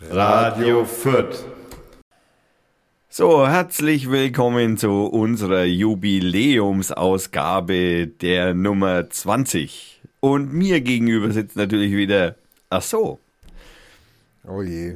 Radio 0.00 0.84
Fürth. 0.84 1.44
So, 3.08 3.48
herzlich 3.48 4.08
willkommen 4.10 4.76
zu 4.76 5.06
unserer 5.06 5.64
Jubiläumsausgabe 5.64 8.06
der 8.06 8.54
Nummer 8.54 9.10
20. 9.10 10.00
Und 10.20 10.52
mir 10.52 10.80
gegenüber 10.82 11.32
sitzt 11.32 11.56
natürlich 11.56 11.92
wieder, 11.96 12.36
ach 12.70 12.82
so. 12.82 13.18
Oh 14.46 14.62
je. 14.62 14.94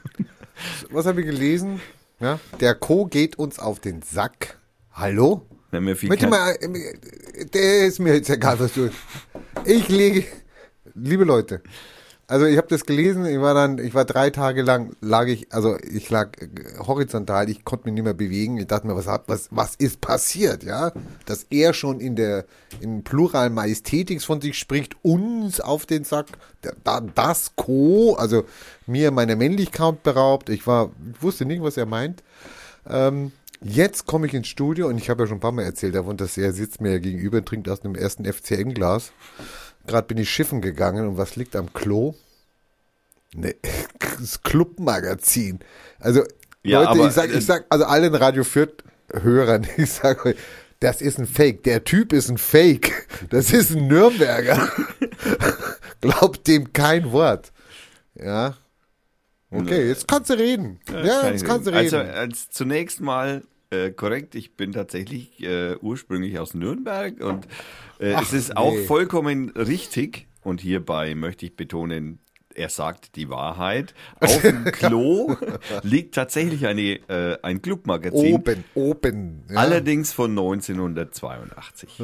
Was 0.90 1.04
habe 1.06 1.20
ich 1.20 1.26
gelesen? 1.26 1.80
Ja, 2.18 2.40
der 2.60 2.74
Co. 2.76 3.04
geht 3.04 3.38
uns 3.38 3.58
auf 3.58 3.78
den 3.78 4.00
Sack. 4.02 4.56
Hallo? 4.92 5.42
Viel 5.70 5.80
Möchte 6.08 6.28
kein- 6.28 6.30
mal, 6.30 6.52
äh, 6.52 7.44
der 7.52 7.84
ist 7.86 7.98
mir 7.98 8.14
jetzt 8.14 8.30
egal, 8.30 8.58
was 8.58 8.72
du. 8.72 8.88
Ich 9.66 9.86
lege, 9.90 10.24
liebe 10.94 11.24
Leute, 11.24 11.60
also 12.30 12.44
ich 12.44 12.58
habe 12.58 12.68
das 12.68 12.84
gelesen, 12.84 13.24
ich 13.24 13.40
war 13.40 13.54
dann, 13.54 13.78
ich 13.78 13.94
war 13.94 14.04
drei 14.04 14.28
Tage 14.28 14.60
lang, 14.60 14.94
lag 15.00 15.26
ich, 15.28 15.50
also 15.50 15.78
ich 15.78 16.10
lag 16.10 16.36
äh, 16.38 16.48
horizontal, 16.78 17.48
ich 17.48 17.64
konnte 17.64 17.86
mich 17.86 17.94
nicht 17.94 18.04
mehr 18.04 18.12
bewegen. 18.12 18.58
Ich 18.58 18.66
dachte 18.66 18.86
mir, 18.86 18.94
was, 18.94 19.06
was, 19.26 19.48
was 19.50 19.74
ist 19.76 20.02
passiert, 20.02 20.62
ja? 20.62 20.92
Dass 21.24 21.46
er 21.48 21.72
schon 21.72 22.00
in 22.00 22.16
der, 22.16 22.44
in 22.80 23.02
Plural 23.02 23.48
Majestätiks 23.48 24.26
von 24.26 24.42
sich 24.42 24.58
spricht, 24.58 24.94
uns 25.02 25.58
auf 25.62 25.86
den 25.86 26.04
Sack, 26.04 26.26
das 27.14 27.56
Co., 27.56 28.14
also 28.16 28.44
mir 28.86 29.10
meiner 29.10 29.36
Männlichkeit 29.36 30.02
beraubt. 30.02 30.50
Ich 30.50 30.66
war, 30.66 30.90
ich 31.14 31.22
wusste 31.22 31.46
nicht, 31.46 31.62
was 31.62 31.78
er 31.78 31.86
meint. 31.86 32.22
Ähm, 32.86 33.32
jetzt 33.62 34.04
komme 34.04 34.26
ich 34.26 34.34
ins 34.34 34.48
Studio 34.48 34.88
und 34.88 34.98
ich 34.98 35.08
habe 35.08 35.22
ja 35.22 35.28
schon 35.28 35.38
ein 35.38 35.40
paar 35.40 35.52
Mal 35.52 35.62
erzählt 35.62 35.94
davon, 35.94 36.18
dass 36.18 36.36
er 36.36 36.52
sitzt 36.52 36.82
mir 36.82 37.00
gegenüber 37.00 37.38
und 37.38 37.46
trinkt 37.46 37.70
aus 37.70 37.82
einem 37.82 37.94
ersten 37.94 38.26
FCN-Glas. 38.26 39.12
Gerade 39.86 40.06
bin 40.06 40.18
ich 40.18 40.28
schiffen 40.28 40.60
gegangen 40.60 41.08
und 41.08 41.16
was 41.16 41.36
liegt 41.36 41.56
am 41.56 41.72
Klo? 41.72 42.14
Ne, 43.34 43.54
das 44.18 44.42
Clubmagazin. 44.42 45.60
Also, 45.98 46.24
Ja, 46.62 46.80
Leute, 46.80 46.90
aber, 46.90 47.06
ich 47.08 47.12
sag, 47.12 47.30
äh, 47.30 47.38
ich 47.38 47.46
sag, 47.46 47.66
also 47.68 47.84
allen 47.84 48.14
Radio 48.14 48.44
Fürth 48.44 48.84
Hörern, 49.12 49.66
ich 49.76 49.90
sag 49.90 50.24
euch, 50.26 50.36
das 50.80 51.02
ist 51.02 51.18
ein 51.18 51.26
Fake. 51.26 51.64
Der 51.64 51.82
Typ 51.82 52.12
ist 52.12 52.28
ein 52.30 52.38
Fake. 52.38 53.08
Das 53.30 53.52
ist 53.52 53.74
ein 53.74 53.88
Nürnberger. 53.88 54.70
Glaubt 56.00 56.46
dem 56.46 56.72
kein 56.72 57.10
Wort. 57.10 57.52
Ja. 58.14 58.56
Okay, 59.50 59.88
jetzt 59.88 60.06
kannst 60.06 60.30
du 60.30 60.34
reden. 60.34 60.78
Ja, 60.88 61.22
Kann 61.22 61.32
jetzt 61.32 61.44
kannst 61.44 61.66
du 61.66 61.70
reden. 61.70 61.94
Also 61.94 61.96
als 61.96 62.50
zunächst 62.50 63.00
mal 63.00 63.42
äh, 63.70 63.90
korrekt, 63.90 64.34
ich 64.34 64.56
bin 64.56 64.72
tatsächlich 64.72 65.42
äh, 65.42 65.74
ursprünglich 65.76 66.38
aus 66.38 66.54
Nürnberg 66.54 67.20
und 67.22 67.46
äh, 67.98 68.14
Ach, 68.14 68.22
es 68.22 68.32
ist 68.32 68.56
auch 68.56 68.72
nee. 68.72 68.84
vollkommen 68.84 69.50
richtig 69.50 70.28
und 70.42 70.60
hierbei 70.60 71.14
möchte 71.14 71.46
ich 71.46 71.56
betonen, 71.56 72.20
er 72.58 72.68
sagt 72.68 73.16
die 73.16 73.28
Wahrheit. 73.30 73.94
Auf 74.20 74.42
dem 74.42 74.64
Klo 74.64 75.36
liegt 75.82 76.14
tatsächlich 76.14 76.66
eine, 76.66 77.00
äh, 77.08 77.38
ein 77.42 77.62
Clubmagazin. 77.62 78.34
Oben, 78.34 78.64
oben. 78.74 79.44
Ja. 79.48 79.56
Allerdings 79.56 80.12
von 80.12 80.32
1982. 80.32 82.02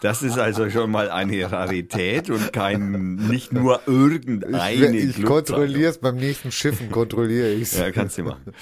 Das 0.00 0.22
ist 0.22 0.38
also 0.38 0.68
schon 0.70 0.90
mal 0.90 1.10
eine 1.10 1.50
Rarität 1.50 2.30
und 2.30 2.52
kein, 2.52 3.16
nicht 3.16 3.52
nur 3.52 3.80
irgendeine 3.86 4.96
ich 4.96 5.18
ich 5.18 5.24
kontrolliere 5.24 5.90
es 5.90 5.98
beim 5.98 6.16
nächsten 6.16 6.52
Schiffen, 6.52 6.90
kontrolliere 6.90 7.50
ich 7.50 7.62
es. 7.62 7.78
Ja, 7.78 7.90
kannst 7.90 8.18
du 8.18 8.24
machen. 8.24 8.52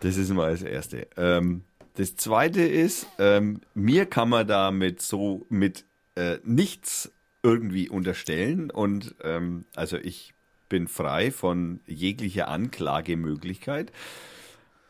Das 0.00 0.16
ist 0.16 0.30
mal 0.30 0.50
das 0.50 0.62
Erste. 0.62 1.06
Ähm, 1.16 1.62
das 1.94 2.16
Zweite 2.16 2.62
ist, 2.62 3.06
ähm, 3.18 3.60
mir 3.74 4.06
kann 4.06 4.30
man 4.30 4.46
damit 4.46 5.02
so 5.02 5.44
mit 5.50 5.84
äh, 6.14 6.38
nichts 6.44 7.12
irgendwie 7.42 7.88
unterstellen 7.88 8.70
und 8.70 9.14
ähm, 9.22 9.64
also 9.74 9.96
ich 9.96 10.34
bin 10.68 10.88
frei 10.88 11.30
von 11.30 11.80
jeglicher 11.86 12.48
Anklagemöglichkeit. 12.48 13.92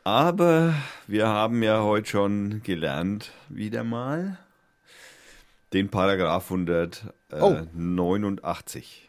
Aber 0.05 0.75
wir 1.07 1.29
haben 1.29 1.63
ja 1.63 1.83
heute 1.83 2.09
schon 2.09 2.63
gelernt, 2.63 3.33
wieder 3.49 3.85
mal, 3.85 4.39
den 5.73 5.89
Paragraph 5.89 6.51
Oh. 6.51 6.57
189 7.31 9.09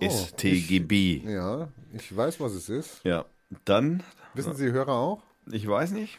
Oh, 0.00 0.08
StGB. 0.08 1.22
Ja, 1.26 1.68
ich 1.92 2.16
weiß, 2.16 2.38
was 2.38 2.52
es 2.52 2.68
ist. 2.68 3.00
Ja, 3.04 3.24
dann, 3.64 4.04
Wissen 4.34 4.54
Sie 4.54 4.70
Hörer 4.70 4.92
auch? 4.92 5.22
ich 5.50 5.66
weiß 5.66 5.90
nicht. 5.90 6.18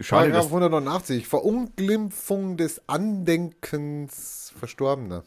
Schade, 0.00 0.30
Paragraph 0.30 0.44
dass, 0.44 0.52
189, 0.52 1.28
Verunglimpfung 1.28 2.56
des 2.56 2.88
Andenkens 2.88 4.52
Verstorbener. 4.58 5.24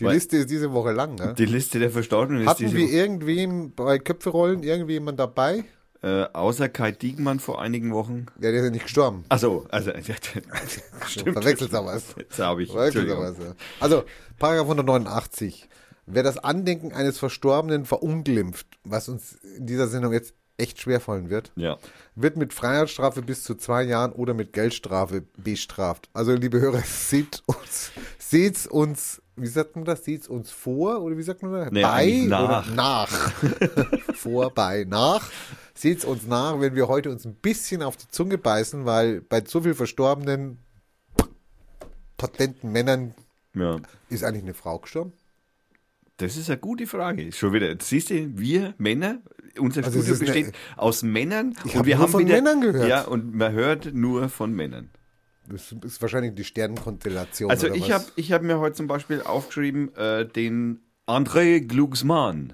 Die 0.00 0.04
Weil- 0.06 0.14
Liste 0.14 0.38
ist 0.38 0.50
diese 0.50 0.72
Woche 0.72 0.92
lang, 0.92 1.14
ne? 1.16 1.34
die 1.38 1.44
Liste 1.44 1.78
der 1.78 1.90
Verstorbenen 1.90 2.42
ist 2.42 2.48
Hatten 2.48 2.64
diese, 2.64 2.76
wir 2.76 2.88
irgendwem 2.90 3.72
bei 3.74 3.98
Köpferollen 3.98 4.62
irgendjemand 4.62 5.20
dabei? 5.20 5.64
äh, 6.02 6.22
außer 6.32 6.70
Kai 6.70 6.92
Diekmann 6.92 7.38
vor 7.40 7.60
einigen 7.60 7.92
Wochen. 7.92 8.24
Ja, 8.40 8.50
der 8.50 8.54
ist 8.54 8.64
ja 8.64 8.70
nicht 8.70 8.84
gestorben. 8.84 9.24
Also, 9.28 9.66
also 9.70 9.92
Stimmt, 11.06 11.34
verwechselt 11.34 11.74
aber 11.74 11.88
was. 11.88 12.04
Jetzt 12.16 12.38
habe 12.38 12.62
ich. 12.62 12.70
Verwechselt 12.72 13.10
aber 13.10 13.26
Entschuldigung. 13.28 13.54
was. 13.54 13.58
ja. 13.58 13.64
Also, 13.80 14.04
Paragraph 14.38 14.64
189. 14.64 15.68
Wer 16.06 16.22
das 16.22 16.38
Andenken 16.38 16.92
eines 16.92 17.18
Verstorbenen 17.18 17.84
verunglimpft, 17.84 18.66
was 18.84 19.08
uns 19.10 19.34
in 19.58 19.66
dieser 19.66 19.86
Sendung 19.88 20.12
jetzt 20.14 20.34
echt 20.56 20.80
schwerfallen 20.80 21.30
wird, 21.30 21.52
Ja. 21.56 21.76
wird 22.14 22.36
mit 22.36 22.52
Freiheitsstrafe 22.52 23.22
bis 23.22 23.44
zu 23.44 23.54
zwei 23.54 23.82
Jahren 23.82 24.12
oder 24.12 24.34
mit 24.34 24.52
Geldstrafe 24.52 25.22
bestraft. 25.36 26.08
Also, 26.14 26.32
liebe 26.34 26.60
Hörer, 26.60 26.80
seht 26.86 27.42
uns, 27.46 27.90
seht's 28.18 28.66
uns, 28.66 29.20
wie 29.40 29.46
sagt 29.46 29.76
man 29.76 29.84
das? 29.84 30.04
Seht's 30.04 30.28
uns 30.28 30.50
vor 30.50 31.00
oder 31.02 31.16
wie 31.16 31.22
sagt 31.22 31.42
man 31.42 31.52
das? 31.52 31.70
Nee, 31.70 31.82
bei 31.82 31.88
eigentlich 31.90 32.26
oder 32.26 32.64
nach. 32.70 32.74
nach? 32.74 33.08
vor, 34.14 34.50
bei, 34.54 34.84
nach. 34.88 35.30
Seht's 35.74 36.04
uns 36.04 36.26
nach, 36.26 36.60
wenn 36.60 36.74
wir 36.74 36.88
heute 36.88 37.10
uns 37.10 37.24
ein 37.24 37.34
bisschen 37.34 37.82
auf 37.82 37.96
die 37.96 38.08
Zunge 38.08 38.38
beißen, 38.38 38.84
weil 38.84 39.20
bei 39.22 39.42
so 39.44 39.60
viel 39.62 39.74
verstorbenen 39.74 40.58
potenten 42.16 42.70
Männern 42.72 43.14
ja. 43.54 43.76
ist 44.08 44.24
eigentlich 44.24 44.42
eine 44.44 44.54
Frau 44.54 44.78
gestorben. 44.78 45.12
Das 46.18 46.36
ist 46.36 46.50
eine 46.50 46.58
gute 46.58 46.86
Frage. 46.86 47.32
Schon 47.32 47.52
wieder. 47.54 47.68
Jetzt 47.70 47.88
siehst 47.88 48.10
du, 48.10 48.38
wir 48.38 48.74
Männer, 48.76 49.20
unser 49.58 49.82
Also 49.82 50.00
es 50.00 50.04
Studio 50.06 50.12
ist 50.22 50.30
eine- 50.30 50.44
besteht 50.44 50.54
aus 50.76 51.02
Männern 51.02 51.54
Ich 51.64 51.72
und 51.72 51.78
hab 51.80 51.86
wir 51.86 51.96
nur 51.96 52.02
haben 52.04 52.12
von 52.12 52.24
wieder, 52.26 52.34
Männern 52.34 52.60
gehört. 52.60 52.88
Ja, 52.88 53.02
und 53.06 53.34
man 53.34 53.52
hört 53.52 53.94
nur 53.94 54.28
von 54.28 54.52
Männern. 54.52 54.90
Das 55.48 55.72
ist 55.84 56.00
wahrscheinlich 56.02 56.34
die 56.34 56.44
Sternenkonstellation. 56.44 57.50
Also 57.50 57.68
ich 57.68 57.90
habe 57.92 58.04
ich 58.16 58.32
hab 58.32 58.42
mir 58.42 58.58
heute 58.60 58.76
zum 58.76 58.86
Beispiel 58.86 59.22
aufgeschrieben, 59.22 59.94
äh, 59.96 60.26
den 60.26 60.80
André 61.06 61.60
Glucksmann, 61.60 62.52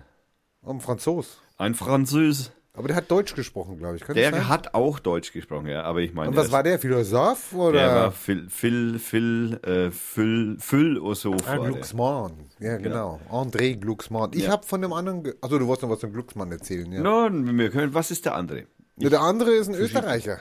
Ein 0.65 0.81
Franzos. 0.81 1.39
ein 1.59 1.75
Französ. 1.75 2.53
Aber 2.73 2.89
der 2.89 2.97
hat 2.99 3.11
Deutsch 3.11 3.35
gesprochen, 3.35 3.79
glaube 3.79 3.97
ich. 3.97 4.03
Kann 4.03 4.15
Der 4.17 4.49
hat 4.49 4.75
auch 4.75 4.99
Deutsch 4.99 5.33
gesprochen, 5.33 5.67
ja, 5.67 5.83
aber 5.85 6.01
ich 6.01 6.13
meine, 6.13 6.29
Und 6.31 6.37
was 6.37 6.53
war 6.53 6.63
der? 6.63 6.79
Philosoph 6.79 7.55
oder? 7.55 7.73
Der 7.79 7.95
war 7.95 8.13
Phil, 8.13 8.51
Phil, 8.51 8.99
Phil, 8.99 9.59
äh, 9.63 9.91
Phil, 9.91 10.57
Philosoph. 10.61 11.47
Ah, 11.49 11.53
war 11.53 11.61
der. 11.61 11.71
Glucksmann. 11.73 12.33
Ja, 12.61 12.77
genau. 12.77 13.19
André 13.31 13.77
Glucksmann. 13.77 14.31
Ich 14.35 14.45
Ja. 14.45 14.51
habe 14.51 14.67
von 14.67 14.83
dem 14.83 14.93
anderen. 14.93 15.23
Also 15.41 15.59
du 15.59 15.67
wolltest 15.67 15.85
noch 15.85 15.91
was 15.91 16.01
zum 16.01 16.13
Glucksmann 16.13 16.53
erzählen, 16.53 16.91
ja. 16.93 17.01
No, 17.01 17.29
wir 17.31 17.71
können, 17.71 17.95
was 17.95 18.11
ist 18.11 18.27
der 18.27 18.35
andere? 18.35 18.65
ja 18.99 19.09
der 19.11 19.21
andere 19.23 19.53
ist 19.53 19.69
ein 19.69 19.75
Österreicher. 19.75 20.39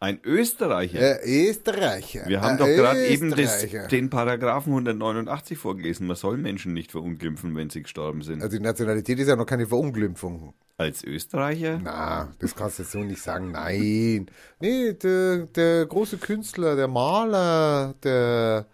Ein 0.00 0.20
Österreicher. 0.22 1.24
Äh, 1.24 1.48
Österreicher. 1.48 2.24
wir 2.28 2.40
haben 2.40 2.56
doch 2.56 2.66
gerade 2.66 3.04
eben 3.08 3.32
das, 3.32 3.66
den 3.90 4.10
Paragraphen 4.10 4.70
189 4.70 5.58
vorgelesen. 5.58 6.06
Man 6.06 6.14
soll 6.14 6.36
Menschen 6.36 6.72
nicht 6.72 6.92
verunglimpfen, 6.92 7.56
wenn 7.56 7.68
sie 7.68 7.82
gestorben 7.82 8.22
sind. 8.22 8.40
Also 8.40 8.56
die 8.56 8.62
Nationalität 8.62 9.18
ist 9.18 9.26
ja 9.26 9.34
noch 9.34 9.46
keine 9.46 9.66
Verunglimpfung. 9.66 10.54
Als 10.76 11.02
Österreicher? 11.02 11.80
Na, 11.82 12.32
das 12.38 12.54
kannst 12.54 12.78
du 12.78 12.84
jetzt 12.84 12.92
so 12.92 13.00
nicht 13.00 13.20
sagen. 13.20 13.50
Nein. 13.50 14.30
Nee, 14.60 14.92
der, 14.92 15.38
der 15.46 15.86
große 15.86 16.18
Künstler, 16.18 16.76
der 16.76 16.86
Maler, 16.86 17.96
der, 18.04 18.66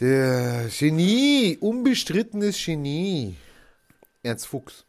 der 0.00 0.70
Genie, 0.78 1.58
unbestrittenes 1.60 2.64
Genie. 2.64 3.36
Ernst 4.22 4.46
Fuchs. 4.46 4.86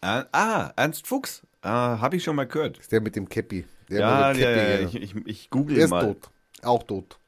Ah, 0.00 0.24
ah, 0.32 0.72
Ernst 0.74 1.06
Fuchs. 1.06 1.42
Ah, 1.60 2.00
Habe 2.00 2.16
ich 2.16 2.24
schon 2.24 2.34
mal 2.34 2.48
gehört. 2.48 2.78
Ist 2.78 2.90
der 2.90 3.00
mit 3.00 3.14
dem 3.14 3.28
Käppi. 3.28 3.64
Der 3.92 4.00
Ja, 4.00 4.32
ja, 4.32 4.50
ja, 4.50 4.78
Käppi, 4.78 4.96
ich, 4.98 5.14
ich, 5.16 5.26
ich 5.26 5.50
google 5.50 5.76
Der 5.76 5.84
ist 5.84 5.90
mal. 5.90 6.04
tot. 6.06 6.30
Auch 6.62 6.82
tot. 6.84 7.18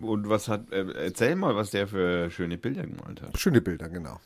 Und 0.00 0.28
was 0.28 0.48
hat, 0.48 0.72
äh, 0.72 0.90
erzähl 1.04 1.36
mal, 1.36 1.54
was 1.54 1.70
der 1.70 1.86
für 1.86 2.30
schöne 2.30 2.56
Bilder 2.58 2.82
gemalt 2.86 3.20
hat. 3.22 3.38
Schöne 3.38 3.60
Bilder, 3.60 3.88
genau. 3.88 4.18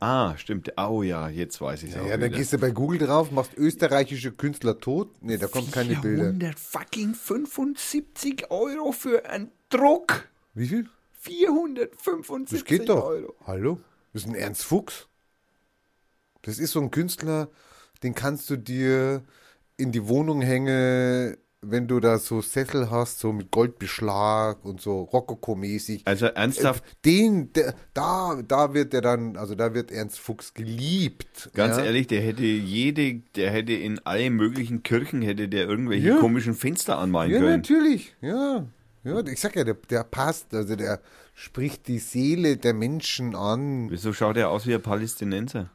Ah, 0.00 0.36
stimmt. 0.36 0.72
Oh 0.76 1.02
ja, 1.02 1.28
jetzt 1.30 1.60
weiß 1.60 1.82
ich 1.84 1.90
es 1.90 1.96
Ja, 1.96 2.02
auch 2.02 2.08
dann 2.08 2.20
wieder. 2.20 2.36
gehst 2.36 2.52
du 2.52 2.58
bei 2.58 2.70
Google 2.70 2.98
drauf, 2.98 3.30
machst 3.30 3.54
österreichische 3.56 4.32
Künstler 4.32 4.78
tot. 4.78 5.10
Nee, 5.22 5.38
da 5.38 5.46
kommen 5.46 5.70
keine 5.70 5.96
Bilder. 5.96 6.34
475 6.56 8.50
Euro 8.50 8.92
für 8.92 9.24
einen 9.30 9.50
Druck. 9.70 10.28
Wie 10.52 10.66
viel? 10.68 10.88
475 11.20 12.58
Das 12.60 12.64
geht 12.68 12.88
doch. 12.90 13.04
Euro. 13.04 13.34
Hallo? 13.46 13.80
Das 14.12 14.22
ist 14.22 14.28
ein 14.28 14.34
Ernst 14.34 14.64
Fuchs. 14.64 15.08
Das 16.42 16.58
ist 16.58 16.72
so 16.72 16.80
ein 16.82 16.90
Künstler, 16.90 17.48
den 18.04 18.14
kannst 18.14 18.48
du 18.50 18.56
dir 18.56 19.22
in 19.76 19.90
die 19.90 20.06
Wohnung 20.06 20.40
hängen, 20.42 21.36
wenn 21.66 21.88
du 21.88 21.98
da 21.98 22.18
so 22.18 22.42
Sessel 22.42 22.90
hast, 22.90 23.18
so 23.20 23.32
mit 23.32 23.50
Goldbeschlag 23.50 24.62
und 24.64 24.82
so 24.82 25.02
Rokoko-mäßig. 25.04 26.02
Also 26.04 26.26
ernsthaft, 26.26 26.84
Den, 27.06 27.52
der, 27.54 27.74
da, 27.94 28.38
da 28.46 28.74
wird 28.74 28.92
er 28.92 29.00
dann, 29.00 29.36
also 29.38 29.54
da 29.54 29.72
wird 29.72 29.90
Ernst 29.90 30.18
Fuchs 30.20 30.52
geliebt. 30.52 31.50
ganz 31.54 31.78
ja? 31.78 31.84
ehrlich, 31.84 32.06
der 32.06 32.20
hätte 32.20 32.42
jede, 32.44 33.14
der 33.34 33.50
hätte 33.50 33.72
in 33.72 33.98
allen 34.06 34.34
möglichen 34.34 34.82
Kirchen 34.82 35.22
hätte 35.22 35.48
der 35.48 35.66
irgendwelche 35.66 36.08
Ja. 36.08 36.18
komischen 36.18 36.54
Fenster 36.54 36.98
anmalen 36.98 37.30
Ja, 37.32 37.38
können. 37.38 37.56
natürlich, 37.56 38.14
ja. 38.20 38.66
Ja, 39.02 39.20
ich 39.26 39.40
sag 39.40 39.56
ja, 39.56 39.64
der, 39.64 39.74
der 39.74 40.04
passt, 40.04 40.54
also 40.54 40.76
der 40.76 41.00
spricht 41.34 41.88
die 41.88 41.98
Seele 41.98 42.56
der 42.58 42.74
Menschen 42.74 43.34
an. 43.34 43.90
Wieso 43.90 44.12
schaut 44.12 44.36
er 44.36 44.50
aus 44.50 44.66
wie 44.66 44.74
ein 44.74 44.82
Palästinenser? 44.82 45.70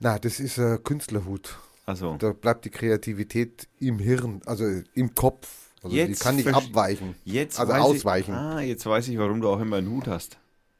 Na, 0.00 0.18
das 0.18 0.38
ist 0.38 0.58
ein 0.58 0.82
Künstlerhut. 0.84 1.58
Also, 1.88 2.16
Da 2.18 2.32
bleibt 2.32 2.64
die 2.66 2.70
Kreativität 2.70 3.66
im 3.80 3.98
Hirn, 3.98 4.42
also 4.44 4.64
im 4.94 5.14
Kopf. 5.14 5.48
Also 5.82 5.94
die 5.96 6.02
Jetzt 6.02 6.20
kann 6.20 6.36
nicht 6.36 6.48
abweichen. 6.52 7.14
jetzt 7.24 7.58
also 7.58 7.72
weiß 7.72 7.80
ausweichen. 7.82 8.32
Ich, 8.34 8.36
ah, 8.38 8.60
jetzt 8.60 8.84
weiß 8.84 9.08
ich, 9.08 9.16
warum 9.18 9.40
du 9.40 9.48
auch 9.48 9.60
immer 9.60 9.76
einen 9.76 9.88
Hut 9.90 10.06
hast. 10.06 10.36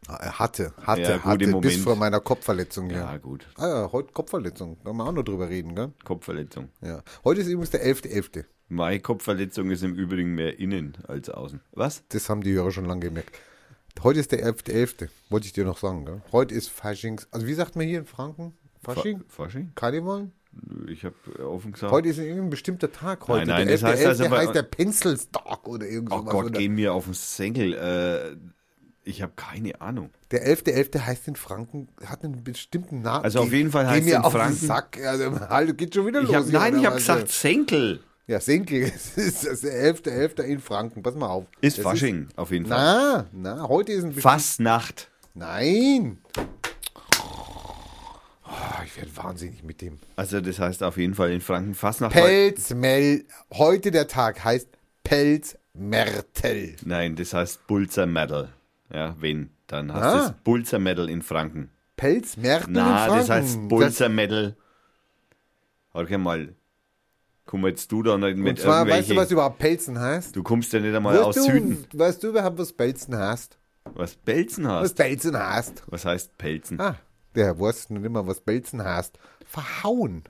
Ah, 0.06 0.16
Er 0.16 0.38
hatte, 0.38 0.72
hatte, 0.82 1.00
Ja, 1.02 1.16
gut, 1.18 1.24
hatte 1.26 1.56
bis 1.60 1.76
vor 1.76 1.96
meiner 1.96 2.20
Kopfverletzung. 2.20 2.90
Ja, 2.90 3.12
Ja. 3.12 3.16
gut. 3.18 3.46
Ah 3.56 3.68
ja, 3.68 3.92
heute 3.92 4.12
Kopfverletzung. 4.12 4.76
Da 4.84 4.92
wir 4.92 5.04
auch 5.06 5.12
noch 5.12 5.22
drüber 5.22 5.48
reden, 5.48 5.74
gell? 5.74 5.92
Kopfverletzung. 6.04 6.68
Ja. 6.82 7.02
Heute 7.24 7.40
ist 7.40 7.46
übrigens 7.46 7.70
der 7.70 7.84
11.11. 7.86 8.44
Meine 8.68 9.00
Kopfverletzung 9.00 9.70
ist 9.70 9.82
im 9.82 9.94
Übrigen 9.94 10.34
mehr 10.34 10.58
innen 10.58 10.98
als 11.06 11.30
außen. 11.30 11.60
Was? 11.72 12.02
Das 12.10 12.28
haben 12.28 12.42
die 12.42 12.52
Hörer 12.52 12.70
schon 12.70 12.84
lange 12.84 13.00
gemerkt. 13.06 13.34
Heute 14.02 14.20
ist 14.20 14.32
der 14.32 14.44
11.11. 14.44 15.08
Wollte 15.30 15.46
ich 15.46 15.52
dir 15.54 15.64
noch 15.64 15.78
sagen, 15.78 16.04
gell? 16.04 16.22
Heute 16.32 16.54
ist 16.54 16.68
Faschings. 16.68 17.28
Also 17.30 17.46
wie 17.46 17.54
sagt 17.54 17.76
man 17.76 17.86
hier 17.86 18.00
in 18.00 18.04
Franken? 18.06 18.52
Fasching? 18.82 19.20
Fa- 19.28 19.44
Fasching? 19.44 19.72
Karneval? 19.74 20.30
Ich 20.88 21.04
habe 21.04 21.14
offen 21.46 21.72
gesagt. 21.72 21.92
Heute 21.92 22.08
ist 22.08 22.18
irgendein 22.18 22.50
bestimmter 22.50 22.90
Tag. 22.90 23.28
Heute. 23.28 23.46
Nein, 23.46 23.66
nein, 23.66 23.68
der 23.68 23.78
das 23.78 23.84
heißt 23.84 24.02
11.11. 24.02 24.08
also 24.08 24.36
heißt 24.36 24.54
der 24.54 24.62
Pencilstag 24.62 25.68
oder 25.68 25.86
irgend 25.86 26.12
oh. 26.12 26.22
Gott, 26.22 26.52
geh 26.52 26.68
mir 26.68 26.92
auf 26.92 27.04
den 27.04 27.14
Senkel. 27.14 27.74
Äh, 27.74 28.36
ich 29.04 29.22
habe 29.22 29.32
keine 29.36 29.80
Ahnung. 29.80 30.10
Der 30.30 30.46
11.11. 30.46 31.00
heißt 31.06 31.28
in 31.28 31.36
Franken, 31.36 31.88
hat 32.04 32.24
einen 32.24 32.44
bestimmten 32.44 33.02
Namen. 33.02 33.24
Also 33.24 33.40
auf 33.40 33.52
jeden 33.52 33.70
Fall 33.70 33.86
heißt 33.86 34.04
mir 34.04 34.16
in 34.16 34.22
auf 34.22 34.32
den 34.32 34.40
Franken- 34.40 34.66
Sack. 34.66 34.98
Also, 35.04 35.40
hallo, 35.48 35.74
geht 35.74 35.94
schon 35.94 36.06
wieder 36.06 36.20
Ich 36.22 36.28
los. 36.28 36.36
hab, 36.46 36.52
nein, 36.52 36.78
ich 36.78 36.86
habe 36.86 36.96
gesagt 36.96 37.28
Senkel. 37.30 38.00
Ja, 38.26 38.40
Senkel. 38.40 38.82
Es 38.94 39.16
ist 39.16 39.46
das 39.46 39.60
der 39.62 39.94
11.11. 39.94 40.42
in 40.42 40.60
Franken. 40.60 41.02
Pass 41.02 41.14
mal 41.14 41.28
auf. 41.28 41.46
Ist 41.62 41.78
Das 41.78 41.84
Fasching, 41.84 42.28
auf 42.36 42.50
jeden 42.50 42.66
Fall. 42.66 43.26
Na, 43.32 43.56
na, 43.56 43.68
heute 43.68 43.92
ist 43.92 44.04
ein 44.04 44.12
Fastnacht. 44.12 45.08
Nein. 45.34 46.18
Oh, 48.50 48.82
ich 48.84 48.96
werde 48.96 49.14
wahnsinnig 49.16 49.62
mit 49.62 49.80
dem. 49.82 49.98
Also 50.16 50.40
das 50.40 50.58
heißt 50.58 50.82
auf 50.82 50.96
jeden 50.96 51.14
Fall 51.14 51.30
in 51.32 51.40
Franken 51.40 51.74
Fastnacht. 51.74 52.12
Pelzmel. 52.14 53.26
Heute 53.52 53.90
der 53.90 54.08
Tag 54.08 54.42
heißt 54.44 54.68
Pelzmertel. 55.04 56.76
Nein, 56.84 57.16
das 57.16 57.34
heißt 57.34 57.66
Bulzer 57.66 58.06
Medal. 58.06 58.48
Ja, 58.92 59.14
wenn, 59.20 59.50
dann 59.66 59.92
heißt 59.92 60.02
Ah. 60.04 60.26
es 60.26 60.32
Bulzer 60.44 60.78
Medal 60.78 61.10
in 61.10 61.22
Franken. 61.22 61.70
Pelzmertel 61.96 62.68
Na, 62.72 62.80
in 62.90 62.96
Franken. 63.10 63.18
das 63.18 63.30
heißt 63.30 63.68
Bulzer 63.68 64.08
Medal. 64.08 64.56
Warte 65.92 66.18
mal. 66.18 66.54
Komm 67.44 67.66
jetzt 67.66 67.90
du 67.90 68.02
da 68.02 68.16
nicht 68.18 68.34
Und 68.36 68.42
mit 68.42 68.58
zwar, 68.60 68.86
weißt 68.86 69.10
du, 69.10 69.16
was 69.16 69.30
überhaupt 69.30 69.58
Pelzen 69.58 69.98
heißt? 69.98 70.36
du 70.36 70.42
kommst 70.42 70.70
ja 70.72 70.80
nicht 70.80 70.94
einmal 70.94 71.18
aus 71.18 71.36
weißt 71.36 71.48
du, 71.48 71.52
Süden. 71.52 71.86
Weißt 71.94 72.22
du 72.22 72.28
überhaupt, 72.28 72.58
was 72.58 72.72
Pelzen 72.72 73.16
heißt? 73.16 73.58
Was 73.94 74.14
Pelzen 74.16 74.64
Was 74.66 74.82
hast? 74.82 74.94
Pelzen 74.96 75.38
heißt? 75.38 75.82
Was 75.86 76.04
heißt 76.04 76.36
Pelzen? 76.36 76.78
Ah, 76.80 76.96
der 77.34 77.58
weiß 77.58 77.90
nicht 77.90 78.04
immer, 78.04 78.26
was 78.26 78.40
Pelzen 78.40 78.82
heißt. 78.82 79.18
Verhauen. 79.46 80.24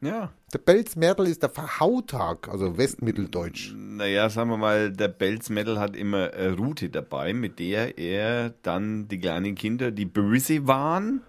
Ja. 0.00 0.32
Der 0.52 0.58
Pelzmertel 0.58 1.26
ist 1.26 1.42
der 1.42 1.50
Verhautag, 1.50 2.48
also 2.48 2.76
Westmitteldeutsch. 2.76 3.72
Naja, 3.74 4.28
sagen 4.28 4.50
wir 4.50 4.58
mal, 4.58 4.92
der 4.92 5.08
Belz 5.08 5.48
Metal 5.48 5.78
hat 5.78 5.96
immer 5.96 6.32
eine 6.32 6.56
Route 6.56 6.90
dabei, 6.90 7.32
mit 7.32 7.58
der 7.58 7.96
er 7.98 8.50
dann 8.62 9.08
die 9.08 9.18
kleinen 9.18 9.54
Kinder, 9.54 9.90
die 9.90 10.04
böse 10.04 10.66
waren, 10.66 11.22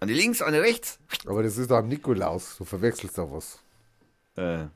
an 0.00 0.08
die 0.08 0.14
links, 0.14 0.40
an 0.40 0.54
die 0.54 0.60
rechts. 0.60 0.98
Aber 1.26 1.42
das 1.42 1.58
ist 1.58 1.70
doch 1.70 1.76
am 1.76 1.88
Nikolaus. 1.88 2.56
Du 2.56 2.64
verwechselst 2.64 3.18
da 3.18 3.30
was. 3.30 3.60
Äh, 4.36 4.66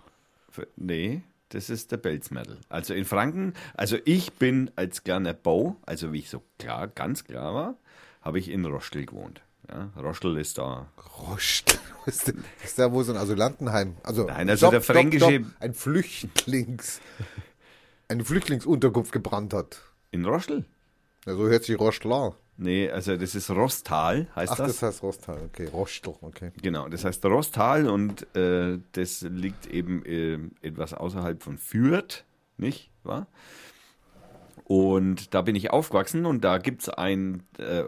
nee, 0.77 1.23
das 1.49 1.71
ist 1.71 1.93
der 1.93 1.97
Belz 1.97 2.31
Metal. 2.31 2.59
Also 2.69 2.93
in 2.93 3.07
Franken, 3.07 3.55
also 3.75 3.97
ich 4.05 4.35
bin 4.35 4.71
als 4.77 5.03
kleiner 5.03 5.33
Bau, 5.33 5.77
also 5.87 6.13
wie 6.13 6.19
ich 6.19 6.29
so 6.29 6.43
klar, 6.59 6.89
ganz 6.89 7.25
klar 7.25 7.55
war, 7.55 7.77
habe 8.27 8.39
ich 8.41 8.51
in 8.51 8.65
Roschel 8.67 9.07
gewohnt. 9.07 9.41
Ja, 9.69 9.91
Roschel 9.97 10.37
ist 10.39 10.59
da. 10.59 10.89
Was 11.29 11.63
ist, 12.07 12.35
ist 12.65 12.79
da 12.79 12.93
wo 12.93 13.03
so 13.03 13.13
ein 13.13 13.19
Asylantenheim? 13.19 13.97
Also, 14.03 14.25
Nein, 14.25 14.51
also 14.51 14.71
der 14.71 14.83
fränkische- 14.83 15.45
ein 15.61 15.75
Flüchtlings, 15.75 17.01
eine 18.09 18.25
Flüchtlingsunterkunft 18.25 19.13
gebrannt 19.13 19.55
hat. 19.55 19.81
In 20.11 20.25
Roschel? 20.25 20.65
Ja, 21.25 21.35
so 21.35 21.49
hört 21.49 21.65
sich 21.65 21.79
Rostel 21.79 22.13
an. 22.13 22.33
Nee, 22.59 22.89
also 22.91 23.17
das 23.17 23.35
ist 23.35 23.51
Rostal, 23.51 24.29
heißt 24.35 24.53
Ach, 24.53 24.57
das. 24.57 24.69
das 24.79 24.83
heißt 24.83 25.03
Rostal, 25.03 25.39
okay. 25.45 25.67
Rostel, 25.67 26.15
okay. 26.23 26.53
Genau, 26.63 26.89
das 26.89 27.05
heißt 27.05 27.25
Rostal 27.27 27.89
und 27.89 28.35
äh, 28.35 28.79
das 28.93 29.21
liegt 29.23 29.67
eben 29.67 30.05
äh, 30.07 30.39
etwas 30.67 30.95
außerhalb 30.95 31.43
von 31.43 31.59
Fürth, 31.59 32.25
nicht 32.57 32.91
wahr? 33.03 33.27
Und 34.69 35.33
da 35.33 35.43
bin 35.43 35.55
ich 35.55 35.71
aufgewachsen 35.71 36.27
und 36.27 36.43
da 36.43 36.59
gibt 36.59 36.83
es 36.83 36.89
ein, 36.89 37.45
äh, 37.57 37.85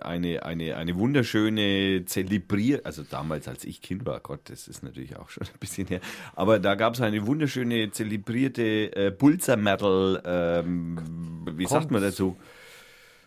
eine, 0.00 0.42
eine, 0.46 0.76
eine 0.76 0.96
wunderschöne 0.96 2.06
Zelebrier, 2.06 2.80
also 2.84 3.02
damals 3.02 3.46
als 3.48 3.64
ich 3.64 3.82
Kind 3.82 4.06
war, 4.06 4.18
Gott, 4.20 4.40
das 4.44 4.66
ist 4.66 4.82
natürlich 4.82 5.18
auch 5.18 5.28
schon 5.28 5.46
ein 5.52 5.58
bisschen 5.60 5.88
her, 5.88 6.00
aber 6.34 6.58
da 6.58 6.74
gab 6.74 6.94
es 6.94 7.02
eine 7.02 7.26
wunderschöne 7.26 7.90
zelebrierte 7.90 8.96
äh, 8.96 9.10
Bulzer 9.10 9.58
Metal, 9.58 10.22
ähm, 10.24 11.44
wie 11.44 11.66
sagt 11.66 11.90
man 11.90 12.00
dazu? 12.00 12.34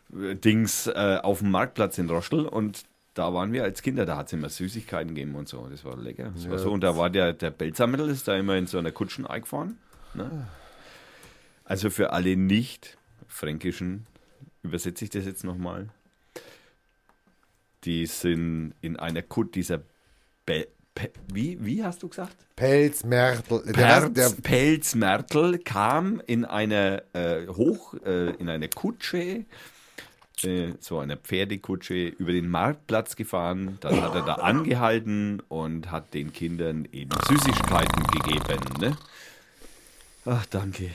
Dings 0.09 0.87
äh, 0.87 1.19
auf 1.21 1.39
dem 1.39 1.51
Marktplatz 1.51 1.99
in 1.99 2.09
Roschel 2.09 2.47
und 2.47 2.85
da 3.13 3.31
waren 3.35 3.53
wir 3.53 3.61
als 3.61 3.83
Kinder, 3.83 4.07
da 4.07 4.17
hat 4.17 4.27
es 4.27 4.33
immer 4.33 4.49
Süßigkeiten 4.49 5.13
gegeben 5.13 5.35
und 5.35 5.47
so. 5.47 5.67
Das 5.69 5.85
war 5.85 5.95
lecker. 5.95 6.31
Das 6.33 6.49
war 6.49 6.57
so. 6.57 6.71
Und 6.71 6.81
da 6.81 6.97
war 6.97 7.11
der, 7.11 7.33
der 7.33 7.51
Belzermittel, 7.51 8.09
ist 8.09 8.27
da 8.27 8.35
immer 8.35 8.55
in 8.55 8.65
so 8.65 8.79
einer 8.79 8.91
Kutschen 8.91 9.27
eingefahren. 9.27 9.77
Ne? 10.15 10.47
Also 11.65 11.89
für 11.89 12.11
alle 12.11 12.35
nicht-fränkischen, 12.35 14.05
übersetze 14.63 15.05
ich 15.05 15.09
das 15.11 15.25
jetzt 15.25 15.43
nochmal, 15.43 15.89
die 17.83 18.05
sind 18.05 18.73
in 18.81 18.97
einer 18.97 19.21
Kut, 19.21 19.55
dieser 19.55 19.81
Be 20.45 20.67
Pe 20.95 21.09
wie, 21.33 21.57
wie 21.65 21.83
hast 21.83 22.03
du 22.03 22.07
gesagt? 22.07 22.35
Pelzmertel. 22.55 23.63
Der, 23.65 23.73
Perz, 23.73 24.13
der, 24.13 24.29
Pelzmertel 24.29 25.57
kam 25.57 26.21
in 26.27 26.45
einer 26.45 27.01
äh, 27.13 27.47
hoch 27.47 27.95
äh, 28.05 28.29
in 28.35 28.47
einer 28.47 28.67
Kutsche, 28.67 29.45
äh, 30.43 30.73
so 30.79 30.99
einer 30.99 31.17
Pferdekutsche 31.17 32.09
über 32.09 32.31
den 32.31 32.47
Marktplatz 32.47 33.15
gefahren. 33.15 33.79
Dann 33.81 34.01
hat 34.03 34.13
er 34.13 34.21
da 34.21 34.33
angehalten 34.35 35.41
und 35.47 35.89
hat 35.89 36.13
den 36.13 36.31
Kindern 36.31 36.87
eben 36.91 37.09
Süßigkeiten 37.27 38.03
gegeben. 38.03 38.61
Ne? 38.79 38.95
Ach, 40.25 40.45
danke. 40.45 40.91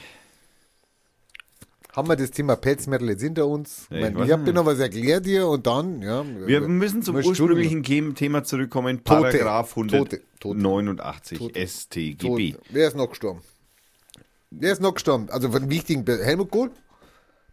Haben 1.98 2.08
wir 2.08 2.16
das 2.16 2.30
Thema 2.30 2.56
Pelzmertel 2.56 3.10
jetzt 3.10 3.22
hinter 3.22 3.46
uns? 3.46 3.86
Ich 3.90 3.96
ich 3.96 4.02
mein, 4.02 4.14
weiß 4.16 4.26
ich 4.26 4.32
habe 4.32 4.44
dir 4.44 4.52
noch 4.52 4.64
was 4.66 4.78
erklärt 4.78 5.26
hier 5.26 5.46
und 5.48 5.66
dann, 5.66 6.00
ja. 6.00 6.24
Wir 6.46 6.60
müssen 6.60 7.02
zum 7.02 7.16
ursprünglichen 7.16 7.82
Kem- 7.82 8.14
Thema 8.14 8.44
zurückkommen. 8.44 9.04
Tote. 9.04 9.20
Paragraph 9.20 9.74
Tote. 9.74 10.22
Tote. 10.40 10.56
189 10.58 11.38
Tote. 11.38 11.66
StGB. 11.66 12.52
Tot. 12.52 12.62
Wer 12.70 12.88
ist 12.88 12.96
noch 12.96 13.08
gestorben? 13.10 13.40
Wer 14.50 14.72
ist 14.72 14.80
noch 14.80 14.94
gestorben? 14.94 15.28
Also 15.30 15.50
von 15.52 15.68
wichtigen, 15.68 16.06
Helmut 16.06 16.50
Kohl? 16.50 16.70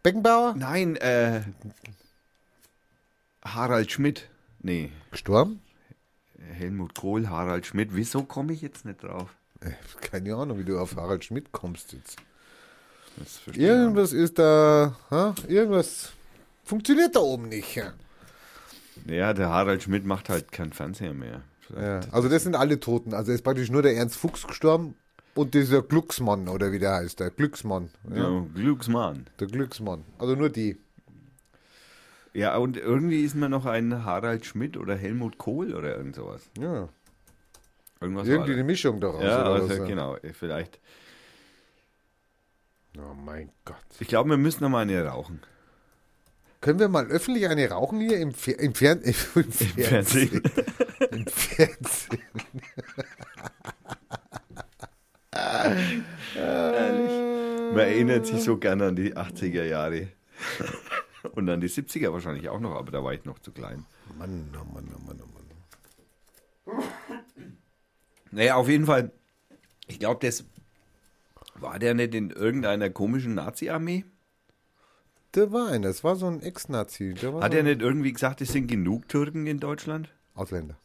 Beckenbauer? 0.03 0.53
Nein, 0.57 0.95
äh, 0.97 1.41
Harald 3.43 3.91
Schmidt. 3.91 4.29
Nee, 4.61 4.91
Gestorben? 5.11 5.61
Helmut 6.53 6.95
Kohl, 6.95 7.29
Harald 7.29 7.65
Schmidt. 7.65 7.89
Wieso 7.93 8.23
komme 8.23 8.53
ich 8.53 8.61
jetzt 8.61 8.85
nicht 8.85 9.03
drauf? 9.03 9.29
Äh, 9.61 9.71
Keine 10.01 10.35
Ahnung, 10.35 10.59
wie 10.59 10.63
du 10.63 10.79
auf 10.79 10.95
Harald 10.95 11.25
Schmidt 11.25 11.51
kommst 11.51 11.93
jetzt. 11.93 12.17
Verstehe 13.15 13.53
ich 13.53 13.59
Irgendwas 13.59 14.13
ist 14.13 14.37
da, 14.39 14.95
ha? 15.09 15.35
irgendwas 15.47 16.11
funktioniert 16.63 17.15
da 17.15 17.19
oben 17.19 17.49
nicht. 17.49 17.75
Ja. 17.75 17.93
der 19.33 19.49
Harald 19.49 19.83
Schmidt 19.83 20.05
macht 20.05 20.29
halt 20.29 20.51
keinen 20.51 20.73
Fernseher 20.73 21.13
mehr. 21.13 21.41
Ja, 21.75 22.01
also 22.11 22.29
das 22.29 22.43
sind 22.43 22.55
alle 22.55 22.79
Toten. 22.79 23.13
Also 23.13 23.31
ist 23.31 23.43
praktisch 23.43 23.69
nur 23.69 23.81
der 23.81 23.95
Ernst 23.95 24.15
Fuchs 24.17 24.45
gestorben 24.45 24.95
und 25.33 25.53
dieser 25.53 25.81
Glücksmann 25.81 26.47
oder 26.47 26.71
wie 26.71 26.79
der 26.79 26.93
heißt, 26.95 27.19
der 27.19 27.29
Glücksmann. 27.31 27.89
Ja, 28.09 28.29
Ja, 28.29 28.45
Glücksmann. 28.53 29.27
Der 29.39 29.47
Glücksmann. 29.47 30.03
Also 30.17 30.35
nur 30.35 30.49
die. 30.49 30.77
Ja, 32.33 32.57
und 32.57 32.77
irgendwie 32.77 33.23
ist 33.23 33.35
mir 33.35 33.49
noch 33.49 33.65
ein 33.65 34.03
Harald 34.03 34.45
Schmidt 34.45 34.75
oder 34.77 34.95
Helmut 34.95 35.37
Kohl 35.37 35.73
oder 35.73 35.95
irgend 35.97 36.15
sowas. 36.15 36.41
Ja. 36.59 36.89
Irgendwas 38.01 38.27
Irgendwie 38.27 38.53
eine 38.53 38.63
Mischung 38.63 38.99
daraus. 38.99 39.21
da. 39.21 39.27
Ja, 39.27 39.43
also, 39.43 39.73
ja. 39.73 39.85
genau, 39.85 40.17
vielleicht. 40.33 40.79
Oh 42.97 43.13
mein 43.13 43.51
Gott. 43.65 43.75
Ich 43.99 44.07
glaube, 44.07 44.29
wir 44.29 44.37
müssen 44.37 44.63
noch 44.63 44.69
mal 44.69 44.81
eine 44.81 45.05
rauchen. 45.05 45.41
Können 46.61 46.79
wir 46.79 46.87
mal 46.87 47.05
öffentlich 47.07 47.47
eine 47.47 47.69
rauchen 47.69 47.99
hier 47.99 48.17
im, 48.19 48.33
Fer 48.33 48.59
im, 48.59 48.73
Fern 48.73 49.01
im 49.03 49.13
Fernsehen? 49.13 49.69
Fernsehen. 49.77 50.41
Im 51.11 51.27
Fernsehen. 51.27 52.19
Man 57.75 57.77
erinnert 57.77 58.25
sich 58.25 58.41
so 58.41 58.57
gerne 58.57 58.87
an 58.87 58.95
die 58.95 59.15
80er 59.15 59.63
Jahre. 59.63 60.07
Und 61.33 61.49
an 61.49 61.59
die 61.59 61.69
70er 61.69 62.13
wahrscheinlich 62.13 62.49
auch 62.49 62.59
noch, 62.59 62.75
aber 62.75 62.91
da 62.91 63.03
war 63.03 63.13
ich 63.13 63.25
noch 63.25 63.39
zu 63.39 63.51
klein. 63.51 63.85
Mann, 64.17 64.49
oh 64.53 64.73
Mann, 64.73 64.87
oh 64.95 64.99
Mann, 65.05 65.21
oh 65.21 66.73
Mann. 66.73 66.83
Naja, 68.31 68.55
auf 68.55 68.69
jeden 68.69 68.85
Fall, 68.85 69.11
ich 69.87 69.99
glaube, 69.99 70.25
das 70.25 70.45
war 71.59 71.79
der 71.79 71.93
nicht 71.93 72.13
in 72.13 72.29
irgendeiner 72.31 72.89
komischen 72.89 73.35
Nazi-Armee? 73.35 74.05
Der 75.33 75.51
war 75.51 75.67
einer, 75.67 75.87
das 75.87 76.03
war 76.03 76.15
so 76.15 76.27
ein 76.27 76.41
Ex-Nazi. 76.41 77.13
Hat 77.41 77.53
er 77.53 77.63
nicht 77.63 77.81
irgendwie 77.81 78.13
gesagt, 78.13 78.41
es 78.41 78.53
sind 78.53 78.67
genug 78.67 79.09
Türken 79.09 79.47
in 79.47 79.59
Deutschland? 79.59 80.09
Ausländer. 80.33 80.77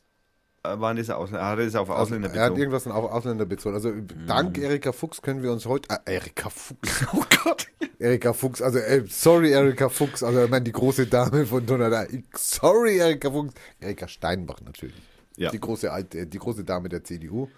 Äh, 0.65 0.79
Waren 0.81 0.97
das 0.97 1.09
Ausländer? 1.09 1.47
Hat 1.47 1.59
er 1.59 1.65
das 1.67 1.77
auf 1.77 1.89
Ausländer 1.89 2.29
er 2.31 2.43
hat 2.43 2.49
bezogen? 2.49 2.61
irgendwas 2.61 2.87
auf 2.89 3.11
Ausländer 3.11 3.47
bezogen. 3.47 3.75
Also 3.77 3.93
dank 4.27 4.59
Erika 4.59 4.93
Fuchs 4.93 5.23
können 5.23 5.43
wir 5.43 5.53
uns 5.53 5.67
heute. 5.67 5.89
Äh, 6.05 6.15
Erika 6.17 6.51
Fuchs. 6.51 7.07
Oh 7.13 7.23
Gott. 7.45 7.69
Erika 7.99 8.33
Fuchs, 8.33 8.61
also 8.63 8.79
äh, 8.79 9.05
sorry 9.09 9.53
Erika 9.53 9.89
Fuchs, 9.89 10.23
also 10.23 10.45
ich 10.45 10.51
meine 10.51 10.65
die 10.65 10.73
große 10.73 11.07
Dame 11.07 11.47
von 11.47 11.65
Donada. 11.65 12.07
Sorry 12.35 12.99
Erika 12.99 13.31
Fuchs. 13.31 13.55
Erika 13.79 14.09
Steinbach 14.09 14.61
natürlich. 14.63 14.95
Ja. 15.37 15.51
Die 15.51 15.61
große 15.61 15.91
alte, 15.93 16.27
die 16.27 16.39
große 16.39 16.65
Dame 16.65 16.89
der 16.89 17.05
CDU. 17.05 17.49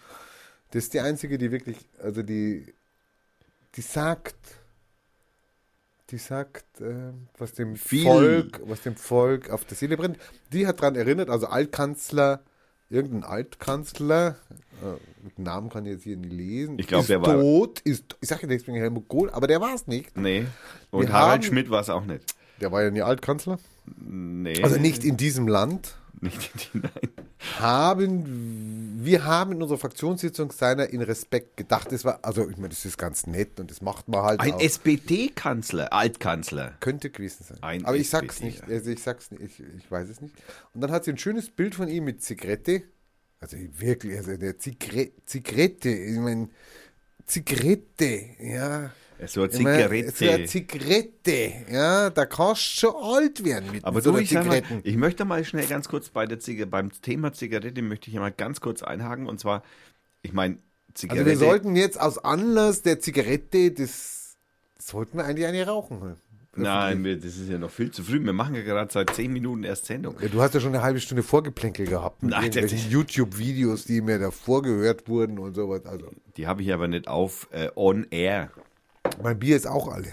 Das 0.73 0.85
ist 0.85 0.95
die 0.95 1.01
einzige, 1.01 1.39
die 1.39 1.51
wirklich, 1.51 1.77
also 2.03 2.23
die, 2.23 2.73
die 3.77 3.81
sagt, 3.81 4.37
die 6.11 6.19
sagt, 6.19 6.81
äh, 6.81 7.13
was 7.39 7.53
dem 7.55 7.77
Viel. 7.77 8.05
Volk, 8.05 8.61
was 8.67 8.83
dem 8.83 8.97
Volk 8.97 9.51
auf 9.51 9.65
der 9.65 9.77
Seele 9.77 9.97
brennt. 9.97 10.19
Die 10.53 10.67
hat 10.67 10.81
daran 10.81 10.95
erinnert, 10.95 11.31
also 11.31 11.47
Altkanzler, 11.47 12.41
irgendein 12.91 13.25
Altkanzler, 13.25 14.37
äh, 14.83 15.25
mit 15.25 15.39
Namen 15.39 15.71
kann 15.71 15.87
ich 15.87 15.93
jetzt 15.93 16.03
hier 16.05 16.17
nicht 16.19 16.33
lesen. 16.33 16.79
Ich 16.79 16.87
glaub, 16.87 17.03
ist 17.03 17.09
der 17.11 17.23
war- 17.23 17.41
tot, 17.41 17.81
ist, 17.81 18.17
ich 18.21 18.29
sage 18.29 18.47
jetzt 18.47 18.67
wegen 18.67 18.77
Helmut 18.77 19.09
Kohl, 19.09 19.31
aber 19.31 19.47
der 19.47 19.61
war 19.61 19.75
es 19.75 19.87
nicht. 19.87 20.17
Nee. 20.19 20.45
Und 20.91 21.07
Wir 21.07 21.13
Harald 21.13 21.33
haben- 21.37 21.43
Schmidt 21.43 21.71
war 21.71 21.81
es 21.81 21.89
auch 21.89 22.05
nicht. 22.05 22.35
Der 22.61 22.71
war 22.73 22.83
ja 22.83 22.91
nie 22.91 23.03
Altkanzler. 23.03 23.59
Nee. 23.97 24.63
Also 24.63 24.79
nicht 24.79 25.05
in 25.05 25.17
diesem 25.17 25.49
Land. 25.49 25.97
Nicht 26.31 26.53
in 26.55 26.61
die, 26.61 26.79
nein. 26.87 27.13
Haben, 27.59 29.05
wir 29.05 29.25
haben 29.25 29.53
in 29.53 29.63
unserer 29.63 29.79
Fraktionssitzung 29.79 30.53
seiner 30.53 30.89
in 30.91 31.03
Respekt 31.03 31.57
gedacht. 31.57 31.91
Das 31.91 32.05
war, 32.05 32.21
also 32.23 32.49
ich 32.49 32.57
meine, 32.57 32.69
das 32.69 32.85
ist 32.85 32.97
ganz 32.97 33.27
nett 33.27 33.59
und 33.59 33.73
das 33.73 33.83
macht 33.83 34.07
man 34.07 34.23
halt 34.23 34.41
Ein. 34.41 34.61
SPD-Kanzler, 34.61 35.93
Altkanzler. 35.93 36.75
Könnte 36.79 37.11
gewesen 37.11 37.43
sein. 37.43 37.59
Ein 37.61 37.85
Aber 37.85 37.97
ich 37.97 38.09
sag's 38.09 38.37
SPD, 38.37 38.47
nicht. 38.47 38.63
Also 38.63 38.91
ich 38.91 39.03
sag's 39.03 39.33
nicht. 39.33 39.43
Ich, 39.43 39.61
ich 39.61 39.91
weiß 39.91 40.09
es 40.09 40.21
nicht. 40.21 40.33
Und 40.73 40.81
dann 40.81 40.93
hat 40.93 41.05
sie 41.05 41.11
ein 41.11 41.19
schönes 41.19 41.51
Bild 41.51 41.75
von 41.75 41.89
ihm 41.89 42.05
mit 42.05 42.23
Zigarette. 42.23 42.85
Also 43.41 43.57
wirklich, 43.59 44.17
also 44.17 44.37
der 44.37 44.59
Zigre 44.59 45.11
Zigarette. 45.27 45.89
Ich 45.89 46.19
meine, 46.19 46.51
Zigarette, 47.27 48.21
ja. 48.39 48.93
So 49.27 49.43
eine 49.43 49.51
Zigarette. 49.51 50.13
So 50.13 50.31
eine 50.31 50.45
Zigarette, 50.47 51.53
ja. 51.71 52.11
Da 52.11 52.27
kannst 52.27 52.63
du 52.63 52.81
schon 52.81 52.95
alt 52.97 53.45
werden 53.45 53.71
mit 53.73 53.85
Aber 53.85 54.01
so 54.01 54.13
du, 54.13 54.19
ich, 54.19 54.33
mal, 54.33 54.63
ich 54.83 54.97
möchte 54.97 55.25
mal 55.25 55.45
schnell 55.45 55.67
ganz 55.67 55.89
kurz 55.89 56.09
bei 56.09 56.27
der 56.27 56.41
Ziga 56.41 56.65
beim 56.65 56.91
Thema 57.03 57.33
Zigarette 57.33 57.83
möchte 57.83 58.11
ich 58.11 58.17
mal 58.17 58.33
ganz 58.33 58.61
kurz 58.61 58.83
einhaken 58.83 59.27
und 59.27 59.39
zwar, 59.39 59.63
ich 60.23 60.33
meine, 60.33 60.59
Zigarette. 60.95 61.31
Also 61.31 61.41
wir 61.41 61.47
sollten 61.47 61.77
jetzt 61.77 62.01
aus 62.01 62.19
Anlass 62.19 62.83
der 62.83 63.01
Zigarette, 63.01 63.71
das 63.73 64.37
sollten 64.79 65.19
wir 65.19 65.25
eigentlich 65.25 65.47
eine 65.47 65.67
rauchen. 65.67 66.17
Nein, 66.55 67.03
wir, 67.03 67.17
das 67.17 67.39
ist 67.39 67.49
ja 67.49 67.57
noch 67.57 67.71
viel 67.71 67.91
zu 67.91 68.03
früh. 68.03 68.23
Wir 68.23 68.35
machen 68.35 68.55
ja 68.55 68.63
gerade 68.63 68.93
seit 68.93 69.15
zehn 69.15 69.33
Minuten 69.33 69.65
erst 69.65 69.87
Sendung. 69.87 70.17
Ja, 70.21 70.29
du 70.29 70.43
hast 70.43 70.53
ja 70.53 70.61
schon 70.61 70.75
eine 70.75 70.83
halbe 70.83 71.01
Stunde 71.01 71.23
Vorgeplänkel 71.23 71.87
gehabt 71.87 72.23
mit 72.23 72.33
Nein, 72.33 72.53
irgendwelchen 72.53 72.91
YouTube-Videos, 72.91 73.87
die 73.87 74.03
mir 74.03 74.19
davor 74.19 74.63
gehört 74.63 75.09
wurden 75.09 75.39
und 75.39 75.55
sowas. 75.55 75.87
Also 75.87 76.11
Die 76.37 76.47
habe 76.47 76.63
ich 76.63 76.73
aber 76.73 76.89
nicht 76.89 77.09
auf 77.09 77.49
äh, 77.53 77.69
on 77.75 78.07
air. 78.11 78.51
Mein 79.23 79.39
Bier 79.39 79.57
ist 79.57 79.67
auch 79.67 79.89
alle. 79.89 80.09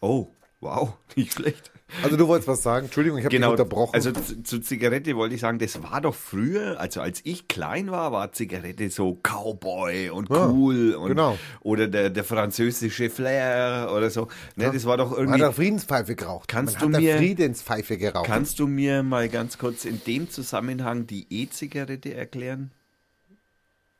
Oh, 0.00 0.28
wow, 0.60 0.94
nicht 1.16 1.32
schlecht. 1.34 1.70
Also 2.02 2.18
du 2.18 2.28
wolltest 2.28 2.46
was 2.48 2.62
sagen? 2.62 2.84
Entschuldigung, 2.84 3.18
ich 3.18 3.24
habe 3.24 3.34
Genau, 3.34 3.46
dich 3.52 3.60
unterbrochen. 3.62 3.94
also 3.94 4.12
zu, 4.12 4.42
zu 4.42 4.60
Zigarette 4.60 5.16
wollte 5.16 5.34
ich 5.36 5.40
sagen, 5.40 5.58
das 5.58 5.82
war 5.82 6.02
doch 6.02 6.14
früher, 6.14 6.78
also 6.78 7.00
als 7.00 7.22
ich 7.24 7.48
klein 7.48 7.90
war, 7.90 8.12
war 8.12 8.30
Zigarette 8.32 8.90
so 8.90 9.14
Cowboy 9.22 10.10
und 10.10 10.28
Ja, 10.28 10.48
cool 10.50 10.94
und 10.96 11.08
genau. 11.08 11.38
oder 11.60 11.88
der, 11.88 12.10
der 12.10 12.24
französische 12.24 13.08
Flair 13.08 13.90
oder 13.96 14.10
so. 14.10 14.28
Ne, 14.54 14.70
das 14.70 14.84
war 14.84 14.98
doch 14.98 15.12
man 15.12 15.18
irgendwie. 15.20 15.40
hat 15.42 15.48
da 15.48 15.52
Friedenspfeife 15.52 16.14
geraucht. 16.14 16.46
Kannst 16.48 16.78
man 16.78 16.90
du 16.92 16.96
hat 16.98 17.02
mir- 17.02 17.16
Friedenspfeife 17.16 17.96
geraucht. 17.96 18.26
Kannst 18.26 18.58
du 18.58 18.66
mir 18.66 19.02
mal 19.02 19.30
ganz 19.30 19.56
kurz 19.56 19.86
in 19.86 19.98
dem 20.06 20.28
Zusammenhang 20.28 21.06
die 21.06 21.26
E-Zigarette 21.30 22.12
erklären? 22.12 22.70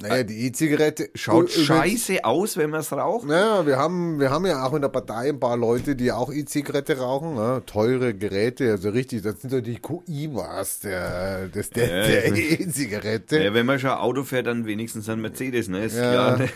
Naja, 0.00 0.22
die 0.22 0.46
E-Zigarette 0.46 1.10
Schaut 1.16 1.50
scheiße 1.50 2.24
aus, 2.24 2.56
wenn 2.56 2.70
man 2.70 2.80
es 2.80 2.92
raucht. 2.92 3.26
Naja, 3.26 3.66
wir 3.66 3.78
haben, 3.78 4.20
wir 4.20 4.30
haben 4.30 4.46
ja 4.46 4.64
auch 4.64 4.72
in 4.74 4.80
der 4.82 4.90
Partei 4.90 5.28
ein 5.30 5.40
paar 5.40 5.56
Leute, 5.56 5.96
die 5.96 6.12
auch 6.12 6.32
E-Zigarette 6.32 6.98
rauchen. 6.98 7.34
Ne? 7.34 7.62
Teure 7.66 8.14
Geräte, 8.14 8.70
also 8.70 8.90
richtig, 8.90 9.22
das 9.22 9.40
sind 9.40 9.50
so 9.50 9.60
die 9.60 9.80
QI-Maß 9.80 10.80
der, 10.80 11.48
des- 11.48 11.70
der, 11.70 11.86
Ja, 11.88 12.30
der 12.30 12.60
E-Zigarette. 12.60 13.42
Ja, 13.42 13.52
wenn 13.54 13.66
man 13.66 13.80
schon 13.80 13.90
Auto 13.90 14.22
fährt, 14.22 14.46
dann 14.46 14.66
wenigstens 14.66 15.08
ein 15.08 15.20
Mercedes, 15.20 15.66
ne? 15.68 15.84
Ist 15.84 15.96
Ja. 15.96 16.12
klar, 16.12 16.38
ne? 16.38 16.48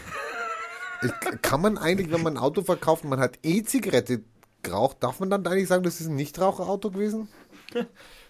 Kann 1.42 1.60
man 1.60 1.78
eigentlich, 1.78 2.12
wenn 2.12 2.22
man 2.22 2.34
ein 2.36 2.42
Auto 2.42 2.62
verkauft 2.62 3.04
man 3.04 3.18
hat 3.18 3.40
E-Zigarette 3.42 4.20
geraucht, 4.62 4.98
darf 5.00 5.18
man 5.18 5.30
dann 5.30 5.44
eigentlich 5.44 5.66
sagen, 5.66 5.82
das 5.82 6.00
ist 6.00 6.06
ein 6.06 6.14
Nichtraucherauto 6.14 6.92
gewesen? 6.92 7.26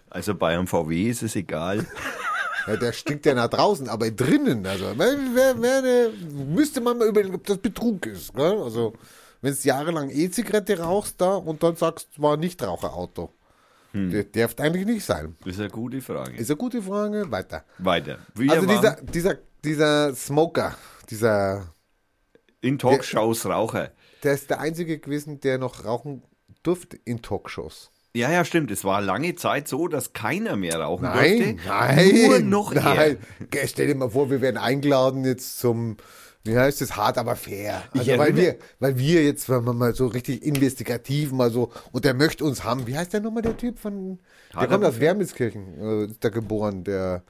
Also 0.08 0.34
bei 0.34 0.54
einem 0.54 0.66
VW 0.66 1.10
ist 1.10 1.22
es 1.22 1.36
egal. 1.36 1.84
Ja, 2.66 2.76
der 2.76 2.92
stinkt 2.92 3.26
ja 3.26 3.34
nach 3.34 3.48
draußen, 3.48 3.88
aber 3.88 4.10
drinnen, 4.10 4.66
also 4.66 4.92
wer, 4.96 5.16
wer, 5.34 5.82
wer, 5.82 6.10
müsste 6.46 6.80
man 6.80 6.98
mal 6.98 7.08
überlegen, 7.08 7.34
ob 7.34 7.46
das 7.46 7.58
Betrug 7.58 8.06
ist. 8.06 8.34
Gell? 8.34 8.62
Also, 8.62 8.94
wenn 9.40 9.54
du 9.54 9.60
jahrelang 9.62 10.10
E-Zigarette 10.10 10.78
rauchst 10.78 11.20
da 11.20 11.34
und 11.34 11.62
dann 11.62 11.76
sagst, 11.76 12.20
war 12.20 12.34
ein 12.34 12.40
Nichtraucherauto. 12.40 13.32
Der 13.94 14.24
darf 14.24 14.58
eigentlich 14.58 14.86
nicht 14.86 15.04
sein. 15.04 15.36
Das 15.40 15.54
ist 15.54 15.60
eine 15.60 15.68
gute 15.68 16.00
Frage. 16.00 16.34
Ist 16.36 16.50
eine 16.50 16.56
gute 16.56 16.80
Frage. 16.80 17.30
Weiter. 17.30 17.64
Weiter. 17.76 18.18
Wir 18.34 18.52
also 18.52 18.66
dieser, 18.66 18.96
dieser, 19.02 19.36
dieser 19.62 20.14
Smoker, 20.14 20.74
dieser, 21.10 21.74
in 22.62 22.78
Talkshows 22.78 23.44
Raucher. 23.44 23.90
der 24.22 24.32
ist 24.32 24.48
der 24.48 24.60
einzige 24.60 24.98
gewesen, 24.98 25.40
der 25.40 25.58
noch 25.58 25.84
rauchen 25.84 26.22
durfte 26.62 26.98
in 27.04 27.20
Talkshows. 27.20 27.90
Ja, 28.14 28.30
ja, 28.30 28.44
stimmt. 28.44 28.70
Es 28.70 28.84
war 28.84 29.00
lange 29.00 29.34
Zeit 29.36 29.68
so, 29.68 29.88
dass 29.88 30.12
keiner 30.12 30.56
mehr 30.56 30.78
rauchen 30.80 31.04
Nein, 31.04 31.56
durfte. 31.56 31.68
nein, 31.68 32.26
Nur 32.26 32.38
noch 32.40 32.74
nein. 32.74 33.16
er. 33.50 33.66
Stell 33.66 33.86
dir 33.86 33.94
mal 33.94 34.10
vor, 34.10 34.30
wir 34.30 34.42
werden 34.42 34.58
eingeladen 34.58 35.24
jetzt 35.24 35.58
zum, 35.58 35.96
wie 36.44 36.58
heißt 36.58 36.82
es, 36.82 36.94
hart 36.94 37.16
aber 37.16 37.36
fair. 37.36 37.82
Also 37.96 38.18
weil 38.18 38.36
wir, 38.36 38.56
weil 38.80 38.98
wir 38.98 39.24
jetzt, 39.24 39.48
wenn 39.48 39.64
man 39.64 39.78
mal 39.78 39.94
so 39.94 40.08
richtig 40.08 40.42
investigativ 40.44 41.32
mal 41.32 41.50
so, 41.50 41.72
und 41.92 42.04
der 42.04 42.12
möchte 42.12 42.44
uns 42.44 42.64
haben, 42.64 42.86
wie 42.86 42.98
heißt 42.98 43.14
der 43.14 43.20
nochmal 43.20 43.42
der 43.42 43.56
Typ 43.56 43.78
von, 43.78 44.18
der 44.60 44.68
kommt 44.68 44.84
aus 44.84 45.00
Wermelskirchen, 45.00 45.78
äh, 45.80 46.04
ist 46.10 46.22
der 46.22 46.32
geboren, 46.32 46.84
der, 46.84 47.22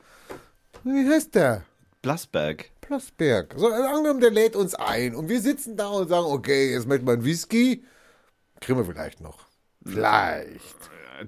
wie 0.83 1.09
heißt 1.09 1.37
der? 1.37 1.63
Blasberg. 2.03 2.73
Plasberg. 2.81 3.55
So, 3.57 3.69
also 3.69 3.85
angenommen, 3.87 4.21
der 4.21 4.33
lädt 4.33 4.57
uns 4.57 4.75
ein 4.75 5.15
und 5.15 5.29
wir 5.29 5.41
sitzen 5.41 5.77
da 5.77 5.87
und 5.91 6.09
sagen, 6.09 6.27
okay, 6.27 6.73
jetzt 6.73 6.89
wir 7.07 7.13
einen 7.13 7.25
Whisky, 7.25 7.85
kriegen 8.61 8.77
wir 8.77 8.85
vielleicht 8.85 9.21
noch. 9.21 9.52
Vielleicht. 9.85 10.61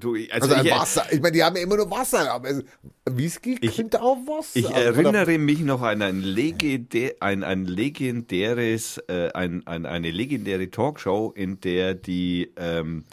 Du, 0.00 0.14
also, 0.14 0.28
Also 0.32 0.54
ein 0.54 0.66
ich, 0.66 0.73
Wasser. 0.73 1.06
Ich 1.12 1.20
meine, 1.20 1.32
die 1.32 1.44
haben 1.44 1.56
ja 1.56 1.62
immer 1.62 1.76
nur 1.76 1.90
Wasser, 1.90 2.32
aber 2.32 2.50
es- 2.50 2.64
Whisky 3.08 3.56
könnte 3.56 4.02
auch 4.02 4.16
Wasser. 4.26 4.58
ich 4.58 4.66
Also 4.66 4.80
erinnere 4.80 5.38
mich 5.38 5.61
noch 5.61 5.82
an 5.82 6.02
ein, 6.02 6.20
legendä 6.20 7.12
ein, 7.20 7.44
ein 7.44 7.64
legendäres, 7.64 8.99
äh, 9.08 9.30
ein, 9.34 9.64
ein, 9.66 9.87
eine 9.87 10.11
legendäre 10.11 10.70
Talkshow, 10.70 11.32
in 11.37 11.61
der 11.61 11.94
die, 11.94 12.50
ähm, 12.56 13.04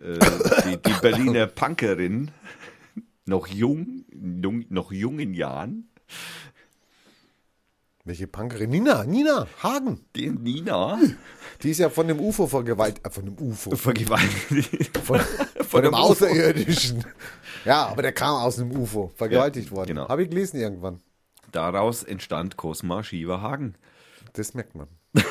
äh, 0.00 0.18
die, 0.66 0.76
die 0.76 1.00
Berliner 1.00 1.46
Punkerin 1.46 2.30
noch 3.26 3.48
jung, 3.48 4.04
jung, 4.12 4.64
noch 4.68 4.92
jungen 4.92 5.34
Jahren, 5.34 5.88
Welche 8.04 8.26
Punkerin? 8.26 8.70
Nina, 8.70 9.04
Nina, 9.04 9.46
Hagen. 9.62 10.04
die 10.16 10.28
Nina 10.28 10.98
Die 11.62 11.70
ist 11.70 11.78
ja 11.78 11.88
von 11.88 12.08
dem 12.08 12.18
UFO 12.18 12.48
vergewaltigt, 12.48 13.06
äh, 13.06 13.10
von 13.10 13.24
dem 13.26 13.38
UFO, 13.38 13.76
vergewaltigt. 13.76 14.98
von, 15.04 15.20
von 15.20 15.82
dem 15.82 15.92
dem. 15.92 15.94
Außerirdischen. 15.94 17.04
Ja, 17.64 17.86
aber 17.86 18.02
der 18.02 18.10
kam 18.12 18.34
aus 18.34 18.56
dem 18.56 18.72
UFO, 18.76 19.12
vergewaltigt 19.14 19.70
Ja, 19.70 19.76
worden. 19.76 19.88
genau. 19.88 20.08
Habe 20.08 20.24
ich 20.24 20.30
gelesen 20.30 20.58
irgendwann. 20.60 21.00
Daraus 21.52 22.02
entstand 22.02 22.56
Cosma 22.56 23.04
Shiva 23.04 23.40
Hagen. 23.40 23.76
Das 24.32 24.52
merkt 24.54 24.74
man. 24.74 24.88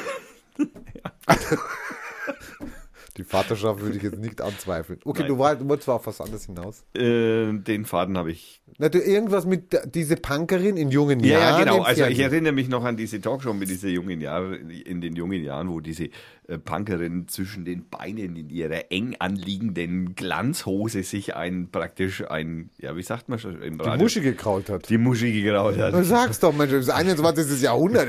Die 3.17 3.25
Vaterschaft 3.25 3.81
würde 3.81 3.97
ich 3.97 4.03
jetzt 4.03 4.19
nicht 4.19 4.39
anzweifeln. 4.41 4.99
Okay, 5.03 5.23
Nein. 5.23 5.27
du, 5.29 5.37
war, 5.39 5.55
du 5.57 5.67
wolltest 5.67 5.85
zwar 5.85 5.95
auf 5.95 6.07
was 6.07 6.21
anderes 6.21 6.45
hinaus. 6.45 6.85
Äh, 6.95 7.51
den 7.51 7.83
Faden 7.85 8.17
habe 8.17 8.31
ich 8.31 8.60
Na, 8.77 8.89
du, 8.89 8.99
irgendwas 8.99 9.45
mit 9.45 9.73
der- 9.73 9.85
diese 9.85 10.15
Punkerin 10.15 10.75
in 10.77 10.89
jungen 10.89 11.19
Ja, 11.19 11.39
Jahren. 11.39 11.59
ja, 11.59 11.59
genau. 11.73 11.81
Also 11.83 12.05
ich 12.05 12.19
erinnere 12.19 12.53
mich 12.53 12.67
noch 12.69 12.83
an 12.83 12.97
diese 12.97 13.21
Talkshow 13.21 13.53
mit 13.53 13.69
dieser 13.69 13.89
jungen 13.89 14.21
Jahren, 14.21 14.69
in 14.69 15.01
den 15.01 15.15
jungen 15.15 15.43
Jahren, 15.43 15.69
wo 15.69 15.79
diese 15.81 16.05
äh, 16.47 16.57
Punkerin 16.57 17.27
zwischen 17.27 17.63
den 17.65 17.87
Beinen 17.89 18.35
in 18.35 18.49
ihrer 18.49 18.91
eng 18.91 19.15
anliegenden 19.19 20.15
Glanzhose 20.15 21.03
sich 21.03 21.35
ein 21.35 21.69
praktisch 21.71 22.23
ein, 22.29 22.69
ja, 22.79 22.95
wie 22.95 23.03
sagt 23.03 23.29
man 23.29 23.37
schon 23.39 23.61
im 23.61 23.77
die 23.77 23.83
Radio? 23.85 24.03
Muschi 24.03 24.21
gekraut 24.21 24.69
hat. 24.69 24.89
die 24.89 24.97
Muschi 24.97 25.31
gegraut 25.43 25.75
Du 25.77 25.81
hat. 25.83 26.05
sagst 26.05 26.41
doch, 26.43 26.53
Mensch, 26.55 26.71
das 26.71 26.85
ist 26.85 26.89
21. 26.89 27.61
Jahrhundert. 27.61 28.07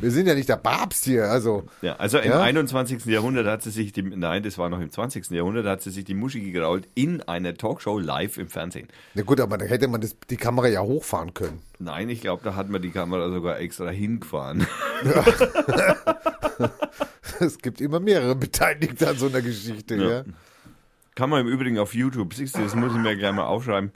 Wir 0.00 0.10
sind- 0.10 0.26
ja 0.26 0.34
nicht 0.34 0.48
der 0.48 0.56
Papst 0.56 1.04
hier. 1.04 1.24
Also, 1.30 1.64
Ja, 1.82 1.96
also 1.96 2.18
im 2.18 2.30
Ja? 2.30 2.40
21. 2.42 3.04
Jahrhundert 3.06 3.46
hat 3.46 3.62
sie 3.62 3.70
sich, 3.70 3.92
die, 3.92 4.02
nein, 4.02 4.42
das 4.42 4.58
war 4.58 4.68
noch 4.70 4.80
im 4.80 4.90
20. 4.90 5.30
Jahrhundert, 5.30 5.66
hat 5.66 5.82
sie 5.82 5.90
sich 5.90 6.04
die 6.04 6.14
Muschi 6.14 6.40
gegrault 6.40 6.88
in 6.94 7.20
einer 7.22 7.54
Talkshow 7.54 7.98
live 7.98 8.38
im 8.38 8.48
Fernsehen. 8.48 8.88
na 9.14 9.22
gut, 9.22 9.40
aber 9.40 9.58
da 9.58 9.66
hätte 9.74 9.88
man 9.88 10.00
das, 10.00 10.16
die 10.30 10.36
Kamera 10.36 10.68
ja 10.68 10.80
hochfahren 10.80 11.34
können. 11.34 11.60
Nein, 11.78 12.08
ich 12.08 12.20
glaube, 12.20 12.42
da 12.44 12.54
hat 12.54 12.68
man 12.70 12.80
die 12.80 12.90
Kamera 12.90 13.30
sogar 13.30 13.60
extra 13.60 13.90
hingefahren. 13.90 14.66
Es 17.40 17.58
gibt 17.58 17.80
immer 17.80 17.98
mehrere 18.00 18.36
Beteiligte 18.36 19.08
an 19.08 19.18
so 19.18 19.26
einer 19.26 19.42
Geschichte. 19.42 19.96
Ja. 19.96 20.08
Ja. 20.08 20.24
Kann 21.14 21.30
man 21.30 21.40
im 21.40 21.48
Übrigen 21.48 21.78
auf 21.78 21.94
YouTube, 21.94 22.34
siehst 22.34 22.56
du, 22.56 22.62
das 22.62 22.74
muss 22.74 22.92
ich 22.92 22.98
mir 22.98 23.16
gleich 23.16 23.32
mal 23.32 23.44
aufschreiben, 23.44 23.92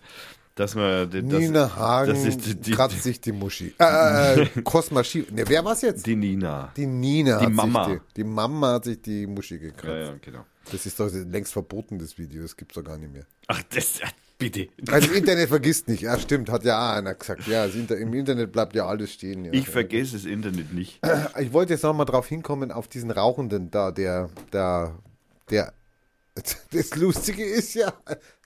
dass 0.54 0.74
man 0.74 1.10
das, 1.10 1.22
Nina 1.22 1.74
Hagen 1.76 2.12
das 2.12 2.24
ist 2.24 2.46
die, 2.46 2.54
die, 2.56 2.70
kratzt 2.72 3.02
sich 3.02 3.20
die 3.20 3.32
Muschi. 3.32 3.74
Äh, 3.78 4.42
äh, 4.42 4.46
Cosma 4.64 5.02
Schief. 5.04 5.30
Ne, 5.30 5.44
wer 5.46 5.64
war's 5.64 5.82
jetzt? 5.82 6.06
die 6.06 6.16
Nina. 6.16 6.72
Die 6.76 6.86
Nina. 6.86 7.38
Die 7.38 7.52
Mama. 7.52 7.88
Die, 7.88 8.00
die 8.16 8.24
Mama 8.24 8.74
hat 8.74 8.84
sich 8.84 9.02
die 9.02 9.26
Muschi 9.26 9.58
gekratzt. 9.58 9.86
Ja, 9.86 9.98
ja, 9.98 10.14
genau. 10.20 10.44
Das 10.70 10.84
ist 10.84 11.00
doch 11.00 11.10
längst 11.12 11.52
verboten, 11.52 11.98
das 11.98 12.18
Video. 12.18 12.42
Das 12.42 12.56
gibt's 12.56 12.74
doch 12.74 12.84
gar 12.84 12.98
nicht 12.98 13.12
mehr. 13.12 13.24
Ach, 13.46 13.62
das, 13.70 14.00
ja, 14.00 14.08
bitte. 14.38 14.68
Also 14.90 15.12
Internet 15.12 15.48
vergisst 15.48 15.88
nicht. 15.88 16.02
Ja, 16.02 16.18
stimmt, 16.18 16.50
hat 16.50 16.64
ja 16.64 16.78
auch 16.78 16.96
einer 16.96 17.14
gesagt. 17.14 17.46
Ja, 17.46 17.64
Inter 17.66 17.98
im 17.98 18.14
Internet 18.14 18.52
bleibt 18.52 18.74
ja 18.74 18.86
alles 18.86 19.12
stehen. 19.12 19.44
Ja. 19.44 19.52
Ich 19.52 19.68
vergesse 19.68 20.14
das 20.14 20.24
Internet 20.24 20.72
nicht. 20.72 21.00
Ich 21.38 21.52
wollte 21.52 21.74
jetzt 21.74 21.82
nochmal 21.82 22.06
drauf 22.06 22.26
hinkommen, 22.26 22.72
auf 22.72 22.88
diesen 22.88 23.10
Rauchenden 23.10 23.70
da, 23.70 23.90
der, 23.90 24.30
der, 24.52 24.94
der, 25.50 25.72
das 26.72 26.96
Lustige 26.96 27.44
ist 27.44 27.74
ja, 27.74 27.92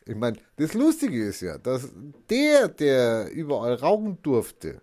ich 0.04 0.16
meine, 0.16 0.38
das 0.56 0.74
Lustige 0.74 1.24
ist 1.24 1.42
ja, 1.42 1.58
dass 1.58 1.88
der, 2.28 2.68
der 2.68 3.30
überall 3.30 3.74
rauchen 3.74 4.18
durfte, 4.22 4.80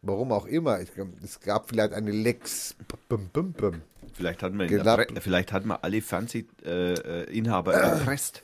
warum 0.00 0.32
auch 0.32 0.46
immer, 0.46 0.80
ich, 0.80 0.88
es 1.22 1.40
gab 1.40 1.68
vielleicht 1.68 1.92
eine 1.92 2.10
Lex, 2.10 2.74
bum, 3.08 3.28
bum, 3.32 3.52
bum. 3.52 3.82
Vielleicht 4.14 4.42
hat 4.42 4.52
man, 4.52 4.68
vielleicht 4.68 5.52
hat 5.52 5.64
man 5.64 5.78
alle 5.80 6.02
Fernsehinhaber 6.02 7.74
erpresst. 7.74 8.42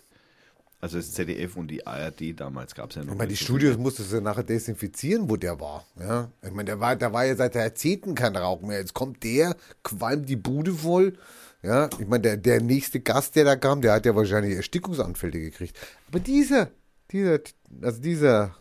Also 0.81 0.99
das 0.99 1.13
ZDF 1.13 1.57
und 1.57 1.69
die 1.69 1.85
ARD 1.85 2.39
damals 2.39 2.75
gab 2.75 2.91
es 2.91 2.97
ja 2.97 3.03
noch. 3.03 3.13
Ich 3.13 3.19
meine, 3.19 3.29
die 3.29 3.35
so 3.35 3.45
Studios 3.45 3.77
musstest 3.77 4.13
du 4.13 4.21
nachher 4.21 4.45
desinfizieren, 4.45 5.29
wo 5.29 5.37
der 5.37 5.59
war. 5.59 5.85
Ja? 5.99 6.31
Ich 6.43 6.53
meine, 6.53 6.67
der 6.67 6.81
war, 6.81 6.95
da 6.95 7.13
war 7.13 7.25
ja 7.25 7.35
seit 7.35 7.57
Jahrzehnten 7.57 8.15
kein 8.15 8.37
Rauch 8.37 8.61
mehr. 8.63 8.79
Jetzt 8.79 8.95
kommt 8.95 9.25
der, 9.25 9.57
qualmt 9.83 10.29
die 10.29 10.37
Bude 10.37 10.73
voll. 10.73 11.19
Ja, 11.63 11.91
ich 11.99 12.07
meine, 12.07 12.23
der, 12.23 12.37
der 12.37 12.61
nächste 12.63 13.01
Gast, 13.01 13.35
der 13.35 13.45
da 13.45 13.57
kam, 13.57 13.81
der 13.81 13.93
hat 13.93 14.07
ja 14.07 14.15
wahrscheinlich 14.15 14.55
Erstickungsanfälle 14.55 15.41
gekriegt. 15.41 15.77
Aber 16.07 16.21
dieser, 16.21 16.71
dieser, 17.11 17.41
also 17.83 18.01
dieser, 18.01 18.55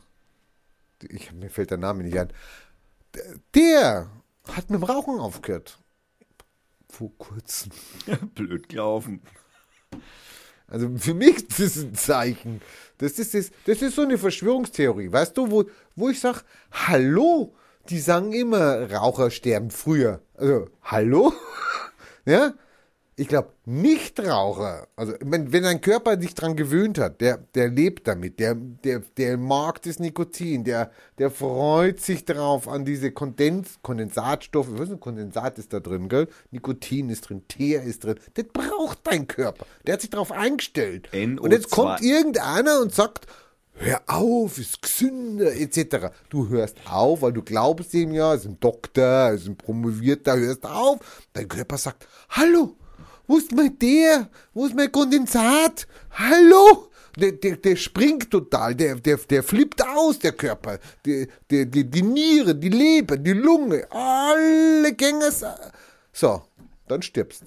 ich, 1.08 1.32
mir 1.32 1.52
fällt 1.52 1.70
der 1.70 1.78
Name 1.78 2.04
nicht 2.04 2.18
ein, 2.18 2.34
der, 3.54 4.10
hat 4.48 4.70
mit 4.72 4.82
dem 4.82 4.84
Rauchen 4.84 5.20
aufgehört. 5.20 5.80
Vor 6.90 7.16
kurzem. 7.18 7.72
viel. 7.72 8.18
Blöd 8.36 8.70
gelaufen. 8.70 9.22
Also 10.68 10.90
für 10.98 11.14
mich 11.14 11.38
ist 11.50 11.60
das 11.60 11.78
ein 11.78 11.96
Zeichen. 11.96 12.62
Das 12.98 13.20
ist, 13.20 13.34
das, 13.34 13.52
das 13.66 13.82
ist 13.82 13.96
so 13.96 14.02
eine 14.02 14.18
Verschwörungstheorie. 14.18 15.12
Weißt 15.12 15.38
du, 15.38 15.52
wo, 15.52 15.66
wo 15.96 16.10
ich 16.10 16.20
sage, 16.20 16.42
hallo, 16.72 17.54
die 17.90 18.00
sagen 18.00 18.34
immer, 18.34 18.92
Raucher 18.92 19.32
sterben 19.32 19.72
früher. 19.72 20.22
Also, 20.36 20.68
hallo? 20.84 21.34
ja? 22.26 22.54
Ich 23.20 23.28
glaube, 23.28 23.50
Nichtraucher, 23.66 24.88
also 24.96 25.14
wenn, 25.22 25.52
wenn 25.52 25.64
dein 25.64 25.82
Körper 25.82 26.22
sich 26.22 26.36
dran 26.36 26.56
gewöhnt 26.56 27.00
hat, 27.00 27.20
der, 27.20 27.40
der 27.56 27.68
lebt 27.68 28.08
damit, 28.08 28.40
der, 28.40 28.54
der, 28.54 29.00
der 29.18 29.38
mag 29.38 29.82
das 29.82 29.98
Nikotin, 29.98 30.64
der, 30.64 30.92
der 31.18 31.32
freut 31.32 32.00
sich 32.00 32.26
drauf 32.26 32.68
an 32.68 32.86
diese 32.86 33.12
Kondens, 33.12 33.80
Kondensatstoffe, 33.82 34.68
was 34.70 34.82
ist 34.82 34.92
ein 34.92 35.00
Kondensat 35.00 35.58
ist 35.58 35.74
da 35.74 35.80
drin, 35.80 36.10
gell? 36.10 36.28
Nikotin 36.52 37.10
ist 37.10 37.22
drin, 37.22 37.42
Teer 37.48 37.82
ist 37.82 38.04
drin, 38.04 38.20
das 38.36 38.46
braucht 38.54 39.00
dein 39.06 39.26
Körper, 39.26 39.66
der 39.88 39.94
hat 39.94 40.02
sich 40.02 40.12
darauf 40.12 40.32
eingestellt. 40.32 41.10
NO2. 41.12 41.40
Und 41.40 41.52
jetzt 41.54 41.72
kommt 41.72 42.02
irgendeiner 42.02 42.82
und 42.82 42.94
sagt, 42.94 43.26
hör 43.74 44.00
auf, 44.06 44.60
ist 44.60 44.84
gesünder, 44.84 45.56
etc. 45.56 46.14
Du 46.30 46.50
hörst 46.50 46.77
auf, 46.88 47.24
weil 47.24 47.34
du 47.34 47.42
glaubst 47.42 47.96
ihm 47.96 48.14
ja, 48.14 48.36
ist 48.36 48.46
ein 48.46 48.60
Doktor, 48.60 49.32
ist 49.32 49.48
ein 49.48 49.58
Promovierter, 49.58 50.38
hörst 50.38 50.68
auf. 50.68 51.00
Dein 51.34 51.48
Körper 51.48 51.80
sagt, 51.80 52.08
hallo, 52.30 52.75
wo 53.27 53.37
ist 53.37 53.51
mein 53.51 53.77
der? 53.77 54.29
Wo 54.53 54.66
ist 54.66 54.75
mein 54.75 54.92
Kondensat? 54.92 55.87
Hallo? 56.11 56.90
Der, 57.18 57.31
der, 57.31 57.57
der 57.57 57.75
springt 57.75 58.29
total, 58.29 58.75
der, 58.75 58.96
der, 58.96 59.18
der 59.18 59.42
flippt 59.42 59.83
aus, 59.83 60.20
der 60.20 60.33
Körper. 60.33 60.77
Der, 61.03 61.27
der, 61.50 61.66
die, 61.66 61.83
die 61.83 62.03
Niere, 62.03 62.53
die 62.53 62.70
Leber, 62.70 63.18
die 63.18 63.33
Lunge, 63.33 63.87
alle 63.90 64.94
Gänge. 64.94 65.31
So, 66.13 66.44
dann 66.87 67.01
stirbst. 67.01 67.44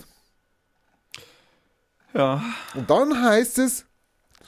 Ja. 2.13 2.43
Und 2.75 2.91
dann 2.91 3.23
heißt 3.23 3.59
es, 3.61 3.87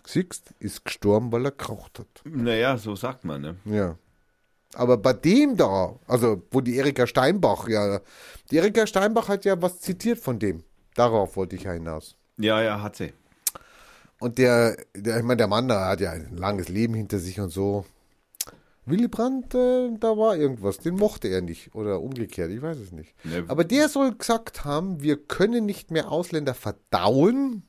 Sixt 0.05 0.53
ist 0.59 0.85
gestorben, 0.85 1.31
weil 1.31 1.47
er 1.47 1.53
geraucht 1.53 2.01
hat. 2.01 2.23
Naja, 2.25 2.77
so 2.77 2.97
sagt 2.97 3.25
man, 3.25 3.40
ne? 3.42 3.57
Ja. 3.64 3.97
Aber 4.75 4.97
bei 4.97 5.12
dem 5.12 5.57
da, 5.57 5.95
also 6.07 6.42
wo 6.51 6.61
die 6.61 6.77
Erika 6.77 7.07
Steinbach, 7.07 7.68
ja, 7.68 8.01
die 8.51 8.57
Erika 8.57 8.87
Steinbach 8.87 9.29
hat 9.29 9.45
ja 9.45 9.61
was 9.61 9.81
zitiert 9.81 10.18
von 10.18 10.38
dem. 10.38 10.64
Darauf 10.95 11.37
wollte 11.37 11.57
ich 11.57 11.65
ja 11.65 11.73
hinaus. 11.73 12.17
Ja, 12.37 12.63
ja, 12.63 12.83
hat 12.83 12.97
sie. 12.97 13.13
Und 14.19 14.39
der, 14.39 14.77
der 14.95 15.19
ich 15.19 15.23
meine, 15.23 15.39
der 15.39 15.49
Mann 15.49 15.69
da 15.69 15.89
hat 15.89 16.01
ja 16.01 16.13
ein 16.13 16.37
langes 16.37 16.69
Leben 16.69 16.95
hinter 16.95 17.19
sich 17.19 17.41
und 17.41 17.51
so. 17.51 17.85
Willy 18.85 19.09
Brandt, 19.09 19.55
äh, 19.55 19.91
da 19.99 20.17
war 20.17 20.37
irgendwas, 20.37 20.79
den 20.79 20.97
mochte 20.97 21.29
er 21.29 21.41
nicht. 21.41 21.75
Oder 21.75 22.01
umgekehrt, 22.01 22.51
ich 22.51 22.63
weiß 22.63 22.79
es 22.79 22.93
nicht. 22.93 23.15
Ne, 23.25 23.45
Aber 23.49 23.65
der 23.65 23.89
soll 23.89 24.15
gesagt 24.15 24.65
haben, 24.65 25.03
wir 25.03 25.17
können 25.17 25.67
nicht 25.67 25.91
mehr 25.91 26.11
Ausländer 26.11 26.55
verdauen. 26.55 27.63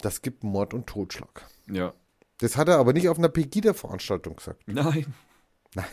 Das 0.00 0.22
gibt 0.22 0.44
Mord 0.44 0.74
und 0.74 0.86
Totschlag. 0.86 1.46
Ja. 1.70 1.92
Das 2.38 2.56
hat 2.56 2.68
er 2.68 2.78
aber 2.78 2.92
nicht 2.92 3.08
auf 3.08 3.18
einer 3.18 3.28
Pegida-Veranstaltung 3.28 4.36
gesagt. 4.36 4.62
Nein. 4.66 5.12
Nein. 5.74 5.86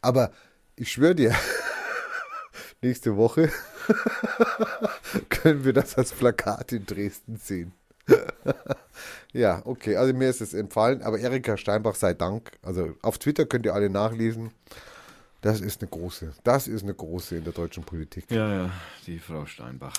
Aber 0.00 0.30
ich 0.76 0.92
schwöre 0.92 1.16
dir, 1.16 1.34
nächste 2.84 3.16
Woche 3.16 3.50
können 5.28 5.64
wir 5.64 5.72
das 5.72 5.96
als 5.96 6.12
Plakat 6.12 6.72
in 6.72 6.86
Dresden 6.86 7.36
sehen. 7.36 7.72
ja, 9.32 9.62
okay, 9.64 9.96
also 9.96 10.12
mir 10.12 10.28
ist 10.28 10.42
es 10.42 10.52
empfallen, 10.52 11.02
aber 11.02 11.18
Erika 11.18 11.56
Steinbach 11.56 11.94
sei 11.94 12.14
Dank. 12.14 12.52
Also 12.62 12.94
auf 13.02 13.18
Twitter 13.18 13.46
könnt 13.46 13.66
ihr 13.66 13.74
alle 13.74 13.88
nachlesen. 13.90 14.50
Das 15.40 15.60
ist 15.60 15.80
eine 15.82 15.90
große, 15.90 16.32
das 16.44 16.68
ist 16.68 16.82
eine 16.82 16.94
große 16.94 17.36
in 17.36 17.44
der 17.44 17.52
deutschen 17.52 17.84
Politik. 17.84 18.30
Ja, 18.30 18.54
ja, 18.54 18.70
die 19.06 19.18
Frau 19.18 19.46
Steinbach. 19.46 19.94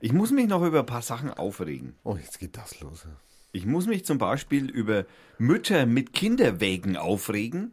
Ich 0.00 0.12
muss 0.12 0.30
mich 0.30 0.48
noch 0.48 0.62
über 0.62 0.80
ein 0.80 0.86
paar 0.86 1.02
Sachen 1.02 1.30
aufregen. 1.30 1.94
Oh, 2.04 2.16
jetzt 2.16 2.38
geht 2.38 2.56
das 2.56 2.80
los. 2.80 3.06
Ich 3.52 3.64
muss 3.64 3.86
mich 3.86 4.04
zum 4.04 4.18
Beispiel 4.18 4.68
über 4.68 5.06
Mütter 5.38 5.86
mit 5.86 6.12
Kinderwägen 6.12 6.96
aufregen, 6.96 7.72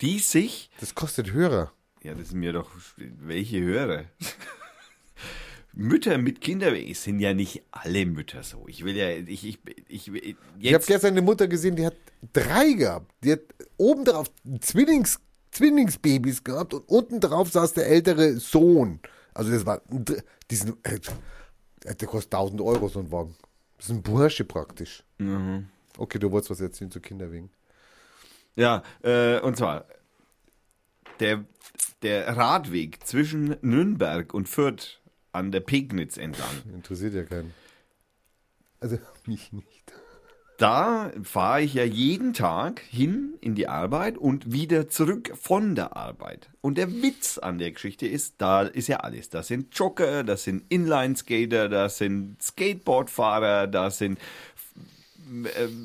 die 0.00 0.18
sich, 0.18 0.70
Das 0.80 0.94
kostet 0.94 1.32
Hörer. 1.32 1.72
Ja, 2.02 2.14
das 2.14 2.30
sind 2.30 2.40
mir 2.40 2.52
doch, 2.52 2.70
welche 2.96 3.60
Hörer? 3.60 4.04
Mütter 5.74 6.18
mit 6.18 6.40
Kinderwägen, 6.40 6.90
es 6.90 7.04
sind 7.04 7.18
ja 7.18 7.32
nicht 7.32 7.62
alle 7.70 8.04
Mütter 8.04 8.42
so. 8.42 8.66
Ich 8.68 8.84
will 8.84 8.94
ja, 8.96 9.10
ich, 9.10 9.46
ich, 9.46 9.58
ich, 9.88 10.08
Ich 10.08 10.18
habe 10.18 10.36
jetzt, 10.58 10.86
gestern 10.86 11.12
eine 11.12 11.22
Mutter 11.22 11.48
gesehen, 11.48 11.76
die 11.76 11.86
hat 11.86 11.96
drei 12.32 12.72
gehabt. 12.72 13.10
Die 13.24 13.32
hat 13.32 13.40
oben 13.78 14.04
drauf 14.04 14.30
Zwillings, 14.60 15.18
Zwillingsbabys 15.50 16.44
gehabt 16.44 16.74
und 16.74 16.88
unten 16.88 17.20
drauf 17.20 17.50
saß 17.50 17.72
der 17.72 17.86
ältere 17.86 18.36
Sohn. 18.38 19.00
Also 19.32 19.50
das 19.50 19.64
war, 19.64 19.80
diesen, 20.50 20.76
äh, 20.82 20.98
der 21.84 22.08
kostet 22.08 22.34
1000 22.34 22.60
Euro 22.60 22.88
so 22.88 23.00
ein 23.00 23.10
Wagen. 23.10 23.34
Das 23.78 23.86
ist 23.86 23.92
ein 23.92 24.02
Bursche 24.02 24.44
praktisch. 24.44 25.02
Mhm. 25.18 25.68
Okay, 25.96 26.18
du 26.18 26.30
wolltest 26.30 26.50
was 26.50 26.60
erzählen 26.60 26.90
zu 26.90 27.00
Kinderwegen. 27.00 27.50
ja, 28.56 28.82
äh, 29.02 29.40
und 29.40 29.56
zwar, 29.56 29.86
der, 31.18 31.44
der 32.02 32.36
Radweg 32.36 33.06
zwischen 33.06 33.56
Nürnberg 33.62 34.34
und 34.34 34.48
Fürth 34.48 35.00
an 35.32 35.50
der 35.50 35.60
Pegnitz 35.60 36.16
entlang. 36.16 36.50
Interessiert 36.74 37.14
ja 37.14 37.24
keinen. 37.24 37.54
Also 38.80 38.98
mich 39.26 39.52
nicht. 39.52 39.92
Da 40.58 41.10
fahre 41.24 41.62
ich 41.62 41.74
ja 41.74 41.82
jeden 41.82 42.34
Tag 42.34 42.80
hin 42.80 43.34
in 43.40 43.56
die 43.56 43.66
Arbeit 43.66 44.16
und 44.16 44.52
wieder 44.52 44.88
zurück 44.88 45.32
von 45.34 45.74
der 45.74 45.96
Arbeit. 45.96 46.50
Und 46.60 46.78
der 46.78 47.02
Witz 47.02 47.38
an 47.38 47.58
der 47.58 47.72
Geschichte 47.72 48.06
ist, 48.06 48.34
da 48.38 48.62
ist 48.62 48.86
ja 48.86 48.98
alles. 48.98 49.28
Da 49.28 49.42
sind 49.42 49.76
Jogger, 49.76 50.22
da 50.22 50.36
sind 50.36 50.64
Inline-Skater, 50.68 51.68
da 51.68 51.88
sind 51.88 52.40
Skateboardfahrer, 52.40 53.66
da 53.66 53.90
sind 53.90 54.20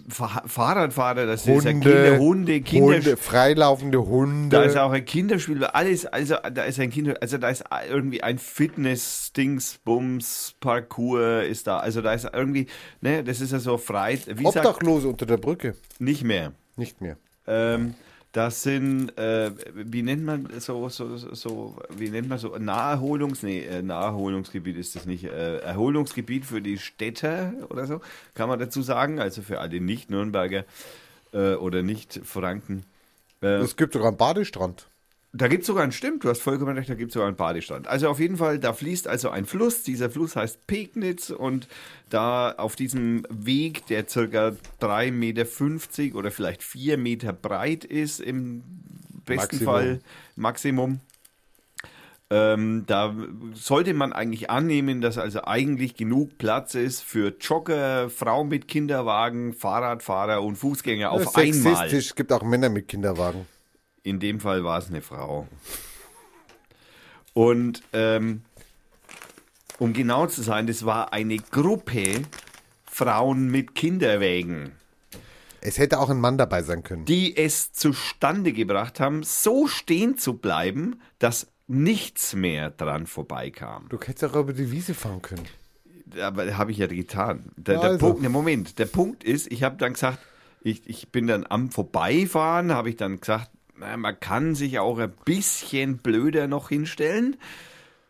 Fahrradfahrer, 0.09 1.25
das 1.25 1.41
ist 1.41 1.47
ja 1.47 1.71
Hunde, 1.71 1.89
Kinder, 1.89 2.17
Hunde, 2.17 2.61
Kinder, 2.61 2.95
Hunde, 2.95 3.17
freilaufende 3.17 4.05
Hunde. 4.05 4.55
da 4.55 4.63
ist 4.63 4.77
auch 4.77 4.91
ein 4.91 5.05
Kinderspiel, 5.05 5.63
alles, 5.63 6.05
also 6.05 6.35
da 6.53 6.63
ist 6.63 6.79
ein 6.79 6.89
Kinder, 6.89 7.15
also 7.21 7.37
da 7.37 7.49
ist 7.49 7.63
irgendwie 7.89 8.23
ein 8.23 8.37
Fitness, 8.37 9.31
Dings, 9.35 9.79
Bums, 9.83 10.55
Parkour 10.59 11.43
ist 11.43 11.67
da, 11.67 11.77
also 11.77 12.01
da 12.01 12.13
ist 12.13 12.27
irgendwie, 12.33 12.67
ne, 13.01 13.23
das 13.23 13.41
ist 13.41 13.51
ja 13.51 13.59
so 13.59 13.77
frei, 13.77 14.19
wie 14.27 14.43
sagt, 14.43 14.57
Obdachlose 14.65 15.07
unter 15.07 15.25
der 15.25 15.37
Brücke. 15.37 15.75
nicht 15.99 16.23
mehr. 16.23 16.53
Nicht 16.75 17.01
mehr. 17.01 17.17
Ähm, 17.47 17.95
das 18.31 18.61
sind, 18.63 19.17
äh, 19.17 19.51
wie 19.73 20.03
nennt 20.03 20.23
man 20.23 20.47
so, 20.59 20.89
so, 20.89 21.17
so, 21.17 21.75
wie 21.95 22.09
nennt 22.09 22.29
man 22.29 22.37
so, 22.37 22.55
Naherholungs, 22.57 23.43
nee, 23.43 23.61
äh, 23.61 23.81
Naherholungsgebiet 23.81 24.77
ist 24.77 24.95
das 24.95 25.05
nicht, 25.05 25.23
äh, 25.23 25.57
Erholungsgebiet 25.59 26.45
für 26.45 26.61
die 26.61 26.77
Städter 26.77 27.53
oder 27.69 27.87
so, 27.87 28.01
kann 28.33 28.49
man 28.49 28.59
dazu 28.59 28.81
sagen, 28.81 29.19
also 29.19 29.41
für 29.41 29.59
alle 29.59 29.79
Nicht-Nürnberger 29.79 30.65
äh, 31.33 31.53
oder 31.55 31.83
Nicht-Franken. 31.83 32.83
Äh, 33.41 33.57
Es 33.57 33.75
gibt 33.75 33.93
sogar 33.93 34.09
einen 34.09 34.17
Badestrand. 34.17 34.87
Da 35.33 35.47
gibt 35.47 35.61
es 35.61 35.67
sogar 35.67 35.83
einen, 35.83 35.91
stimmt, 35.91 36.23
du 36.23 36.29
hast 36.29 36.41
vollkommen 36.41 36.75
recht, 36.75 36.89
da 36.89 36.95
gibt 36.95 37.09
es 37.09 37.13
sogar 37.13 37.27
einen 37.27 37.37
Badestrand. 37.37 37.87
Also 37.87 38.09
auf 38.09 38.19
jeden 38.19 38.37
Fall, 38.37 38.59
da 38.59 38.73
fließt 38.73 39.07
also 39.07 39.29
ein 39.29 39.45
Fluss, 39.45 39.83
dieser 39.83 40.09
Fluss 40.09 40.35
heißt 40.35 40.65
Pegnitz 40.67 41.29
und 41.29 41.67
da 42.09 42.51
auf 42.51 42.75
diesem 42.75 43.25
Weg, 43.29 43.85
der 43.87 44.07
circa 44.07 44.53
3,50 44.81 45.11
Meter 45.11 46.15
oder 46.17 46.31
vielleicht 46.31 46.63
4 46.63 46.97
Meter 46.97 47.33
breit 47.33 47.83
ist, 47.83 48.19
im 48.19 48.63
besten 49.25 49.57
Maximum. 49.57 49.65
Fall 49.65 49.99
Maximum, 50.35 51.01
ähm, 52.29 52.83
da 52.87 53.15
sollte 53.53 53.93
man 53.93 54.11
eigentlich 54.11 54.49
annehmen, 54.49 54.99
dass 54.99 55.17
also 55.17 55.43
eigentlich 55.45 55.95
genug 55.95 56.37
Platz 56.37 56.75
ist 56.75 57.01
für 57.01 57.33
Jogger, 57.39 58.09
Frauen 58.09 58.49
mit 58.49 58.67
Kinderwagen, 58.67 59.53
Fahrradfahrer 59.53 60.41
und 60.41 60.57
Fußgänger 60.57 61.11
auf 61.11 61.35
einmal. 61.37 61.53
Sexistisch, 61.53 62.15
gibt 62.15 62.33
auch 62.33 62.43
Männer 62.43 62.69
mit 62.69 62.89
Kinderwagen. 62.89 63.47
In 64.07 64.21
dem 64.21 64.39
Fall 64.39 64.63
war 64.63 64.79
es 64.79 64.87
eine 64.87 65.01
Frau. 65.01 65.49
Und 67.33 67.83
ähm, 67.91 68.41
um 69.79 69.91
genau 69.91 70.27
zu 70.27 70.41
sein, 70.41 70.65
das 70.65 70.85
war 70.85 71.11
eine 71.11 71.35
Gruppe 71.37 72.23
Frauen 72.85 73.51
mit 73.51 73.75
Kinderwägen, 73.75 74.71
Es 75.59 75.77
hätte 75.77 75.99
auch 75.99 76.09
ein 76.09 76.21
Mann 76.21 76.37
dabei 76.37 76.63
sein 76.63 76.83
können. 76.83 77.03
die 77.03 77.35
es 77.35 77.73
zustande 77.73 78.53
gebracht 78.53 79.01
haben, 79.01 79.23
so 79.23 79.67
stehen 79.67 80.17
zu 80.17 80.35
bleiben, 80.37 81.01
dass 81.19 81.47
nichts 81.67 82.33
mehr 82.33 82.71
dran 82.71 83.07
vorbeikam. 83.07 83.87
Du 83.89 83.99
hättest 83.99 84.23
auch 84.23 84.39
über 84.39 84.53
die 84.53 84.71
Wiese 84.71 84.93
fahren 84.93 85.21
können. 85.21 85.45
Aber 86.21 86.57
habe 86.57 86.71
ich 86.71 86.77
ja 86.77 86.87
getan. 86.87 87.51
Der, 87.57 87.75
der 87.79 87.89
Also. 87.89 87.97
Punkt, 88.07 88.21
ne, 88.21 88.29
Moment, 88.29 88.79
der 88.79 88.85
Punkt 88.85 89.25
ist, 89.25 89.51
ich 89.51 89.63
habe 89.63 89.75
dann 89.75 89.93
gesagt, 89.93 90.19
ich, 90.61 90.87
ich 90.89 91.09
bin 91.09 91.27
dann 91.27 91.45
am 91.47 91.69
Vorbeifahren, 91.71 92.71
habe 92.71 92.89
ich 92.89 92.95
dann 92.95 93.19
gesagt, 93.19 93.51
man 93.77 94.19
kann 94.19 94.55
sich 94.55 94.79
auch 94.79 94.97
ein 94.99 95.13
bisschen 95.25 95.97
blöder 95.97 96.47
noch 96.47 96.69
hinstellen. 96.69 97.37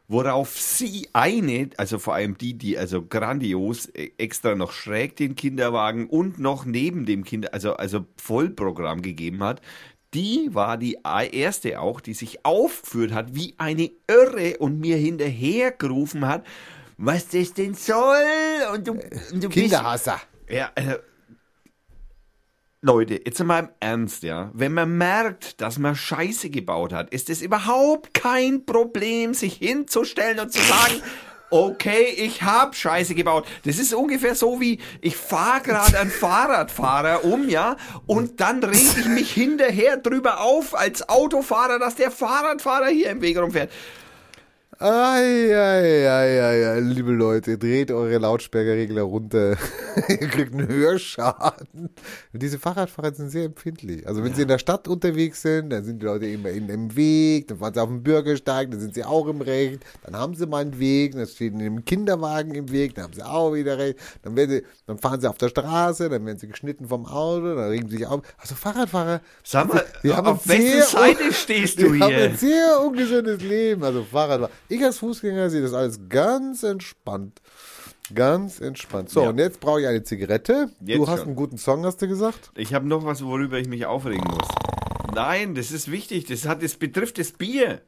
Worauf 0.10 0.58
sie 0.58 1.10
eine, 1.12 1.70
also 1.76 2.00
vor 2.00 2.14
allem 2.14 2.38
die, 2.38 2.54
die 2.54 2.78
also 2.78 3.04
grandios 3.04 3.88
äh, 3.88 4.12
extra 4.18 4.56
noch 4.56 4.72
schräg 4.72 5.18
den 5.18 5.36
Kinderwagen 5.36 6.08
und 6.08 6.40
noch 6.40 6.64
neben 6.64 7.06
dem 7.06 7.26
Kinder, 7.26 7.54
also, 7.54 7.74
also 7.74 8.06
Vollprogramm 8.16 9.02
gegeben 9.02 9.44
hat, 9.44 9.62
die 10.14 10.50
war 10.54 10.78
die 10.78 11.00
erste 11.04 11.82
auch, 11.82 12.00
die 12.00 12.14
sich 12.14 12.46
aufgeführt 12.46 13.12
hat 13.12 13.36
wie 13.36 13.56
eine 13.58 13.92
Irre 14.08 14.58
und 14.60 14.80
mir 14.80 14.96
hinterher 14.96 15.72
gerufen 15.72 16.26
hat, 16.26 16.46
was 16.98 17.28
das 17.28 17.54
denn 17.54 17.74
soll 17.74 18.16
und 18.74 18.88
du, 18.88 18.94
und 18.94 19.44
du 19.44 19.50
bist, 19.50 19.52
Kinderhasser. 19.52 20.22
ja, 20.50 20.72
äh, 20.76 21.00
Leute, 22.82 23.20
jetzt 23.26 23.44
mal 23.44 23.60
im 23.60 23.70
Ernst, 23.80 24.22
ja. 24.22 24.52
Wenn 24.54 24.72
man 24.72 25.00
merkt, 25.00 25.62
dass 25.62 25.80
man 25.80 25.96
Scheiße 25.96 26.52
gebaut 26.52 26.94
hat, 26.94 27.10
ist 27.10 27.28
es 27.32 27.42
überhaupt 27.42 28.14
kein 28.14 28.68
Problem, 28.68 29.34
sich 29.34 29.56
hinzustellen 29.56 30.40
und 30.40 30.54
zu 30.54 30.62
sagen, 30.62 31.02
okay, 31.50 32.14
ich 32.16 32.44
hab 32.44 32.76
Scheiße 32.76 33.16
gebaut. 33.16 33.48
Das 33.66 33.80
ist 33.80 33.96
ungefähr 33.96 34.36
so 34.36 34.62
wie, 34.62 34.80
ich 35.02 35.18
fahre 35.18 35.62
gerade 35.62 36.00
einen 36.00 36.12
Fahrradfahrer 36.12 37.26
um, 37.26 37.50
ja, 37.50 37.78
und 38.06 38.42
dann 38.42 38.64
reg 38.64 38.96
ich 39.00 39.08
mich 39.08 39.32
hinterher 39.32 39.98
drüber 39.98 40.42
auf 40.42 40.78
als 40.78 41.10
Autofahrer, 41.10 41.80
dass 41.80 41.96
der 41.96 42.12
Fahrradfahrer 42.12 42.90
hier 42.90 43.10
im 43.10 43.22
Weg 43.22 43.40
rumfährt. 43.40 43.72
Ai, 44.80 45.56
ai, 45.58 46.08
ai, 46.08 46.40
ai, 46.40 46.68
ai, 46.70 46.80
liebe 46.82 47.12
Leute, 47.12 47.58
dreht 47.58 47.90
eure 47.90 48.20
Lautsprecherregler 48.20 49.02
runter. 49.02 49.58
Ihr 50.08 50.28
kriegt 50.28 50.54
einen 50.54 50.68
Hörschaden. 50.68 51.90
Diese 52.32 52.60
Fahrradfahrer 52.60 53.16
sind 53.16 53.32
sehr 53.32 53.46
empfindlich. 53.46 54.08
Also 54.08 54.24
wenn 54.24 54.36
sie 54.36 54.44
in 54.44 54.48
der 54.48 54.60
Stadt 54.60 54.88
unterwegs 54.88 55.42
sind, 55.42 55.72
dann 55.72 55.84
sind 55.84 56.04
die 56.04 56.06
Leute 56.06 56.28
immer 56.28 56.50
in 56.50 56.70
im 56.70 56.96
Weg, 56.96 57.48
dann 57.48 57.58
fahren 57.58 57.74
sie 57.74 57.82
auf 57.82 57.90
dem 57.90 58.04
Bürgersteig, 58.04 58.70
dann 58.70 58.80
sind 58.80 58.94
sie 58.94 59.04
auch 59.04 59.26
im 59.28 59.42
Recht, 59.42 59.80
dann 60.04 60.16
haben 60.16 60.36
sie 60.36 60.46
mal 60.46 60.62
einen 60.62 60.78
Weg, 60.78 61.14
dann 61.14 61.26
stehen 61.26 61.60
im 61.60 61.84
Kinderwagen 61.84 62.54
im 62.54 62.72
Weg, 62.72 62.94
dann 62.94 63.06
haben 63.06 63.14
sie 63.14 63.24
auch 63.24 63.56
wieder 63.56 63.80
Recht, 63.80 63.98
dann, 64.22 64.36
werden 64.36 64.52
sie, 64.52 64.64
dann 64.86 65.00
fahren 65.00 65.20
sie 65.20 65.28
auf 65.28 65.40
der 65.40 65.50
Straße, 65.50 66.08
dann 66.08 66.24
werden 66.24 66.38
sie 66.38 66.50
geschnitten 66.50 66.88
vom 66.88 67.08
Auto, 67.08 67.56
dann 67.56 67.70
regen 67.70 67.90
sie 67.90 67.98
sich 67.98 68.06
auf. 68.06 68.22
Also 68.38 68.54
Fahrradfahrer, 68.54 69.22
Sag 69.44 69.74
mal, 69.74 69.84
haben 70.16 70.28
auf 70.28 70.48
wessen 70.48 70.84
Seite 70.84 71.34
stehst 71.34 71.82
du 71.82 71.94
wir 71.94 72.00
haben 72.02 72.14
hier? 72.14 72.24
ein 72.26 72.38
sehr 72.38 72.80
ungesundes 72.86 73.42
Leben. 73.42 73.84
Also 73.84 74.04
Fahrradfahrer. 74.04 74.52
Ich 74.70 74.84
als 74.84 75.00
Fußgänger 75.00 75.50
sehe 75.50 75.62
das 75.62 75.74
alles 75.74 76.00
ganz 76.10 76.64
entspannt. 76.64 77.42
Ganz 78.14 78.60
entspannt. 78.62 79.10
So, 79.10 79.24
Ja. 79.24 79.30
und 79.30 79.38
jetzt 79.38 79.60
brauche 79.60 79.82
ich 79.82 79.88
eine 79.88 80.04
Zigarette. 80.04 80.70
Jetzt 80.82 80.98
du 80.98 81.08
hast 81.08 81.20
schon. 81.20 81.28
einen 81.30 81.36
guten 81.36 81.58
Song, 81.58 81.86
hast 81.86 82.02
du 82.02 82.08
gesagt? 82.08 82.52
Ich 82.56 82.74
habe 82.74 82.88
noch 82.88 83.06
was, 83.06 83.24
worüber 83.24 83.58
ich 83.60 83.68
mich 83.68 83.86
aufregen 83.86 84.24
muss. 84.30 84.48
Nein, 85.14 85.56
das 85.56 85.72
ist 85.72 85.92
wichtig. 85.92 86.26
Das, 86.26 86.46
hat, 86.48 86.64
das 86.64 86.76
betrifft 86.76 87.18
das 87.18 87.32
Bier. 87.32 87.82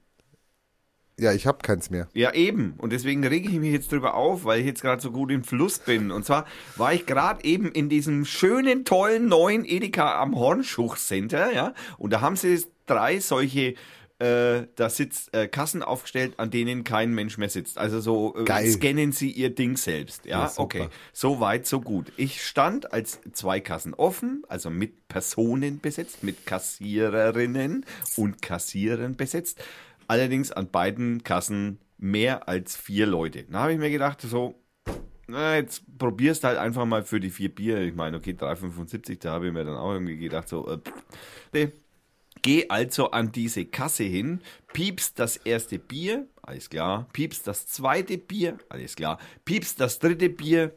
Ja, 1.17 1.33
ich 1.33 1.45
habe 1.47 1.57
keins 1.61 1.89
mehr. 1.89 2.07
Ja, 2.13 2.33
eben. 2.33 2.75
Und 2.77 2.93
deswegen 2.93 3.25
rege 3.25 3.49
ich 3.49 3.59
mich 3.59 3.73
jetzt 3.73 3.91
drüber 3.91 4.13
auf, 4.13 4.45
weil 4.45 4.61
ich 4.61 4.65
jetzt 4.65 4.81
gerade 4.81 5.01
so 5.01 5.11
gut 5.11 5.31
im 5.31 5.43
Fluss 5.43 5.79
bin. 5.79 6.11
Und 6.11 6.25
zwar 6.25 6.45
war 6.77 6.93
ich 6.93 7.05
gerade 7.05 7.43
eben 7.43 7.71
in 7.73 7.89
diesem 7.89 8.23
schönen, 8.23 8.85
tollen 8.85 9.27
neuen 9.27 9.65
Edeka 9.65 10.17
am 10.21 10.35
Hornschuch 10.35 10.95
Center, 10.95 11.51
ja. 11.53 11.73
Und 11.97 12.13
da 12.13 12.21
haben 12.21 12.37
sie 12.37 12.63
drei 12.85 13.19
solche, 13.19 13.75
äh, 14.19 14.67
da 14.75 14.89
sitzt 14.89 15.33
äh, 15.33 15.47
Kassen 15.47 15.81
aufgestellt, 15.81 16.33
an 16.37 16.51
denen 16.51 16.83
kein 16.83 17.13
Mensch 17.13 17.37
mehr 17.37 17.49
sitzt. 17.49 17.77
Also 17.77 18.01
so 18.01 18.35
äh, 18.35 18.69
scannen 18.69 19.13
sie 19.13 19.31
ihr 19.31 19.49
Ding 19.49 19.77
selbst. 19.77 20.25
Ja, 20.25 20.45
Ja, 20.45 20.53
okay. 20.57 20.89
So 21.13 21.39
weit, 21.39 21.65
so 21.65 21.79
gut. 21.79 22.11
Ich 22.17 22.43
stand 22.45 22.91
als 22.91 23.19
zwei 23.31 23.61
Kassen 23.61 23.93
offen, 23.93 24.43
also 24.49 24.69
mit 24.69 25.07
Personen 25.07 25.79
besetzt, 25.79 26.23
mit 26.23 26.45
Kassiererinnen 26.45 27.85
und 28.17 28.41
Kassierern 28.41 29.15
besetzt. 29.15 29.63
Allerdings 30.07 30.51
an 30.51 30.69
beiden 30.69 31.23
Kassen 31.23 31.79
mehr 31.97 32.49
als 32.49 32.75
vier 32.75 33.05
Leute. 33.05 33.43
Da 33.43 33.59
habe 33.59 33.73
ich 33.73 33.79
mir 33.79 33.89
gedacht, 33.89 34.21
so, 34.21 34.55
na, 35.27 35.55
jetzt 35.55 35.83
probierst 35.97 36.43
halt 36.43 36.57
einfach 36.57 36.85
mal 36.85 37.03
für 37.03 37.21
die 37.21 37.29
vier 37.29 37.53
Bier. 37.53 37.79
Ich 37.81 37.95
meine, 37.95 38.17
okay, 38.17 38.31
3,75, 38.31 39.19
da 39.21 39.31
habe 39.31 39.47
ich 39.47 39.53
mir 39.53 39.63
dann 39.63 39.77
auch 39.77 39.93
irgendwie 39.93 40.17
gedacht, 40.17 40.49
so, 40.49 40.67
äh, 40.67 40.79
nee. 41.53 41.71
Geh 42.41 42.69
also 42.69 43.11
an 43.11 43.31
diese 43.31 43.65
Kasse 43.65 44.03
hin, 44.03 44.41
piepst 44.73 45.19
das 45.19 45.37
erste 45.37 45.79
Bier, 45.79 46.27
alles 46.41 46.69
klar, 46.69 47.07
piepst 47.13 47.47
das 47.47 47.67
zweite 47.67 48.17
Bier, 48.17 48.57
alles 48.69 48.95
klar, 48.95 49.19
piepst 49.45 49.79
das 49.79 49.99
dritte 49.99 50.29
Bier, 50.29 50.73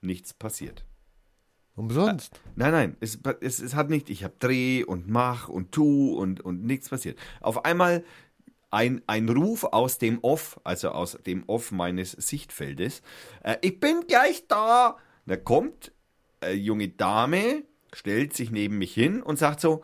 nichts 0.00 0.32
passiert. 0.32 0.84
Umsonst. 1.74 2.40
Nein, 2.54 2.72
nein, 2.72 2.96
es, 3.00 3.18
es, 3.40 3.60
es 3.60 3.74
hat 3.74 3.88
nicht, 3.88 4.10
ich 4.10 4.24
habe 4.24 4.34
Dreh 4.38 4.84
und 4.84 5.08
Mach 5.08 5.48
und 5.48 5.72
Tu 5.72 6.14
und, 6.14 6.40
und 6.40 6.64
nichts 6.64 6.90
passiert. 6.90 7.18
Auf 7.40 7.64
einmal 7.64 8.04
ein, 8.70 9.02
ein 9.06 9.28
Ruf 9.28 9.64
aus 9.64 9.98
dem 9.98 10.18
Off, 10.22 10.60
also 10.64 10.90
aus 10.90 11.18
dem 11.26 11.44
Off 11.46 11.72
meines 11.72 12.12
Sichtfeldes. 12.12 13.02
Äh, 13.42 13.56
ich 13.62 13.80
bin 13.80 14.06
gleich 14.06 14.46
da. 14.48 14.96
Da 15.24 15.36
kommt 15.36 15.92
eine 16.40 16.54
junge 16.54 16.88
Dame, 16.88 17.64
stellt 17.92 18.34
sich 18.34 18.50
neben 18.50 18.78
mich 18.78 18.92
hin 18.92 19.22
und 19.22 19.38
sagt 19.38 19.60
so, 19.60 19.82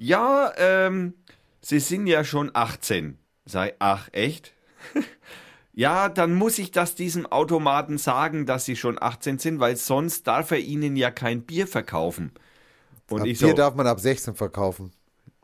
ja, 0.00 0.52
ähm, 0.56 1.14
Sie 1.62 1.78
sind 1.80 2.06
ja 2.06 2.24
schon 2.24 2.50
18. 2.54 3.18
Sei, 3.44 3.74
ach, 3.78 4.08
echt? 4.12 4.52
Ja, 5.72 6.08
dann 6.08 6.34
muss 6.34 6.58
ich 6.58 6.72
das 6.72 6.96
diesem 6.96 7.26
Automaten 7.26 7.96
sagen, 7.96 8.44
dass 8.44 8.64
sie 8.64 8.76
schon 8.76 9.00
18 9.00 9.38
sind, 9.38 9.60
weil 9.60 9.76
sonst 9.76 10.26
darf 10.26 10.50
er 10.50 10.58
ihnen 10.58 10.96
ja 10.96 11.10
kein 11.12 11.42
Bier 11.42 11.66
verkaufen. 11.66 12.32
Und 13.08 13.22
Ab 13.22 13.26
ich 13.26 13.38
Bier 13.38 13.50
so, 13.50 13.54
darf 13.54 13.74
man 13.76 13.86
ab 13.86 14.00
16 14.00 14.34
verkaufen. 14.34 14.92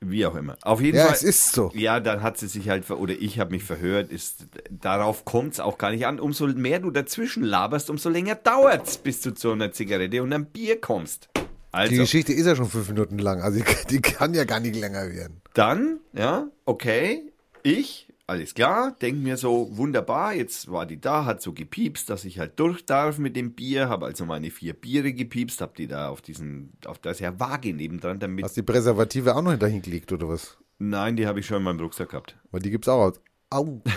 wie 0.01 0.27
auch 0.27 0.35
immer. 0.35 0.57
Auf 0.63 0.81
jeden 0.81 0.99
Ja, 0.99 1.07
Fall. 1.07 1.15
es 1.15 1.23
ist 1.23 1.53
so. 1.53 1.71
Ja, 1.75 2.01
dann 2.01 2.23
hat 2.23 2.39
sie 2.39 2.49
sich 2.49 2.69
halt, 2.69 2.91
oder 2.91 3.15
ich 3.15 3.39
habe 3.39 3.53
mich 3.53 3.65
verhört, 3.65 4.11
ist, 4.11 4.47
darauf 4.71 5.25
kommt 5.25 5.55
es 5.55 5.61
auch 5.61 5.79
gar 5.79 5.91
nicht 5.91 6.07
an. 6.07 6.21
Umso 6.21 6.47
mehr 6.49 6.81
du 6.81 6.91
dazwischen 6.91 7.43
laberst, 7.45 7.89
umso 7.91 8.09
länger 8.11 8.35
dauert's, 8.35 8.99
bis 8.99 9.21
du 9.23 9.33
zu 9.33 9.53
einer 9.53 9.73
Zigarette 9.73 10.23
und 10.23 10.33
einem 10.33 10.47
Bier 10.47 10.81
kommst. 10.81 11.29
Die 11.73 11.79
Also, 11.79 11.97
Geschichte 11.97 12.33
ist 12.33 12.47
ja 12.47 12.57
schon 12.57 12.71
fünf 12.71 12.89
Minuten 12.89 13.19
lang. 13.19 13.43
Also 13.43 13.61
die, 13.61 13.65
die 13.91 14.01
kann 14.01 14.35
ja 14.35 14.45
gar 14.45 14.61
nicht 14.61 14.77
länger 14.77 15.11
werden. 15.13 15.43
dann, 15.55 16.01
ja, 16.13 16.49
okay, 16.65 17.33
ich 17.63 18.07
alles 18.29 18.55
klar, 18.55 18.97
denk 19.01 19.19
mir 19.19 19.37
so, 19.37 19.69
wunderbar, 19.77 20.35
jetzt 20.35 20.71
war 20.71 20.85
die 20.85 21.01
da, 21.01 21.25
hat 21.25 21.41
so 21.41 21.53
gepiepst, 21.53 22.11
dass 22.11 22.25
ich 22.25 22.41
halt 22.41 22.59
durch 22.59 22.85
darf 22.85 23.19
mit 23.19 23.37
dem 23.37 23.53
Bier, 23.53 23.89
habe 23.89 24.07
also 24.07 24.25
meine 24.25 24.51
vier 24.51 24.73
Biere 24.73 25.13
gepiepst, 25.13 25.61
hab 25.61 25.77
die 25.77 25.87
da 25.87 26.09
auf 26.09 26.23
diesen, 26.23 26.73
auf 26.87 26.99
das 26.99 27.21
ja 27.21 27.39
Waage 27.39 27.73
nebendran, 27.73 28.19
damit. 28.19 28.45
Hast 28.45 28.57
die 28.57 28.63
Präservative 28.63 29.37
auch 29.37 29.43
noch 29.43 29.57
dahin 29.57 29.81
gelegt 29.81 30.11
oder 30.13 30.29
was? 30.29 30.59
Nein, 30.79 31.17
die 31.17 31.27
habe 31.27 31.39
ich 31.41 31.47
schon 31.47 31.59
in 31.59 31.63
meinem 31.63 31.79
Rucksack 31.79 32.11
gehabt. 32.11 32.37
Weil 32.51 32.61
die 32.61 32.71
gibt's 32.71 32.89
auch 32.89 33.01
aus. 33.01 33.21
Au. 33.51 33.81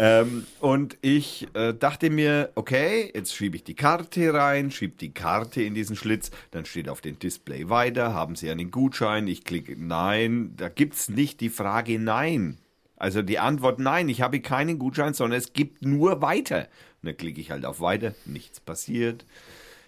Ähm, 0.00 0.46
und 0.60 0.96
ich 1.02 1.48
äh, 1.54 1.74
dachte 1.74 2.08
mir, 2.08 2.52
okay, 2.54 3.10
jetzt 3.12 3.34
schiebe 3.34 3.56
ich 3.56 3.64
die 3.64 3.74
Karte 3.74 4.32
rein, 4.32 4.70
schiebe 4.70 4.96
die 4.96 5.12
Karte 5.12 5.60
in 5.60 5.74
diesen 5.74 5.96
Schlitz, 5.96 6.30
dann 6.52 6.64
steht 6.64 6.88
auf 6.88 7.00
dem 7.00 7.18
Display 7.18 7.68
weiter, 7.68 8.14
haben 8.14 8.36
Sie 8.36 8.48
einen 8.48 8.70
Gutschein? 8.70 9.26
Ich 9.26 9.42
klicke 9.42 9.74
Nein, 9.76 10.52
da 10.56 10.68
gibt's 10.68 11.08
nicht 11.08 11.40
die 11.40 11.48
Frage 11.48 11.98
Nein. 11.98 12.58
Also 12.96 13.22
die 13.22 13.40
Antwort 13.40 13.80
Nein, 13.80 14.08
ich 14.08 14.22
habe 14.22 14.40
keinen 14.40 14.78
Gutschein, 14.78 15.14
sondern 15.14 15.36
es 15.36 15.52
gibt 15.52 15.82
nur 15.84 16.22
weiter. 16.22 16.68
Und 17.02 17.08
dann 17.08 17.16
klicke 17.16 17.40
ich 17.40 17.50
halt 17.50 17.64
auf 17.64 17.80
Weiter, 17.80 18.14
nichts 18.24 18.60
passiert. 18.60 19.26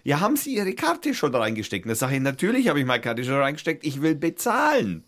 Ja, 0.03 0.19
haben 0.19 0.35
Sie 0.35 0.55
Ihre 0.55 0.73
Karte 0.73 1.13
schon 1.13 1.33
reingesteckt? 1.33 1.85
Und 1.85 1.89
dann 1.89 1.95
sage 1.95 2.15
ich, 2.15 2.21
natürlich 2.21 2.67
habe 2.67 2.81
ich 2.81 2.85
meine 2.85 3.01
Karte 3.01 3.23
schon 3.23 3.35
reingesteckt, 3.35 3.85
ich 3.85 4.01
will 4.01 4.15
bezahlen 4.15 5.05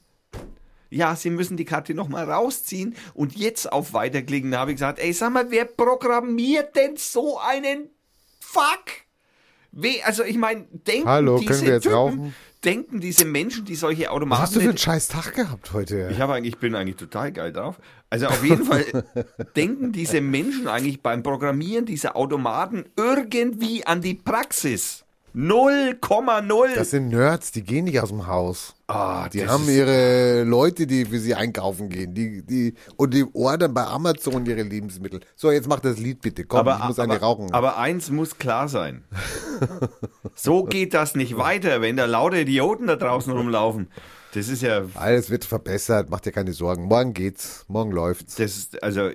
ja, 0.93 1.15
Sie 1.15 1.29
müssen 1.29 1.57
die 1.57 1.65
Karte 1.65 1.93
nochmal 1.93 2.29
rausziehen 2.29 2.95
und 3.13 3.35
jetzt 3.35 3.71
auf 3.71 3.93
Weiterklicken. 3.93 4.51
Da 4.51 4.59
habe 4.59 4.71
ich 4.71 4.77
gesagt, 4.77 4.99
ey, 4.99 5.13
sag 5.13 5.33
mal, 5.33 5.49
wer 5.49 5.65
programmiert 5.65 6.75
denn 6.75 6.97
so 6.97 7.39
einen 7.39 7.89
Fuck? 8.39 9.03
We 9.71 10.05
also 10.05 10.23
ich 10.23 10.37
meine, 10.37 10.67
denken 10.71 11.09
Hallo, 11.09 11.39
diese 11.39 11.79
Typen, 11.79 11.93
rauchen? 11.93 12.35
denken 12.63 12.99
diese 12.99 13.25
Menschen, 13.25 13.65
die 13.65 13.73
solche 13.73 14.03
Was 14.03 14.09
Automaten... 14.09 14.41
hast 14.43 14.55
du 14.55 14.59
für 14.59 14.69
einen 14.69 14.77
scheiß 14.77 15.07
Tag 15.07 15.33
gehabt 15.33 15.73
heute? 15.73 16.09
ich 16.11 16.19
habe 16.19 16.33
eigentlich, 16.33 16.59
bin 16.59 16.75
eigentlich 16.75 16.97
total 16.97 17.31
geil 17.31 17.51
drauf. 17.51 17.79
Also 18.11 18.27
auf 18.27 18.43
jeden 18.43 18.65
Fall 18.65 18.85
denken 19.55 19.91
diese 19.91 20.21
Menschen 20.21 20.67
eigentlich 20.67 21.01
beim 21.01 21.23
Programmieren 21.23 21.87
dieser 21.87 22.15
Automaten 22.15 22.85
irgendwie 22.95 23.85
an 23.87 24.01
die 24.01 24.13
Praxis. 24.13 25.03
0,0. 25.35 26.75
Das 26.75 26.91
sind 26.91 27.09
Nerds, 27.09 27.51
die 27.51 27.63
gehen 27.63 27.85
nicht 27.85 27.99
aus 27.99 28.09
dem 28.09 28.27
Haus. 28.27 28.75
Ah, 28.87 29.27
Die 29.29 29.47
haben 29.47 29.67
ihre 29.67 30.43
Leute, 30.43 30.85
die 30.85 31.05
für 31.05 31.17
sie 31.19 31.33
einkaufen 31.33 31.89
gehen. 31.89 32.13
Die, 32.13 32.43
die, 32.45 32.75
und 32.97 33.13
die 33.13 33.25
ordern 33.33 33.73
bei 33.73 33.83
Amazon 33.83 34.45
ihre 34.45 34.61
Lebensmittel. 34.61 35.21
So, 35.35 35.51
jetzt 35.51 35.67
mach 35.67 35.79
das 35.79 35.97
Lied 35.97 36.21
bitte. 36.21 36.45
Komm, 36.45 36.67
ich 36.67 36.85
muss 36.85 36.99
eine 36.99 37.13
aber, 37.15 37.21
rauchen. 37.25 37.51
aber 37.53 37.77
eins 37.77 38.11
muss 38.11 38.37
klar 38.37 38.67
sein. 38.67 39.03
so 40.35 40.65
geht 40.65 40.93
das 40.93 41.15
nicht 41.15 41.37
weiter, 41.37 41.81
wenn 41.81 41.97
da 41.97 42.05
lauter 42.05 42.37
Idioten 42.37 42.85
da 42.85 42.95
draußen 42.95 43.33
rumlaufen. 43.33 43.87
Das 44.33 44.47
ist 44.47 44.61
ja, 44.63 44.83
Alles 44.95 45.29
wird 45.29 45.45
verbessert, 45.45 46.09
mach 46.09 46.19
dir 46.19 46.31
keine 46.31 46.53
Sorgen. 46.53 46.85
Morgen 46.85 47.13
geht's, 47.13 47.65
morgen 47.67 47.91
läuft's. 47.91 48.35
das 48.35 48.57
ist, 48.57 48.81
also 48.83 49.09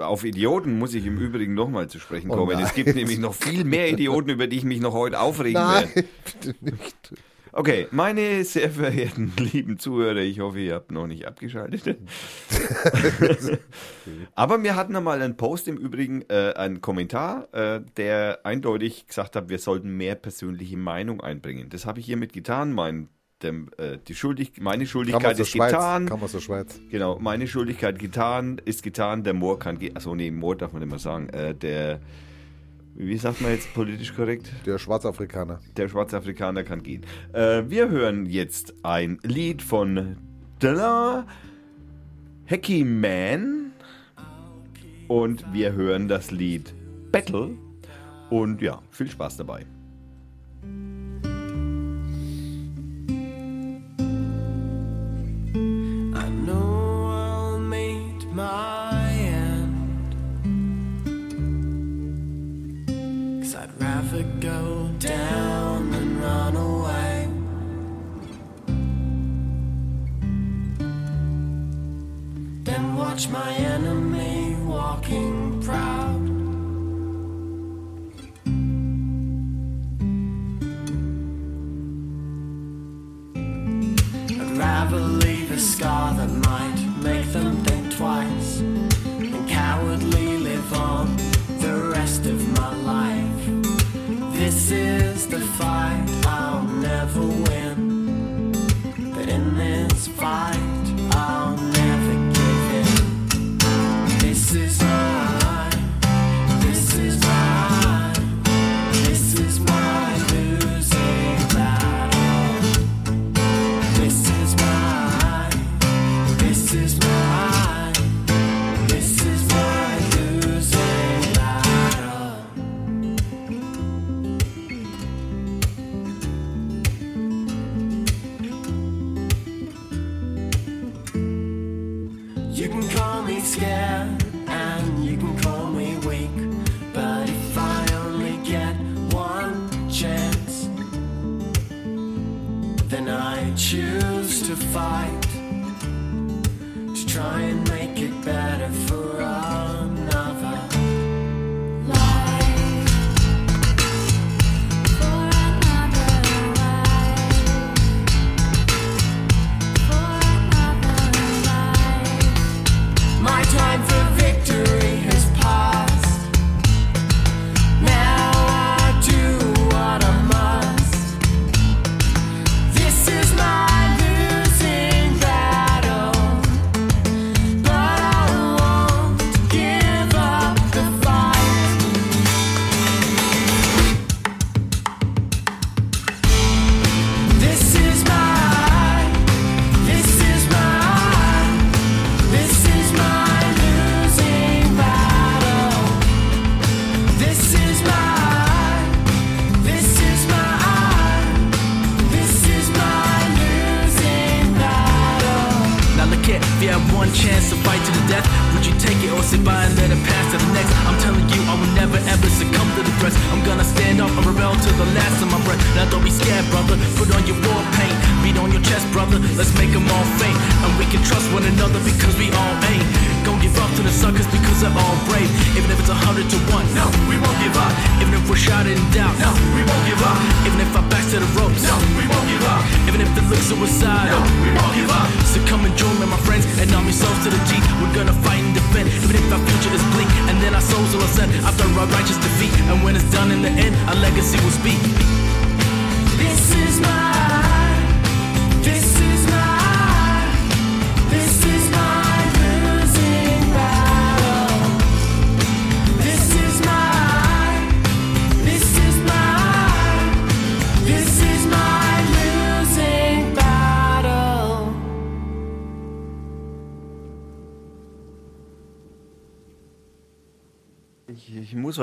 auf 0.00 0.24
Idioten 0.24 0.78
muss 0.78 0.94
ich 0.94 1.06
im 1.06 1.16
Übrigen 1.18 1.54
nochmal 1.54 1.88
zu 1.88 2.00
sprechen 2.00 2.30
Oh 2.30 2.34
kommen. 2.36 2.54
nein. 2.56 2.64
es 2.64 2.74
gibt 2.74 2.94
nämlich 2.94 3.18
noch 3.18 3.34
viel 3.34 3.64
mehr 3.64 3.88
Idioten, 3.88 4.30
über 4.30 4.46
die 4.48 4.56
ich 4.56 4.64
mich 4.64 4.80
noch 4.80 4.92
heute 4.92 5.20
aufregen 5.20 5.60
Nein, 5.62 5.88
werde. 5.94 6.08
bitte 6.42 6.64
nicht. 6.64 7.14
Okay, 7.56 7.86
meine 7.92 8.42
sehr 8.42 8.68
verehrten 8.68 9.32
lieben 9.38 9.78
Zuhörer, 9.78 10.16
ich 10.16 10.40
hoffe, 10.40 10.58
ihr 10.58 10.74
habt 10.74 10.90
noch 10.90 11.06
nicht 11.06 11.24
abgeschaltet. 11.28 11.98
Aber 14.34 14.60
wir 14.64 14.74
hatten 14.74 14.96
einmal 14.96 15.22
einen 15.22 15.36
Post 15.36 15.68
im 15.68 15.76
Übrigen, 15.76 16.22
äh, 16.28 16.52
einen 16.56 16.80
Kommentar, 16.80 17.46
äh, 17.52 17.80
der 17.96 18.40
eindeutig 18.44 19.06
gesagt 19.06 19.36
hat, 19.36 19.48
wir 19.48 19.60
sollten 19.60 19.96
mehr 19.96 20.16
persönliche 20.16 20.76
Meinung 20.76 21.20
einbringen. 21.20 21.68
Das 21.70 21.86
habe 21.86 22.00
ich 22.00 22.06
hiermit 22.06 22.32
getan. 22.32 22.72
Mein, 22.72 23.08
dem, 23.44 23.68
äh, 23.78 23.98
die 24.08 24.14
Schuldig 24.14 24.52
meine 24.60 24.86
Schuldigkeit 24.86 25.38
ist 25.38 25.50
Schweiz. 25.50 25.70
getan. 25.72 26.06
Kam 26.06 26.22
aus 26.22 26.32
der 26.32 26.40
Schweiz. 26.40 26.80
Genau, 26.90 27.18
meine 27.18 27.46
Schuldigkeit 27.46 27.98
getan, 27.98 28.60
ist 28.64 28.82
getan. 28.82 29.22
Der 29.22 29.34
Moor 29.34 29.58
kann 29.58 29.78
gehen. 29.78 29.96
Achso, 29.96 30.14
nee, 30.14 30.30
Moor 30.30 30.56
darf 30.56 30.72
man 30.72 30.80
nicht 30.82 30.90
mehr 30.90 30.98
sagen. 30.98 31.28
Äh, 31.28 31.54
der, 31.54 32.00
wie 32.96 33.16
sagt 33.16 33.40
man 33.40 33.52
jetzt 33.52 33.72
politisch 33.74 34.14
korrekt? 34.14 34.50
Der 34.66 34.78
Schwarzafrikaner. 34.78 35.60
Der 35.76 35.88
Schwarzafrikaner 35.88 36.64
kann 36.64 36.82
gehen. 36.82 37.04
Äh, 37.32 37.62
wir 37.68 37.88
hören 37.88 38.26
jetzt 38.26 38.74
ein 38.82 39.18
Lied 39.22 39.62
von 39.62 40.16
Della 40.60 41.26
Hacky 42.46 42.84
Man 42.84 43.72
und 45.08 45.44
wir 45.52 45.72
hören 45.72 46.08
das 46.08 46.30
Lied 46.30 46.74
Battle 47.12 47.50
und 48.30 48.60
ja, 48.60 48.80
viel 48.90 49.08
Spaß 49.10 49.36
dabei. 49.36 49.66
My 58.34 59.12
end. 59.12 60.14
Cause 63.40 63.54
I'd 63.54 63.80
rather 63.80 64.24
go 64.40 64.90
down 64.98 65.90
than 65.92 66.20
run 66.20 66.56
away. 66.56 67.28
Then 72.64 72.96
watch 72.96 73.28
my 73.28 73.52
enemy 73.54 74.56
walking 74.64 75.62
proud. 75.62 76.24
I'd 84.40 84.58
rather 84.58 84.98
leave 84.98 85.52
a 85.52 85.58
scar 85.58 86.14
that 86.14 86.30
might 86.48 86.80
make 87.00 87.26
them 87.32 87.62
twice 87.96 88.58
than 88.58 89.46
cowardly 89.46 90.38
live 90.38 90.72
on 90.74 91.16
the 91.60 91.90
rest 91.94 92.26
of 92.26 92.38
my 92.58 92.74
life. 92.76 93.46
This 94.34 94.72
is 94.72 95.28
the 95.28 95.40
fight 95.40 96.04
I'll 96.26 96.64
never 96.64 97.20
win, 97.20 98.52
but 99.14 99.28
in 99.28 99.56
this 99.56 100.08
fight 100.08 100.53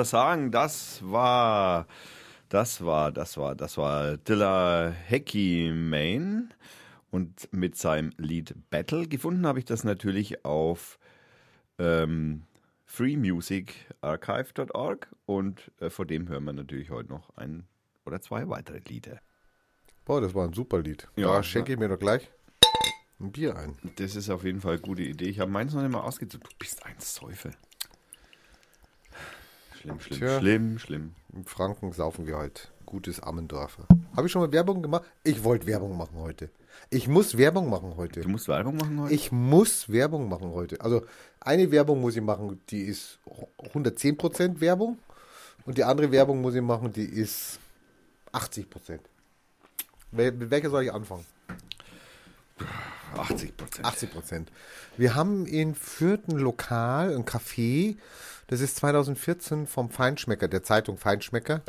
was 0.01 0.09
sagen, 0.09 0.51
das 0.51 0.99
war, 1.03 1.87
das 2.49 2.83
war, 2.83 3.11
das 3.11 3.37
war, 3.37 3.53
das 3.55 3.77
war 3.77 4.17
Dilla 4.17 4.89
Hecky 4.89 5.71
Main. 5.73 6.51
Und 7.11 7.47
mit 7.51 7.77
seinem 7.77 8.11
Lied 8.17 8.55
Battle 8.71 9.07
gefunden 9.07 9.45
habe 9.45 9.59
ich 9.59 9.65
das 9.65 9.83
natürlich 9.83 10.43
auf 10.43 10.97
ähm, 11.77 12.41
freemusicarchive.org 12.85 15.07
und 15.25 15.71
äh, 15.79 15.91
vor 15.91 16.05
dem 16.05 16.29
hören 16.29 16.45
wir 16.45 16.53
natürlich 16.53 16.89
heute 16.89 17.09
noch 17.09 17.35
ein 17.35 17.67
oder 18.05 18.21
zwei 18.21 18.47
weitere 18.49 18.79
Lieder. 18.87 19.19
Boah, 20.05 20.21
das 20.21 20.33
war 20.33 20.47
ein 20.47 20.53
super 20.53 20.81
Lied. 20.81 21.07
Ja, 21.15 21.27
da 21.27 21.43
schenke 21.43 21.73
ich 21.73 21.79
mir 21.79 21.89
doch 21.89 21.99
gleich 21.99 22.31
ein 23.19 23.31
Bier 23.31 23.55
ein. 23.55 23.77
Das 23.97 24.15
ist 24.15 24.31
auf 24.31 24.43
jeden 24.43 24.61
Fall 24.61 24.73
eine 24.73 24.81
gute 24.81 25.03
Idee. 25.03 25.25
Ich 25.25 25.39
habe 25.39 25.51
meins 25.51 25.73
noch 25.73 25.83
nicht 25.83 25.91
mal 25.91 26.01
ausgezogen. 26.01 26.47
Du 26.49 26.55
bist 26.57 26.83
ein 26.85 26.95
Säufer. 26.97 27.51
Schlimm, 29.81 29.99
schlimm, 29.99 30.19
Tja. 30.19 30.39
schlimm, 30.39 30.79
schlimm. 30.79 31.15
In 31.33 31.43
Franken 31.45 31.91
saufen 31.91 32.27
wir 32.27 32.37
halt. 32.37 32.71
Gutes 32.85 33.19
Ammendorfer. 33.21 33.87
Habe 34.15 34.27
ich 34.27 34.31
schon 34.31 34.41
mal 34.41 34.51
Werbung 34.51 34.81
gemacht? 34.81 35.03
Ich 35.23 35.43
wollte 35.43 35.65
Werbung 35.65 35.97
machen 35.97 36.17
heute. 36.17 36.49
Ich 36.89 37.07
muss 37.07 37.37
Werbung 37.37 37.69
machen 37.69 37.95
heute. 37.97 38.21
Du 38.21 38.29
musst 38.29 38.47
Werbung 38.47 38.75
machen 38.77 38.99
heute? 39.01 39.13
Ich 39.13 39.31
muss 39.31 39.89
Werbung 39.89 40.29
machen 40.29 40.51
heute. 40.51 40.79
Also 40.81 41.05
eine 41.39 41.71
Werbung 41.71 42.01
muss 42.01 42.15
ich 42.15 42.21
machen, 42.21 42.59
die 42.69 42.81
ist 42.83 43.19
110% 43.73 44.59
Werbung. 44.61 44.99
Und 45.65 45.77
die 45.77 45.83
andere 45.83 46.11
Werbung 46.11 46.41
muss 46.41 46.53
ich 46.55 46.61
machen, 46.61 46.91
die 46.93 47.05
ist 47.05 47.59
80%. 48.33 48.99
Wel- 50.11 50.31
Mit 50.33 50.49
welcher 50.51 50.69
soll 50.69 50.83
ich 50.83 50.93
anfangen? 50.93 51.25
80 53.17 53.57
Prozent. 53.57 53.85
80 53.85 54.11
Prozent. 54.11 54.51
Wir 54.97 55.15
haben 55.15 55.45
in 55.45 55.75
Fürth 55.75 56.27
ein 56.27 56.37
Lokal, 56.37 57.15
ein 57.15 57.25
Café, 57.25 57.97
das 58.51 58.59
ist 58.59 58.75
2014 58.75 59.65
vom 59.65 59.89
Feinschmecker, 59.89 60.49
der 60.49 60.61
Zeitung 60.61 60.97
Feinschmecker, 60.97 61.61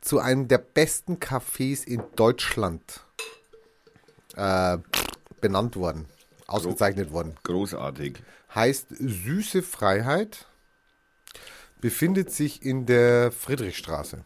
zu 0.00 0.18
einem 0.18 0.48
der 0.48 0.56
besten 0.56 1.18
Cafés 1.18 1.86
in 1.86 2.02
Deutschland 2.16 3.04
äh, 4.34 4.78
benannt 5.42 5.76
worden, 5.76 6.06
ausgezeichnet 6.46 7.12
worden. 7.12 7.36
Großartig. 7.42 8.22
Heißt 8.54 8.86
Süße 8.98 9.62
Freiheit, 9.62 10.46
befindet 11.82 12.32
sich 12.32 12.62
in 12.62 12.86
der 12.86 13.30
Friedrichstraße. 13.30 14.24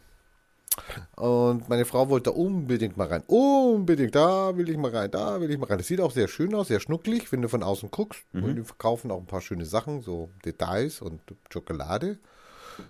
Und 1.15 1.69
meine 1.69 1.85
Frau 1.85 2.09
wollte 2.09 2.29
da 2.31 2.35
unbedingt 2.35 2.97
mal 2.97 3.07
rein. 3.07 3.23
Unbedingt, 3.27 4.15
da 4.15 4.55
will 4.57 4.69
ich 4.69 4.77
mal 4.77 4.91
rein, 4.91 5.11
da 5.11 5.39
will 5.39 5.51
ich 5.51 5.57
mal 5.57 5.67
rein. 5.67 5.77
Das 5.77 5.87
sieht 5.87 6.01
auch 6.01 6.11
sehr 6.11 6.27
schön 6.27 6.53
aus, 6.55 6.67
sehr 6.67 6.79
schnucklig, 6.79 7.31
wenn 7.31 7.41
du 7.41 7.49
von 7.49 7.63
außen 7.63 7.91
guckst. 7.91 8.23
Und 8.33 8.55
die 8.55 8.63
verkaufen 8.63 9.11
auch 9.11 9.19
ein 9.19 9.27
paar 9.27 9.41
schöne 9.41 9.65
Sachen, 9.65 10.01
so 10.01 10.29
Details 10.45 11.01
und 11.01 11.21
Schokolade. 11.51 12.17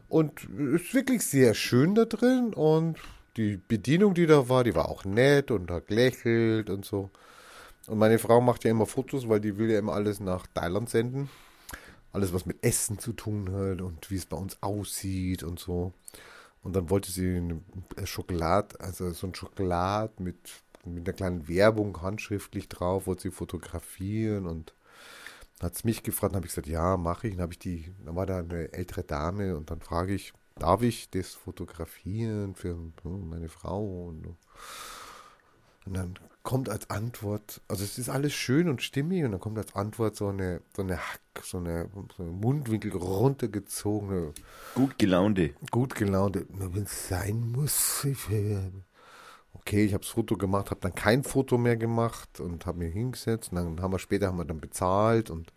Und 0.09 0.47
es 0.75 0.81
ist 0.81 0.93
wirklich 0.93 1.25
sehr 1.25 1.53
schön 1.53 1.95
da 1.95 2.05
drin. 2.05 2.53
Und 2.53 2.97
die 3.37 3.57
Bedienung, 3.57 4.13
die 4.13 4.27
da 4.27 4.49
war, 4.49 4.63
die 4.63 4.75
war 4.75 4.89
auch 4.89 5.05
nett 5.05 5.51
und 5.51 5.71
hat 5.71 5.87
gelächelt 5.87 6.69
und 6.69 6.85
so. 6.85 7.09
Und 7.87 7.97
meine 7.97 8.19
Frau 8.19 8.41
macht 8.41 8.63
ja 8.63 8.71
immer 8.71 8.85
Fotos, 8.85 9.27
weil 9.27 9.39
die 9.39 9.57
will 9.57 9.69
ja 9.69 9.79
immer 9.79 9.93
alles 9.93 10.19
nach 10.19 10.45
Thailand 10.53 10.89
senden. 10.89 11.29
Alles, 12.13 12.33
was 12.33 12.45
mit 12.45 12.63
Essen 12.63 12.99
zu 12.99 13.13
tun 13.13 13.51
hat 13.53 13.81
und 13.81 14.11
wie 14.11 14.17
es 14.17 14.25
bei 14.25 14.37
uns 14.37 14.61
aussieht 14.61 15.43
und 15.43 15.59
so. 15.59 15.93
Und 16.63 16.75
dann 16.75 16.89
wollte 16.89 17.11
sie 17.11 17.37
eine 17.37 17.61
Schokolade, 18.05 18.79
also 18.79 19.11
so 19.11 19.27
ein 19.27 19.35
Schokolad 19.35 20.19
mit, 20.19 20.37
mit 20.85 21.07
einer 21.07 21.15
kleinen 21.15 21.47
Werbung 21.47 22.01
handschriftlich 22.01 22.69
drauf, 22.69 23.07
wollte 23.07 23.23
sie 23.23 23.31
fotografieren 23.31 24.45
und 24.45 24.73
hat 25.61 25.75
es 25.75 25.83
mich 25.83 26.03
gefragt, 26.03 26.33
dann 26.33 26.37
habe 26.37 26.47
ich 26.47 26.51
gesagt, 26.51 26.67
ja, 26.67 26.97
mache 26.97 27.27
ich. 27.27 27.35
Dann 27.35 27.43
habe 27.43 27.53
ich 27.53 27.59
die, 27.59 27.93
dann 28.05 28.15
war 28.15 28.25
da 28.25 28.39
eine 28.39 28.73
ältere 28.73 29.03
Dame 29.03 29.55
und 29.55 29.69
dann 29.71 29.81
frage 29.81 30.13
ich, 30.13 30.33
darf 30.55 30.81
ich 30.81 31.09
das 31.09 31.33
fotografieren 31.33 32.55
für 32.55 32.75
meine 33.03 33.49
Frau? 33.49 34.07
Und, 34.07 34.35
und 35.85 35.93
dann 35.93 36.19
kommt 36.43 36.69
als 36.69 36.89
Antwort, 36.89 37.61
also 37.67 37.83
es 37.83 37.97
ist 37.97 38.09
alles 38.09 38.33
schön 38.33 38.67
und 38.67 38.81
stimmig 38.81 39.23
und 39.23 39.31
dann 39.31 39.39
kommt 39.39 39.57
als 39.57 39.75
Antwort 39.75 40.15
so 40.15 40.27
eine, 40.29 40.61
so 40.75 40.81
eine 40.81 40.97
Hack, 40.97 41.21
so 41.43 41.57
eine, 41.57 41.89
so 42.17 42.23
eine 42.23 42.31
Mundwinkel 42.31 42.91
runtergezogene, 42.91 44.33
Gut 44.73 44.97
gelaunte. 44.97 45.53
gut 45.69 45.95
gelaunte, 45.95 46.45
nur 46.49 46.73
wenn 46.73 46.83
es 46.83 47.07
sein 47.09 47.51
muss. 47.51 48.03
Ich, 48.05 48.29
äh, 48.31 48.71
okay, 49.53 49.85
ich 49.85 49.93
habe 49.93 50.03
das 50.03 50.11
Foto 50.11 50.35
gemacht, 50.37 50.71
habe 50.71 50.81
dann 50.81 50.95
kein 50.95 51.23
Foto 51.23 51.57
mehr 51.57 51.77
gemacht 51.77 52.39
und 52.39 52.65
habe 52.65 52.79
mich 52.79 52.93
hingesetzt. 52.93 53.51
Und 53.51 53.57
dann 53.57 53.81
haben 53.81 53.93
wir 53.93 53.99
später 53.99 54.27
haben 54.27 54.37
wir 54.37 54.45
dann 54.45 54.61
bezahlt 54.61 55.29
und 55.29 55.53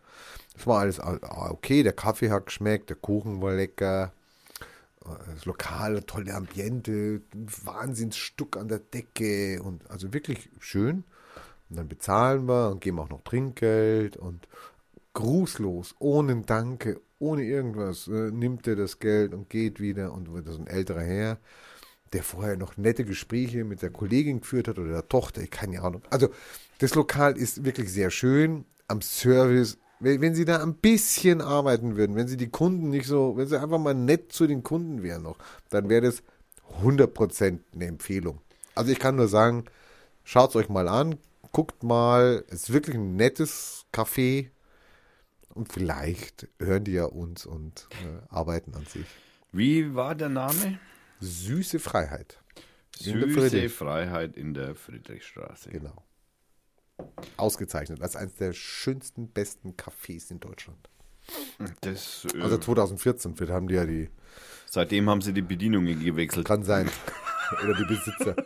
es 0.56 0.66
war 0.66 0.80
alles 0.80 1.00
ah, 1.00 1.50
okay. 1.50 1.82
Der 1.82 1.92
Kaffee 1.92 2.30
hat 2.30 2.46
geschmeckt, 2.46 2.90
der 2.90 2.96
Kuchen 2.96 3.40
war 3.42 3.54
lecker, 3.54 4.12
das 5.04 5.44
Lokal, 5.44 6.02
tolle 6.02 6.34
Ambiente, 6.34 7.22
ein 7.34 7.46
Wahnsinnsstuck 7.64 8.56
an 8.56 8.68
der 8.68 8.78
Decke 8.78 9.62
und 9.62 9.90
also 9.90 10.12
wirklich 10.12 10.48
schön. 10.60 11.04
Und 11.70 11.76
dann 11.76 11.88
bezahlen 11.88 12.46
wir 12.46 12.70
und 12.70 12.80
geben 12.80 12.98
auch 12.98 13.08
noch 13.08 13.22
Trinkgeld 13.22 14.16
und 14.16 14.48
grußlos, 15.14 15.94
ohne 15.98 16.42
Danke, 16.42 17.00
ohne 17.18 17.44
irgendwas, 17.44 18.08
äh, 18.08 18.30
nimmt 18.30 18.66
er 18.66 18.76
das 18.76 18.98
Geld 18.98 19.32
und 19.32 19.48
geht 19.48 19.80
wieder 19.80 20.12
und 20.12 20.32
wird 20.32 20.46
so 20.46 20.58
ein 20.58 20.66
älterer 20.66 21.02
Herr, 21.02 21.38
der 22.12 22.22
vorher 22.22 22.56
noch 22.56 22.76
nette 22.76 23.04
Gespräche 23.04 23.64
mit 23.64 23.82
der 23.82 23.90
Kollegin 23.90 24.40
geführt 24.40 24.68
hat 24.68 24.78
oder 24.78 24.92
der 24.92 25.08
Tochter, 25.08 25.42
ich 25.42 25.50
keine 25.50 25.82
Ahnung. 25.82 26.02
Also 26.10 26.28
das 26.78 26.94
Lokal 26.94 27.36
ist 27.36 27.64
wirklich 27.64 27.92
sehr 27.92 28.10
schön 28.10 28.64
am 28.88 29.00
Service. 29.00 29.78
Wenn, 30.04 30.20
wenn 30.20 30.34
Sie 30.34 30.44
da 30.44 30.62
ein 30.62 30.74
bisschen 30.74 31.40
arbeiten 31.40 31.96
würden, 31.96 32.14
wenn 32.16 32.28
Sie 32.28 32.36
die 32.36 32.48
Kunden 32.50 32.90
nicht 32.90 33.06
so, 33.06 33.36
wenn 33.36 33.46
Sie 33.48 33.60
einfach 33.60 33.78
mal 33.78 33.94
nett 33.94 34.32
zu 34.32 34.46
den 34.46 34.62
Kunden 34.62 35.02
wären 35.02 35.22
noch, 35.22 35.38
dann 35.70 35.88
wäre 35.88 36.02
das 36.02 36.22
100% 36.82 37.58
eine 37.74 37.86
Empfehlung. 37.86 38.40
Also 38.74 38.90
ich 38.92 38.98
kann 38.98 39.16
nur 39.16 39.28
sagen, 39.28 39.64
schaut 40.24 40.50
es 40.50 40.56
euch 40.56 40.68
mal 40.68 40.88
an, 40.88 41.16
guckt 41.52 41.82
mal, 41.82 42.44
es 42.48 42.64
ist 42.64 42.72
wirklich 42.72 42.96
ein 42.96 43.16
nettes 43.16 43.86
Café 43.92 44.50
und 45.54 45.72
vielleicht 45.72 46.48
hören 46.58 46.84
die 46.84 46.92
ja 46.92 47.04
uns 47.04 47.46
und 47.46 47.88
äh, 48.02 48.22
arbeiten 48.34 48.74
an 48.74 48.84
sich. 48.86 49.06
Wie 49.52 49.94
war 49.94 50.14
der 50.16 50.28
Name? 50.30 50.78
Süße 51.20 51.78
Freiheit. 51.78 52.40
In 53.00 53.20
Süße 53.20 53.28
Friedrich- 53.50 53.72
Freiheit 53.72 54.36
in 54.36 54.52
der 54.54 54.74
Friedrichstraße. 54.74 55.70
Genau. 55.70 56.02
Ausgezeichnet 57.36 58.00
als 58.02 58.16
eines 58.16 58.34
der 58.36 58.52
schönsten, 58.52 59.28
besten 59.28 59.74
Cafés 59.74 60.30
in 60.30 60.40
Deutschland. 60.40 60.88
Das, 61.80 62.26
äh, 62.34 62.40
Also 62.40 62.58
2014 62.58 63.34
vielleicht 63.34 63.52
haben 63.52 63.68
die 63.68 63.74
ja 63.74 63.84
die, 63.86 64.10
seitdem 64.66 65.08
haben 65.08 65.20
sie 65.22 65.32
die 65.32 65.42
Bedienungen 65.42 66.02
gewechselt. 66.04 66.46
kann 66.46 66.62
sein. 66.64 66.88
Oder 67.62 67.74
die 67.74 67.84
Besitzer. 67.84 68.36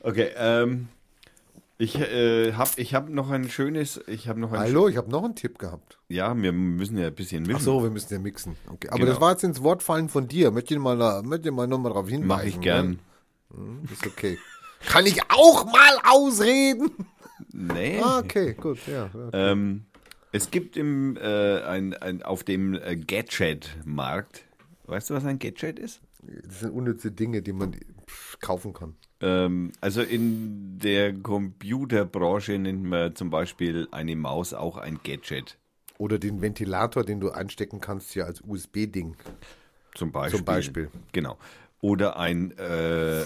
Okay, 0.00 0.30
ähm, 0.36 0.88
ich 1.78 1.96
äh, 1.98 2.52
habe 2.54 2.70
ich 2.76 2.94
hab 2.94 3.08
noch 3.08 3.30
ein 3.30 3.48
schönes, 3.50 4.00
ich 4.06 4.28
habe 4.28 4.40
noch 4.40 4.52
ein 4.52 4.58
Hallo, 4.60 4.88
ich 4.88 4.96
habe 4.96 5.10
noch 5.10 5.24
einen 5.24 5.34
Tipp 5.36 5.58
gehabt. 5.58 5.98
Ja, 6.08 6.34
wir 6.36 6.52
müssen 6.52 6.96
ja 6.98 7.08
ein 7.08 7.14
bisschen 7.14 7.42
mischen. 7.42 7.56
Ach 7.56 7.60
so, 7.60 7.82
wir 7.82 7.90
müssen 7.90 8.12
ja 8.12 8.18
mixen. 8.18 8.56
Okay. 8.68 8.88
Aber 8.88 8.98
Genau. 8.98 9.10
das 9.12 9.20
war 9.20 9.30
jetzt 9.32 9.44
ins 9.44 9.62
Wort 9.62 9.82
fallen 9.82 10.08
von 10.08 10.26
dir. 10.28 10.50
Möchte 10.50 10.74
ich 10.74 10.80
mal, 10.80 11.22
möchte 11.22 11.48
ich 11.48 11.54
mal 11.54 11.66
nochmal 11.66 11.92
darauf 11.92 12.08
hinweisen. 12.08 12.26
Mache 12.26 12.46
ich 12.48 12.60
gern. 12.60 12.98
Ne? 13.50 13.78
Ist 13.92 14.06
okay. 14.06 14.38
Kann 14.86 15.06
ich 15.06 15.20
auch 15.30 15.64
mal 15.66 15.98
ausreden? 16.04 16.90
Nee. 17.52 18.00
Ah, 18.02 18.18
okay, 18.18 18.54
gut, 18.54 18.78
ja. 18.86 19.10
ja. 19.12 19.30
Ähm, 19.32 19.84
es 20.32 20.50
gibt 20.50 20.76
im, 20.76 21.16
äh, 21.16 21.62
ein, 21.62 21.94
ein, 21.94 22.22
auf 22.22 22.44
dem 22.44 22.74
äh, 22.74 22.96
Gadget-Markt, 22.96 24.44
weißt 24.86 25.10
du, 25.10 25.14
was 25.14 25.24
ein 25.24 25.38
Gadget 25.38 25.78
ist? 25.78 26.00
Das 26.44 26.60
sind 26.60 26.70
unnütze 26.70 27.10
Dinge, 27.12 27.42
die 27.42 27.52
man 27.52 27.76
kaufen 28.40 28.72
kann. 28.72 28.96
Ähm, 29.20 29.72
also 29.80 30.02
in 30.02 30.78
der 30.78 31.14
Computerbranche 31.14 32.58
nennt 32.58 32.84
man 32.84 33.14
zum 33.14 33.30
Beispiel 33.30 33.88
eine 33.90 34.16
Maus 34.16 34.54
auch 34.54 34.76
ein 34.76 35.00
Gadget. 35.02 35.58
Oder 35.96 36.18
den 36.18 36.40
Ventilator, 36.40 37.04
den 37.04 37.20
du 37.20 37.30
einstecken 37.30 37.80
kannst, 37.80 38.12
hier 38.12 38.26
als 38.26 38.40
USB-Ding. 38.40 39.16
Zum 39.94 40.12
Beispiel. 40.12 40.36
Zum 40.38 40.44
Beispiel. 40.44 40.90
Genau. 41.12 41.38
Oder 41.80 42.18
ein 42.18 42.56
äh, 42.58 43.22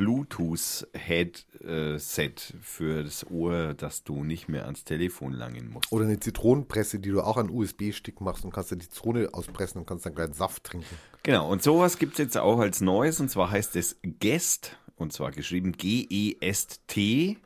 Bluetooth-Headset 0.00 2.32
für 2.62 3.04
das 3.04 3.30
Ohr, 3.30 3.74
dass 3.74 4.02
du 4.02 4.24
nicht 4.24 4.48
mehr 4.48 4.64
ans 4.64 4.84
Telefon 4.84 5.34
langen 5.34 5.68
musst. 5.68 5.92
Oder 5.92 6.06
eine 6.06 6.18
Zitronenpresse, 6.18 7.00
die 7.00 7.10
du 7.10 7.20
auch 7.20 7.36
an 7.36 7.50
USB-Stick 7.50 8.22
machst 8.22 8.46
und 8.46 8.50
kannst 8.50 8.72
dann 8.72 8.78
die 8.78 8.88
Zitrone 8.88 9.28
auspressen 9.34 9.78
und 9.78 9.86
kannst 9.86 10.06
dann 10.06 10.14
gleich 10.14 10.32
Saft 10.32 10.64
trinken. 10.64 10.96
Genau, 11.22 11.50
und 11.50 11.62
sowas 11.62 11.98
gibt 11.98 12.14
es 12.14 12.18
jetzt 12.18 12.38
auch 12.38 12.60
als 12.60 12.80
Neues, 12.80 13.20
und 13.20 13.28
zwar 13.28 13.50
heißt 13.50 13.76
es 13.76 14.00
Guest, 14.20 14.78
und 14.96 15.12
zwar 15.12 15.32
geschrieben 15.32 15.72
G-E-S-T. 15.72 17.36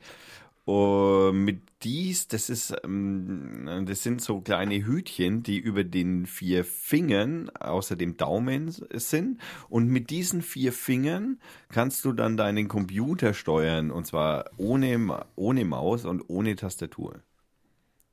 Uh, 0.67 1.31
mit 1.33 1.61
dies, 1.85 2.29
das 2.29 2.49
ist, 2.49 2.75
ähm, 2.83 3.85
das 3.87 4.03
sind 4.03 4.23
so 4.23 4.41
kleine 4.41 4.85
Hütchen, 4.85 5.43
die 5.43 5.59
über 5.59 5.85
den 5.85 6.27
vier 6.27 6.65
Fingern 6.65 7.51
außer 7.51 7.97
dem 7.97 8.17
Daumen 8.17 8.75
sind. 8.93 9.41
Und 9.69 9.89
mit 9.89 10.11
diesen 10.11 10.43
vier 10.43 10.73
Fingern 10.73 11.39
kannst 11.69 12.05
du 12.05 12.13
dann 12.13 12.37
deinen 12.37 12.69
Computer 12.69 13.35
steuern, 13.35 13.91
und 13.91 14.07
zwar 14.07 14.51
ohne, 14.57 15.27
ohne 15.37 15.65
Maus 15.65 16.05
und 16.05 16.23
ohne 16.29 16.57
Tastatur. 16.57 17.21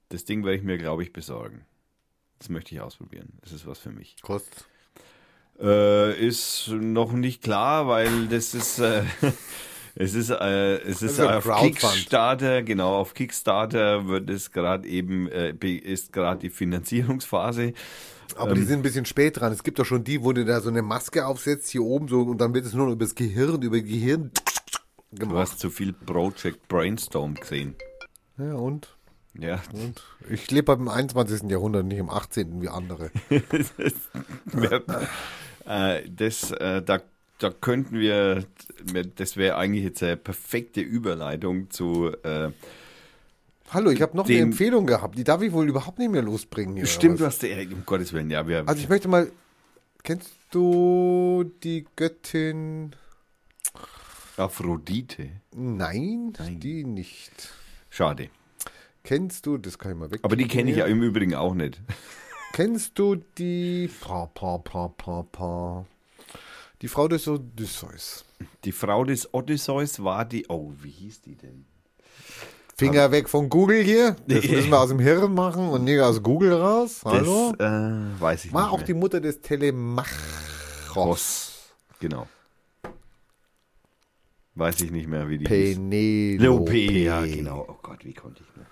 Das 0.09 0.25
Ding 0.25 0.43
werde 0.43 0.57
ich 0.57 0.63
mir, 0.63 0.77
glaube 0.77 1.03
ich, 1.03 1.13
besorgen. 1.13 1.65
Das 2.39 2.49
möchte 2.49 2.75
ich 2.75 2.81
ausprobieren. 2.81 3.33
Das 3.41 3.53
ist 3.53 3.65
was 3.65 3.79
für 3.79 3.91
mich. 3.91 4.17
Kostet. 4.21 4.65
Äh, 5.59 6.19
ist 6.19 6.69
noch 6.69 7.13
nicht 7.13 7.43
klar, 7.43 7.87
weil 7.87 8.27
das 8.27 8.53
ist 8.53 8.79
äh, 8.79 9.03
es 10.01 10.15
ist 10.15 10.29
äh, 10.29 10.77
es 10.79 11.01
ist 11.01 11.19
Also 11.19 11.51
auf. 11.51 11.61
Kickstarter 11.61 12.63
genau 12.63 12.95
auf 12.95 13.13
Kickstarter 13.13 14.07
wird 14.07 14.29
es 14.29 14.51
gerade 14.51 14.87
eben 14.87 15.27
äh, 15.29 15.53
ist 15.65 16.11
gerade 16.13 16.39
die 16.41 16.49
Finanzierungsphase. 16.49 17.73
Aber 18.35 18.53
die 18.53 18.63
sind 18.63 18.79
ein 18.79 18.81
bisschen 18.81 19.05
spät 19.05 19.39
dran. 19.39 19.51
Es 19.51 19.63
gibt 19.63 19.77
doch 19.77 19.85
schon 19.85 20.03
die, 20.03 20.23
wo 20.23 20.31
du 20.31 20.45
da 20.45 20.61
so 20.61 20.69
eine 20.69 20.81
Maske 20.81 21.25
aufsetzt, 21.25 21.69
hier 21.69 21.83
oben 21.83 22.07
so, 22.07 22.21
und 22.21 22.39
dann 22.39 22.53
wird 22.53 22.65
es 22.65 22.73
nur 22.73 22.85
noch 22.85 22.93
über 22.93 23.03
das 23.05 23.15
Gehirn, 23.15 23.61
über 23.61 23.79
Gehirn 23.81 24.31
Du 25.11 25.27
gemacht. 25.27 25.37
hast 25.39 25.59
zu 25.59 25.69
viel 25.69 25.91
Project 25.91 26.67
Brainstorm 26.69 27.35
gesehen. 27.35 27.75
Ja, 28.37 28.53
und? 28.53 28.95
Ja, 29.33 29.61
Und? 29.73 30.03
Ich 30.29 30.49
lebe 30.51 30.73
im 30.73 30.87
21. 30.87 31.49
Jahrhundert, 31.49 31.85
nicht 31.85 31.99
im 31.99 32.09
18. 32.09 32.61
wie 32.61 32.69
andere. 32.69 33.11
äh, 35.65 36.01
das 36.09 36.51
äh, 36.51 36.81
da 36.81 36.99
da 37.41 37.49
könnten 37.49 37.99
wir 37.99 38.45
das 39.15 39.37
wäre 39.37 39.57
eigentlich 39.57 39.83
jetzt 39.83 40.03
eine 40.03 40.17
perfekte 40.17 40.81
Überleitung 40.81 41.69
zu 41.69 42.11
äh, 42.23 42.51
Hallo, 43.69 43.89
ich 43.89 44.01
habe 44.01 44.17
noch 44.17 44.25
eine 44.25 44.35
Dem- 44.35 44.49
Empfehlung 44.49 44.85
gehabt. 44.85 45.17
Die 45.17 45.23
darf 45.23 45.41
ich 45.41 45.51
wohl 45.53 45.67
überhaupt 45.69 45.97
nicht 45.97 46.11
mehr 46.11 46.21
losbringen 46.21 46.75
hier. 46.75 46.85
stimmt, 46.87 47.19
du 47.21 47.25
hast 47.25 47.41
ja, 47.43 47.57
um 47.61 47.83
Gottes 47.85 48.11
Willen, 48.11 48.29
ja, 48.29 48.45
wir 48.47 48.67
Also 48.67 48.81
ich 48.81 48.89
möchte 48.89 49.07
mal, 49.07 49.31
kennst 50.03 50.31
du 50.51 51.49
die 51.63 51.85
Göttin? 51.95 52.93
Aphrodite. 54.37 55.29
Nein, 55.55 56.33
die 56.59 56.83
nicht. 56.83 57.31
Schade. 57.89 58.29
Kennst 59.03 59.45
du, 59.45 59.57
das 59.57 59.77
kann 59.79 59.91
ich 59.93 59.97
mal 59.97 60.11
weg. 60.11 60.19
Aber 60.23 60.35
die 60.35 60.47
kenne 60.47 60.71
ich 60.71 60.77
ja 60.77 60.85
im 60.85 61.01
Übrigen 61.01 61.35
auch 61.35 61.53
nicht. 61.53 61.79
Kennst 62.53 62.97
du 62.99 63.15
die 63.37 63.89
pa, 64.01 64.25
pa, 64.27 64.57
pa, 64.57 64.89
pa, 64.89 65.23
pa. 65.31 65.85
Die 66.81 66.87
Frau 66.87 67.07
des 67.07 67.27
Odysseus. 67.27 68.25
Die 68.63 68.71
Frau 68.71 69.03
des 69.05 69.31
Odysseus 69.33 70.03
war 70.03 70.25
die. 70.25 70.45
Oh, 70.49 70.71
wie 70.81 70.89
hieß 70.89 71.21
die 71.21 71.35
denn? 71.35 71.65
Finger 72.75 73.11
weg 73.11 73.29
von 73.29 73.47
Google 73.49 73.83
hier. 73.83 74.15
Das 74.27 74.43
müssen 74.47 74.71
wir 74.71 74.79
aus 74.79 74.89
dem 74.89 74.97
Hirn 74.99 75.33
machen 75.35 75.69
und 75.69 75.83
nicht 75.83 75.99
aus 75.99 76.23
Google 76.23 76.53
raus. 76.53 77.01
Hallo? 77.05 77.53
Das 77.55 77.67
äh, 77.71 78.19
weiß 78.19 78.45
ich 78.45 78.53
War 78.53 78.63
nicht. 78.63 78.71
auch 78.73 78.77
mehr. 78.77 78.87
die 78.87 78.93
Mutter 78.95 79.21
des 79.21 79.39
Telemachos. 79.41 80.07
Genau. 81.99 82.27
Weiß 84.55 84.81
ich 84.81 84.89
nicht 84.89 85.07
mehr, 85.07 85.29
wie 85.29 85.37
die 85.37 85.45
Penelope. 85.45 86.71
hieß. 86.73 87.05
ja, 87.05 87.23
genau. 87.23 87.67
Oh 87.69 87.77
Gott, 87.83 88.03
wie 88.03 88.13
konnte 88.13 88.41
ich 88.43 88.55
nur. 88.55 88.65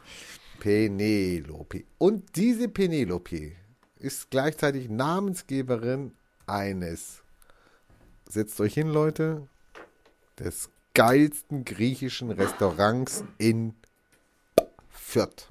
Penelope. 0.60 1.84
Und 2.00 2.36
diese 2.36 2.68
Penelope 2.68 3.52
ist 4.00 4.32
gleichzeitig 4.32 4.90
Namensgeberin 4.90 6.14
eines, 6.48 7.22
setzt 8.30 8.60
euch 8.62 8.74
hin, 8.74 8.88
Leute, 8.88 9.48
des 10.40 10.70
geilsten 10.94 11.66
griechischen 11.66 12.32
Restaurants 12.32 13.24
in 13.38 13.74
Fürth. 14.90 15.50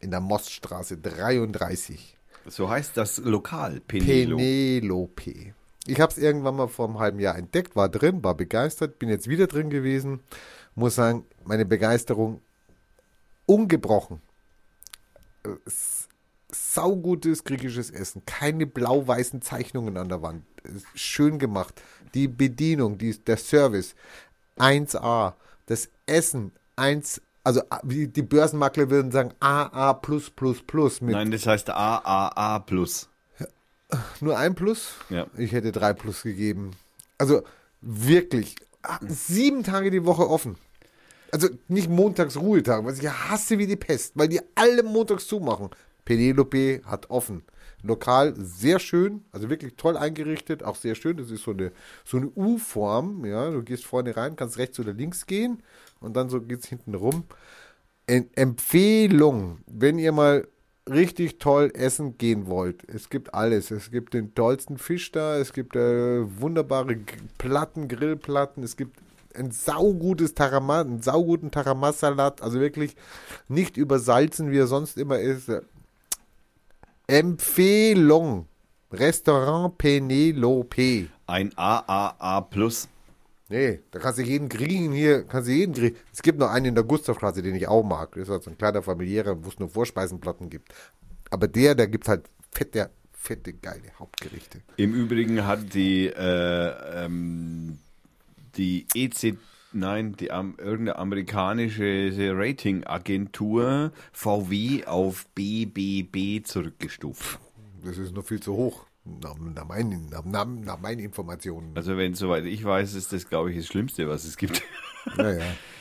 In 0.00 0.10
der 0.10 0.20
Moststraße 0.20 0.98
33. 0.98 2.16
So 2.46 2.68
heißt 2.68 2.96
das 2.96 3.18
Lokal, 3.18 3.80
Penelo. 3.80 4.36
Penelope. 4.36 5.54
Ich 5.86 6.00
habe 6.00 6.12
es 6.12 6.18
irgendwann 6.18 6.56
mal 6.56 6.68
vor 6.68 6.88
einem 6.88 6.98
halben 6.98 7.20
Jahr 7.20 7.36
entdeckt, 7.36 7.76
war 7.76 7.88
drin, 7.88 8.22
war 8.24 8.34
begeistert, 8.34 8.98
bin 8.98 9.08
jetzt 9.08 9.28
wieder 9.28 9.46
drin 9.46 9.70
gewesen. 9.70 10.20
Muss 10.74 10.96
sagen, 10.96 11.24
meine 11.44 11.64
Begeisterung 11.64 12.40
ungebrochen. 13.46 14.20
Äh, 15.44 15.50
Saugutes 16.48 17.42
griechisches 17.42 17.90
Essen, 17.90 18.22
keine 18.24 18.66
blau-weißen 18.66 19.42
Zeichnungen 19.42 19.96
an 19.96 20.08
der 20.08 20.22
Wand. 20.22 20.44
Schön 20.94 21.38
gemacht. 21.38 21.82
Die 22.14 22.28
Bedienung, 22.28 22.98
die, 22.98 23.16
der 23.18 23.36
Service 23.36 23.94
1A. 24.58 25.34
Das 25.66 25.88
Essen 26.06 26.52
1, 26.76 27.20
also 27.42 27.60
a- 27.70 27.80
wie 27.82 28.06
die 28.08 28.22
Börsenmakler 28.22 28.88
würden 28.90 29.10
sagen 29.10 29.32
AA 29.40 29.92
mit 31.00 31.12
Nein, 31.12 31.30
das 31.30 31.46
heißt 31.46 31.70
AAA 31.70 32.60
plus. 32.60 33.08
nur 34.20 34.36
ein 34.38 34.54
Plus? 34.54 34.92
Ja. 35.10 35.26
Ich 35.36 35.52
hätte 35.52 35.72
drei 35.72 35.92
Plus 35.92 36.22
gegeben. 36.22 36.72
Also 37.18 37.42
wirklich, 37.80 38.56
ah, 38.82 38.98
sieben 39.08 39.62
Tage 39.64 39.90
die 39.90 40.04
Woche 40.04 40.28
offen. 40.28 40.56
Also 41.32 41.48
nicht 41.68 41.90
montags 41.90 42.36
Ruhetag, 42.36 42.84
was 42.84 42.98
ich 43.00 43.08
hasse 43.08 43.58
wie 43.58 43.66
die 43.66 43.76
Pest, 43.76 44.12
weil 44.14 44.28
die 44.28 44.40
alle 44.54 44.82
montags 44.82 45.26
zumachen. 45.26 45.70
Penelope 46.04 46.82
hat 46.86 47.10
offen. 47.10 47.42
Lokal 47.86 48.34
sehr 48.36 48.78
schön, 48.78 49.24
also 49.32 49.50
wirklich 49.50 49.74
toll 49.76 49.96
eingerichtet, 49.96 50.62
auch 50.62 50.76
sehr 50.76 50.94
schön. 50.94 51.16
Das 51.16 51.30
ist 51.30 51.44
so 51.44 51.52
eine, 51.52 51.72
so 52.04 52.16
eine 52.16 52.30
U-Form, 52.34 53.24
ja. 53.24 53.50
Du 53.50 53.62
gehst 53.62 53.84
vorne 53.84 54.16
rein, 54.16 54.36
kannst 54.36 54.58
rechts 54.58 54.78
oder 54.80 54.92
links 54.92 55.26
gehen 55.26 55.62
und 56.00 56.16
dann 56.16 56.28
so 56.28 56.40
geht's 56.40 56.68
hinten 56.68 56.94
rum. 56.94 57.24
En 58.06 58.28
Empfehlung, 58.34 59.58
wenn 59.66 59.98
ihr 59.98 60.12
mal 60.12 60.46
richtig 60.88 61.38
toll 61.38 61.72
essen 61.74 62.16
gehen 62.16 62.46
wollt. 62.46 62.88
Es 62.88 63.10
gibt 63.10 63.34
alles. 63.34 63.70
Es 63.70 63.90
gibt 63.90 64.14
den 64.14 64.34
tollsten 64.34 64.78
Fisch 64.78 65.10
da, 65.12 65.36
es 65.36 65.52
gibt 65.52 65.74
äh, 65.74 66.40
wunderbare 66.40 66.96
Platten, 67.38 67.88
Grillplatten, 67.88 68.62
es 68.62 68.76
gibt 68.76 69.00
ein 69.34 69.50
saugutes 69.50 70.34
Tarama, 70.34 70.80
einen 70.80 71.02
sauguten 71.02 71.50
Taramassalat, 71.50 72.42
also 72.42 72.60
wirklich 72.60 72.96
nicht 73.48 73.76
übersalzen, 73.76 74.50
wie 74.50 74.58
er 74.58 74.66
sonst 74.66 74.96
immer 74.96 75.18
ist. 75.18 75.50
Empfehlung. 77.06 78.48
Restaurant 78.92 79.76
Penelope. 79.78 81.08
Ein 81.26 81.52
AAA 81.56 82.40
plus. 82.42 82.88
Nee, 83.48 83.80
da 83.92 84.00
kannst 84.00 84.18
du 84.18 84.22
jeden 84.22 84.48
kriegen 84.48 84.92
hier, 84.92 85.22
kannst 85.24 85.48
du 85.48 85.52
jeden 85.52 85.72
kriegen. 85.72 85.96
Es 86.12 86.22
gibt 86.22 86.38
noch 86.38 86.50
einen 86.50 86.66
in 86.66 86.74
der 86.74 86.82
Gustavstraße, 86.82 87.42
den 87.42 87.54
ich 87.54 87.68
auch 87.68 87.84
mag. 87.84 88.12
Das 88.12 88.24
ist 88.24 88.30
halt 88.30 88.42
so 88.42 88.50
ein 88.50 88.58
kleiner 88.58 88.82
familiärer, 88.82 89.44
wo 89.44 89.48
es 89.48 89.58
nur 89.58 89.68
Vorspeisenplatten 89.68 90.50
gibt. 90.50 90.74
Aber 91.30 91.46
der, 91.46 91.74
der 91.74 91.86
gibt 91.86 92.08
halt 92.08 92.28
fette, 92.50 92.90
fette, 93.12 93.52
geile 93.52 93.92
Hauptgerichte. 93.98 94.62
Im 94.76 94.94
Übrigen 94.94 95.46
hat 95.46 95.74
die, 95.74 96.06
äh, 96.06 97.04
ähm, 97.04 97.78
die 98.56 98.86
EC, 98.94 99.36
nein, 99.76 100.16
die 100.16 100.26
irgendeine 100.26 100.96
amerikanische 100.96 102.32
Ratingagentur 102.34 103.92
VW 104.12 104.84
auf 104.86 105.26
BBB 105.34 106.44
zurückgestuft. 106.44 107.38
Das 107.84 107.98
ist 107.98 108.14
noch 108.14 108.24
viel 108.24 108.40
zu 108.40 108.54
hoch. 108.54 108.86
Nach, 109.04 109.36
nach, 109.38 109.64
meinen, 109.66 110.08
nach, 110.10 110.24
nach, 110.24 110.46
nach 110.46 110.80
meinen 110.80 110.98
Informationen. 110.98 111.72
Also 111.76 111.96
wenn 111.96 112.14
soweit 112.14 112.44
ich 112.44 112.64
weiß, 112.64 112.94
ist 112.94 113.12
das, 113.12 113.28
glaube 113.28 113.52
ich, 113.52 113.56
das 113.56 113.66
Schlimmste, 113.66 114.08
was 114.08 114.24
es 114.24 114.36
gibt. 114.36 114.62
Naja. 115.16 115.44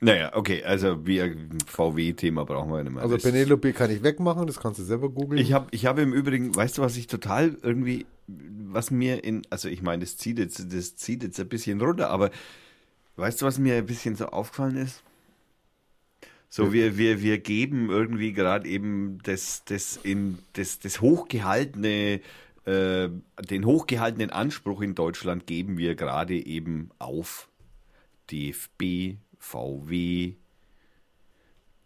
naja, 0.00 0.32
okay, 0.34 0.62
also 0.62 1.06
wir 1.06 1.34
VW-Thema 1.66 2.44
brauchen 2.44 2.70
wir 2.70 2.82
nicht 2.82 2.92
mehr. 2.92 3.02
Also 3.02 3.16
Penelope 3.16 3.72
kann 3.72 3.90
ich 3.90 4.02
wegmachen, 4.02 4.46
das 4.46 4.60
kannst 4.60 4.78
du 4.78 4.84
selber 4.84 5.08
googeln. 5.08 5.40
Ich 5.40 5.54
habe 5.54 5.68
ich 5.70 5.86
hab 5.86 5.98
im 5.98 6.12
Übrigen, 6.12 6.54
weißt 6.54 6.76
du, 6.76 6.82
was 6.82 6.96
ich 6.98 7.06
total 7.06 7.56
irgendwie, 7.62 8.04
was 8.26 8.90
mir 8.90 9.24
in, 9.24 9.42
also 9.48 9.68
ich 9.68 9.80
meine, 9.80 10.00
das 10.00 10.18
zieht 10.18 10.38
jetzt, 10.38 10.72
das 10.72 10.96
zieht 10.96 11.22
jetzt 11.22 11.40
ein 11.40 11.48
bisschen 11.48 11.80
runter, 11.80 12.10
aber 12.10 12.30
weißt 13.16 13.40
du, 13.40 13.46
was 13.46 13.58
mir 13.58 13.76
ein 13.76 13.86
bisschen 13.86 14.16
so 14.16 14.26
aufgefallen 14.26 14.76
ist? 14.76 15.02
So, 16.50 16.72
wir, 16.72 16.96
wir, 16.96 17.22
wir 17.22 17.38
geben 17.38 17.90
irgendwie 17.90 18.32
gerade 18.32 18.68
eben 18.68 19.18
das, 19.24 19.64
das 19.64 19.98
in 20.02 20.38
das, 20.52 20.78
das 20.78 21.00
hochgehaltene 21.00 22.20
äh, 22.66 23.08
den 23.48 23.64
hochgehaltenen 23.64 24.30
Anspruch 24.30 24.82
in 24.82 24.94
Deutschland 24.94 25.46
geben 25.46 25.78
wir 25.78 25.94
gerade 25.94 26.34
eben 26.34 26.90
auf. 26.98 27.48
DFB, 28.30 29.18
VW, 29.38 30.34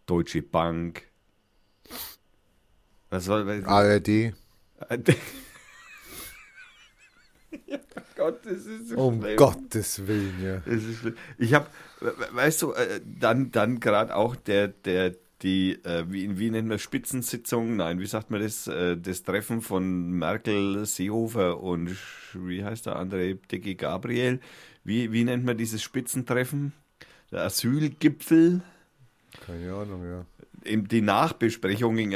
Deutsche 0.06 0.42
Bank. 0.42 1.02
Was 3.10 3.24
soll 3.24 3.46
was, 3.46 3.64
ARD. 3.64 4.08
ja, 7.66 7.78
Gott, 8.16 8.44
das 8.44 8.66
ist 8.66 8.88
so 8.88 8.96
Um 8.96 9.20
schlimm. 9.20 9.36
Gottes 9.36 10.06
Willen, 10.06 10.42
ja. 10.42 10.62
Ich 11.38 11.54
habe, 11.54 11.66
weißt 12.32 12.62
du, 12.62 12.72
äh, 12.72 13.00
dann, 13.04 13.50
dann 13.50 13.80
gerade 13.80 14.14
auch 14.14 14.36
der, 14.36 14.68
der, 14.68 15.16
die, 15.42 15.72
äh, 15.84 16.04
wie, 16.08 16.38
wie 16.38 16.50
nennt 16.50 16.68
man 16.68 16.78
Spitzensitzung? 16.78 17.76
Nein, 17.76 17.98
wie 17.98 18.06
sagt 18.06 18.30
man 18.30 18.40
das? 18.42 18.66
Äh, 18.66 18.96
das 18.96 19.22
Treffen 19.22 19.60
von 19.60 20.10
Merkel, 20.12 20.84
Seehofer 20.86 21.60
und 21.60 21.96
wie 22.34 22.64
heißt 22.64 22.86
der 22.86 22.96
andere? 22.96 23.34
Dicke 23.34 23.74
Gabriel. 23.74 24.40
Wie, 24.84 25.12
wie 25.12 25.24
nennt 25.24 25.44
man 25.44 25.56
dieses 25.56 25.82
Spitzentreffen? 25.82 26.72
Der 27.32 27.42
Asylgipfel. 27.44 28.60
Keine 29.46 29.72
Ahnung, 29.72 30.04
ja. 30.04 30.24
Die 30.62 31.00
Nachbesprechung 31.00 31.96
im, 31.96 32.12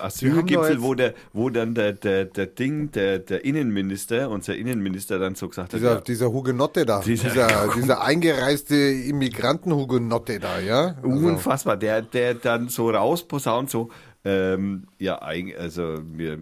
Asylgipfel, 0.00 0.82
wo, 0.82 0.94
der, 0.94 1.14
wo 1.32 1.48
dann 1.48 1.74
der, 1.76 1.92
der, 1.92 2.24
der 2.24 2.46
Ding, 2.46 2.90
der, 2.90 3.20
der 3.20 3.44
Innenminister, 3.44 4.30
unser 4.30 4.56
Innenminister 4.56 5.20
dann 5.20 5.36
so 5.36 5.48
gesagt 5.48 5.72
hat, 5.74 5.78
Dieser, 5.80 5.94
ja, 5.94 6.00
dieser 6.00 6.32
Hugenotte 6.32 6.84
da. 6.84 7.00
Dieser- 7.00 7.28
Dieser, 7.28 7.72
dieser, 7.76 8.02
eingereiste 8.02 8.74
Immigranten-Hugenotte 8.74 10.40
da, 10.40 10.58
ja? 10.58 10.96
Also, 10.96 11.08
Unfassbar, 11.08 11.76
der, 11.76 12.02
der 12.02 12.34
dann 12.34 12.68
so 12.68 12.90
rausposaunt, 12.90 13.70
so, 13.70 13.90
ähm, 14.24 14.88
ja, 14.98 15.18
also 15.18 16.00
wir, 16.16 16.38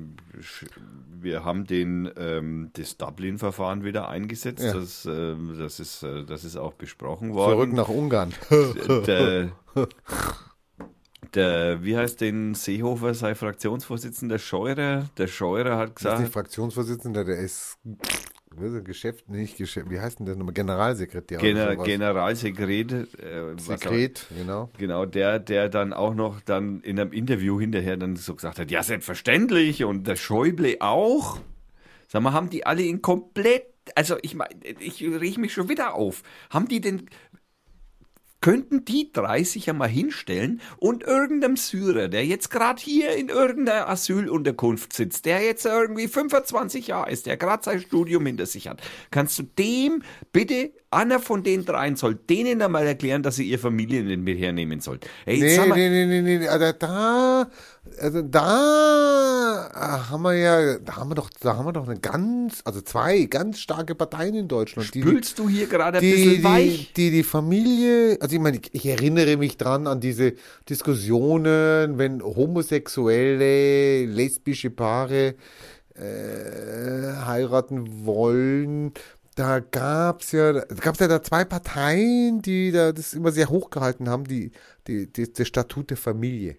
wir 1.22 1.44
haben 1.44 1.64
den, 1.66 2.10
ähm, 2.16 2.70
das 2.74 2.96
Dublin-Verfahren 2.96 3.84
wieder 3.84 4.08
eingesetzt, 4.08 4.62
Ja. 4.64 4.72
das, 4.74 5.04
ähm, 5.06 5.56
das, 5.58 5.80
ist, 5.80 6.02
äh, 6.02 6.24
das 6.24 6.44
ist 6.44 6.56
auch 6.56 6.74
besprochen 6.74 7.32
zurück 7.32 7.56
worden. 7.56 7.74
nach 7.74 7.88
Ungarn. 7.88 8.32
Der, 9.06 9.52
der, 11.34 11.82
wie 11.82 11.96
heißt 11.96 12.20
den 12.20 12.54
Seehofer, 12.54 13.14
sei 13.14 13.34
Fraktionsvorsitzender, 13.34 14.38
Scheurer, 14.38 15.08
der 15.16 15.26
Scheurer 15.28 15.78
hat 15.78 15.92
Das 15.94 15.98
ist 15.98 16.04
nicht 16.04 16.16
gesagt, 16.18 16.32
Fraktionsvorsitzender, 16.32 17.24
der 17.24 17.38
ist, 17.38 17.78
Geschäft, 18.84 19.28
nicht 19.28 19.56
Geschäft, 19.56 19.90
wie 19.90 20.00
heißt 20.00 20.18
denn 20.18 20.26
der 20.26 20.36
nochmal? 20.36 20.54
Generalsekretär. 20.54 21.38
Gener 21.38 21.72
sowas. 21.72 21.86
Generalsekret, 21.86 22.92
äh, 22.92 23.06
was 23.54 23.68
auch- 23.70 23.78
Sekret, 23.78 24.26
genau. 24.36 24.70
Genau, 24.78 25.06
der, 25.06 25.38
der 25.38 25.68
dann 25.68 25.92
auch 25.92 26.14
noch 26.14 26.40
dann 26.40 26.80
in 26.82 26.98
einem 26.98 27.12
Interview 27.12 27.58
hinterher 27.60 27.96
dann 27.96 28.16
so 28.16 28.34
gesagt 28.34 28.58
hat, 28.58 28.70
ja, 28.70 28.82
selbstverständlich 28.82 29.84
und 29.84 30.06
der 30.06 30.16
Schäuble 30.16 30.76
auch. 30.80 31.40
Sag 32.08 32.22
mal, 32.22 32.32
haben 32.32 32.50
die 32.50 32.66
alle 32.66 32.82
in 32.82 33.00
komplett, 33.00 33.64
also 33.94 34.16
ich 34.22 34.34
meine, 34.34 34.54
ich 34.80 35.02
rieche 35.02 35.40
mich 35.40 35.52
schon 35.52 35.68
wieder 35.68 35.94
auf. 35.94 36.22
Haben 36.50 36.68
die 36.68 36.80
denn, 36.80 37.08
könnten 38.42 38.84
die 38.84 39.10
drei 39.12 39.44
sich 39.44 39.66
ja 39.66 39.72
mal 39.72 39.88
hinstellen 39.88 40.60
und 40.76 41.04
irgendeinem 41.04 41.56
Syrer, 41.56 42.08
der 42.08 42.26
jetzt 42.26 42.50
gerade 42.50 42.82
hier 42.82 43.16
in 43.16 43.28
irgendeiner 43.28 43.88
Asylunterkunft 43.88 44.92
sitzt, 44.92 45.24
der 45.24 45.40
jetzt 45.42 45.64
irgendwie 45.64 46.08
25 46.08 46.88
Jahre 46.88 47.10
ist, 47.10 47.26
der 47.26 47.38
gerade 47.38 47.62
sein 47.62 47.80
Studium 47.80 48.26
hinter 48.26 48.44
sich 48.44 48.68
hat, 48.68 48.82
kannst 49.10 49.38
du 49.38 49.44
dem 49.44 50.02
bitte, 50.32 50.72
einer 50.90 51.20
von 51.20 51.42
den 51.42 51.64
dreien 51.64 51.96
soll 51.96 52.16
denen 52.16 52.60
einmal 52.60 52.86
erklären, 52.86 53.22
dass 53.22 53.36
sie 53.36 53.48
ihre 53.48 53.58
Familie 53.58 54.02
nicht 54.02 54.20
mit 54.20 54.38
hernehmen 54.38 54.80
sollen. 54.80 55.00
Ey, 55.24 55.40
Nee, 55.40 55.56
mal, 55.56 55.76
nee, 55.76 55.88
nee, 55.88 56.20
nee, 56.20 56.38
nee, 56.38 56.48
also 56.48 56.72
da, 56.78 57.50
also 57.98 58.22
da 58.22 59.68
äh, 59.74 60.10
haben 60.10 60.22
wir 60.22 60.34
ja, 60.34 60.78
da 60.78 60.96
haben 60.96 61.10
wir 61.10 61.14
doch, 61.16 61.30
da 61.40 61.56
haben 61.56 61.66
wir 61.66 61.72
doch 61.72 61.88
eine 61.88 61.98
ganz, 61.98 62.60
also 62.64 62.80
zwei 62.80 63.24
ganz 63.24 63.58
starke 63.58 63.94
Parteien 63.94 64.34
in 64.34 64.48
Deutschland. 64.48 64.94
die- 64.94 65.02
spülst 65.02 65.38
du 65.38 65.48
hier 65.48 65.66
gerade 65.66 65.98
ein 65.98 66.02
die, 66.02 66.10
bisschen 66.12 66.30
die, 66.36 66.44
weich? 66.44 66.92
die, 66.94 67.10
die 67.10 67.22
Familie, 67.24 68.18
also 68.20 68.34
ich 68.36 68.40
meine, 68.40 68.58
ich, 68.58 68.72
ich 68.72 68.86
erinnere 68.86 69.36
mich 69.36 69.56
dran 69.56 69.86
an 69.86 70.00
diese 70.00 70.34
Diskussionen, 70.68 71.98
wenn 71.98 72.22
homosexuelle, 72.22 74.06
lesbische 74.06 74.70
Paare 74.70 75.34
äh, 75.94 77.12
heiraten 77.26 78.04
wollen. 78.06 78.92
Da 79.34 79.60
gab's 79.60 80.32
ja, 80.32 80.52
da 80.52 80.62
gab's 80.80 80.98
ja 81.00 81.08
da 81.08 81.22
zwei 81.22 81.44
Parteien, 81.44 82.42
die 82.42 82.70
da 82.70 82.92
das 82.92 83.14
immer 83.14 83.32
sehr 83.32 83.48
hochgehalten 83.48 84.08
haben, 84.08 84.24
die, 84.24 84.52
die, 84.86 85.10
die 85.10 85.32
das 85.32 85.48
Statut 85.48 85.90
der 85.90 85.96
Familie. 85.96 86.56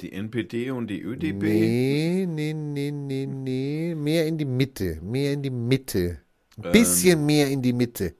Die 0.00 0.12
NPD 0.12 0.70
und 0.70 0.86
die 0.88 1.02
ÖDP? 1.02 1.42
Nee, 1.42 2.26
nee, 2.28 2.52
nee, 2.54 2.90
nee, 2.92 3.26
nee, 3.26 3.94
mehr 3.96 4.26
in 4.26 4.38
die 4.38 4.44
Mitte, 4.44 4.98
mehr 5.02 5.32
in 5.32 5.42
die 5.42 5.50
Mitte. 5.50 6.18
Ein 6.62 6.72
bisschen 6.72 7.26
mehr 7.26 7.48
in 7.48 7.62
die 7.62 7.72
Mitte. 7.72 8.14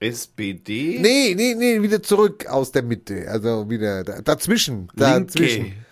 SPD? 0.00 0.98
Nee, 1.00 1.34
nee, 1.34 1.54
nee, 1.54 1.80
wieder 1.80 2.02
zurück 2.02 2.46
aus 2.46 2.72
der 2.72 2.82
Mitte. 2.82 3.28
Also 3.28 3.68
wieder 3.70 4.04
da, 4.04 4.20
dazwischen. 4.20 4.88
Dazwischen. 4.96 5.64
Linke? 5.64 5.86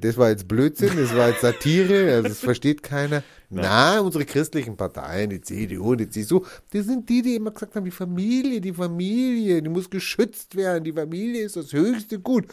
Das 0.00 0.16
war 0.16 0.30
jetzt 0.30 0.48
Blödsinn, 0.48 0.96
das 0.96 1.14
war 1.14 1.28
jetzt 1.28 1.42
Satire, 1.42 2.12
also 2.14 2.28
das 2.28 2.40
versteht 2.40 2.82
keiner. 2.82 3.22
Na, 3.50 4.00
unsere 4.00 4.24
christlichen 4.24 4.76
Parteien, 4.76 5.30
die 5.30 5.40
CDU 5.40 5.92
und 5.92 5.98
die 5.98 6.08
CSU, 6.08 6.44
die 6.72 6.80
sind 6.80 7.08
die, 7.08 7.22
die 7.22 7.36
immer 7.36 7.52
gesagt 7.52 7.76
haben, 7.76 7.84
die 7.84 7.90
Familie, 7.90 8.60
die 8.60 8.72
Familie, 8.72 9.62
die 9.62 9.68
muss 9.68 9.88
geschützt 9.88 10.56
werden, 10.56 10.82
die 10.82 10.92
Familie 10.92 11.44
ist 11.44 11.56
das 11.56 11.72
höchste 11.72 12.18
Gut. 12.18 12.46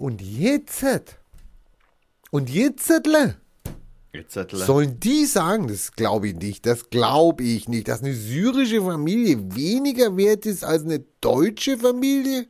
Und 0.00 0.22
jetzt, 0.22 0.82
und 2.30 2.48
jetzt, 2.48 2.88
er- 2.90 3.36
Sollen 4.66 4.98
die 4.98 5.26
sagen, 5.26 5.68
das 5.68 5.92
glaube 5.92 6.28
ich 6.28 6.36
nicht, 6.36 6.64
das 6.64 6.88
glaube 6.88 7.44
ich 7.44 7.68
nicht, 7.68 7.86
dass 7.86 8.02
eine 8.02 8.14
syrische 8.14 8.80
Familie 8.80 9.54
weniger 9.54 10.16
wert 10.16 10.46
ist 10.46 10.64
als 10.64 10.84
eine 10.84 11.00
deutsche 11.20 11.76
Familie? 11.76 12.48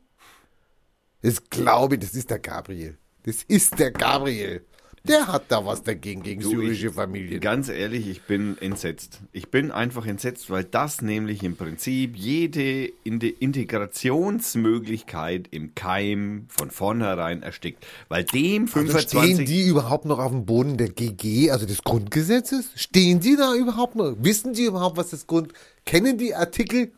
Das 1.22 1.42
glaube 1.50 1.96
ich, 1.96 2.00
das 2.02 2.14
ist 2.14 2.30
der 2.30 2.38
Gabriel. 2.38 2.96
Das 3.24 3.42
ist 3.42 3.76
der 3.80 3.90
Gabriel. 3.90 4.64
Der 5.08 5.28
hat 5.28 5.44
da 5.48 5.64
was 5.64 5.82
dagegen, 5.82 6.22
gegen 6.22 6.42
Du, 6.42 6.50
syrische 6.50 6.88
ich- 6.88 6.94
Familien. 6.94 7.40
Ganz 7.40 7.68
ehrlich, 7.70 8.06
ich 8.06 8.20
bin 8.22 8.58
entsetzt. 8.60 9.20
Ich 9.32 9.50
bin 9.50 9.70
einfach 9.70 10.04
entsetzt, 10.06 10.50
weil 10.50 10.64
das 10.64 11.00
nämlich 11.00 11.42
im 11.42 11.56
Prinzip 11.56 12.16
jede 12.16 12.92
In- 13.02 13.20
Integrationsmöglichkeit 13.20 15.48
im 15.50 15.74
Keim 15.74 16.44
von 16.48 16.70
vornherein 16.70 17.42
erstickt. 17.42 17.84
Weil 18.08 18.24
dem 18.24 18.64
Also 18.64 18.72
25... 18.74 19.34
stehen 19.34 19.46
die 19.46 19.66
überhaupt 19.66 20.04
noch 20.04 20.18
auf 20.18 20.32
dem 20.32 20.44
Boden 20.44 20.76
der 20.76 20.90
GG, 20.90 21.50
also 21.50 21.66
des 21.66 21.82
Grundgesetzes? 21.82 22.70
Stehen 22.74 23.20
die 23.20 23.36
da 23.36 23.54
überhaupt 23.54 23.96
noch? 23.96 24.14
Wissen 24.20 24.52
die 24.52 24.64
überhaupt, 24.64 24.96
was 24.96 25.10
das 25.10 25.26
Grund... 25.26 25.52
Kennen 25.86 26.18
die 26.18 26.34
Artikel... 26.34 26.92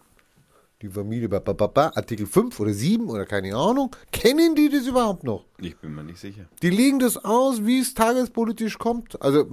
Die 0.82 0.88
Familie, 0.88 1.28
ba, 1.28 1.40
Artikel 1.94 2.26
5 2.26 2.58
oder 2.58 2.72
7 2.72 3.08
oder 3.08 3.24
keine 3.24 3.54
Ahnung. 3.54 3.94
Kennen 4.10 4.54
die 4.54 4.68
das 4.68 4.86
überhaupt 4.86 5.22
noch? 5.24 5.44
ich 5.58 5.76
bin 5.76 5.94
mir 5.94 6.02
nicht 6.04 6.18
sicher. 6.18 6.46
Die 6.62 6.70
legen 6.70 6.98
das 6.98 7.16
aus, 7.24 7.64
wie 7.64 7.78
es 7.78 7.94
tagespolitisch 7.94 8.78
kommt. 8.78 9.20
Also 9.22 9.46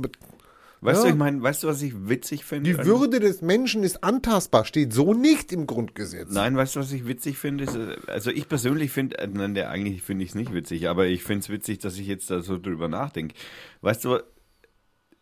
Weißt 0.82 0.99
Ja. 1.01 1.07
du, 1.07 1.09
ich 1.11 1.17
meine, 1.17 1.41
weißt 1.41 1.63
du, 1.63 1.67
was 1.67 1.82
ich 1.82 2.07
witzig 2.07 2.45
finde? 2.45 2.71
die 2.71 2.86
Würde 2.86 3.19
des 3.19 3.41
Menschen 3.41 3.84
ist 3.84 4.01
antastbar, 4.03 4.63
steht 4.63 4.93
so 4.93 5.13
nicht 5.13 5.51
im 5.51 5.67
Grundgesetz. 5.67 6.30
Nein, 6.32 6.55
weißt 6.55 6.77
du, 6.77 6.80
was 6.80 6.91
ich 6.93 7.05
witzig 7.05 7.38
finde? 7.38 7.65
Ist, 7.65 7.75
äh, 7.75 7.97
Also 8.07 8.32
ich 8.32 8.47
persönlich 8.47 8.89
finde, 8.91 9.17
äh, 9.19 9.27
nein, 9.27 9.57
eigentlich 9.57 10.01
finde 10.03 10.23
ich 10.23 10.30
es 10.30 10.36
nicht 10.36 10.53
witzig, 10.53 10.88
aber 10.88 11.07
ich 11.07 11.23
finde 11.23 11.41
es 11.41 11.49
witzig, 11.49 11.80
dass 11.80 11.97
ich 11.97 12.07
jetzt 12.07 12.32
da 12.32 12.41
so 12.41 12.57
drüber 12.57 12.88
nachdenke. 12.88 13.36
Weißt 13.82 14.05
du, 14.05 14.19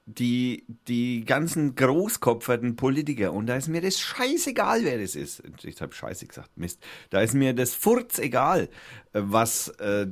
die, 0.07 0.65
die 0.87 1.25
ganzen 1.25 1.75
großkopferten 1.75 2.77
Politiker, 2.77 3.33
und 3.33 3.47
da 3.47 3.57
ist 3.57 3.67
mir 3.67 3.81
das 3.81 3.99
scheißegal, 3.99 4.83
wer 4.83 4.97
das 4.97 5.15
ist. 5.15 5.43
Ich 5.63 5.81
habe 5.81 5.93
scheiße 5.93 6.25
gesagt, 6.25 6.57
Mist. 6.57 6.81
Da 7.09 7.21
ist 7.21 7.33
mir 7.33 7.53
das 7.53 7.75
Furz 7.75 8.17
egal, 8.17 8.69
äh, 9.11 9.21
was 9.23 9.67
äh, 9.79 10.07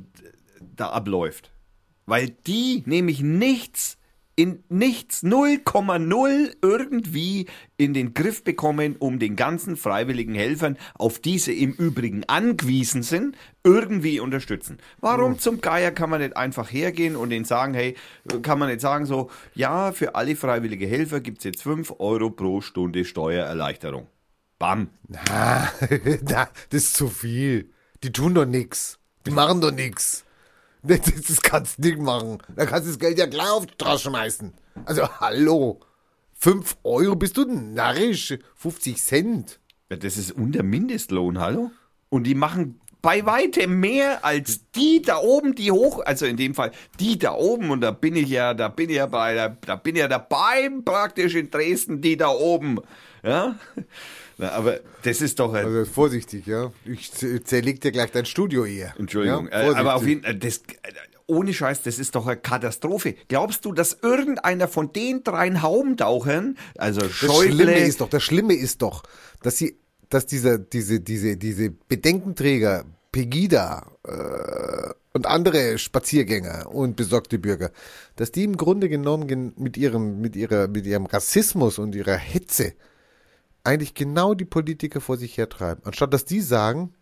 da 0.60 0.90
abläuft. 0.90 1.50
Weil 2.04 2.28
die 2.28 2.82
nämlich 2.86 3.20
nichts 3.20 3.96
in 4.36 4.62
nichts 4.68 5.24
0,0 5.24 6.56
irgendwie 6.60 7.46
in 7.78 7.94
den 7.94 8.12
Griff 8.12 8.44
bekommen, 8.44 8.96
um 8.98 9.18
den 9.18 9.34
ganzen 9.34 9.76
freiwilligen 9.76 10.34
Helfern, 10.34 10.76
auf 10.94 11.18
diese 11.18 11.52
im 11.52 11.72
Übrigen 11.72 12.24
angewiesen 12.28 13.02
sind, 13.02 13.36
irgendwie 13.64 14.20
unterstützen. 14.20 14.78
Warum 15.00 15.38
zum 15.38 15.62
Geier 15.62 15.90
kann 15.90 16.10
man 16.10 16.20
nicht 16.20 16.36
einfach 16.36 16.70
hergehen 16.70 17.16
und 17.16 17.30
denen 17.30 17.46
sagen, 17.46 17.72
hey, 17.72 17.96
kann 18.42 18.58
man 18.58 18.68
nicht 18.68 18.82
sagen 18.82 19.06
so, 19.06 19.30
ja, 19.54 19.92
für 19.92 20.14
alle 20.14 20.36
freiwillige 20.36 20.86
Helfer 20.86 21.20
gibt's 21.20 21.44
jetzt 21.44 21.62
5 21.62 21.94
Euro 21.98 22.30
pro 22.30 22.60
Stunde 22.60 23.06
Steuererleichterung. 23.06 24.06
Bam. 24.58 24.90
Na, 25.08 25.72
na, 26.22 26.48
das 26.70 26.82
ist 26.84 26.94
zu 26.94 27.08
viel. 27.08 27.70
Die 28.02 28.12
tun 28.12 28.34
doch 28.34 28.46
nix. 28.46 28.98
Die 29.26 29.30
machen 29.30 29.60
doch 29.62 29.72
nix. 29.72 30.25
Das, 30.88 31.00
das 31.00 31.40
kannst 31.42 31.78
du 31.78 31.82
nicht 31.82 31.98
machen. 31.98 32.38
Da 32.54 32.66
kannst 32.66 32.86
du 32.86 32.90
das 32.90 32.98
Geld 32.98 33.18
ja 33.18 33.26
gleich 33.26 33.50
auf 33.50 33.66
die 33.66 33.72
Straße 33.74 34.04
schmeißen. 34.04 34.52
Also, 34.84 35.08
hallo. 35.20 35.80
Fünf 36.32 36.76
Euro, 36.84 37.16
bist 37.16 37.36
du 37.36 37.44
narrisch? 37.44 38.38
50 38.56 39.02
Cent. 39.02 39.60
Ja, 39.90 39.96
Das 39.96 40.16
ist 40.16 40.32
unter 40.32 40.62
Mindestlohn, 40.62 41.38
hallo? 41.38 41.70
Und 42.08 42.24
die 42.24 42.34
machen 42.34 42.80
bei 43.06 43.24
weitem 43.24 43.78
mehr 43.78 44.24
als 44.24 44.62
die 44.74 45.00
da 45.00 45.18
oben, 45.18 45.54
die 45.54 45.70
hoch, 45.70 46.02
also 46.04 46.26
in 46.26 46.36
dem 46.36 46.56
Fall 46.56 46.72
die 46.98 47.16
da 47.16 47.34
oben 47.34 47.70
und 47.70 47.80
da 47.80 47.92
bin 47.92 48.16
ich 48.16 48.28
ja, 48.28 48.52
da 48.52 48.66
bin 48.66 48.90
ich 48.90 48.96
ja 48.96 49.06
bei, 49.06 49.32
der, 49.32 49.56
da 49.64 49.76
bin 49.76 49.94
ich 49.94 50.00
ja 50.00 50.08
dabei 50.08 50.68
praktisch 50.84 51.36
in 51.36 51.48
Dresden, 51.48 52.00
die 52.00 52.16
da 52.16 52.30
oben, 52.30 52.80
ja. 53.22 53.54
Na, 54.38 54.50
aber 54.50 54.80
das 55.04 55.20
ist 55.20 55.38
doch 55.38 55.54
Also 55.54 55.84
vorsichtig, 55.84 56.46
ja. 56.46 56.72
Ich 56.84 57.12
zerleg 57.12 57.80
dir 57.80 57.92
gleich 57.92 58.10
dein 58.10 58.26
Studio 58.26 58.66
hier. 58.66 58.92
Entschuldigung, 58.98 59.48
Ja, 59.52 59.70
äh, 59.70 59.74
aber 59.76 59.94
auf 59.94 60.04
jeden 60.04 60.24
Fall, 60.24 60.34
das, 60.34 60.62
ohne 61.28 61.54
Scheiß, 61.54 61.82
das 61.82 62.00
ist 62.00 62.16
doch 62.16 62.26
eine 62.26 62.38
Katastrophe. 62.38 63.14
Glaubst 63.28 63.64
du, 63.64 63.72
dass 63.72 63.98
irgendeiner 64.02 64.66
von 64.66 64.92
den 64.92 65.22
dreien 65.22 65.62
Haumtauchern, 65.62 66.58
also 66.76 67.02
Das 67.02 67.12
Schlimme 67.12 67.78
ist 67.78 68.00
doch, 68.00 68.10
das 68.10 68.24
Schlimme 68.24 68.54
ist 68.54 68.82
doch, 68.82 69.04
dass 69.42 69.58
sie, 69.58 69.78
dass 70.08 70.26
dieser, 70.26 70.58
diese, 70.58 70.98
diese, 70.98 71.36
diese 71.36 71.70
Bedenkenträger, 71.70 72.84
Pegida 73.16 73.86
äh, 74.04 74.92
und 75.14 75.26
andere 75.26 75.78
Spaziergänger 75.78 76.70
und 76.70 76.96
besorgte 76.96 77.38
Bürger, 77.38 77.70
dass 78.16 78.30
die 78.30 78.44
im 78.44 78.58
Grunde 78.58 78.90
genommen 78.90 79.26
gen- 79.26 79.54
mit 79.56 79.78
ihrem, 79.78 80.20
mit 80.20 80.36
ihrer, 80.36 80.68
mit 80.68 80.84
ihrem 80.84 81.06
Rassismus 81.06 81.78
und 81.78 81.94
ihrer 81.94 82.16
Hetze 82.16 82.74
eigentlich 83.64 83.94
genau 83.94 84.34
die 84.34 84.44
Politiker 84.44 85.00
vor 85.00 85.16
sich 85.16 85.38
hertreiben. 85.38 85.82
Anstatt 85.86 86.12
dass 86.12 86.26
die 86.26 86.42
sagen, 86.42 86.92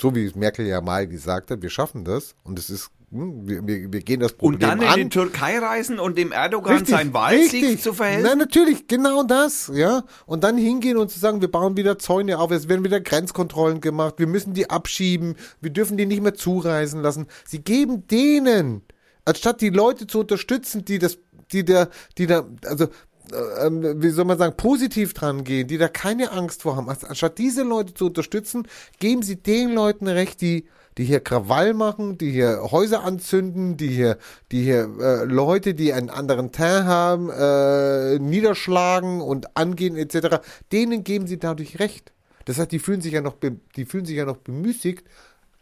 so 0.00 0.14
wie 0.14 0.24
es 0.24 0.36
Merkel 0.36 0.64
ja 0.64 0.80
mal 0.80 1.08
gesagt 1.08 1.50
hat, 1.50 1.60
wir 1.60 1.70
schaffen 1.70 2.04
das 2.04 2.36
und 2.44 2.56
es 2.56 2.70
ist, 2.70 2.90
wir, 3.14 3.66
wir, 3.66 3.92
wir 3.92 4.00
gehen 4.00 4.18
das 4.18 4.32
Problem 4.32 4.54
und 4.54 4.62
dann 4.62 4.82
in 4.82 4.88
an. 4.88 4.96
die 4.96 5.08
Türkei 5.08 5.58
reisen 5.58 6.00
und 6.00 6.18
dem 6.18 6.32
Erdogan 6.32 6.74
Richtig, 6.74 6.90
sein 6.96 7.14
Wahlsieg 7.14 7.80
zu 7.80 7.92
verhelfen? 7.92 8.24
Nein, 8.24 8.38
natürlich, 8.38 8.88
genau 8.88 9.22
das, 9.22 9.70
ja. 9.72 10.02
Und 10.26 10.42
dann 10.42 10.58
hingehen 10.58 10.96
und 10.96 11.10
zu 11.10 11.20
sagen, 11.20 11.40
wir 11.40 11.50
bauen 11.50 11.76
wieder 11.76 11.98
Zäune 11.98 12.38
auf, 12.40 12.50
es 12.50 12.68
werden 12.68 12.84
wieder 12.84 13.00
Grenzkontrollen 13.00 13.80
gemacht, 13.80 14.16
wir 14.18 14.26
müssen 14.26 14.52
die 14.52 14.68
abschieben, 14.68 15.36
wir 15.60 15.70
dürfen 15.70 15.96
die 15.96 16.06
nicht 16.06 16.22
mehr 16.22 16.34
zureisen 16.34 17.02
lassen. 17.02 17.26
Sie 17.44 17.60
geben 17.60 18.08
denen, 18.08 18.82
anstatt 19.24 19.60
die 19.60 19.70
Leute 19.70 20.08
zu 20.08 20.20
unterstützen, 20.20 20.84
die 20.84 20.98
das, 20.98 21.18
die 21.52 21.64
da, 21.64 21.88
die 22.18 22.26
da, 22.26 22.48
also, 22.64 22.86
äh, 23.32 23.66
ähm, 23.66 24.02
wie 24.02 24.10
soll 24.10 24.24
man 24.24 24.38
sagen, 24.38 24.56
positiv 24.56 25.14
dran 25.14 25.44
gehen, 25.44 25.68
die 25.68 25.78
da 25.78 25.86
keine 25.86 26.32
Angst 26.32 26.62
vor 26.62 26.74
haben. 26.74 26.88
Anstatt 26.88 27.38
diese 27.38 27.62
Leute 27.62 27.94
zu 27.94 28.06
unterstützen, 28.06 28.66
geben 28.98 29.22
sie 29.22 29.36
den 29.36 29.72
Leuten 29.72 30.08
recht, 30.08 30.40
die, 30.40 30.66
die 30.98 31.04
hier 31.04 31.20
Krawall 31.20 31.74
machen, 31.74 32.18
die 32.18 32.30
hier 32.30 32.70
Häuser 32.70 33.02
anzünden, 33.02 33.76
die 33.76 33.88
hier, 33.88 34.18
die 34.52 34.62
hier 34.62 34.88
äh, 35.00 35.24
Leute, 35.24 35.74
die 35.74 35.92
einen 35.92 36.10
anderen 36.10 36.52
Teint 36.52 36.86
haben, 36.86 37.30
äh, 37.30 38.18
niederschlagen 38.18 39.20
und 39.20 39.56
angehen 39.56 39.96
etc. 39.96 40.38
Denen 40.72 41.04
geben 41.04 41.26
sie 41.26 41.38
dadurch 41.38 41.78
recht. 41.80 42.12
Das 42.44 42.58
heißt, 42.58 42.72
die 42.72 42.78
fühlen 42.78 43.00
sich 43.00 43.12
ja 43.12 43.20
noch, 43.20 43.36
die 43.76 43.84
fühlen 43.84 44.04
sich 44.04 44.16
ja 44.16 44.24
noch 44.24 44.36
bemüßigt, 44.36 45.04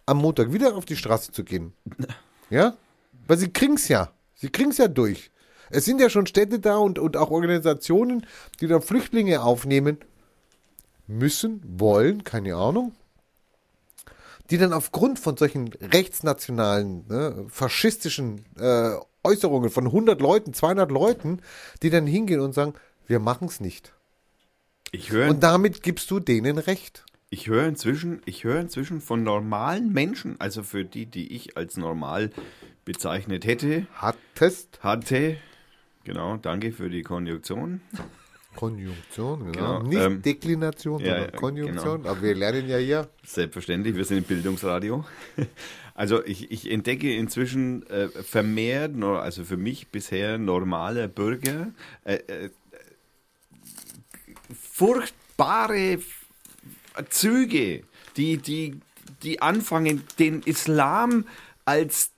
am 0.07 0.19
Montag 0.19 0.53
wieder 0.53 0.75
auf 0.77 0.85
die 0.85 0.97
Straße 0.97 1.33
zu 1.33 1.45
gehen. 1.45 1.73
Ja? 2.51 2.77
Weil 3.27 3.39
sie 3.39 3.51
kriegen's 3.51 3.89
ja. 3.89 4.13
Sie 4.35 4.51
kriegen's 4.51 4.77
ja 4.77 4.87
durch. 4.87 5.31
Es 5.71 5.87
sind 5.87 6.03
ja 6.03 6.11
schon 6.11 6.27
Städte 6.27 6.61
da 6.61 6.77
und, 6.77 6.99
und 6.99 7.17
auch 7.17 7.31
Organisationen, 7.31 8.27
die 8.61 8.67
dann 8.67 8.83
Flüchtlinge 8.83 9.43
aufnehmen 9.43 9.97
müssen, 11.07 11.63
wollen, 11.65 12.25
keine 12.25 12.57
Ahnung, 12.57 12.93
die 14.51 14.59
dann 14.59 14.73
aufgrund 14.73 15.19
von 15.19 15.37
solchen 15.37 15.69
rechtsnationalen, 15.69 17.07
ne, 17.09 17.47
faschistischen 17.49 18.45
äh, 18.59 18.97
Äußerungen 19.25 19.71
von 19.71 19.87
100 19.87 20.21
Leuten, 20.21 20.53
200 20.53 20.91
Leuten, 20.91 21.41
die 21.83 21.91
dann 21.91 22.07
hingehen 22.07 22.41
und 22.41 22.53
sagen, 22.53 22.75
wir 23.07 23.21
machen's 23.21 23.61
nicht. 23.61 23.93
Ich 24.91 25.11
höre 25.11 25.31
Und 25.31 25.43
damit 25.43 25.83
gibst 25.83 26.11
du 26.11 26.21
denen 26.21 26.59
Recht. 26.59 27.05
ich 27.31 27.49
höre 27.49 27.67
inzwischen, 27.67 28.21
ich 28.27 28.45
höre 28.45 28.61
inzwischen 28.61 29.01
von 29.01 29.23
normalen 29.23 29.93
Menschen, 29.93 30.39
also 30.39 30.63
für 30.63 30.85
die, 30.85 31.07
die 31.07 31.35
ich 31.35 31.57
als 31.57 31.77
normal 31.77 32.31
bezeichnet 32.85 33.47
hätte, 33.47 33.87
Hattest 33.95 34.81
hatte, 34.83 35.37
genau, 36.05 36.37
danke 36.37 36.73
für 36.73 36.91
die 36.91 37.03
Konjunktion. 37.03 37.81
Konjunktion, 38.57 39.53
genau. 39.53 39.79
Genau, 39.79 39.83
Nicht 39.83 40.01
ähm, 40.01 40.23
Deklination, 40.23 41.01
ja, 41.01 41.17
sondern 41.17 41.33
Konjunktion. 41.37 42.07
Aber 42.07 42.23
wir 42.23 42.35
lernen 42.35 42.69
ja 42.69 42.77
hier. 42.79 43.09
Selbstverständlich, 43.25 43.95
wir 43.97 44.05
sind 44.05 44.19
im 44.19 44.25
Bildungsradio. 44.25 45.05
Also 45.95 46.25
ich, 46.25 46.51
ich 46.51 46.71
entdecke 46.71 47.15
inzwischen 47.15 47.87
äh, 47.89 48.09
vermehrt, 48.09 48.95
also 49.05 49.45
für 49.45 49.59
mich 49.59 49.89
bisher 49.89 50.39
normaler 50.39 51.07
Bürger, 51.07 51.71
äh, 52.05 52.15
äh, 52.15 52.51
furchtbare 54.59 55.99
Züge, 57.11 57.83
die, 58.17 58.39
die, 58.39 58.81
die 59.23 59.43
anfangen, 59.43 60.03
den 60.19 60.43
Islam 60.43 61.27
als 61.65 62.11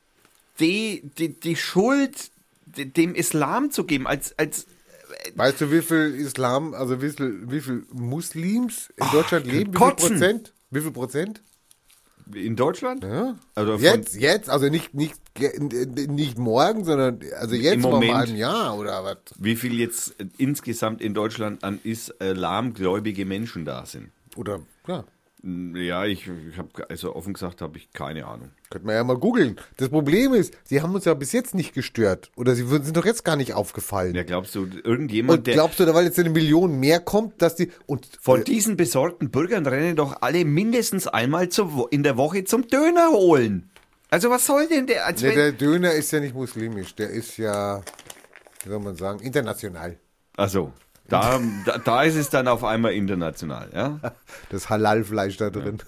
die, 0.60 1.02
die, 1.18 1.28
die 1.28 1.56
Schuld 1.56 2.30
de- 2.66 2.84
dem 2.84 3.14
Islam 3.16 3.70
zu 3.70 3.84
geben, 3.84 4.06
als, 4.06 4.38
als 4.38 4.66
Weißt 5.34 5.60
du, 5.60 5.70
wie 5.70 5.82
viel 5.82 6.14
Islam, 6.14 6.74
also 6.74 7.00
wie 7.00 7.10
viel, 7.10 7.50
wie 7.50 7.60
viel 7.60 7.86
Muslims 7.92 8.92
in 8.96 9.06
Deutschland 9.12 9.46
leben? 9.46 9.72
Wie 9.72 9.78
viel. 9.78 9.94
Prozent? 9.94 10.52
Wie 10.70 10.80
viel 10.80 10.90
Prozent? 10.90 11.42
in 12.32 12.56
Deutschland. 12.56 13.04
Ja. 13.04 13.36
Also 13.54 13.76
Jetzt, 13.76 14.14
jetzt, 14.14 14.48
also 14.48 14.68
nicht, 14.68 14.94
nicht, 14.94 15.16
nicht 16.08 16.38
morgen, 16.38 16.84
sondern 16.84 17.20
also 17.38 17.54
jetzt 17.54 17.82
vor 17.82 17.92
Moment. 17.92 18.12
einem 18.12 18.20
halben 18.20 18.36
Jahr 18.36 18.78
oder 18.78 19.04
was? 19.04 19.18
Wie 19.38 19.56
viel 19.56 19.78
jetzt 19.78 20.14
insgesamt 20.38 21.00
in 21.02 21.14
Deutschland 21.14 21.62
an 21.64 21.80
islamgläubige 21.82 23.26
Menschen 23.26 23.64
da 23.64 23.84
sind? 23.86 24.10
Oder, 24.36 24.60
ja, 24.86 25.04
Ja, 25.46 26.06
ich, 26.06 26.26
ich 26.50 26.56
habe, 26.56 26.88
also 26.88 27.14
offen 27.14 27.34
gesagt, 27.34 27.60
habe 27.60 27.76
ich 27.76 27.92
keine 27.92 28.26
Ahnung. 28.26 28.50
könnte 28.70 28.86
man 28.86 28.94
ja 28.96 29.04
mal 29.04 29.18
googeln. 29.18 29.60
Das 29.76 29.90
Problem 29.90 30.32
ist, 30.32 30.56
sie 30.64 30.80
haben 30.80 30.94
uns 30.94 31.04
ja 31.04 31.12
bis 31.12 31.32
jetzt 31.32 31.54
nicht 31.54 31.74
gestört. 31.74 32.30
Oder 32.36 32.54
sie 32.54 32.70
würden- 32.70 32.84
sind 32.84 32.96
doch 32.96 33.04
jetzt 33.04 33.26
gar 33.26 33.36
nicht 33.36 33.52
aufgefallen. 33.52 34.14
Ja, 34.14 34.22
glaubst 34.22 34.54
du, 34.54 34.66
irgendjemand, 34.84 35.40
und 35.40 35.46
der 35.46 35.52
glaubst 35.54 35.78
du, 35.80 35.84
da 35.84 35.92
weil 35.94 36.06
jetzt 36.06 36.18
eine 36.18 36.30
Million 36.30 36.80
mehr 36.80 36.98
kommt, 36.98 37.42
dass 37.42 37.56
die, 37.56 37.70
und 37.84 38.08
von 38.22 38.42
diesen 38.42 38.78
besorgten 38.78 39.30
Bürgern 39.30 39.66
rennen 39.66 39.96
doch 39.96 40.22
alle 40.22 40.46
mindestens 40.46 41.06
einmal 41.06 41.48
Wo- 41.54 41.88
in 41.88 42.02
der 42.02 42.16
Woche 42.16 42.44
zum 42.44 42.66
Döner 42.66 43.10
holen? 43.10 43.68
Also 44.08 44.30
was 44.30 44.46
soll 44.46 44.66
denn 44.68 44.86
der? 44.86 45.04
Als 45.04 45.22
wenn, 45.22 45.34
der 45.34 45.52
Döner 45.52 45.92
ist 45.92 46.10
ja 46.10 46.20
nicht 46.20 46.34
muslimisch, 46.34 46.94
der 46.94 47.10
ist 47.10 47.36
ja, 47.36 47.82
wie 48.62 48.70
soll 48.70 48.80
man 48.80 48.96
sagen, 48.96 49.20
international. 49.20 49.98
also 50.38 50.72
da, 51.08 51.40
da, 51.66 51.78
da 51.78 52.02
ist 52.02 52.16
es 52.16 52.30
dann 52.30 52.48
auf 52.48 52.64
einmal 52.64 52.92
international, 52.94 53.68
ja. 53.74 54.00
Das 54.50 54.70
Halal-Fleisch 54.70 55.36
da 55.36 55.50
drin. 55.50 55.78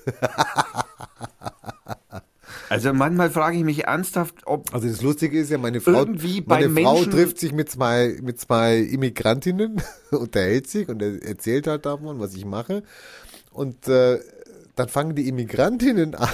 Also 2.69 2.93
manchmal 2.93 3.31
frage 3.31 3.59
ich 3.59 3.65
mich 3.65 3.85
ernsthaft, 3.85 4.43
ob 4.45 4.75
Also 4.75 4.89
das 4.89 5.01
Lustige 5.01 5.39
ist 5.39 5.51
ja, 5.51 5.59
meine 5.59 5.81
Frau, 5.81 5.93
Irgendwie 5.93 6.43
meine 6.47 6.69
Frau 6.71 6.95
Menschen- 6.95 7.13
trifft 7.13 7.39
sich 7.39 7.53
mit 7.53 7.71
zwei, 7.71 8.19
mit 8.23 8.41
zwei 8.41 8.79
Immigrantinnen, 8.79 9.81
unterhält 10.11 10.67
sich 10.69 10.89
und 10.89 11.01
er 11.01 11.23
erzählt 11.23 11.67
halt 11.67 11.87
davon, 11.87 12.19
was 12.19 12.35
ich 12.35 12.45
mache. 12.45 12.83
Und 13.53 13.87
äh, 13.89 14.19
dann 14.75 14.89
fangen 14.89 15.15
die 15.15 15.29
Immigrantinnen 15.29 16.15
an 16.17 16.29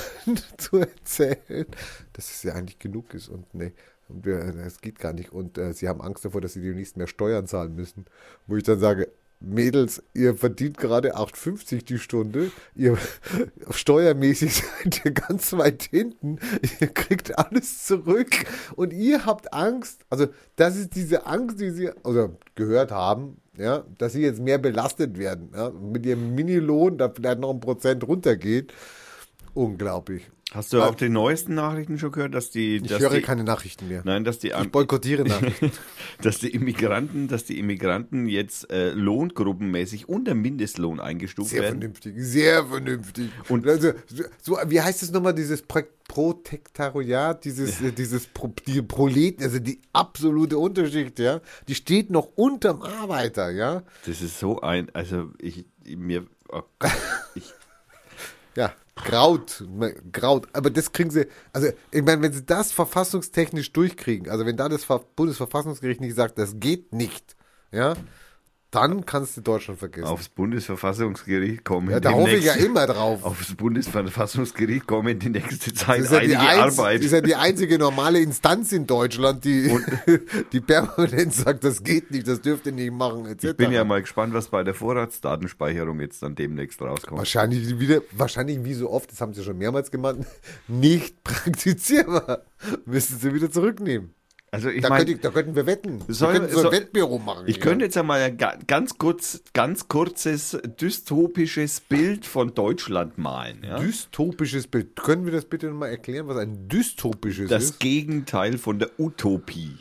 zu 0.56 0.78
erzählen, 0.78 1.66
dass 2.14 2.30
es 2.30 2.42
ja 2.42 2.54
eigentlich 2.54 2.78
genug 2.78 3.12
ist 3.14 3.28
und 3.28 3.52
nee. 3.54 3.72
Und 4.08 4.26
wir, 4.26 4.52
das 4.52 4.80
geht 4.80 4.98
gar 4.98 5.12
nicht. 5.12 5.32
Und 5.32 5.58
äh, 5.58 5.72
sie 5.72 5.88
haben 5.88 6.00
Angst 6.00 6.24
davor, 6.24 6.40
dass 6.40 6.52
sie 6.52 6.62
demnächst 6.62 6.96
mehr 6.96 7.06
Steuern 7.06 7.46
zahlen 7.46 7.74
müssen. 7.74 8.04
Wo 8.46 8.56
ich 8.56 8.62
dann 8.64 8.78
sage, 8.78 9.08
Mädels, 9.44 10.02
ihr 10.14 10.36
verdient 10.36 10.78
gerade 10.78 11.16
8,50 11.16 11.84
die 11.84 11.98
Stunde. 11.98 12.52
Ihr 12.74 12.96
steuermäßig 13.70 14.54
seid 14.54 15.04
ihr 15.04 15.10
ganz 15.12 15.52
weit 15.54 15.82
hinten. 15.84 16.38
Ihr 16.80 16.88
kriegt 16.88 17.38
alles 17.38 17.84
zurück. 17.84 18.30
Und 18.76 18.92
ihr 18.92 19.26
habt 19.26 19.52
Angst. 19.52 20.04
Also, 20.10 20.26
das 20.56 20.76
ist 20.76 20.94
diese 20.94 21.26
Angst, 21.26 21.60
die 21.60 21.70
sie 21.70 21.90
also 22.04 22.36
gehört 22.54 22.90
haben, 22.90 23.38
ja, 23.58 23.84
dass 23.98 24.12
sie 24.12 24.22
jetzt 24.22 24.40
mehr 24.40 24.58
belastet 24.58 25.18
werden. 25.18 25.50
Ja, 25.54 25.70
mit 25.70 26.06
ihrem 26.06 26.34
Minilohn, 26.34 26.98
da 26.98 27.10
vielleicht 27.10 27.40
noch 27.40 27.50
ein 27.50 27.60
Prozent 27.60 28.06
runtergeht. 28.06 28.72
Unglaublich. 29.54 30.30
hast 30.54 30.72
du 30.72 30.82
auch 30.82 30.94
die 30.94 31.08
neuesten 31.08 31.54
Nachrichten 31.54 31.98
schon 31.98 32.10
gehört, 32.12 32.34
dass 32.34 32.50
die, 32.50 32.76
Ich 32.76 32.82
dass 32.88 33.00
höre 33.00 33.10
die, 33.10 33.20
keine 33.22 33.44
Nachrichten 33.44 33.88
mehr. 33.88 34.02
nein, 34.04 34.24
dass 34.24 34.38
die, 34.38 34.48
Ich 34.48 34.70
boykottiere 34.72 35.24
Nachrichten. 35.28 35.70
dass 36.22 36.38
die 36.38 36.50
Immigranten, 36.50 37.28
dass 37.28 37.44
die 37.44 37.58
Immigranten 37.58 38.26
jetzt 38.26 38.70
äh, 38.70 38.90
lohngruppenmäßig 38.92 40.08
unter 40.08 40.34
Mindestlohn 40.34 41.00
eingestuft 41.00 41.50
Sehr 41.50 41.62
werden. 41.62 41.80
vernünftig, 41.80 42.14
sehr 42.18 42.66
vernünftig. 42.66 43.30
Und- 43.48 43.66
also, 43.66 43.92
so, 44.42 44.58
wie 44.66 44.80
heißt 44.80 45.02
es 45.02 45.10
nochmal, 45.12 45.34
dieses 45.34 45.62
Pro 45.62 45.80
Protektariat, 46.08 47.42
dieses, 47.44 47.80
äh, 47.80 47.90
dieses 47.90 48.26
Pro, 48.26 48.52
die 48.66 48.82
Proleten, 48.82 49.42
also 49.44 49.58
die 49.58 49.80
absolute 49.94 50.58
Unterschicht, 50.58 51.18
ja, 51.18 51.40
die 51.68 51.74
steht 51.74 52.10
noch 52.10 52.28
unterm 52.36 52.82
Arbeiter, 52.82 53.50
ja. 53.50 53.82
Das 54.04 54.20
ist 54.20 54.38
so 54.38 54.60
ein, 54.60 54.90
also 54.94 55.30
ich 55.40 55.64
mir, 55.86 56.26
oh 56.50 56.62
Gott, 56.78 56.92
ich, 57.34 57.52
Ja, 58.56 58.74
graut, 59.02 59.64
graut. 60.12 60.48
Aber 60.52 60.70
das 60.70 60.92
kriegen 60.92 61.10
sie, 61.10 61.26
also 61.52 61.68
ich 61.90 62.02
meine, 62.02 62.22
wenn 62.22 62.32
sie 62.32 62.44
das 62.44 62.72
verfassungstechnisch 62.72 63.72
durchkriegen, 63.72 64.30
also 64.30 64.46
wenn 64.46 64.56
da 64.56 64.68
das 64.68 64.84
Ver- 64.84 65.04
Bundesverfassungsgericht 65.16 66.00
nicht 66.00 66.14
sagt, 66.16 66.38
das 66.38 66.58
geht 66.58 66.92
nicht, 66.92 67.36
ja, 67.70 67.94
dann 68.72 69.04
kannst 69.04 69.36
du 69.36 69.42
Deutschland 69.42 69.78
vergessen. 69.78 70.06
Aufs 70.06 70.30
Bundesverfassungsgericht 70.30 71.62
kommen. 71.62 71.90
ja, 71.90 72.00
da 72.00 72.12
hoffe 72.12 72.36
ich 72.36 72.46
ja 72.46 72.54
immer 72.54 72.86
drauf. 72.86 73.22
Aufs 73.22 73.54
Bundesverfassungsgericht 73.54 74.86
kommen 74.86 75.18
die 75.18 75.28
nächste 75.28 75.72
Das 75.72 75.84
Zeit 75.84 76.00
ist, 76.00 76.10
ja 76.10 76.18
einige 76.18 76.40
einz, 76.40 76.78
Arbeit. 76.78 77.02
ist 77.02 77.12
ja 77.12 77.20
die 77.20 77.34
einzige 77.36 77.78
normale 77.78 78.20
Instanz 78.20 78.72
in 78.72 78.86
Deutschland, 78.86 79.44
die, 79.44 79.70
die 80.52 80.60
permanent 80.60 81.34
sagt, 81.34 81.64
das 81.64 81.84
geht 81.84 82.10
nicht, 82.10 82.26
das 82.26 82.40
dürft 82.40 82.64
ihr 82.66 82.72
nicht 82.72 82.92
machen, 82.92 83.26
etc. 83.26 83.44
Ich 83.44 83.56
bin 83.56 83.72
ja 83.72 83.84
mal 83.84 84.00
gespannt, 84.00 84.32
was 84.32 84.48
bei 84.48 84.64
der 84.64 84.72
Vorratsdatenspeicherung 84.74 86.00
jetzt 86.00 86.22
dann 86.22 86.34
demnächst 86.34 86.80
rauskommt. 86.80 87.18
Wahrscheinlich 87.18 87.78
wieder, 87.78 88.00
wahrscheinlich 88.12 88.64
wie 88.64 88.74
so 88.74 88.90
oft, 88.90 89.12
das 89.12 89.20
haben 89.20 89.34
sie 89.34 89.44
schon 89.44 89.58
mehrmals 89.58 89.90
gemacht, 89.90 90.16
nicht 90.66 91.22
praktizierbar. 91.24 92.42
Müssen 92.86 93.18
sie 93.18 93.34
wieder 93.34 93.50
zurücknehmen. 93.50 94.14
Also 94.54 94.68
ich 94.68 94.82
Da, 94.82 94.90
meine, 94.90 95.06
könnte 95.06 95.20
da 95.22 95.30
könnten 95.30 95.56
wir 95.56 95.64
wetten. 95.64 96.06
Wir 96.06 96.14
Soll- 96.14 96.34
könnten 96.34 96.50
so 96.52 96.58
ein 96.58 96.62
soll- 96.64 96.72
Wettbüro 96.72 97.18
machen. 97.18 97.44
ich 97.46 97.54
hier. 97.56 97.62
könnte 97.64 97.86
jetzt 97.86 97.96
einmal 97.96 98.20
ein 98.20 98.36
ga- 98.36 98.58
ganz 98.66 98.98
kurz, 98.98 99.42
ganz 99.54 99.88
kurzes 99.88 100.58
dystopisches 100.78 101.80
Bild 101.80 102.26
von 102.26 102.54
Deutschland 102.54 103.16
malen. 103.16 103.62
Ja? 103.64 103.78
Dystopisches 103.78 104.66
Bild. 104.66 104.94
Können 104.96 105.24
wir 105.24 105.32
das 105.32 105.46
bitte 105.46 105.68
nochmal 105.68 105.88
erklären, 105.88 106.28
was 106.28 106.36
ein 106.36 106.68
dystopisches 106.68 107.48
Das 107.48 107.64
ist? 107.64 107.80
Gegenteil 107.80 108.58
von 108.58 108.78
der 108.78 108.90
Utopie. 109.00 109.78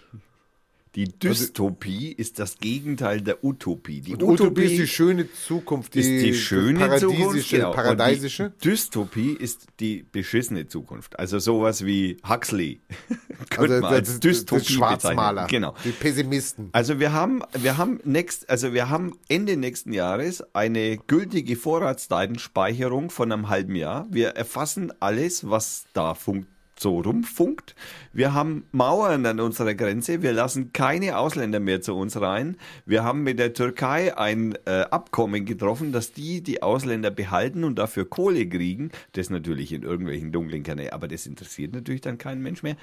Die 0.95 1.05
Dystopie 1.05 2.11
ist 2.11 2.37
das 2.37 2.57
Gegenteil 2.57 3.21
der 3.21 3.45
Utopie. 3.45 4.01
Die 4.01 4.11
Und 4.11 4.23
Utopie 4.23 4.63
ist 4.63 4.77
die 4.77 4.87
schöne 4.87 5.31
Zukunft, 5.31 5.93
die, 5.93 5.99
ist 5.99 6.25
die 6.25 6.33
schöne 6.33 6.79
das 6.79 6.99
Zukunft, 6.99 7.21
paradiesische, 7.21 7.55
genau. 7.55 7.71
paradiesische. 7.71 8.45
Und 8.47 8.53
die 8.61 8.69
Dystopie 8.69 9.31
ist 9.31 9.67
die 9.79 10.03
beschissene 10.03 10.67
Zukunft. 10.67 11.17
Also 11.17 11.39
sowas 11.39 11.85
wie 11.85 12.17
Huxley. 12.27 12.81
Könnte 13.49 13.75
Also 13.75 13.81
man 13.81 13.93
als 13.93 14.09
das, 14.09 14.19
Dystopie 14.19 14.59
das 14.63 14.69
Schwarzmaler, 14.69 15.43
bezeichnen. 15.43 15.61
Genau. 15.61 15.75
die 15.85 15.91
Pessimisten. 15.91 16.69
Also 16.73 16.99
wir 16.99 17.13
haben, 17.13 17.41
wir 17.57 17.77
haben 17.77 18.01
next, 18.03 18.49
also 18.49 18.73
wir 18.73 18.89
haben 18.89 19.17
Ende 19.29 19.55
nächsten 19.55 19.93
Jahres 19.93 20.43
eine 20.53 20.97
gültige 20.97 21.55
Vorratsdatenspeicherung 21.55 23.11
von 23.11 23.31
einem 23.31 23.47
halben 23.47 23.75
Jahr. 23.75 24.07
Wir 24.11 24.31
erfassen 24.31 24.91
alles, 24.99 25.49
was 25.49 25.85
da 25.93 26.15
funkt, 26.15 26.49
so 26.81 26.99
rumfunkt. 26.99 27.75
Wir 28.11 28.33
haben 28.33 28.65
Mauern 28.71 29.25
an 29.25 29.39
unserer 29.39 29.75
Grenze. 29.75 30.21
Wir 30.21 30.33
lassen 30.33 30.73
keine 30.73 31.17
Ausländer 31.17 31.59
mehr 31.59 31.81
zu 31.81 31.95
uns 31.95 32.19
rein. 32.19 32.57
Wir 32.85 33.03
haben 33.03 33.23
mit 33.23 33.39
der 33.39 33.53
Türkei 33.53 34.17
ein 34.17 34.57
äh, 34.65 34.81
Abkommen 34.89 35.45
getroffen, 35.45 35.91
dass 35.91 36.11
die 36.11 36.41
die 36.41 36.63
Ausländer 36.63 37.11
behalten 37.11 37.63
und 37.63 37.75
dafür 37.75 38.09
Kohle 38.09 38.47
kriegen. 38.47 38.91
Das 39.13 39.29
natürlich 39.29 39.71
in 39.71 39.83
irgendwelchen 39.83 40.31
dunklen 40.31 40.63
Kanälen, 40.63 40.93
aber 40.93 41.07
das 41.07 41.27
interessiert 41.27 41.73
natürlich 41.73 42.01
dann 42.01 42.17
keinen 42.17 42.41
Mensch 42.41 42.63
mehr. 42.63 42.75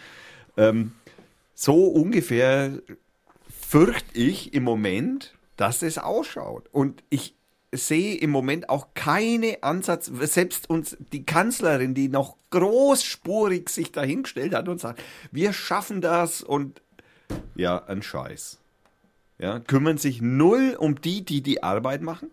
Ähm, 0.57 0.93
so 1.55 1.87
ungefähr 1.87 2.79
fürchte 3.49 4.19
ich 4.19 4.55
im 4.55 4.63
Moment, 4.63 5.35
dass 5.57 5.83
es 5.83 5.99
ausschaut. 5.99 6.69
Und 6.71 7.03
ich 7.11 7.35
sehe 7.73 8.17
im 8.17 8.31
Moment 8.31 8.69
auch 8.69 8.89
keine 8.95 9.63
Ansatz, 9.63 10.07
selbst 10.07 10.71
uns 10.71 10.97
die 11.13 11.25
Kanzlerin, 11.25 11.95
die 11.95 12.09
noch 12.09 12.37
großspurig 12.51 13.69
sich 13.69 13.93
dahingestellt 13.93 14.55
hat 14.55 14.69
und 14.69 14.81
sagt, 14.81 15.03
wir 15.31 15.53
schaffen 15.53 16.01
das 16.01 16.43
und 16.43 16.81
ja, 17.55 17.85
ein 17.85 18.03
Scheiß. 18.03 18.59
Ja, 19.39 19.61
kümmern 19.61 19.99
sich 19.99 20.21
null 20.21 20.77
um 20.79 21.01
die, 21.01 21.25
die 21.25 21.43
die 21.43 21.63
Arbeit 21.63 22.03
machen. 22.03 22.31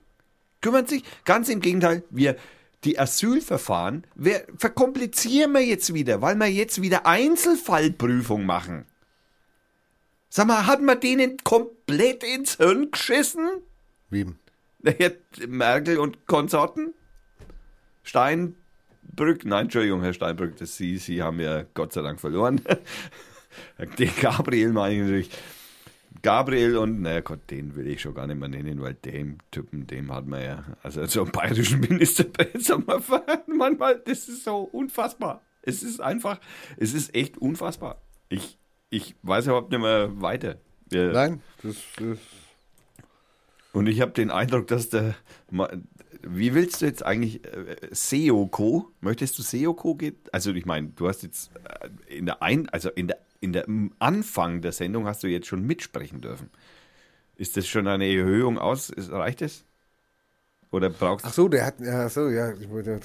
Kümmern 0.62 0.88
sich, 0.88 1.04
ganz 1.26 1.50
im 1.50 1.60
Gegenteil, 1.60 2.04
wir 2.10 2.36
die 2.84 3.00
Asylverfahren 3.00 4.06
wir, 4.16 4.46
verkomplizieren 4.58 5.52
wir 5.54 5.66
jetzt 5.66 5.94
wieder, 5.94 6.22
weil 6.22 6.36
wir 6.36 6.48
jetzt 6.48 6.82
wieder 6.82 7.06
Einzelfallprüfung 7.06 8.46
machen. 8.46 8.86
Sag 10.30 10.48
mal, 10.48 10.66
hat 10.66 10.82
man 10.82 11.00
denen 11.00 11.38
komplett 11.44 12.24
ins 12.24 12.58
Hirn 12.58 12.92
geschissen? 12.92 13.48
Wem? 14.10 14.38
Merkel 15.48 16.00
und 16.00 16.26
Konsorten? 16.28 16.94
Steinbrück, 18.04 19.46
nein, 19.46 19.64
Entschuldigung, 19.64 20.02
Herr 20.02 20.14
Steinbrück, 20.14 20.58
das 20.58 20.78
Sie, 20.78 20.98
Sie 20.98 21.24
haben 21.24 21.40
ja 21.40 21.64
Gott 21.74 21.94
sei 21.94 22.02
Dank 22.02 22.20
verloren. 22.20 22.62
Den 24.00 24.12
Gabriel 24.22 24.72
meine 24.74 24.96
ich 24.96 25.02
natürlich. 25.02 25.30
Gabriel 26.22 26.78
und, 26.78 27.02
naja 27.02 27.20
Gott, 27.22 27.42
den 27.52 27.76
will 27.76 27.88
ich 27.88 28.02
schon 28.02 28.16
gar 28.16 28.26
nicht 28.26 28.40
mehr 28.40 28.50
nennen, 28.50 28.82
weil 28.82 28.96
dem 28.96 29.38
Typen, 29.52 29.86
dem 29.86 30.12
hat 30.12 30.26
man 30.26 30.42
ja, 30.42 30.64
also 30.82 31.06
so 31.06 31.22
einen 31.22 31.32
bayerischen 31.32 31.80
Ministerpräsident, 31.90 32.88
manchmal, 33.48 34.00
das 34.00 34.28
ist 34.28 34.44
so 34.44 34.62
unfassbar. 34.62 35.42
Es 35.62 35.84
ist 35.84 36.02
einfach, 36.02 36.40
es 36.78 36.94
ist 36.94 37.14
echt 37.14 37.38
unfassbar. 37.38 38.02
Ich, 38.30 38.58
ich 38.90 39.16
weiß 39.22 39.48
überhaupt 39.48 39.72
nicht 39.72 39.82
mehr 39.82 40.20
weiter. 40.22 40.58
Nein, 40.92 41.42
das, 41.62 41.76
das 41.98 42.18
und 43.76 43.88
ich 43.88 44.02
habe 44.02 44.12
den 44.12 44.32
Eindruck, 44.32 44.68
dass 44.68 44.90
der. 44.90 45.16
Wie 46.28 46.56
willst 46.56 46.82
du 46.82 46.88
jetzt 46.88 47.06
eigentlich 47.06 47.46
äh, 47.46 47.76
Seoko? 47.92 48.92
Möchtest 49.00 49.38
du 49.38 49.44
Seoko 49.44 49.94
geht? 49.94 50.34
Also 50.34 50.52
ich 50.54 50.66
meine, 50.66 50.88
du 50.88 51.08
hast 51.08 51.22
jetzt 51.22 51.52
äh, 52.10 52.18
in 52.18 52.26
der 52.26 52.42
ein, 52.42 52.68
also 52.70 52.90
in 52.90 53.08
der 53.08 53.20
in 53.42 53.54
der 53.54 53.68
im 53.68 53.94
Anfang 54.00 54.62
der 54.62 54.72
Sendung 54.72 55.06
hast 55.06 55.24
du 55.24 55.28
jetzt 55.28 55.48
schon 55.48 55.62
mitsprechen 55.62 56.22
dürfen. 56.22 56.50
Ist 57.36 57.58
das 57.58 57.68
schon 57.68 57.88
eine 57.88 58.06
Erhöhung 58.06 58.58
aus? 58.58 58.90
Ist, 58.90 59.12
reicht 59.12 59.42
es? 59.42 59.66
Oder 60.72 60.90
brauchst 60.90 61.26
du? 61.26 61.30
Ach 61.30 61.34
so, 61.34 61.48
der 61.48 61.66
hat, 61.66 61.80
ja, 61.80 62.06
ach 62.06 62.10
so, 62.10 62.30
ja, 62.30 62.54
ich 62.54 62.70
wollte, 62.70 63.00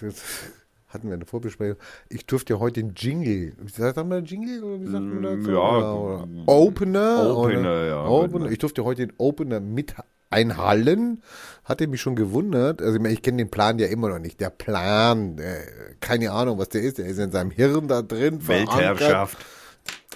hatten 0.89 1.09
wir 1.09 1.15
eine 1.15 1.25
Vorbesprechung. 1.25 1.77
Ich 2.09 2.27
durfte 2.27 2.55
ja 2.55 2.59
heute 2.59 2.83
den 2.83 2.95
Jingle, 2.95 3.55
sagt 3.67 3.97
man 3.97 4.25
Jingle 4.25 4.63
oder 4.65 4.81
wie 4.81 4.87
sagt 4.87 5.05
man 5.05 5.23
dazu? 5.23 5.51
Mm, 5.51 5.55
ja, 5.55 5.59
Oder, 5.61 6.25
oder 6.25 6.49
Opener. 6.49 7.37
Opener, 7.37 7.61
oder, 7.61 7.87
ja, 7.87 8.05
Opener. 8.07 8.51
Ich 8.51 8.59
durfte 8.59 8.85
heute 8.85 9.07
den 9.07 9.13
Opener 9.19 9.61
mit 9.61 9.95
einhallen. 10.31 11.23
Hatte 11.65 11.87
mich 11.87 12.01
schon 12.01 12.17
gewundert. 12.17 12.81
Also 12.83 12.97
ich, 12.97 13.01
meine, 13.03 13.15
ich 13.15 13.23
kenne 13.23 13.39
den 13.39 13.51
Plan 13.51 13.79
ja 13.79 13.87
immer 13.87 14.09
noch 14.09 14.19
nicht. 14.19 14.41
Der 14.41 14.51
Plan, 14.51 15.39
äh, 15.39 15.61
keine 16.01 16.33
Ahnung, 16.33 16.59
was 16.59 16.71
der 16.71 16.83
ist. 16.83 16.99
Der 16.99 17.07
ist 17.07 17.19
in 17.19 17.31
seinem 17.31 17.51
Hirn 17.51 17.87
da 17.89 18.03
drin. 18.03 18.41
verankert. 18.41 19.01
Weltherrschaft. 19.01 19.39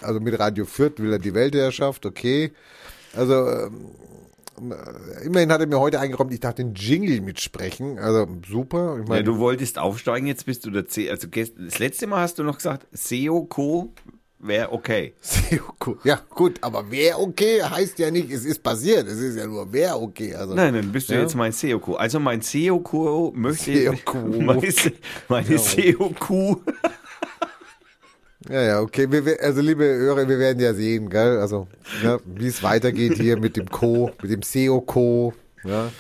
Also 0.01 0.21
mit 0.21 0.39
Radio 0.39 0.65
Fürth 0.65 0.99
will 0.99 1.13
er 1.13 1.19
die 1.19 1.35
Weltherrschaft, 1.35 2.05
okay. 2.07 2.53
Also 3.17 3.49
ähm, 3.49 3.87
äh, 4.71 5.25
immerhin 5.25 5.51
hat 5.53 5.61
er 5.61 5.67
mir 5.67 5.79
heute 5.79 6.01
eingeräumt, 6.01 6.33
ich 6.33 6.41
darf 6.41 6.55
den 6.55 6.75
Jingle 6.75 7.21
mitsprechen. 7.21 7.99
Also 7.99 8.27
super. 8.49 8.97
Ich 8.97 9.05
Ja, 9.05 9.09
meine, 9.09 9.25
du 9.25 9.39
wolltest 9.39 9.79
aufsteigen, 9.79 10.27
jetzt 10.27 10.47
bist 10.47 10.67
du 10.67 10.71
der 10.71 10.87
C. 10.87 11.11
Also 11.11 11.29
das 11.29 11.79
letzte 11.79 12.07
Mal 12.07 12.21
hast 12.23 12.39
du 12.39 12.43
noch 12.43 12.57
gesagt, 12.57 12.87
Seoko 12.93 13.93
wäre 14.47 14.73
okay. 14.73 15.15
Ja, 16.05 16.21
gut, 16.31 16.59
aber 16.61 16.85
wer 16.91 17.19
okay 17.21 17.63
heißt 17.63 17.99
ja 17.99 18.11
nicht, 18.11 18.31
es 18.31 18.45
ist 18.45 18.63
passiert. 18.63 19.07
Es 19.07 19.19
ist 19.19 19.37
ja 19.37 19.47
nur 19.47 19.71
wer 19.73 20.01
okay. 20.01 20.35
Also, 20.35 20.55
Nein, 20.55 20.75
dann 20.75 20.93
bist 20.93 21.09
du 21.11 21.15
Ja. 21.15 21.21
jetzt 21.21 21.35
mein 21.35 21.53
Seoko. 21.53 21.95
Also 21.95 22.19
mein 22.21 22.41
Seoko 22.41 23.33
möchte 23.35 23.73
Seoko. 23.73 24.19
meine, 24.41 24.73
meine 25.29 25.59
Seoko. 25.59 26.61
Ja, 28.49 28.61
ja, 28.63 28.81
okay. 28.81 29.11
Wir, 29.11 29.25
wir, 29.25 29.41
also 29.43 29.63
liebe 29.63 29.85
Hörer, 29.85 30.29
wir 30.29 30.39
werden 30.39 30.61
ja 30.61 30.75
sehen, 30.75 31.09
gell? 31.09 31.39
Also, 31.39 31.67
ja, 32.03 32.19
wie 32.27 32.49
es 32.49 32.63
weitergeht 32.63 33.15
hier 33.15 33.39
mit 33.39 33.57
dem 33.57 33.71
Co, 33.71 34.11
mit 34.21 34.31
dem 34.31 34.43
SEO-Co. 34.43 35.33
Ja. 35.65 35.91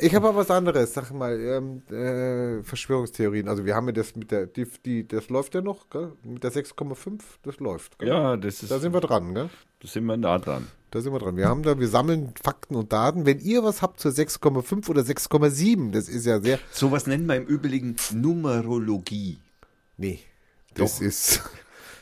Ich 0.00 0.14
habe 0.14 0.28
aber 0.28 0.38
was 0.38 0.50
anderes, 0.50 0.94
sag 0.94 1.10
mal, 1.12 1.38
ähm, 1.38 1.82
äh, 1.90 2.62
Verschwörungstheorien. 2.62 3.48
Also 3.48 3.64
wir 3.64 3.74
haben 3.74 3.86
ja 3.86 3.92
das 3.92 4.16
mit 4.16 4.30
der, 4.30 4.46
die, 4.46 4.66
die, 4.84 5.06
das 5.06 5.28
läuft 5.28 5.54
ja 5.54 5.60
noch, 5.60 5.90
gell? 5.90 6.12
Mit 6.22 6.42
der 6.42 6.52
6,5, 6.52 7.20
das 7.42 7.58
läuft. 7.58 7.98
Gell? 7.98 8.08
Ja, 8.08 8.36
das 8.36 8.62
ist, 8.62 8.70
Da 8.70 8.78
sind 8.78 8.92
wir 8.92 9.00
dran, 9.00 9.34
gell? 9.34 9.50
da 9.80 9.88
sind 9.88 10.04
wir 10.04 10.16
nah 10.16 10.38
dran. 10.38 10.66
Da 10.90 11.00
sind 11.00 11.12
wir 11.12 11.18
dran. 11.18 11.36
Wir 11.36 11.48
haben 11.48 11.62
da, 11.62 11.78
wir 11.78 11.88
sammeln 11.88 12.32
Fakten 12.42 12.74
und 12.74 12.92
Daten. 12.92 13.26
Wenn 13.26 13.38
ihr 13.38 13.62
was 13.62 13.82
habt 13.82 14.00
zur 14.00 14.12
6,5 14.12 14.88
oder 14.88 15.02
6,7, 15.02 15.92
das 15.92 16.08
ist 16.08 16.26
ja 16.26 16.40
sehr, 16.40 16.58
Sowas 16.72 17.06
nennt 17.06 17.26
man 17.26 17.38
im 17.38 17.46
Übrigen 17.46 17.96
Numerologie. 18.12 19.38
Nee, 19.96 20.20
das 20.74 21.00
ist 21.00 21.42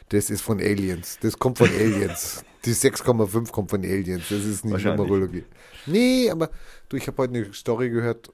das 0.09 0.31
ist 0.31 0.41
von 0.41 0.59
Aliens. 0.59 1.19
Das 1.21 1.39
kommt 1.39 1.59
von 1.59 1.69
Aliens. 1.69 2.45
Die 2.65 2.75
6,5 2.75 3.51
kommt 3.53 3.71
von 3.71 3.83
Aliens. 3.85 4.25
Das 4.29 4.45
ist 4.45 4.65
nicht. 4.65 4.85
Numerologie. 4.85 5.45
Nee, 5.87 6.31
aber 6.31 6.51
du, 6.89 6.97
ich 6.97 7.07
habe 7.07 7.23
heute 7.23 7.35
eine 7.35 7.53
Story 7.55 7.91
gehört. 7.91 8.33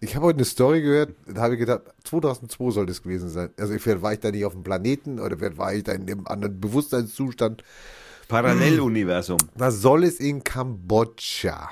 Ich 0.00 0.16
habe 0.16 0.26
heute 0.26 0.38
eine 0.38 0.44
Story 0.44 0.82
gehört, 0.82 1.14
da 1.26 1.42
habe 1.42 1.54
ich 1.54 1.60
gedacht, 1.60 1.82
2002 2.02 2.70
soll 2.72 2.86
das 2.86 3.02
gewesen 3.02 3.28
sein. 3.28 3.50
Also 3.56 3.78
vielleicht 3.78 4.02
war 4.02 4.12
ich 4.12 4.18
da 4.18 4.30
nicht 4.32 4.44
auf 4.44 4.52
dem 4.52 4.64
Planeten 4.64 5.20
oder 5.20 5.38
vielleicht 5.38 5.56
war 5.56 5.72
ich 5.72 5.84
da 5.84 5.92
in 5.92 6.02
einem 6.02 6.26
anderen 6.26 6.60
Bewusstseinszustand. 6.60 7.62
Paralleluniversum. 8.26 9.38
Da 9.56 9.70
soll 9.70 10.02
es 10.02 10.18
in 10.18 10.42
Kambodscha, 10.42 11.70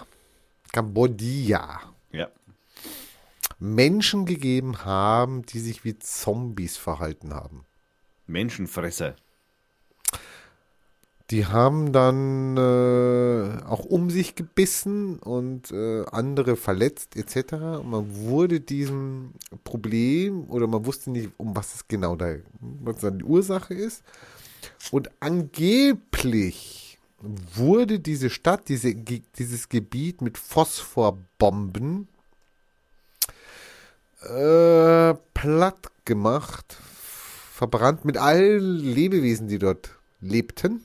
Kambodscha, 0.73 1.81
Ja. 2.13 2.29
Menschen 3.59 4.25
gegeben 4.27 4.85
haben, 4.85 5.43
die 5.47 5.59
sich 5.59 5.85
wie 5.85 5.99
Zombies 5.99 6.77
verhalten 6.77 7.35
haben. 7.35 7.65
Menschenfresser. 8.27 9.17
Die 11.33 11.47
haben 11.47 11.93
dann 11.93 12.59
äh, 12.59 13.65
auch 13.65 13.87
um 13.87 14.11
sich 14.11 14.35
gebissen 14.35 15.19
und 15.19 15.71
äh, 15.71 16.05
andere 16.13 16.57
verletzt 16.57 17.17
etc. 17.17 17.55
Und 17.55 17.91
man 17.91 18.15
wurde 18.17 18.61
diesem 18.61 19.33
Problem 19.65 20.45
oder 20.51 20.67
man 20.67 20.85
wusste 20.85 21.11
nicht, 21.11 21.31
um 21.39 21.57
was 21.57 21.75
es 21.75 21.89
genau 21.89 22.17
da, 22.17 22.35
was 22.61 22.99
dann 22.99 23.21
die 23.21 23.25
Ursache 23.25 23.73
ist. 23.73 24.03
Und 24.91 25.11
angeblich 25.21 26.99
wurde 27.55 27.99
diese 27.99 28.29
Stadt, 28.29 28.69
diese, 28.69 28.95
dieses 28.95 29.71
Gebiet 29.71 30.21
mit 30.21 30.37
Phosphorbomben 30.37 32.09
äh, 34.21 35.15
platt 35.33 35.91
gemacht, 36.05 36.77
verbrannt 37.55 38.05
mit 38.05 38.19
allen 38.19 38.77
Lebewesen, 38.77 39.49
die 39.49 39.59
dort 39.59 39.97
lebten. 40.21 40.85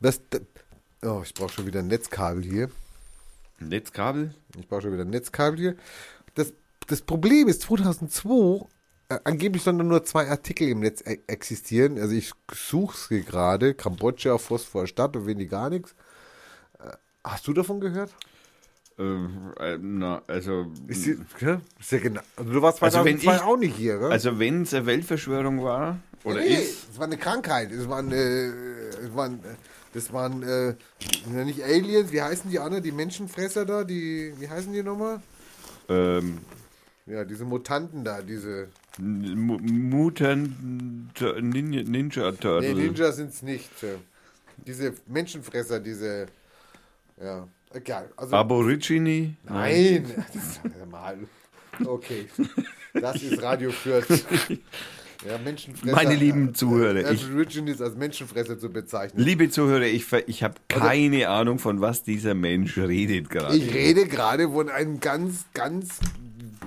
Das, 0.00 0.20
oh, 1.02 1.22
ich 1.24 1.34
brauche 1.34 1.52
schon 1.52 1.66
wieder 1.66 1.80
ein 1.80 1.88
Netzkabel 1.88 2.42
hier. 2.42 2.70
Netzkabel? 3.58 4.34
Ich 4.58 4.68
brauche 4.68 4.82
schon 4.82 4.92
wieder 4.92 5.04
ein 5.04 5.10
Netzkabel 5.10 5.58
hier. 5.58 5.76
Das, 6.34 6.52
das 6.86 7.02
Problem 7.02 7.48
ist, 7.48 7.62
2002, 7.62 8.66
äh, 9.08 9.18
angeblich 9.24 9.62
sollen 9.62 9.78
nur 9.78 10.04
zwei 10.04 10.28
Artikel 10.28 10.68
im 10.68 10.80
Netz 10.80 11.02
e 11.04 11.18
existieren. 11.26 11.98
Also 11.98 12.14
ich 12.14 12.32
suche 12.52 12.96
sie 12.96 13.22
gerade. 13.22 13.74
Kambodscha, 13.74 14.38
Phosphor 14.38 14.86
Stadt 14.86 15.16
und 15.16 15.26
wenig 15.26 15.48
gar 15.48 15.70
nichts. 15.70 15.94
Äh, 16.78 16.92
hast 17.24 17.46
du 17.46 17.52
davon 17.52 17.80
gehört? 17.80 18.10
Ähm, 18.10 18.18
äh, 18.98 19.78
na, 19.80 20.22
also, 20.26 20.66
Ist, 20.88 21.02
sie, 21.04 21.18
ja, 21.40 21.60
ist 21.78 21.92
ja 21.92 21.98
genau. 21.98 22.20
Also 22.36 22.52
du 22.52 22.62
warst 22.62 22.82
Also 22.82 22.98
2002 22.98 23.26
wenn 23.30 23.36
ich- 23.36 23.42
auch 23.42 23.56
nicht 23.56 23.76
hier, 23.76 23.98
gell? 23.98 24.10
also 24.12 24.38
wenn 24.38 24.62
es 24.62 24.74
eine 24.74 24.86
Weltverschwörung 24.86 25.62
war 25.62 25.98
oder 26.24 26.40
nee, 26.40 26.54
ist, 26.54 26.90
es 26.92 26.98
war 26.98 27.06
eine 27.06 27.16
Krankheit. 27.16 27.70
Es 27.70 27.88
waren, 27.88 28.10
äh, 28.10 28.46
es 28.48 29.14
waren, 29.14 29.34
äh, 29.34 29.54
das 29.94 30.12
waren 30.12 30.42
äh, 30.42 30.74
ja, 31.32 31.44
nicht 31.44 31.62
Aliens. 31.62 32.10
Wie 32.12 32.20
heißen 32.20 32.50
die 32.50 32.58
anderen? 32.58 32.82
Die 32.82 32.92
Menschenfresser 32.92 33.64
da? 33.64 33.84
Die, 33.84 34.32
wie 34.38 34.48
heißen 34.48 34.72
die 34.72 34.82
nochmal? 34.82 35.20
ähm, 35.88 36.38
Ja, 37.06 37.24
diese 37.24 37.44
Mutanten 37.44 38.04
da, 38.04 38.20
diese. 38.20 38.68
Mu- 38.98 39.58
Mutant 39.60 40.52
Ninja, 41.40 41.82
Ninja 41.84 42.32
Turtle. 42.32 42.74
Nee, 42.74 42.82
Ninja 42.82 43.12
sind 43.12 43.30
es 43.32 43.42
nicht. 43.42 43.70
äh, 43.84 43.94
Diese 44.66 44.92
Menschenfresser, 45.06 45.78
diese. 45.80 46.26
Ja, 47.22 47.46
egal. 47.72 48.10
Also, 48.16 48.34
Aborigine? 48.34 49.34
nein! 49.44 50.04
Das 50.16 50.34
ist, 50.42 50.60
mal. 50.90 51.18
Okay. 51.84 52.26
Das 52.94 53.22
ist 53.22 53.40
Radio 53.42 53.70
Fürth. 53.70 54.08
Ja, 55.26 55.36
Menschenfresser. 55.44 55.94
Meine 55.96 56.14
lieben 56.14 56.54
Zuhörer, 56.54 57.10
ich- 57.10 57.24
Aborigines 57.24 57.80
als 57.80 57.96
Menschenfresser 57.96 58.58
zu 58.58 58.70
bezeichnen. 58.70 59.22
Liebe 59.24 59.50
Zuhörer, 59.50 59.82
ich, 59.86 60.06
ich 60.26 60.42
habe 60.42 60.54
keine 60.68 61.28
Ahnung, 61.28 61.58
von 61.58 61.80
was 61.80 62.02
dieser 62.04 62.34
Mensch 62.34 62.76
redet 62.78 63.28
gerade. 63.28 63.56
Ich 63.56 63.72
rede 63.74 64.06
gerade 64.06 64.48
von 64.48 64.68
einem 64.68 65.00
ganz, 65.00 65.44
ganz 65.54 65.98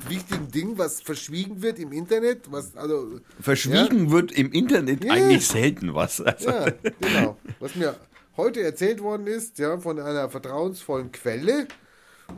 wichtigen 0.10 0.50
Ding, 0.52 0.78
was 0.78 1.02
verschwiegen 1.02 1.62
wird 1.62 1.80
im 1.80 1.92
Internet. 1.94 2.52
Was, 2.52 2.76
also, 2.76 3.20
Verschwiegen 3.40 4.12
wird 4.12 4.32
im 4.34 4.52
Internet 4.52 5.06
Ja. 5.06 5.14
eigentlich 5.14 5.48
selten 5.48 5.94
was. 5.94 6.20
Also, 6.22 6.50
Ja, 6.50 6.66
genau. 7.00 7.38
Was 7.60 7.76
mir 7.76 7.96
heute 8.38 8.62
erzählt 8.62 9.02
worden 9.02 9.28
ist, 9.28 9.60
ja, 9.60 9.78
von 9.78 10.00
einer 10.00 10.30
vertrauensvollen 10.30 11.12
Quelle. 11.12 11.68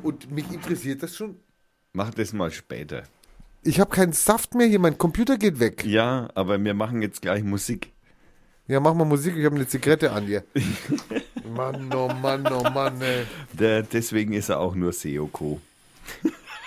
Und 0.01 0.31
mich 0.31 0.51
interessiert 0.51 1.03
das 1.03 1.15
schon. 1.15 1.39
Mach 1.93 2.13
das 2.13 2.33
mal 2.33 2.51
später. 2.51 3.03
Ich 3.61 3.79
habe 3.79 3.95
keinen 3.95 4.13
Saft 4.13 4.55
mehr 4.55 4.67
hier, 4.67 4.79
mein 4.79 4.97
Computer 4.97 5.37
geht 5.37 5.59
weg. 5.59 5.85
Ja, 5.85 6.29
aber 6.35 6.61
wir 6.61 6.73
machen 6.73 7.01
jetzt 7.01 7.21
gleich 7.21 7.43
Musik. 7.43 7.91
Ja, 8.67 8.79
mach 8.79 8.93
mal 8.93 9.05
Musik, 9.05 9.35
ich 9.37 9.45
habe 9.45 9.55
eine 9.55 9.67
Zigarette 9.67 10.11
an 10.11 10.25
dir. 10.25 10.43
Mann, 11.55 11.93
oh 11.93 12.07
Mann, 12.07 12.47
oh 12.51 12.63
Mann, 12.63 13.01
ey. 13.01 13.25
Der, 13.53 13.83
deswegen 13.83 14.33
ist 14.33 14.49
er 14.49 14.59
auch 14.59 14.75
nur 14.75 14.93
Seoko. 14.93 15.61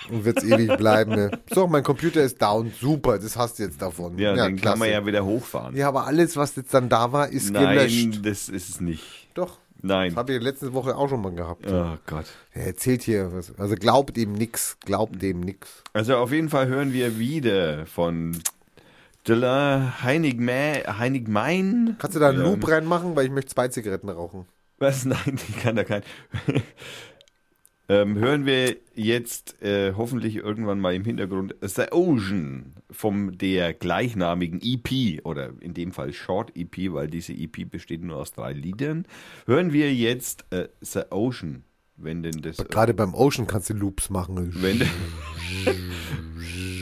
Und 0.09 0.25
wird's 0.25 0.43
ewig 0.43 0.77
bleiben, 0.77 1.11
ne? 1.15 1.31
So, 1.53 1.67
mein 1.67 1.83
Computer 1.83 2.21
ist 2.23 2.41
down. 2.41 2.71
Super, 2.79 3.19
das 3.19 3.35
hast 3.37 3.59
du 3.59 3.63
jetzt 3.63 3.81
davon. 3.81 4.17
Ja, 4.17 4.31
den 4.33 4.37
kann 4.37 4.77
man 4.79 4.87
klasse. 4.87 4.91
ja 4.91 5.05
wieder 5.05 5.25
hochfahren. 5.25 5.75
Ja, 5.75 5.87
aber 5.89 6.05
alles, 6.07 6.37
was 6.37 6.55
jetzt 6.55 6.73
dann 6.73 6.89
da 6.89 7.11
war, 7.11 7.29
ist 7.29 7.51
Nein, 7.51 7.75
gelöscht. 7.77 8.25
das 8.25 8.49
ist 8.49 8.69
es 8.69 8.81
nicht. 8.81 9.27
Doch. 9.33 9.57
Nein. 9.81 10.09
Das 10.09 10.17
habe 10.17 10.33
ich 10.33 10.41
letzte 10.41 10.73
Woche 10.73 10.95
auch 10.95 11.07
schon 11.07 11.21
mal 11.21 11.33
gehabt. 11.33 11.65
Oh 11.71 11.97
Gott. 12.07 12.25
Er 12.51 12.67
erzählt 12.67 13.03
hier 13.03 13.31
was. 13.31 13.53
Also 13.59 13.75
glaubt 13.75 14.17
ihm 14.17 14.33
nix. 14.33 14.77
Glaubt 14.83 15.21
dem 15.21 15.39
nix. 15.41 15.83
Also 15.93 16.15
auf 16.17 16.31
jeden 16.31 16.49
Fall 16.49 16.67
hören 16.67 16.93
wir 16.93 17.19
wieder 17.19 17.85
von 17.85 18.35
Dilla 19.27 19.93
Heinig, 20.01 20.39
Heinig 20.39 21.27
Main. 21.27 21.95
Kannst 21.99 22.15
du 22.15 22.19
da 22.19 22.29
einen 22.29 22.39
Ja. 22.39 22.45
Loop 22.45 22.67
reinmachen, 22.67 23.15
weil 23.15 23.25
ich 23.25 23.31
möchte 23.31 23.53
zwei 23.53 23.67
Zigaretten 23.67 24.09
rauchen. 24.09 24.45
Was? 24.79 25.05
Nein, 25.05 25.37
ich 25.47 25.59
kann 25.61 25.75
da 25.75 25.83
kein. 25.83 26.01
Ähm, 27.89 28.17
hören 28.17 28.45
wir 28.45 28.75
jetzt 28.95 29.61
äh, 29.61 29.93
hoffentlich 29.95 30.35
irgendwann 30.35 30.79
mal 30.79 30.93
im 30.93 31.05
Hintergrund 31.05 31.55
The 31.61 31.85
Ocean 31.91 32.73
vom 32.91 33.37
der 33.37 33.73
gleichnamigen 33.73 34.59
EP 34.61 35.25
oder 35.25 35.51
in 35.61 35.73
dem 35.73 35.93
Fall 35.93 36.11
Short 36.11 36.51
EP, 36.55 36.91
weil 36.91 37.07
diese 37.07 37.33
EP 37.33 37.69
besteht 37.69 38.03
nur 38.03 38.17
aus 38.17 38.33
drei 38.33 38.51
Liedern. 38.51 39.05
Hören 39.45 39.71
wir 39.71 39.93
jetzt 39.93 40.45
äh, 40.51 40.67
The 40.81 41.03
Ocean, 41.11 41.63
wenn 41.95 42.23
denn 42.23 42.41
das 42.41 42.57
Gerade 42.57 42.93
beim 42.93 43.13
Ocean 43.13 43.47
kannst 43.47 43.69
du 43.69 43.73
Loops 43.73 44.09
machen. 44.09 44.53
wenn, 44.61 44.81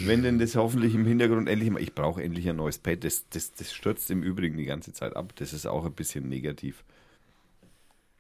wenn 0.08 0.24
denn 0.24 0.40
das 0.40 0.56
hoffentlich 0.56 0.96
im 0.96 1.06
Hintergrund 1.06 1.48
endlich 1.48 1.70
mal. 1.70 1.82
Ich 1.82 1.94
brauche 1.94 2.24
endlich 2.24 2.50
ein 2.50 2.56
neues 2.56 2.80
Pad. 2.80 3.04
Das, 3.04 3.30
das, 3.30 3.54
das 3.54 3.74
stürzt 3.74 4.10
im 4.10 4.24
Übrigen 4.24 4.58
die 4.58 4.66
ganze 4.66 4.92
Zeit 4.92 5.16
ab. 5.16 5.34
Das 5.36 5.54
ist 5.54 5.68
auch 5.68 5.86
ein 5.86 5.94
bisschen 5.94 6.30
negativ. 6.30 6.84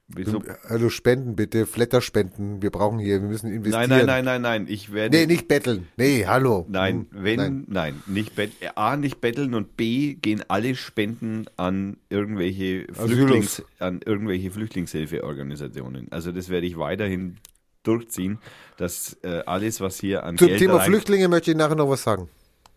Wieso? 0.08 0.43
Also 0.68 0.89
spenden 0.91 1.36
bitte, 1.36 1.66
Flatter 1.66 1.99
spenden. 1.99 2.62
Wir 2.62 2.70
brauchen 2.70 2.99
hier, 2.99 3.22
wir 3.22 3.28
müssen 3.28 3.51
investieren. 3.51 3.89
Nein, 3.89 4.06
nein, 4.06 4.24
nein, 4.26 4.41
nein, 4.41 4.64
nein. 4.64 4.66
Ich 4.72 4.93
werde. 4.93 5.18
Nee, 5.18 5.26
nicht 5.26 5.47
betteln. 5.47 5.88
Nee, 5.97 6.26
hallo. 6.28 6.66
Nein, 6.70 7.08
Hm, 7.12 7.24
wenn, 7.24 7.36
Nein. 7.38 7.64
nein, 7.68 8.03
nicht 8.06 8.36
bet 8.36 8.51
A, 8.76 8.97
nicht 8.97 9.20
betteln 9.20 9.56
und 9.56 9.76
B, 9.78 10.14
gehen 10.14 10.43
alle 10.47 10.76
Spenden 10.76 11.45
an 11.58 11.97
irgendwelche, 12.10 12.86
Flüchtlings, 12.93 13.64
an 13.80 14.01
irgendwelche 14.06 14.51
Flüchtlingshilfeorganisationen. 14.51 16.12
Also 16.12 16.32
das 16.32 16.49
werde 16.49 16.68
ich 16.68 16.78
weiterhin 16.78 17.38
durchziehen, 17.84 18.39
dass 18.78 19.18
äh, 19.24 19.41
alles, 19.45 19.82
was 19.82 19.99
hier 19.99 20.24
an 20.24 20.38
Zum 20.38 20.47
Geld 20.47 20.60
Thema 20.60 20.80
Flüchtlinge 20.82 21.28
möchte 21.28 21.51
ich 21.51 21.58
nachher 21.58 21.76
noch 21.76 21.89
was 21.89 22.03
sagen. 22.03 22.30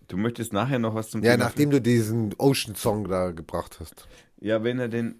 Du 0.08 0.16
möchtest 0.16 0.52
nachher 0.54 0.78
noch 0.78 0.94
was 0.94 1.10
zum 1.10 1.22
Ja, 1.22 1.32
Thema 1.32 1.44
nachdem 1.44 1.70
du 1.70 1.80
diesen 1.80 2.34
Ocean-Song 2.38 3.08
da 3.08 3.30
gebracht 3.32 3.78
hast. 3.80 4.08
Ja, 4.40 4.62
wenn 4.64 4.78
er 4.78 4.88
denn, 4.88 5.16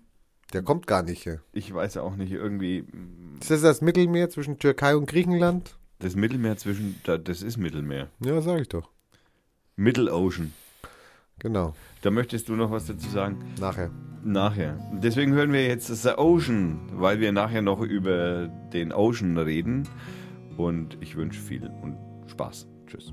Der 0.53 0.63
kommt 0.63 0.87
gar 0.87 1.03
nicht 1.03 1.23
hier. 1.23 1.41
ich 1.53 1.73
weiß 1.73 1.99
auch 1.99 2.17
nicht, 2.17 2.33
irgendwie 2.33 2.85
Ist 3.41 3.51
das 3.51 3.61
das 3.63 3.81
Mittelmeer 3.83 4.31
zwischen 4.31 4.59
Türkei 4.59 4.97
und 4.97 5.07
Griechenland? 5.07 5.77
das 5.99 6.15
Mittelmeer 6.17 6.57
zwischen, 6.57 6.99
da- 7.05 7.19
das 7.19 7.43
ist 7.43 7.57
Mittelmeer. 7.59 8.09
Ja, 8.25 8.41
sag 8.41 8.61
ich 8.61 8.69
doch. 8.69 8.89
Middle 9.77 10.13
Ocean. 10.15 10.53
Genau. 11.41 11.75
Da 12.03 12.11
möchtest 12.11 12.49
du 12.49 12.55
noch 12.55 12.71
was 12.71 12.87
dazu 12.87 13.09
sagen? 13.11 13.37
Nachher. 13.61 13.91
Nachher. 14.25 14.77
Deswegen 15.03 15.33
hören 15.33 15.53
wir 15.53 15.67
jetzt 15.67 15.87
The 15.89 16.11
Ocean, 16.17 16.79
weil 16.95 17.21
wir 17.21 17.31
nachher 17.33 17.63
noch 17.63 17.81
über 17.81 18.49
den 18.73 18.93
Ocean 18.93 19.37
reden. 19.39 19.87
Und 20.57 20.97
ich 21.01 21.15
wünsche 21.17 21.41
viel 21.41 21.71
und 21.83 21.97
Spaß. 22.29 22.67
Tschüss. 22.87 23.13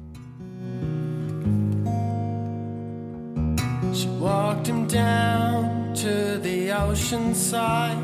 She 3.94 4.08
walked 4.20 4.68
him 4.68 4.88
down 4.88 5.75
to 5.96 6.38
the 6.40 6.72
ocean 6.74 7.34
side. 7.34 7.98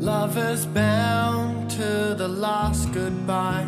Lovers 0.00 0.66
bound 0.66 1.68
to 1.70 2.14
the 2.14 2.28
last 2.28 2.92
goodbye. 2.92 3.66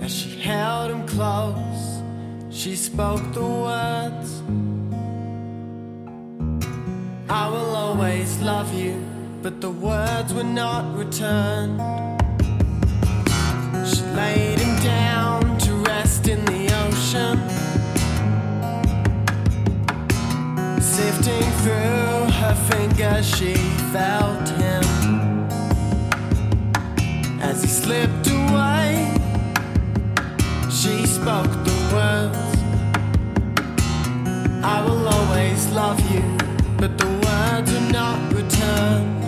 As 0.00 0.12
she 0.12 0.40
held 0.40 0.90
him 0.90 1.06
close, 1.06 2.02
she 2.50 2.74
spoke 2.74 3.22
the 3.32 3.44
words 3.44 4.42
I 7.28 7.48
will 7.48 7.76
always 7.76 8.40
love 8.40 8.74
you, 8.74 9.06
but 9.40 9.60
the 9.60 9.70
words 9.70 10.34
were 10.34 10.42
not 10.62 10.84
returned. 10.96 11.80
She 13.86 14.02
laid 14.16 14.58
him 14.58 14.82
down 14.82 15.58
to 15.58 15.74
rest 15.74 16.26
in 16.26 16.44
the 16.44 16.64
ocean. 16.86 17.61
Sifting 20.92 21.50
through 21.62 22.30
her 22.40 22.54
fingers, 22.70 23.26
she 23.26 23.54
felt 23.94 24.46
him 24.50 24.84
as 27.40 27.62
he 27.62 27.68
slipped 27.68 28.26
away. 28.26 29.16
She 30.70 31.06
spoke 31.06 31.50
the 31.64 31.78
words 31.94 32.38
I 34.62 34.84
will 34.84 35.08
always 35.08 35.66
love 35.70 35.98
you, 36.12 36.22
but 36.76 36.98
the 36.98 37.06
words 37.06 37.72
are 37.72 37.90
not 37.90 38.30
returned. 38.34 39.24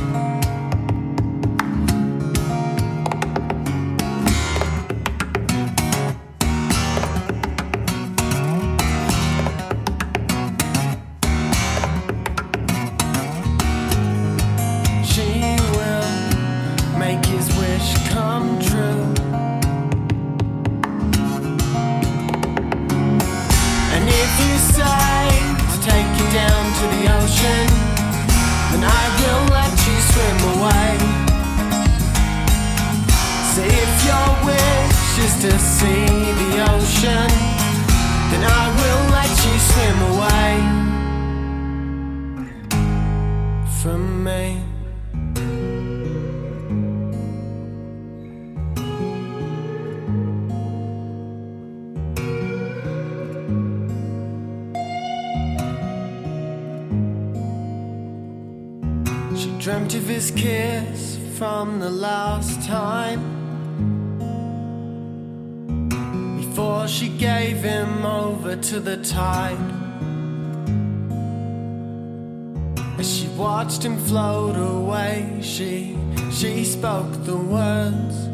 Watched 73.84 74.08
him 74.08 74.16
away, 74.56 75.38
she 75.42 75.96
she 76.32 76.64
spoke 76.64 77.12
the 77.24 77.36
words. 77.36 78.28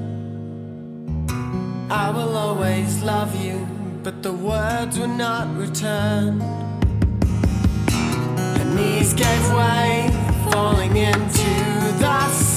I 1.91 2.11
will 2.11 2.37
always 2.37 3.03
love 3.03 3.35
you, 3.45 3.67
but 4.03 4.23
the 4.23 4.33
words 4.33 4.99
were 4.99 5.09
not 5.09 5.49
returned. 5.57 6.43
Her 8.59 8.75
knees 8.77 9.13
gave 9.13 9.53
way, 9.53 10.11
falling 10.53 10.97
into 10.97 11.51
the 11.99 12.29
sand. 12.29 12.50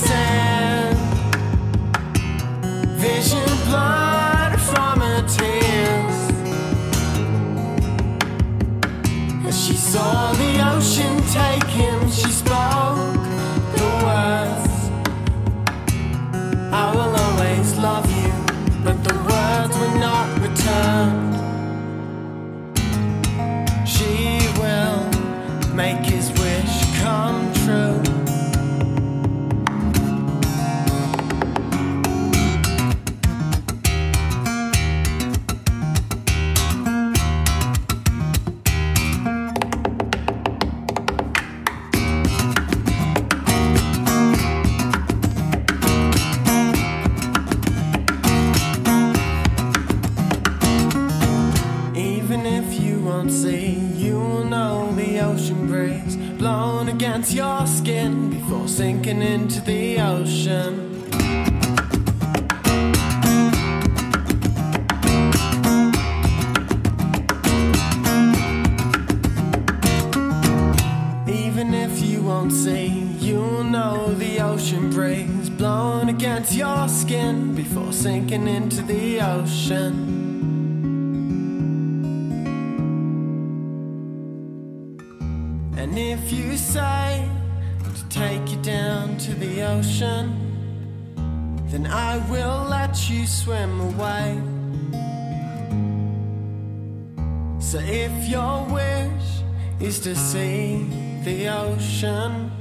To 100.04 100.14
see 100.18 100.86
the 101.24 101.48
ocean, 101.48 102.52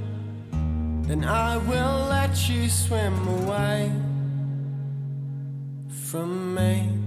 then 1.09 1.25
I 1.25 1.57
will 1.57 2.07
let 2.09 2.49
you 2.49 2.69
swim 2.69 3.27
away 3.27 3.91
from 5.89 6.55
me. 6.55 7.02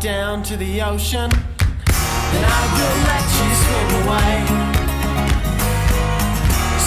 Down 0.00 0.42
to 0.44 0.56
the 0.56 0.80
ocean, 0.80 1.28
then 1.30 2.44
I 2.44 2.62
will 2.74 2.98
let 3.10 3.26
you 3.38 3.48
swim 3.62 3.90
away. 4.02 4.34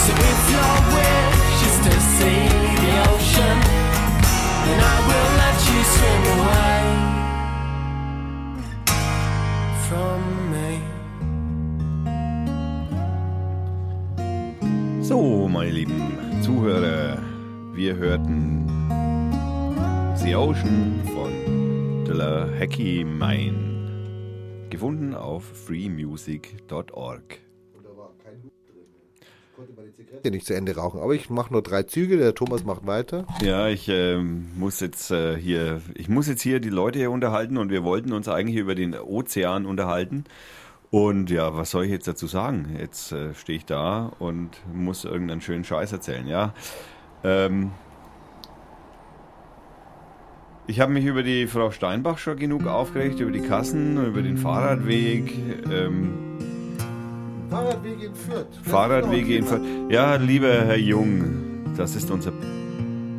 So 0.02 0.12
if 0.32 0.40
your 0.56 0.76
wish 0.96 1.60
is 1.70 1.78
to 1.88 1.94
see 2.16 2.44
the 2.84 2.94
ocean, 3.12 3.58
then 4.66 4.80
I 4.80 4.98
will 5.08 5.32
let 5.44 5.58
you 5.70 5.80
swim 5.96 6.24
away 6.38 6.80
from 9.88 10.20
me. 10.54 10.70
So, 15.04 15.18
meine 15.50 15.72
lieben 15.72 16.02
Zuhörer, 16.42 17.18
wir 17.74 17.96
hörten 17.96 18.66
The 20.24 20.36
Ocean 20.36 21.02
Della 22.12 22.46
Hacky 22.60 23.06
Mine, 23.06 24.68
gefunden 24.70 25.16
auf 25.16 25.46
freemusic.org. 25.46 27.40
Ja, 30.22 30.30
nicht 30.30 30.46
zu 30.46 30.54
Ende 30.54 30.76
rauchen, 30.76 31.00
aber 31.00 31.16
ich 31.16 31.30
mache 31.30 31.54
nur 31.54 31.62
drei 31.62 31.84
Züge, 31.84 32.18
der 32.18 32.36
Thomas 32.36 32.66
macht 32.66 32.86
weiter. 32.86 33.26
Ja, 33.42 33.70
ich 33.70 33.88
ähm, 33.88 34.50
muss 34.58 34.82
jetzt 34.82 35.10
äh, 35.12 35.38
hier, 35.38 35.80
ich 35.96 36.10
muss 36.10 36.28
jetzt 36.28 36.42
hier 36.42 36.60
die 36.60 36.68
Leute 36.68 37.00
hier 37.00 37.12
unterhalten 37.12 37.56
und 37.56 37.70
wir 37.70 37.86
wollten 37.86 38.12
uns 38.12 38.28
eigentlich 38.28 38.58
über 38.58 38.76
den 38.76 38.94
Ozean 38.94 39.66
unterhalten. 39.66 40.26
Und 40.90 41.30
ja, 41.30 41.56
was 41.56 41.72
soll 41.72 41.86
ich 41.86 41.92
jetzt 41.92 42.10
dazu 42.10 42.28
sagen? 42.28 42.76
Jetzt 42.78 43.14
äh, 43.14 43.34
stehe 43.36 43.56
ich 43.56 43.66
da 43.66 44.12
und 44.20 44.50
muss 44.74 45.06
irgendeinen 45.06 45.40
schönen 45.40 45.64
Scheiß 45.64 45.94
erzählen, 45.94 46.28
ja. 46.28 46.54
Ähm, 47.24 47.72
ich 50.72 50.80
habe 50.80 50.94
mich 50.94 51.04
über 51.04 51.22
die 51.22 51.48
Frau 51.48 51.70
Steinbach 51.70 52.18
schon 52.18 52.38
genug 52.38 52.66
aufgeregt, 52.66 53.20
über 53.20 53.32
die 53.32 53.42
Kassen, 53.42 54.04
über 54.06 54.22
den 54.22 54.38
Fahrradweg. 54.38 55.34
Ähm, 55.70 56.14
Fahrradwege 57.50 58.06
in 58.06 58.16
Fürth. 58.16 58.48
Fahrradwege 58.64 59.36
in 59.36 59.46
Ver 59.46 59.60
Ja, 59.90 60.16
lieber 60.16 60.48
Herr 60.48 60.78
Jung, 60.78 61.74
das 61.76 61.98
ist 61.98 62.10
unser 62.10 62.32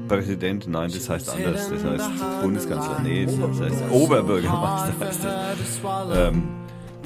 Präsident. 0.09 0.67
Nein, 0.67 0.91
das 0.95 1.11
heißt 1.11 1.29
anders. 1.29 1.69
Das 1.69 1.85
heißt 1.85 2.11
Bundeskanzler. 2.41 3.01
Nee, 3.05 3.27
das 3.27 3.61
heißt 3.61 3.83
Oberbürgermeister 3.91 4.95
heißt 4.99 5.25
das. 5.25 6.29
Ähm, 6.29 6.45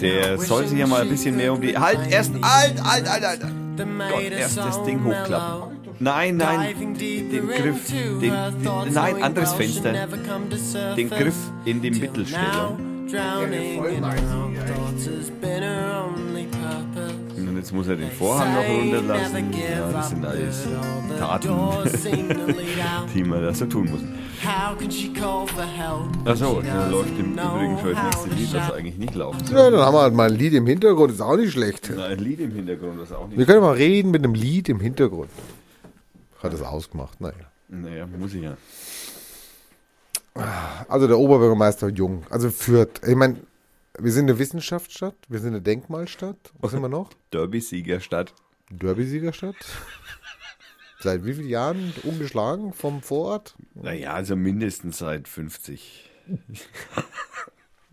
der 0.00 0.38
soll 0.38 0.68
sich 0.68 0.78
ja 0.78 0.86
mal 0.86 1.02
ein 1.02 1.08
bisschen 1.08 1.36
mehr 1.36 1.52
um 1.52 1.60
die. 1.60 1.76
Halt, 1.76 1.98
erst. 2.08 2.32
Alt, 2.40 2.80
alt, 2.84 3.08
alt, 3.08 3.24
alt. 3.24 3.40
Gott, 3.76 4.30
erst 4.30 4.58
das 4.58 4.84
Ding 4.84 5.02
hochklappen. 5.02 5.75
Nein, 5.98 6.36
nein, 6.36 6.74
den 6.78 6.94
Griff, 7.48 7.90
den, 7.90 8.20
den, 8.20 8.32
nein, 8.92 9.22
anderes 9.22 9.52
Fenster. 9.54 9.92
Den 10.96 11.08
Griff 11.10 11.34
in 11.64 11.80
die 11.80 11.90
Mittelstellung. 11.90 12.78
Drowning 13.10 13.84
in 13.84 14.02
our 14.04 14.14
thoughts 14.16 15.06
has 15.06 15.30
been 15.40 15.62
her 15.62 16.04
only 16.08 16.46
purpose. 16.46 17.14
und 17.38 17.56
jetzt 17.56 17.72
muss 17.72 17.86
er 17.86 17.94
den 17.94 18.10
Vorhang 18.10 18.52
noch 18.52 18.68
runterlassen. 18.68 19.52
Ja, 19.52 19.92
das 19.92 20.08
sind 20.10 20.26
alles 20.26 20.66
Taten, 21.16 21.48
die 23.14 23.22
man 23.22 23.42
da 23.42 23.54
so 23.54 23.66
tun 23.66 23.88
muss. 23.92 24.00
Achso, 26.24 26.60
da 26.62 26.88
läuft 26.88 27.16
im 27.18 27.32
Übrigen 27.32 27.78
schon 27.78 27.94
das 27.94 28.02
nächste 28.26 28.30
Lied, 28.30 28.54
das 28.54 28.72
eigentlich 28.72 28.96
nicht 28.98 29.14
laufen 29.14 29.44
soll. 29.46 29.56
Ja, 29.56 29.70
dann 29.70 29.80
haben 29.80 29.94
wir 29.94 30.02
halt 30.02 30.14
mal 30.14 30.28
ein 30.30 30.36
Lied 30.36 30.54
im 30.54 30.66
Hintergrund, 30.66 31.12
ist 31.12 31.20
auch 31.20 31.36
nicht 31.36 31.52
schlecht. 31.52 31.90
Na, 31.96 32.06
Ein 32.06 32.18
Lied 32.18 32.40
im 32.40 32.50
Hintergrund, 32.50 33.00
das 33.00 33.12
auch 33.12 33.30
Wir 33.30 33.38
nicht. 33.38 33.46
können 33.46 33.60
mal 33.60 33.74
reden 33.74 34.10
mit 34.10 34.24
einem 34.24 34.34
Lied 34.34 34.68
im 34.68 34.80
Hintergrund. 34.80 35.30
Hat 36.46 36.60
das 36.60 36.62
ausgemacht, 36.62 37.20
naja. 37.20 37.34
Naja, 37.68 38.06
muss 38.06 38.34
ich 38.34 38.42
ja. 38.42 38.56
Also 40.88 41.06
der 41.06 41.18
Oberbürgermeister 41.18 41.88
Jung, 41.88 42.24
also 42.30 42.50
Fürth. 42.50 43.00
Ich 43.06 43.16
meine, 43.16 43.40
wir 43.98 44.12
sind 44.12 44.28
eine 44.28 44.38
Wissenschaftsstadt, 44.38 45.16
wir 45.28 45.38
sind 45.38 45.48
eine 45.48 45.62
Denkmalstadt. 45.62 46.52
Was 46.58 46.72
sind 46.72 46.82
wir 46.82 46.88
noch? 46.88 47.10
Derby-Siegerstadt. 47.32 48.34
Derby-Siegerstadt. 48.70 49.56
Seit 51.00 51.24
wie 51.24 51.34
vielen 51.34 51.48
Jahren 51.48 51.92
ungeschlagen 52.02 52.72
vom 52.72 53.02
Vorort? 53.02 53.54
Naja, 53.74 54.14
also 54.14 54.36
mindestens 54.36 54.98
seit 54.98 55.28
50. 55.28 56.10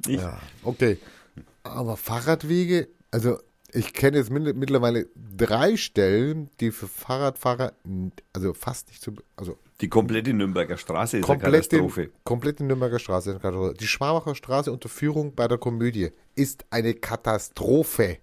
Ja, 0.08 0.39
okay. 0.64 0.97
Aber 1.64 1.95
Fahrradwege, 1.95 2.88
also 3.12 3.39
ich 3.74 3.93
kenne 3.93 4.17
jetzt 4.17 4.30
mit- 4.32 4.55
mittlerweile 4.55 5.07
drei 5.15 5.76
Stellen, 5.78 6.49
die 6.59 6.71
für 6.71 6.88
Fahrradfahrer, 6.88 7.74
also 8.34 8.53
fast 8.53 8.88
nicht 8.89 9.01
zu, 9.01 9.13
also 9.36 9.57
Die 9.82 9.89
komplette 9.89 10.34
Nürnberger 10.34 10.78
Straße 10.78 11.17
ist 11.17 11.30
eine 11.30 11.39
komplett 11.39 11.69
Katastrophe. 11.69 12.09
komplette 12.24 12.63
Nürnberger 12.63 12.99
Straße. 12.99 13.30
ist 13.32 13.36
eine 13.36 13.41
Katastrophe. 13.41 13.78
Die 13.80 13.88
Schwabacher 13.88 14.36
Straße 14.36 14.71
unter 14.71 14.89
Führung 14.89 15.34
bei 15.36 15.47
der 15.47 15.57
Komödie 15.57 16.11
ist 16.36 16.65
eine 16.69 16.93
Katastrophe. 16.93 18.17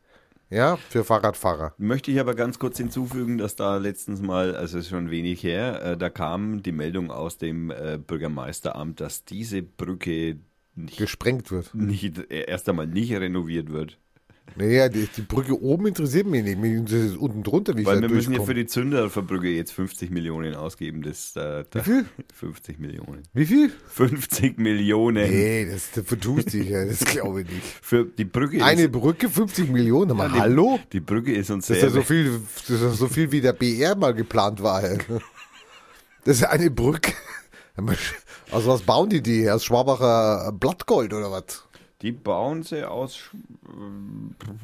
Ja, 0.52 0.76
für 0.88 1.04
Fahrradfahrer. 1.04 1.74
Möchte 1.78 2.10
ich 2.10 2.18
aber 2.18 2.34
ganz 2.34 2.58
kurz 2.58 2.76
hinzufügen, 2.76 3.38
dass 3.38 3.54
da 3.54 3.76
letztens 3.76 4.20
mal, 4.20 4.56
also 4.56 4.78
ist 4.78 4.88
schon 4.88 5.08
wenig 5.08 5.44
her, 5.44 5.80
äh, 5.80 5.96
da 5.96 6.10
kam 6.10 6.64
die 6.64 6.72
Meldung 6.72 7.12
aus 7.12 7.38
dem 7.38 7.70
äh, 7.70 7.98
Bürgermeisteramt, 8.04 9.00
dass 9.00 9.24
diese 9.24 9.62
Brücke 9.62 10.38
nicht, 10.74 10.98
Gesprengt 10.98 11.52
wird. 11.52 11.72
nicht 11.72 12.18
äh, 12.32 12.46
erst 12.48 12.68
einmal 12.68 12.88
nicht 12.88 13.12
renoviert 13.12 13.70
wird. 13.70 13.98
Naja, 14.56 14.88
die, 14.88 15.06
die 15.06 15.22
Brücke 15.22 15.60
oben 15.60 15.86
interessiert 15.86 16.26
mich 16.26 16.42
nicht. 16.42 16.58
Mich 16.58 16.72
interessiert 16.72 17.16
unten 17.18 17.42
drunter, 17.42 17.76
wie 17.76 17.82
ich 17.82 17.86
Weil 17.86 18.00
da 18.00 18.08
wir 18.08 18.14
müssen 18.14 18.32
ja 18.32 18.42
für 18.42 18.54
die 18.54 18.66
Zünderverbrücke 18.66 19.48
jetzt 19.48 19.72
50 19.72 20.10
Millionen 20.10 20.54
ausgeben. 20.54 21.02
Das, 21.02 21.34
äh, 21.36 21.64
da, 21.70 21.80
Wie 21.80 21.80
viel? 21.80 22.04
50 22.34 22.78
Millionen. 22.78 23.22
Wie 23.32 23.46
viel? 23.46 23.70
50 23.88 24.58
Millionen. 24.58 25.30
Nee, 25.30 25.66
das, 25.70 25.90
das 25.92 26.04
vertust 26.04 26.52
dich 26.52 26.68
ja, 26.68 26.84
das 26.84 27.04
glaube 27.04 27.42
ich 27.42 27.48
nicht. 27.48 27.62
Für 27.82 28.04
die 28.04 28.24
Brücke 28.24 28.64
Eine 28.64 28.82
ist, 28.82 28.92
Brücke, 28.92 29.28
50 29.28 29.70
Millionen, 29.70 30.16
mal 30.16 30.30
die, 30.30 30.38
hallo? 30.38 30.78
Die 30.92 31.00
Brücke 31.00 31.32
ist 31.32 31.50
uns 31.50 31.66
Das 31.66 31.76
ist 31.76 31.80
sehr 31.80 31.90
ja 31.90 31.94
so 31.94 32.02
viel, 32.02 32.40
das 32.56 32.70
ist 32.70 32.82
ja 32.82 32.90
so 32.90 33.08
viel 33.08 33.32
wie 33.32 33.40
der 33.40 33.52
BR 33.52 33.96
mal 33.96 34.14
geplant 34.14 34.62
war. 34.62 34.82
Das 36.24 36.36
ist 36.36 36.44
eine 36.44 36.70
Brücke. 36.70 37.12
Also 38.52 38.70
was 38.70 38.82
bauen 38.82 39.08
die 39.08 39.22
die? 39.22 39.48
Aus 39.48 39.64
Schwabacher 39.64 40.52
Blattgold 40.52 41.14
oder 41.14 41.30
was? 41.30 41.64
Die 42.02 42.12
bauen 42.12 42.62
sie 42.62 42.88
aus. 42.88 43.30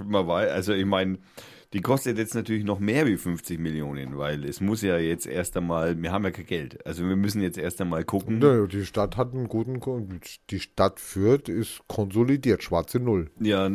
Man 0.04 0.26
weiß, 0.26 0.50
also 0.50 0.72
ich 0.72 0.86
meine, 0.86 1.18
die 1.72 1.80
kostet 1.80 2.16
jetzt 2.16 2.34
natürlich 2.34 2.64
noch 2.64 2.78
mehr 2.78 3.06
wie 3.06 3.16
50 3.16 3.58
Millionen, 3.58 4.16
weil 4.16 4.44
es 4.44 4.60
muss 4.60 4.82
ja 4.82 4.98
jetzt 4.98 5.26
erst 5.26 5.56
einmal, 5.56 6.00
wir 6.00 6.12
haben 6.12 6.24
ja 6.24 6.30
kein 6.30 6.46
Geld. 6.46 6.86
Also 6.86 7.06
wir 7.06 7.16
müssen 7.16 7.42
jetzt 7.42 7.58
erst 7.58 7.80
einmal 7.80 8.04
gucken. 8.04 8.38
Nö, 8.38 8.66
die 8.68 8.86
Stadt 8.86 9.16
hat 9.16 9.34
einen 9.34 9.48
guten, 9.48 9.80
die 10.50 10.60
Stadt 10.60 11.00
Fürth 11.00 11.48
ist 11.48 11.82
konsolidiert, 11.88 12.62
schwarze 12.62 13.00
Null. 13.00 13.30
Ja, 13.40 13.68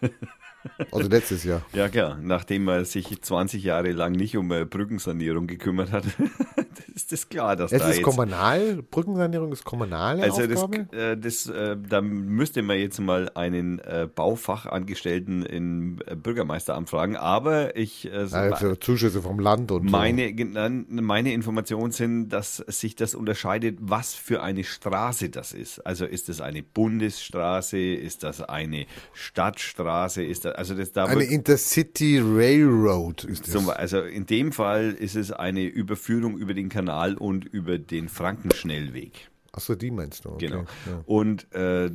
Also 0.90 1.08
letztes 1.08 1.44
Jahr. 1.44 1.62
ja 1.72 1.88
klar, 1.88 2.18
nachdem 2.20 2.64
man 2.64 2.84
sich 2.84 3.20
20 3.20 3.62
Jahre 3.64 3.92
lang 3.92 4.12
nicht 4.12 4.36
um 4.36 4.50
äh, 4.52 4.64
Brückensanierung 4.64 5.46
gekümmert 5.46 5.92
hat, 5.92 6.04
ist 6.94 7.12
das 7.12 7.28
klar, 7.28 7.56
dass 7.56 7.72
Es 7.72 7.80
da 7.82 7.88
ist 7.90 7.96
jetzt 7.96 8.04
kommunal, 8.04 8.82
Brückensanierung 8.82 9.52
ist 9.52 9.64
kommunale 9.64 10.22
Also 10.22 10.46
das, 10.46 10.62
Aufgabe. 10.62 10.96
äh, 10.96 11.16
das 11.16 11.46
äh, 11.46 11.76
da 11.88 12.00
müsste 12.00 12.62
man 12.62 12.78
jetzt 12.78 12.98
mal 13.00 13.30
einen 13.34 13.80
Baufachangestellten 14.14 15.44
im 15.44 15.96
Bürgermeisteramt 16.22 16.88
fragen, 16.88 17.16
aber 17.16 17.76
ich 17.76 18.10
also 18.12 18.74
Zuschüsse 18.76 19.22
vom 19.22 19.38
Land 19.40 19.70
und 19.72 19.90
meine, 19.90 20.32
gen- 20.32 20.86
meine 20.88 21.32
Informationen 21.32 21.92
sind, 21.92 22.28
dass 22.30 22.56
sich 22.56 22.96
das 22.96 23.14
unterscheidet, 23.14 23.78
was 23.80 24.14
für 24.14 24.42
eine 24.42 24.64
Straße 24.64 25.28
das 25.30 25.52
ist. 25.52 25.80
Also 25.86 26.04
ist 26.06 26.28
das 26.28 26.40
eine 26.40 26.62
Bundesstraße, 26.62 27.78
ist 27.78 28.22
das 28.22 28.40
eine 28.42 28.86
Stadtstraße, 29.12 30.22
ist 30.24 30.44
das, 30.44 30.54
also 30.56 30.74
das 30.74 30.92
da. 30.92 31.04
Eine 31.04 31.24
Intercity 31.24 32.18
Railroad 32.18 33.24
ist 33.24 33.54
das. 33.54 33.68
also 33.68 34.00
in 34.00 34.26
dem 34.26 34.52
Fall 34.52 34.92
ist 34.92 35.14
es 35.14 35.30
eine 35.32 35.64
Überführung 35.64 36.38
über 36.38 36.54
den 36.54 36.68
Kanal 36.68 37.14
und 37.14 37.44
über 37.44 37.78
den 37.78 38.08
Frankenschnellweg. 38.08 39.28
Achso, 39.52 39.74
die 39.74 39.90
meinst 39.90 40.24
du. 40.24 40.30
Okay. 40.30 40.48
Genau. 40.48 40.64
Ja. 40.86 41.02
Und 41.06 41.52
äh, 41.52 41.90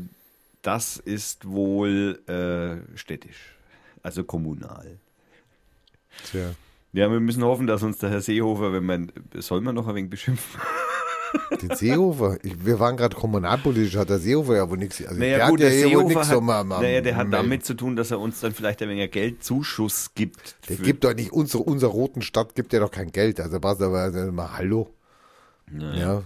das 0.61 0.97
ist 0.97 1.47
wohl 1.47 2.19
äh, 2.27 2.97
städtisch, 2.97 3.55
also 4.03 4.23
kommunal. 4.23 4.99
Tja. 6.25 6.53
Ja, 6.93 7.09
wir 7.09 7.21
müssen 7.21 7.43
hoffen, 7.43 7.67
dass 7.67 7.83
uns 7.83 7.99
der 7.99 8.09
Herr 8.09 8.21
Seehofer, 8.21 8.73
wenn 8.73 8.85
man, 8.85 9.11
soll 9.35 9.61
man 9.61 9.75
noch 9.75 9.87
ein 9.87 9.95
wenig 9.95 10.09
beschimpfen? 10.09 10.59
Den 11.61 11.75
Seehofer, 11.75 12.37
ich, 12.43 12.65
wir 12.65 12.79
waren 12.79 12.97
gerade 12.97 13.15
kommunalpolitisch, 13.15 13.95
hat 13.95 14.09
der 14.09 14.19
Seehofer 14.19 14.55
ja 14.55 14.69
wohl 14.69 14.77
nichts. 14.77 15.03
Also 15.05 15.19
Naja, 15.19 15.37
der 15.37 15.47
gut, 15.47 15.59
hat 15.59 15.63
ja 15.63 15.69
der 15.69 15.77
hier 15.77 15.85
wohl 15.85 15.89
Seehofer 15.91 16.07
nichts 16.07 16.29
hat, 16.29 16.37
um, 16.37 16.49
um, 16.49 16.67
naja, 16.67 17.01
der 17.01 17.15
hat 17.15 17.27
damit 17.31 17.65
zu 17.65 17.73
tun, 17.73 17.95
dass 17.95 18.11
er 18.11 18.19
uns 18.19 18.39
dann 18.39 18.53
vielleicht 18.53 18.81
ein 18.81 18.89
wenig 18.89 19.11
Geldzuschuss 19.11 20.11
gibt. 20.15 20.55
Der 20.69 20.77
gibt 20.77 21.03
doch 21.03 21.13
nicht, 21.13 21.31
unsere, 21.31 21.63
unserer 21.63 21.91
roten 21.91 22.21
Stadt 22.21 22.55
gibt 22.55 22.73
ja 22.73 22.79
doch 22.79 22.91
kein 22.91 23.11
Geld. 23.11 23.39
Also 23.39 23.59
passt 23.59 23.81
aber 23.81 23.99
also 23.99 24.31
mal 24.31 24.57
Hallo. 24.57 24.93
Naja. 25.69 25.99
Ja. 25.99 26.23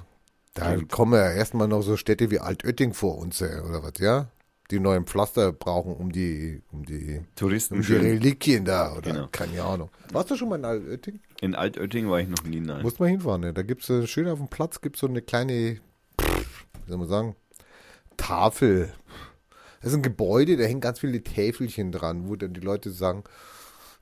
Da 0.54 0.78
kommen 0.90 1.14
ja 1.14 1.32
erstmal 1.32 1.68
noch 1.68 1.82
so 1.82 1.98
Städte 1.98 2.32
wie 2.32 2.40
Altötting 2.40 2.94
vor 2.94 3.18
uns, 3.18 3.42
äh, 3.42 3.60
oder 3.68 3.84
was, 3.84 4.00
ja? 4.00 4.30
Die 4.72 4.80
neuen 4.80 5.06
Pflaster 5.06 5.52
brauchen, 5.52 5.94
um 5.96 6.12
die, 6.12 6.62
um 6.72 6.86
die, 6.86 7.22
Touristen 7.36 7.76
um 7.76 7.82
die. 7.82 7.94
Reliquien 7.94 8.66
da, 8.66 8.94
oder 8.94 9.12
Genau. 9.14 9.28
keine 9.32 9.64
Ahnung. 9.64 9.90
Warst 10.12 10.32
du 10.32 10.36
schon 10.36 10.50
mal 10.50 10.56
in 10.58 10.66
Altötting? 10.66 11.20
In 11.42 11.54
Altötting 11.54 12.10
war 12.10 12.20
ich 12.20 12.28
noch 12.28 12.44
nie, 12.44 12.60
nein. 12.60 12.82
Muss 12.82 12.98
man 12.98 13.10
hinfahren, 13.10 13.42
ne? 13.42 13.54
Da 13.54 13.62
gibt's 13.62 13.90
äh, 13.92 14.08
schön 14.08 14.28
auf 14.28 14.40
dem 14.40 14.48
Platz 14.48 14.82
gibt's 14.82 15.02
so 15.02 15.08
eine 15.08 15.22
kleine, 15.22 15.78
wie 16.18 16.90
soll 16.90 16.98
man 16.98 17.08
sagen, 17.08 17.36
Tafel. 18.18 18.92
Das 19.82 19.92
ist 19.92 19.98
ein 19.98 20.02
Gebäude, 20.02 20.58
da 20.58 20.64
hängen 20.64 20.82
ganz 20.82 21.00
viele 21.00 21.22
Täfelchen 21.24 21.92
dran, 21.92 22.28
wo 22.28 22.36
dann 22.36 22.54
die 22.54 22.62
Leute 22.62 22.90
sagen, 22.90 23.24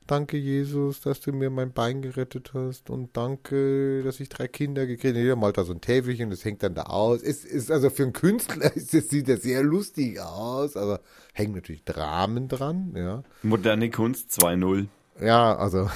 danke 0.07 0.37
Jesus, 0.37 1.01
dass 1.01 1.21
du 1.21 1.31
mir 1.31 1.49
mein 1.49 1.73
Bein 1.73 2.01
gerettet 2.01 2.51
hast 2.53 2.89
und 2.89 3.15
danke, 3.15 4.03
dass 4.03 4.19
ich 4.19 4.29
drei 4.29 4.47
Kinder 4.47 4.85
gekriegt 4.85 5.15
habe. 5.15 5.23
Jeder 5.23 5.35
malt 5.35 5.57
da 5.57 5.63
so 5.63 5.73
ein 5.73 5.81
Täfelchen, 5.81 6.29
das 6.29 6.43
hängt 6.45 6.63
dann 6.63 6.75
da 6.75 6.83
aus. 6.83 7.21
Es 7.21 7.45
ist 7.45 7.71
also 7.71 7.89
für 7.89 8.03
einen 8.03 8.13
Künstler 8.13 8.71
ist 8.75 8.93
das, 8.93 9.09
sieht 9.09 9.29
das 9.29 9.41
sehr 9.41 9.63
lustig 9.63 10.19
aus, 10.19 10.75
aber 10.77 11.01
hängen 11.33 11.55
natürlich 11.55 11.83
Dramen 11.83 12.47
dran, 12.47 12.93
ja. 12.95 13.23
Moderne 13.41 13.89
Kunst 13.89 14.31
2.0. 14.31 14.87
Ja, 15.21 15.55
also 15.55 15.89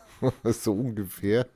so 0.44 0.72
ungefähr. 0.72 1.46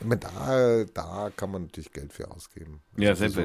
Ich 0.00 0.06
meine, 0.06 0.20
da, 0.20 0.84
da 0.92 1.30
kann 1.34 1.50
man 1.50 1.62
natürlich 1.62 1.92
Geld 1.92 2.12
für 2.12 2.30
ausgeben. 2.30 2.82
Ja, 2.96 3.10
Also 3.10 3.40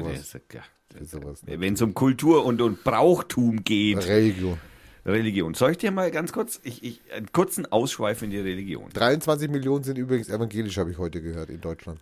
ja. 0.52 0.62
Für 0.92 1.04
sowas. 1.04 1.42
Wenn 1.46 1.74
es 1.74 1.82
um 1.82 1.94
Kultur 1.94 2.44
und, 2.44 2.60
und 2.60 2.84
Brauchtum 2.84 3.64
geht. 3.64 4.06
Religion. 4.06 4.58
Religion. 5.04 5.54
Soll 5.54 5.72
ich 5.72 5.78
dir 5.78 5.90
mal 5.90 6.10
ganz 6.10 6.32
kurz, 6.32 6.60
ich, 6.62 6.82
ich, 6.84 7.00
einen 7.12 7.32
kurzen 7.32 7.70
Ausschweif 7.70 8.22
in 8.22 8.30
die 8.30 8.38
Religion. 8.38 8.88
23 8.92 9.50
Millionen 9.50 9.84
sind 9.84 9.98
übrigens 9.98 10.28
evangelisch, 10.28 10.78
habe 10.78 10.90
ich 10.90 10.98
heute 10.98 11.20
gehört, 11.20 11.50
in 11.50 11.60
Deutschland. 11.60 12.00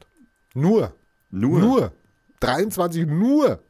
Nur. 0.55 0.93
Nur? 1.31 1.61
Nur. 1.61 1.93
23 2.41 3.07
nur. 3.07 3.61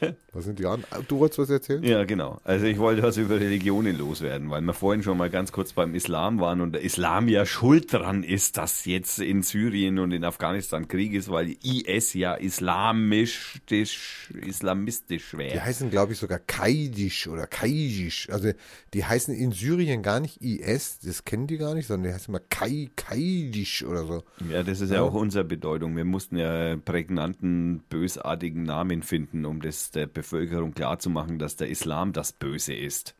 Was 0.32 0.44
sind 0.44 0.58
die 0.58 0.66
an? 0.66 0.84
Du 1.08 1.20
wolltest 1.20 1.38
was 1.38 1.48
erzählen? 1.48 1.82
Ja, 1.82 2.04
genau. 2.04 2.38
Also 2.44 2.66
ich 2.66 2.78
wollte 2.78 3.02
was 3.02 3.16
über 3.16 3.40
Religionen 3.40 3.96
loswerden, 3.96 4.50
weil 4.50 4.60
wir 4.60 4.74
vorhin 4.74 5.02
schon 5.02 5.16
mal 5.16 5.30
ganz 5.30 5.52
kurz 5.52 5.72
beim 5.72 5.94
Islam 5.94 6.38
waren 6.38 6.60
und 6.60 6.72
der 6.72 6.82
Islam 6.82 7.28
ja 7.28 7.46
schuld 7.46 7.90
dran 7.94 8.22
ist, 8.22 8.58
dass 8.58 8.84
jetzt 8.84 9.20
in 9.20 9.42
Syrien 9.42 9.98
und 9.98 10.12
in 10.12 10.24
Afghanistan 10.24 10.86
Krieg 10.86 11.14
ist, 11.14 11.30
weil 11.30 11.56
IS 11.62 12.12
ja 12.12 12.34
islamistisch, 12.34 14.30
islamistisch 14.46 15.30
Die 15.32 15.38
wäre. 15.38 15.64
heißen, 15.64 15.90
glaube 15.90 16.12
ich, 16.12 16.18
sogar 16.18 16.38
Kaidisch 16.40 17.26
oder 17.26 17.46
Kaidisch. 17.46 18.28
Also 18.30 18.52
die 18.94 19.04
heißen 19.04 19.34
in 19.34 19.52
Syrien 19.52 20.02
gar 20.02 20.20
nicht 20.20 20.42
IS, 20.42 20.98
das 21.00 21.24
kennen 21.24 21.46
die 21.46 21.56
gar 21.56 21.74
nicht, 21.74 21.86
sondern 21.86 22.10
die 22.10 22.14
heißen 22.14 22.34
immer 22.34 22.42
Kai, 22.50 22.90
Kaidisch 22.96 23.82
oder 23.82 24.04
so. 24.04 24.22
Ja, 24.50 24.62
das 24.62 24.80
ist 24.82 24.90
ja 24.92 25.00
auch 25.02 25.14
unsere 25.14 25.44
Bedeutung. 25.44 25.96
Wir 25.96 26.04
mussten 26.04 26.36
ja 26.36 26.76
prägnanten, 26.76 27.80
bösartigen 27.88 28.64
Namen 28.64 29.02
finden, 29.02 29.44
um 29.46 29.62
das 29.62 29.90
der 29.90 30.06
Bevölkerung 30.22 30.72
klarzumachen, 30.74 31.38
dass 31.38 31.56
der 31.56 31.68
Islam 31.68 32.12
das 32.12 32.32
Böse 32.32 32.74
ist. 32.74 33.14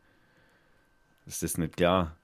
Ist 1.25 1.43
das 1.43 1.57
nicht 1.57 1.77
klar? 1.77 2.15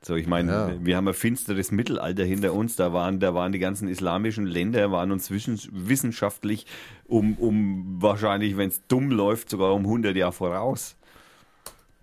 So, 0.00 0.14
ich 0.14 0.26
meine, 0.28 0.52
Ja. 0.52 0.74
wir 0.80 0.96
haben 0.96 1.08
ein 1.08 1.14
finsteres 1.14 1.72
Mittelalter 1.72 2.24
hinter 2.24 2.52
uns. 2.54 2.76
Da 2.76 2.92
waren, 2.92 3.18
da 3.18 3.34
waren 3.34 3.50
die 3.52 3.58
ganzen 3.58 3.88
islamischen 3.88 4.46
Länder, 4.46 4.92
waren 4.92 5.10
uns 5.10 5.30
wissenschaftlich 5.30 6.66
um, 7.06 7.34
um 7.34 8.00
wahrscheinlich, 8.00 8.56
wenn 8.56 8.68
es 8.68 8.80
dumm 8.86 9.10
läuft, 9.10 9.50
sogar 9.50 9.74
um 9.74 9.82
100 9.82 10.14
Jahre 10.16 10.32
voraus. 10.32 10.94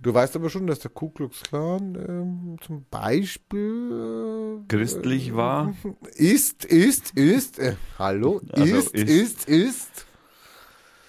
Du 0.02 0.14
weißt 0.14 0.36
aber 0.36 0.50
schon, 0.50 0.68
dass 0.68 0.80
der 0.80 0.92
Ku 0.92 1.10
Klux 1.10 1.42
Klan 1.42 1.96
ähm, 1.96 2.58
zum 2.62 2.86
Beispiel 2.92 4.60
Christlich 4.68 5.34
war. 5.36 5.74
äh, 5.84 6.10
ist, 6.22 6.66
ist, 6.66 7.12
ist, 7.18 7.60
äh, 7.60 7.76
hallo, 7.98 8.42
Also 8.52 8.76
ist, 8.76 8.94
ist. 8.94 9.10
ist, 9.10 9.48
ist, 9.50 10.05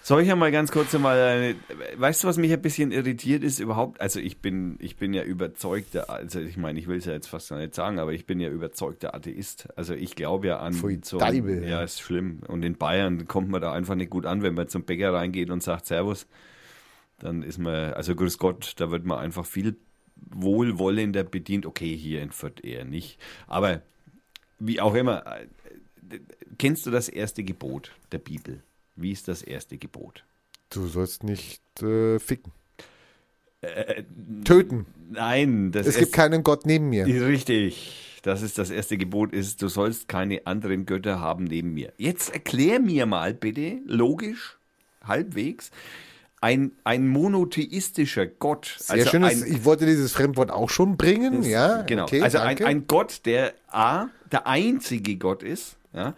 Soll 0.06 0.22
ich 0.22 0.28
ja 0.28 0.36
mal 0.36 0.52
ganz 0.52 0.70
kurz 0.70 0.92
mal, 0.92 1.20
eine, 1.20 1.56
weißt 1.96 2.22
du, 2.22 2.28
was 2.28 2.36
mich 2.36 2.52
ein 2.52 2.62
bisschen 2.62 2.92
irritiert 2.92 3.42
ist 3.42 3.58
überhaupt? 3.58 4.00
Also 4.00 4.20
ich 4.20 4.38
bin, 4.38 4.76
ich 4.78 4.98
bin 4.98 5.12
ja 5.12 5.24
überzeugter, 5.24 6.08
also 6.08 6.38
ich 6.38 6.56
meine, 6.56 6.78
ich 6.78 6.86
will 6.86 6.98
es 6.98 7.06
ja 7.06 7.12
jetzt 7.12 7.26
fast 7.26 7.48
gar 7.48 7.58
nicht 7.58 7.74
sagen, 7.74 7.98
aber 7.98 8.12
ich 8.12 8.24
bin 8.24 8.38
ja 8.38 8.48
überzeugter 8.48 9.16
Atheist. 9.16 9.66
Also 9.74 9.94
ich 9.94 10.14
glaube 10.14 10.46
ja 10.46 10.60
an 10.60 10.74
Pfui, 10.74 11.00
so, 11.02 11.18
Deibel. 11.18 11.66
ja, 11.66 11.82
ist 11.82 12.00
schlimm. 12.00 12.38
Und 12.46 12.64
in 12.64 12.76
Bayern 12.76 13.26
kommt 13.26 13.48
man 13.48 13.60
da 13.60 13.72
einfach 13.72 13.96
nicht 13.96 14.10
gut 14.10 14.26
an, 14.26 14.42
wenn 14.42 14.54
man 14.54 14.68
zum 14.68 14.84
Bäcker 14.84 15.12
reingeht 15.12 15.50
und 15.50 15.64
sagt 15.64 15.86
Servus, 15.86 16.28
dann 17.18 17.42
ist 17.42 17.58
man, 17.58 17.92
also 17.94 18.14
grüß 18.14 18.38
Gott, 18.38 18.74
da 18.76 18.92
wird 18.92 19.04
man 19.04 19.18
einfach 19.18 19.44
viel 19.44 19.74
wohlwollender 20.14 21.24
bedient. 21.24 21.66
Okay, 21.66 21.96
hier 21.96 22.22
in 22.22 22.30
Fürth 22.30 22.62
eher 22.62 22.84
nicht. 22.84 23.18
Aber 23.48 23.82
wie 24.60 24.80
auch 24.80 24.94
immer, 24.94 25.26
äh, 25.26 26.20
kennst 26.58 26.86
du 26.86 26.92
das 26.92 27.08
erste 27.08 27.42
Gebot 27.42 27.90
der 28.12 28.18
Bibel? 28.18 28.62
Wie 28.96 29.12
ist 29.12 29.28
das 29.28 29.42
erste 29.42 29.78
Gebot? 29.78 30.24
du 30.70 30.86
sollst 30.86 31.24
nicht 31.24 31.62
äh, 31.82 32.18
ficken. 32.18 32.52
Äh, 33.60 34.04
Töten. 34.44 34.86
Nein, 35.10 35.72
das 35.72 35.86
Es 35.86 35.98
gibt 35.98 36.12
keinen 36.12 36.42
Gott 36.42 36.66
neben 36.66 36.90
mir. 36.90 37.06
Richtig. 37.06 38.20
Das 38.22 38.42
ist 38.42 38.58
das 38.58 38.70
erste 38.70 38.98
Gebot, 38.98 39.32
ist, 39.32 39.62
du 39.62 39.68
sollst 39.68 40.08
keine 40.08 40.46
anderen 40.46 40.84
Götter 40.84 41.20
haben 41.20 41.44
neben 41.44 41.74
mir. 41.74 41.92
Jetzt 41.96 42.32
erklär 42.34 42.80
mir 42.80 43.06
mal 43.06 43.32
bitte, 43.34 43.78
logisch, 43.86 44.58
halbwegs, 45.04 45.70
ein, 46.40 46.72
ein 46.82 47.06
monotheistischer 47.06 48.26
Gott. 48.26 48.74
Sehr 48.78 48.96
also 48.96 49.10
schönes, 49.10 49.42
ein, 49.42 49.52
ich 49.52 49.64
wollte 49.64 49.86
dieses 49.86 50.12
Fremdwort 50.12 50.50
auch 50.50 50.70
schon 50.70 50.96
bringen, 50.96 51.44
ja. 51.44 51.82
Genau. 51.82 52.02
okay, 52.04 52.20
also 52.20 52.38
ein, 52.38 52.62
ein 52.64 52.86
Gott, 52.88 53.20
der 53.26 53.54
A, 53.68 54.08
der 54.32 54.48
einzige 54.48 55.16
Gott 55.16 55.44
ist, 55.44 55.76
ja, 55.92 56.14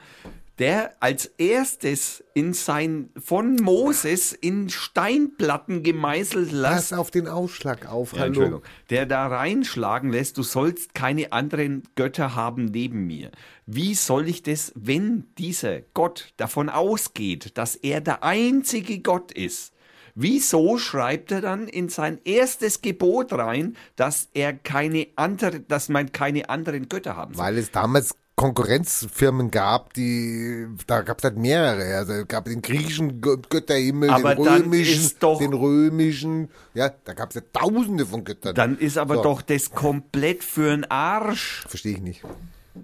der 0.59 0.95
als 1.01 1.27
erstes 1.39 2.25
in 2.35 2.53
sein, 2.53 3.11
von 3.17 3.57
Moses 3.57 4.33
in 4.33 4.69
Steinplatten 4.69 5.83
gemeißelt 5.83 6.51
lässt. 6.51 6.91
Pass 6.91 6.93
auf 6.93 7.11
den 7.11 7.29
Ausschlag 7.29 7.87
auf, 7.87 8.13
Ja, 8.13 8.21
hallo. 8.21 8.27
Entschuldigung. 8.27 8.63
Der 8.91 9.07
da 9.07 9.27
reinschlagen 9.29 10.11
lässt, 10.11 10.37
du 10.39 10.43
sollst 10.43 10.95
keine 10.95 11.33
anderen 11.33 11.85
Götter 11.95 12.35
haben 12.35 12.67
neben 12.67 13.07
mir. 13.07 13.31
Wie 13.67 13.95
soll 13.95 14.29
ich 14.29 14.43
das, 14.43 14.73
wenn 14.75 15.27
dieser 15.39 15.81
Gott 15.95 16.33
davon 16.37 16.69
ausgeht, 16.69 17.57
dass 17.57 17.77
er 17.77 18.01
der 18.01 18.25
einzige 18.25 19.01
Gott 19.01 19.31
ist? 19.33 19.73
Wieso 20.21 20.79
schreibt 20.79 21.31
er 21.31 21.41
dann 21.41 21.69
in 21.69 21.89
sein 21.89 22.19
erstes 22.25 22.83
Gebot 22.83 23.33
rein, 23.33 23.77
dass 23.95 24.29
er 24.35 24.53
keine 24.53 25.07
andere, 25.15 25.61
dass 25.61 25.89
man 25.89 26.11
keine 26.11 26.51
anderen 26.51 26.89
Götter 26.89 27.15
haben 27.15 27.35
soll? 27.35 27.45
Weil 27.45 27.59
es 27.59 27.71
damals 27.71 28.17
Konkurrenzfirmen 28.39 29.51
gab, 29.51 29.93
die, 29.95 30.67
da 30.87 31.03
gab 31.03 31.19
es 31.19 31.25
halt 31.25 31.37
mehrere. 31.37 31.97
Also 31.97 32.13
es 32.15 32.29
gab 32.29 32.45
den 32.47 32.63
griechischen 32.63 33.21
Gö- 33.21 33.43
Götterhimmel, 33.51 34.11
Aber 34.11 34.35
den 34.37 34.47
römischen, 34.47 35.11
doch- 35.19 35.39
den 35.39 35.53
römischen, 35.53 36.49
ja, 36.73 36.91
da 37.05 37.13
gab 37.15 37.31
es 37.31 37.35
ja 37.35 37.43
tausende 37.53 38.07
von 38.07 38.25
Göttern. 38.25 38.55
Dann 38.55 38.79
ist 38.79 38.97
aber 38.97 39.17
So. 39.17 39.23
doch 39.25 39.43
das 39.43 39.71
komplett 39.73 40.45
für 40.45 40.73
einen 40.73 40.85
Arsch. 40.85 41.65
Verstehe 41.69 41.93
ich 41.95 42.01
nicht. 42.01 42.23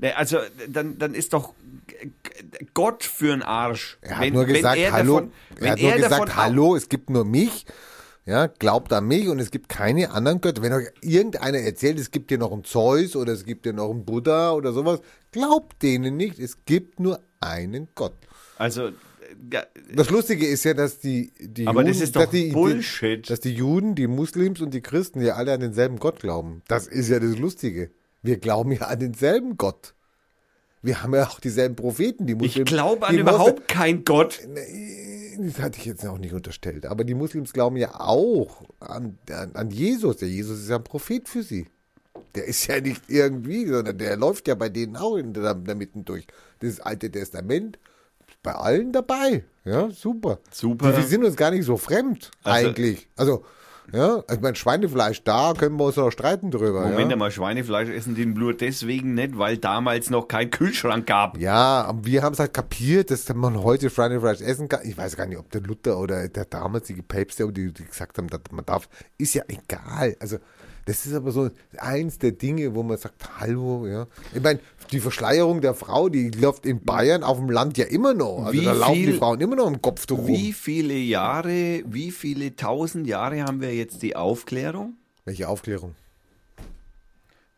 Ne, 0.00 0.16
Also 0.16 0.38
dann, 0.68 0.98
dann 0.98 1.14
ist 1.14 1.32
doch 1.32 1.54
Gott 2.74 3.04
für 3.04 3.32
einen 3.32 3.42
Arsch. 3.42 3.96
Er 4.02 4.18
hat 4.18 4.30
nur 4.32 4.44
gesagt, 4.44 4.76
er 4.76 4.92
hallo, 4.92 5.14
davon- 5.20 5.32
er 5.56 5.60
wenn 5.62 5.70
hat 5.70 5.80
nur 5.80 5.92
gesagt, 5.92 6.12
davon 6.12 6.36
hallo, 6.36 6.76
es 6.76 6.88
gibt 6.88 7.10
nur 7.10 7.24
mich. 7.24 7.64
Ja, 8.26 8.46
glaubt 8.46 8.92
an 8.92 9.06
mich 9.06 9.28
und 9.28 9.38
es 9.38 9.50
gibt 9.50 9.68
keine 9.68 10.10
anderen 10.10 10.40
Götter. 10.40 10.62
Wenn 10.62 10.72
euch 10.72 10.88
irgendeiner 11.02 11.58
erzählt, 11.58 11.98
es 11.98 12.10
gibt 12.10 12.30
hier 12.30 12.38
noch 12.38 12.52
einen 12.52 12.64
Zeus 12.64 13.16
oder 13.16 13.32
es 13.32 13.44
gibt 13.44 13.66
hier 13.66 13.74
noch 13.74 13.90
einen 13.90 14.06
Buddha 14.06 14.52
oder 14.52 14.72
sowas, 14.72 15.00
glaubt 15.30 15.82
denen 15.82 16.16
nicht. 16.16 16.38
Es 16.38 16.64
gibt 16.64 17.00
nur 17.00 17.20
einen 17.40 17.88
Gott. 17.94 18.14
Also, 18.56 18.90
ja, 19.52 19.64
Das 19.94 20.08
Lustige 20.08 20.46
ist 20.46 20.64
ja, 20.64 20.72
dass 20.72 21.00
die, 21.00 21.32
die 21.38 21.66
Aber 21.66 21.82
Juden, 21.82 21.92
das 21.92 22.00
ist 22.00 22.16
doch 22.16 22.22
dass 22.22 22.30
die, 22.30 22.50
Bullshit. 22.50 23.26
Die, 23.26 23.28
dass 23.28 23.40
die 23.40 23.52
Juden, 23.52 23.94
die 23.94 24.06
Muslims 24.06 24.62
und 24.62 24.72
die 24.72 24.80
Christen 24.80 25.20
ja 25.20 25.34
alle 25.34 25.52
an 25.52 25.60
denselben 25.60 25.98
Gott 25.98 26.20
glauben. 26.20 26.62
Das 26.66 26.86
ist 26.86 27.10
ja 27.10 27.20
das 27.20 27.36
Lustige. 27.36 27.90
Wir 28.22 28.38
glauben 28.38 28.72
ja 28.72 28.86
an 28.86 29.00
denselben 29.00 29.58
Gott. 29.58 29.94
Wir 30.84 31.02
haben 31.02 31.14
ja 31.14 31.26
auch 31.26 31.40
dieselben 31.40 31.76
Propheten. 31.76 32.26
Die 32.26 32.34
ich 32.34 32.38
Muslims, 32.38 32.68
glaube 32.70 33.06
an 33.06 33.16
überhaupt 33.16 33.66
keinen 33.68 34.04
Gott. 34.04 34.40
das 35.38 35.58
hatte 35.58 35.78
ich 35.78 35.86
jetzt 35.86 36.06
auch 36.06 36.18
nicht 36.18 36.34
unterstellt. 36.34 36.86
Aber 36.86 37.04
die 37.04 37.14
Muslims 37.14 37.52
glauben 37.52 37.76
ja 37.76 37.98
auch 38.00 38.62
an, 38.80 39.18
an, 39.30 39.50
an 39.54 39.70
Jesus. 39.70 40.18
Der 40.18 40.28
Jesus 40.28 40.60
ist 40.60 40.68
ja 40.68 40.76
ein 40.76 40.84
Prophet 40.84 41.28
für 41.28 41.42
sie. 41.42 41.66
Der 42.34 42.44
ist 42.44 42.66
ja 42.66 42.80
nicht 42.80 43.02
irgendwie, 43.08 43.66
sondern 43.66 43.96
der 43.98 44.16
läuft 44.16 44.46
ja 44.46 44.54
bei 44.54 44.68
denen 44.68 44.96
auch 44.96 45.16
in 45.16 45.32
der, 45.32 45.54
der 45.54 45.74
Mitten 45.74 46.04
durch. 46.04 46.26
Das 46.60 46.80
Alte 46.80 47.10
Testament 47.10 47.78
ist 48.28 48.42
bei 48.42 48.52
allen 48.52 48.92
dabei. 48.92 49.44
Ja, 49.64 49.90
super. 49.90 50.38
Super. 50.50 50.96
Wir 50.96 51.04
sind 51.04 51.24
uns 51.24 51.36
gar 51.36 51.50
nicht 51.50 51.64
so 51.64 51.76
fremd, 51.76 52.30
Also- 52.42 52.68
eigentlich. 52.68 53.08
Also, 53.16 53.44
ja, 53.92 54.22
also 54.26 54.40
mein 54.40 54.54
Schweinefleisch, 54.54 55.22
da 55.24 55.52
können 55.52 55.76
wir 55.76 55.84
uns 55.84 55.96
noch 55.96 56.10
streiten 56.10 56.50
drüber. 56.50 56.82
Moment 56.82 57.10
ja. 57.10 57.12
einmal, 57.12 57.30
Schweinefleisch 57.30 57.88
essen 57.90 58.14
den 58.14 58.32
nur 58.32 58.54
deswegen 58.54 59.14
nicht, 59.14 59.38
weil 59.38 59.58
damals 59.58 60.10
noch 60.10 60.26
kein 60.26 60.50
Kühlschrank 60.50 61.06
gab. 61.06 61.38
Ja, 61.38 61.84
aber 61.84 62.04
wir 62.04 62.22
haben 62.22 62.32
es 62.32 62.38
halt 62.38 62.54
kapiert, 62.54 63.10
dass 63.10 63.32
man 63.34 63.62
heute 63.62 63.90
Schweinefleisch 63.90 64.40
essen 64.40 64.68
kann. 64.68 64.80
Ich 64.84 64.96
weiß 64.96 65.16
gar 65.16 65.26
nicht, 65.26 65.38
ob 65.38 65.50
der 65.50 65.60
Luther 65.60 65.98
oder 65.98 66.28
der 66.28 66.44
damals 66.46 66.86
die 66.86 67.02
Päpste, 67.02 67.50
die, 67.52 67.72
die 67.72 67.84
gesagt 67.84 68.18
haben, 68.18 68.28
dass 68.28 68.40
man 68.50 68.64
darf, 68.64 68.88
ist 69.18 69.34
ja 69.34 69.42
egal. 69.48 70.16
Also 70.18 70.38
das 70.86 71.06
ist 71.06 71.14
aber 71.14 71.30
so 71.32 71.50
eins 71.78 72.18
der 72.18 72.32
Dinge, 72.32 72.74
wo 72.74 72.82
man 72.82 72.98
sagt, 72.98 73.40
hallo, 73.40 73.86
ja. 73.86 74.06
Ich 74.34 74.42
meine, 74.42 74.60
die 74.92 75.00
Verschleierung 75.00 75.60
der 75.62 75.74
Frau, 75.74 76.08
die 76.08 76.30
läuft 76.30 76.66
in 76.66 76.84
Bayern 76.84 77.22
auf 77.24 77.38
dem 77.38 77.48
Land 77.50 77.78
ja 77.78 77.86
immer 77.86 78.12
noch. 78.14 78.44
Also 78.46 78.60
Wie 78.60 78.64
da 78.64 78.72
laufen 78.72 78.94
die 78.94 79.06
viel- 79.06 79.18
Frauen 79.18 79.40
immer 79.40 79.56
noch 79.56 79.66
im 79.66 79.80
Kopftuch 79.80 80.18
rum. 80.18 80.26
Wie 80.28 80.52
viele 80.52 80.94
Jahre, 80.94 81.82
wie 81.86 82.10
viele 82.10 82.54
tausend 82.54 83.06
Jahre 83.06 83.42
haben 83.42 83.60
wir 83.60 83.74
jetzt 83.74 84.02
die 84.02 84.14
Aufklärung? 84.14 84.94
Welche 85.24 85.48
Aufklärung? 85.48 85.94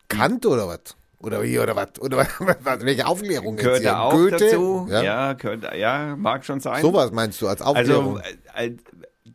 Kant 0.07 0.45
oder 0.45 0.67
was? 0.67 0.95
Oder 1.19 1.41
wie 1.43 1.57
oder 1.59 1.75
was? 1.75 1.99
Oder 1.99 2.17
was? 2.39 2.81
Welche 2.85 3.05
Aufklärung 3.07 3.55
jetzt 3.55 3.63
Gehört 3.63 3.81
hier? 3.81 3.89
da 3.89 3.99
auch 4.01 4.11
Goethe? 4.13 4.37
dazu? 4.37 4.87
Ja. 4.89 5.01
Ja, 5.03 5.33
gehört, 5.33 5.75
ja, 5.75 6.15
mag 6.15 6.45
schon 6.45 6.59
sein. 6.59 6.81
Sowas 6.81 7.11
meinst 7.11 7.41
du 7.41 7.47
als 7.47 7.61
Aufklärung? 7.61 8.19
Also 8.19 8.29
äh, 8.55 8.67
äh, 8.67 8.75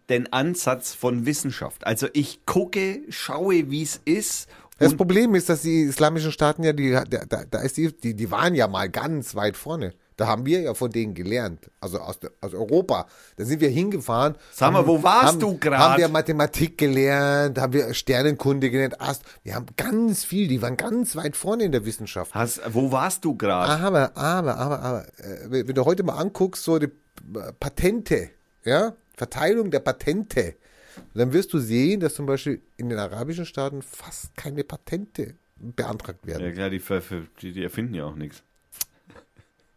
den 0.09 0.33
Ansatz 0.33 0.95
von 0.95 1.27
Wissenschaft. 1.27 1.87
Also 1.87 2.09
ich 2.13 2.45
gucke, 2.47 3.01
schaue, 3.09 3.71
wie 3.71 3.83
es 3.83 4.01
ist. 4.05 4.49
Das 4.79 4.97
Problem 4.97 5.35
ist, 5.35 5.49
dass 5.49 5.63
die 5.63 5.83
islamischen 5.83 6.33
Staaten 6.33 6.65
ja, 6.65 6.73
die, 6.73 6.91
da, 6.91 7.45
da, 7.45 7.61
ist 7.61 7.77
die, 7.77 7.93
die, 7.97 8.15
die 8.15 8.31
waren 8.31 8.55
ja 8.55 8.67
mal 8.67 8.89
ganz 8.89 9.35
weit 9.35 9.57
vorne. 9.57 9.95
Da 10.17 10.27
haben 10.27 10.45
wir 10.45 10.61
ja 10.61 10.75
von 10.75 10.91
denen 10.91 11.15
gelernt. 11.15 11.71
Also 11.81 11.99
aus, 11.99 12.19
aus 12.41 12.55
Europa. 12.55 13.07
Da 13.37 13.45
sind 13.45 13.61
wir 13.61 13.69
hingefahren. 13.69 14.37
Sag 14.53 14.73
mal, 14.73 14.87
wo 14.87 15.03
warst 15.03 15.35
haben, 15.35 15.41
du 15.41 15.59
grad? 15.59 15.79
Haben 15.79 15.99
wir 15.99 16.09
Mathematik 16.09 16.79
gelernt, 16.79 17.59
haben 17.59 17.73
wir 17.73 17.95
Sternenkunde 17.95 18.71
gelernt, 18.71 19.01
Ast. 19.01 19.23
Wir 19.43 19.55
haben 19.55 19.67
ganz 19.77 20.25
viel, 20.25 20.49
die 20.49 20.61
waren 20.63 20.77
ganz 20.77 21.17
weit 21.17 21.37
vorne 21.37 21.65
in 21.65 21.73
der 21.73 21.85
Wissenschaft. 21.85 22.35
hast, 22.35 22.61
wo 22.73 22.93
warst 22.93 23.25
du 23.25 23.37
gerade? 23.37 23.73
Aber, 23.83 24.17
aber, 24.17 24.57
aber, 24.57 24.81
aber, 24.81 25.07
äh, 25.19 25.67
wenn 25.67 25.75
du 25.75 25.85
heute 25.85 26.03
mal 26.03 26.15
anguckst, 26.15 26.65
so 26.65 26.79
die 26.79 26.91
Patente, 27.59 28.31
ja, 28.65 28.95
Verteilung 29.17 29.71
der 29.71 29.81
Patente, 29.81 30.57
dann 31.15 31.33
wirst 31.33 31.53
du 31.53 31.59
sehen, 31.59 32.01
dass 32.01 32.15
zum 32.15 32.27
Beispiel 32.27 32.63
in 32.77 32.89
den 32.89 32.99
arabischen 32.99 33.47
Staaten 33.47 33.83
fast 33.83 34.37
keine 34.37 34.65
Patente 34.65 35.37
beantragt 35.57 36.27
werden. 36.27 36.45
Ja 36.45 36.53
klar, 36.53 36.71
die, 36.71 36.83
die, 37.41 37.53
die 37.53 37.63
erfinden 37.63 37.95
ja 37.95 38.05
auch 38.05 38.17
nichts. 38.17 38.43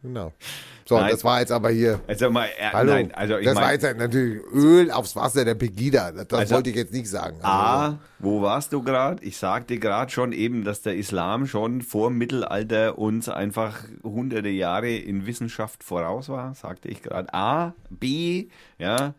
Genau. 0.06 0.32
So, 0.88 1.00
Nein. 1.00 1.10
das 1.10 1.24
war 1.24 1.40
jetzt 1.40 1.52
aber 1.52 1.72
hier. 1.72 2.00
Also 2.06 2.30
mal, 2.30 2.46
äh, 2.46 2.70
Hallo. 2.72 2.94
nein, 2.94 3.12
also 3.16 3.38
ich 3.40 3.46
das 3.46 3.56
war 3.56 3.64
meine, 3.64 3.74
jetzt 3.74 3.84
halt 3.86 3.98
natürlich 3.98 4.44
Öl 4.54 4.92
aufs 4.92 5.16
Wasser 5.16 5.44
der 5.44 5.56
Pegida. 5.56 6.12
Das, 6.12 6.32
Also, 6.32 6.54
wollte 6.56 6.70
ich 6.70 6.76
jetzt 6.76 6.94
nicht 6.94 7.10
sagen. 7.10 7.38
Also, 7.38 7.48
A, 7.48 8.00
wo 8.20 8.44
warst 8.44 8.72
du 8.72 8.84
gerade? 8.84 9.24
Ich 9.24 9.38
sagte 9.38 9.80
gerade 9.80 10.12
schon 10.12 10.32
eben, 10.32 10.64
dass 10.64 10.84
der 10.84 10.96
Islam 10.96 11.48
schon 11.48 11.82
vor 11.82 12.12
Mittelalter 12.12 13.00
uns 13.00 13.30
einfach 13.30 13.80
hunderte 14.04 14.50
Jahre 14.50 14.92
in 14.96 15.26
Wissenschaft 15.26 15.84
voraus 15.84 16.30
war, 16.30 16.54
sagte 16.54 16.88
ich 16.88 17.02
gerade. 17.02 17.34
A, 17.34 17.74
B, 17.90 18.50
ja, 18.78 19.16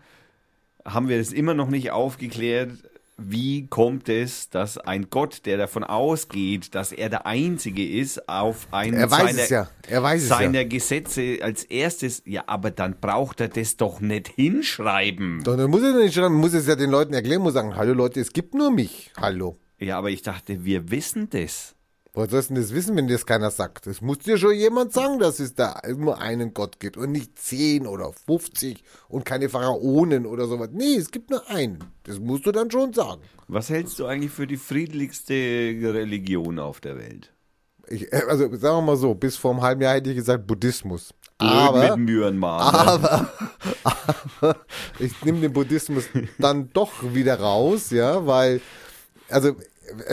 haben 0.85 1.09
wir 1.09 1.19
das 1.19 1.33
immer 1.33 1.55
noch 1.55 1.69
nicht 1.69 1.91
aufgeklärt. 1.91 2.71
Wie 3.19 3.67
kommt 3.67 4.11
es, 4.11 4.51
dass 4.51 4.77
ein 4.77 5.09
Gott, 5.09 5.47
der 5.47 5.57
davon 5.57 5.85
ausgeht, 5.85 6.75
dass 6.75 6.93
er 6.93 7.09
der 7.09 7.27
Einzige 7.27 7.89
ist, 7.89 8.29
auf 8.29 8.69
einen 8.73 8.95
Er 8.95 9.09
seiner, 9.09 9.49
ja. 9.49 9.69
Er 9.89 10.05
es 10.05 10.29
ja. 10.29 10.37
seiner 10.37 10.67
Gesetze 10.67 11.39
als 11.41 11.65
erstes, 11.65 12.23
ja, 12.27 12.45
aber 12.47 12.71
dann 12.71 13.01
braucht 13.01 13.41
er 13.41 13.49
das 13.49 13.79
doch 13.79 14.01
nicht 14.01 14.29
hinschreiben. 14.29 15.43
Doch, 15.45 15.57
dann 15.57 15.71
muss 15.71 15.83
er 15.83 15.95
nicht 15.95 16.15
schreiben, 16.15 16.35
muss 16.35 16.53
es 16.53 16.67
ja 16.67 16.77
den 16.77 16.91
Leuten 16.91 17.15
erklären, 17.15 17.41
muss 17.41 17.55
sagen, 17.55 17.75
hallo 17.75 17.95
Leute, 17.95 18.21
es 18.21 18.35
gibt 18.35 18.55
nur 18.55 18.71
mich. 18.71 19.11
Hallo. 19.17 19.59
Ja, 19.79 19.97
aber 19.99 20.11
ich 20.11 20.21
dachte, 20.23 20.65
wir 20.65 20.91
wissen 20.91 21.31
das. 21.31 21.76
Woher 22.17 22.31
sollst 22.31 22.49
du 22.49 22.55
denn 22.55 22.63
das 22.63 22.73
wissen, 22.73 22.97
wenn 22.97 23.09
dir 23.09 23.13
das 23.13 23.27
keiner 23.27 23.51
sagt? 23.51 23.87
Das 23.87 24.01
muss 24.01 24.21
dir 24.21 24.39
schon 24.39 24.55
jemand 24.55 24.91
sagen, 24.95 25.19
dass 25.19 25.39
es 25.39 25.55
da 25.55 25.83
nur 25.99 26.19
einen 26.19 26.55
Gott 26.55 26.81
gibt 26.81 26.97
und 26.97 27.13
nicht 27.13 27.39
10 27.39 27.87
oder 27.87 28.11
50 28.11 28.83
und 29.09 29.27
keine 29.27 29.51
Pharaonen 29.51 30.25
oder 30.25 30.47
sowas. 30.47 30.71
Nee, 30.73 30.95
es 30.95 31.11
gibt 31.11 31.29
nur 31.29 31.47
einen. 31.51 31.85
Das 32.05 32.19
musst 32.19 32.47
du 32.47 32.53
dann 32.53 32.71
schon 32.71 32.95
sagen. 32.95 33.21
Was 33.49 33.69
hältst 33.69 33.99
du 33.99 34.07
eigentlich 34.07 34.33
für 34.33 34.47
die 34.47 34.57
friedlichste 34.57 35.35
Religion 35.35 36.59
auf 36.59 36.81
der 36.81 36.97
Welt? 36.97 37.35
Ich, 37.87 38.11
äh, 38.11 38.23
also 38.27 38.45
sagen 38.57 38.79
wir 38.79 38.81
mal 38.81 38.97
so, 38.97 39.15
bis 39.15 39.37
vor 39.37 39.51
einem 39.51 39.61
halben 39.61 39.83
Jahr 39.83 39.97
hätte 39.97 40.09
ich 40.09 40.17
gesagt 40.17 40.47
Buddhismus. 40.47 41.13
Mit 41.39 41.51
Aber, 41.51 41.99
Myanmar. 41.99 42.73
ne? 42.73 42.79
aber, 42.79 43.31
aber 44.41 44.57
ich 44.99 45.23
nehme 45.23 45.41
den 45.41 45.53
Buddhismus 45.53 46.05
dann 46.39 46.71
doch 46.73 46.93
wieder 47.13 47.39
raus, 47.39 47.91
ja, 47.91 48.27
weil, 48.27 48.63
also, 49.29 49.53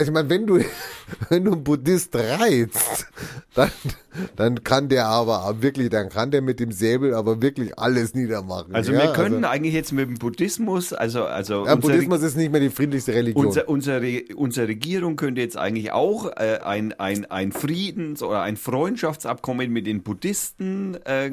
ich 0.00 0.10
meine, 0.10 0.28
wenn 0.30 0.46
du, 0.46 0.58
wenn 1.28 1.44
du 1.44 1.52
einen 1.52 1.64
Buddhist 1.64 2.14
reizt, 2.14 3.06
dann, 3.54 3.70
dann 4.36 4.64
kann 4.64 4.88
der 4.88 5.06
aber 5.06 5.62
wirklich, 5.62 5.90
dann 5.90 6.08
kann 6.08 6.30
der 6.30 6.42
mit 6.42 6.60
dem 6.60 6.72
Säbel 6.72 7.14
aber 7.14 7.42
wirklich 7.42 7.78
alles 7.78 8.14
niedermachen. 8.14 8.74
Also 8.74 8.92
ja? 8.92 9.02
wir 9.02 9.12
könnten 9.12 9.44
eigentlich 9.44 9.74
jetzt 9.74 9.92
mit 9.92 10.08
dem 10.08 10.16
Buddhismus, 10.16 10.92
also, 10.92 11.24
also 11.24 11.66
ja, 11.66 11.74
unsere, 11.74 11.92
Buddhismus 11.92 12.22
ist 12.22 12.36
nicht 12.36 12.52
mehr 12.52 12.60
die 12.60 12.70
friedlichste 12.70 13.14
Religion. 13.14 13.46
unser, 13.46 13.68
unsere, 13.68 14.22
unsere 14.36 14.68
Regierung 14.68 15.16
könnte 15.16 15.40
jetzt 15.40 15.56
eigentlich 15.56 15.92
auch 15.92 16.30
äh, 16.36 16.58
ein, 16.62 16.92
ein, 16.94 17.24
ein 17.26 17.52
Friedens- 17.52 18.22
oder 18.22 18.42
ein 18.42 18.56
Freundschaftsabkommen 18.56 19.70
mit 19.70 19.86
den 19.86 20.02
Buddhisten 20.02 20.96
äh, 21.04 21.30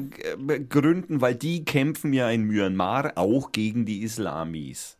gründen, 0.68 1.20
weil 1.20 1.34
die 1.34 1.64
kämpfen 1.64 2.12
ja 2.12 2.30
in 2.30 2.44
Myanmar 2.44 3.12
auch 3.16 3.52
gegen 3.52 3.84
die 3.84 4.02
Islamis. 4.02 4.96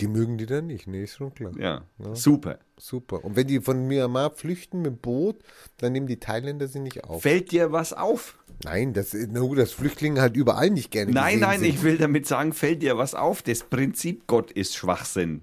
die 0.00 0.08
mögen 0.08 0.38
die 0.38 0.46
dann 0.46 0.66
nicht, 0.66 0.86
nee, 0.86 1.04
ist 1.04 1.16
schon 1.16 1.34
klar. 1.34 1.52
Ja, 1.58 1.82
super. 2.12 2.58
Super. 2.78 3.24
Und 3.24 3.36
wenn 3.36 3.46
die 3.46 3.60
von 3.60 3.86
Myanmar 3.86 4.32
flüchten 4.32 4.82
mit 4.82 4.92
dem 4.92 4.98
Boot, 4.98 5.36
dann 5.78 5.92
nehmen 5.92 6.06
die 6.06 6.18
Thailänder 6.18 6.68
sie 6.68 6.80
nicht 6.80 7.04
auf. 7.04 7.22
Fällt 7.22 7.50
dir 7.50 7.72
was 7.72 7.92
auf? 7.94 8.38
Nein, 8.64 8.92
das 8.92 9.14
ist 9.14 9.32
nur, 9.32 9.56
dass 9.56 9.72
Flüchtlinge 9.72 10.20
halt 10.20 10.36
überall 10.36 10.70
nicht 10.70 10.90
gerne 10.90 11.12
Nein, 11.12 11.40
nein, 11.40 11.60
sind. 11.60 11.68
ich 11.68 11.82
will 11.82 11.96
damit 11.98 12.26
sagen, 12.26 12.52
fällt 12.52 12.82
dir 12.82 12.98
was 12.98 13.14
auf? 13.14 13.42
Das 13.42 13.62
Prinzip 13.62 14.26
Gott 14.26 14.50
ist 14.50 14.76
Schwachsinn. 14.76 15.42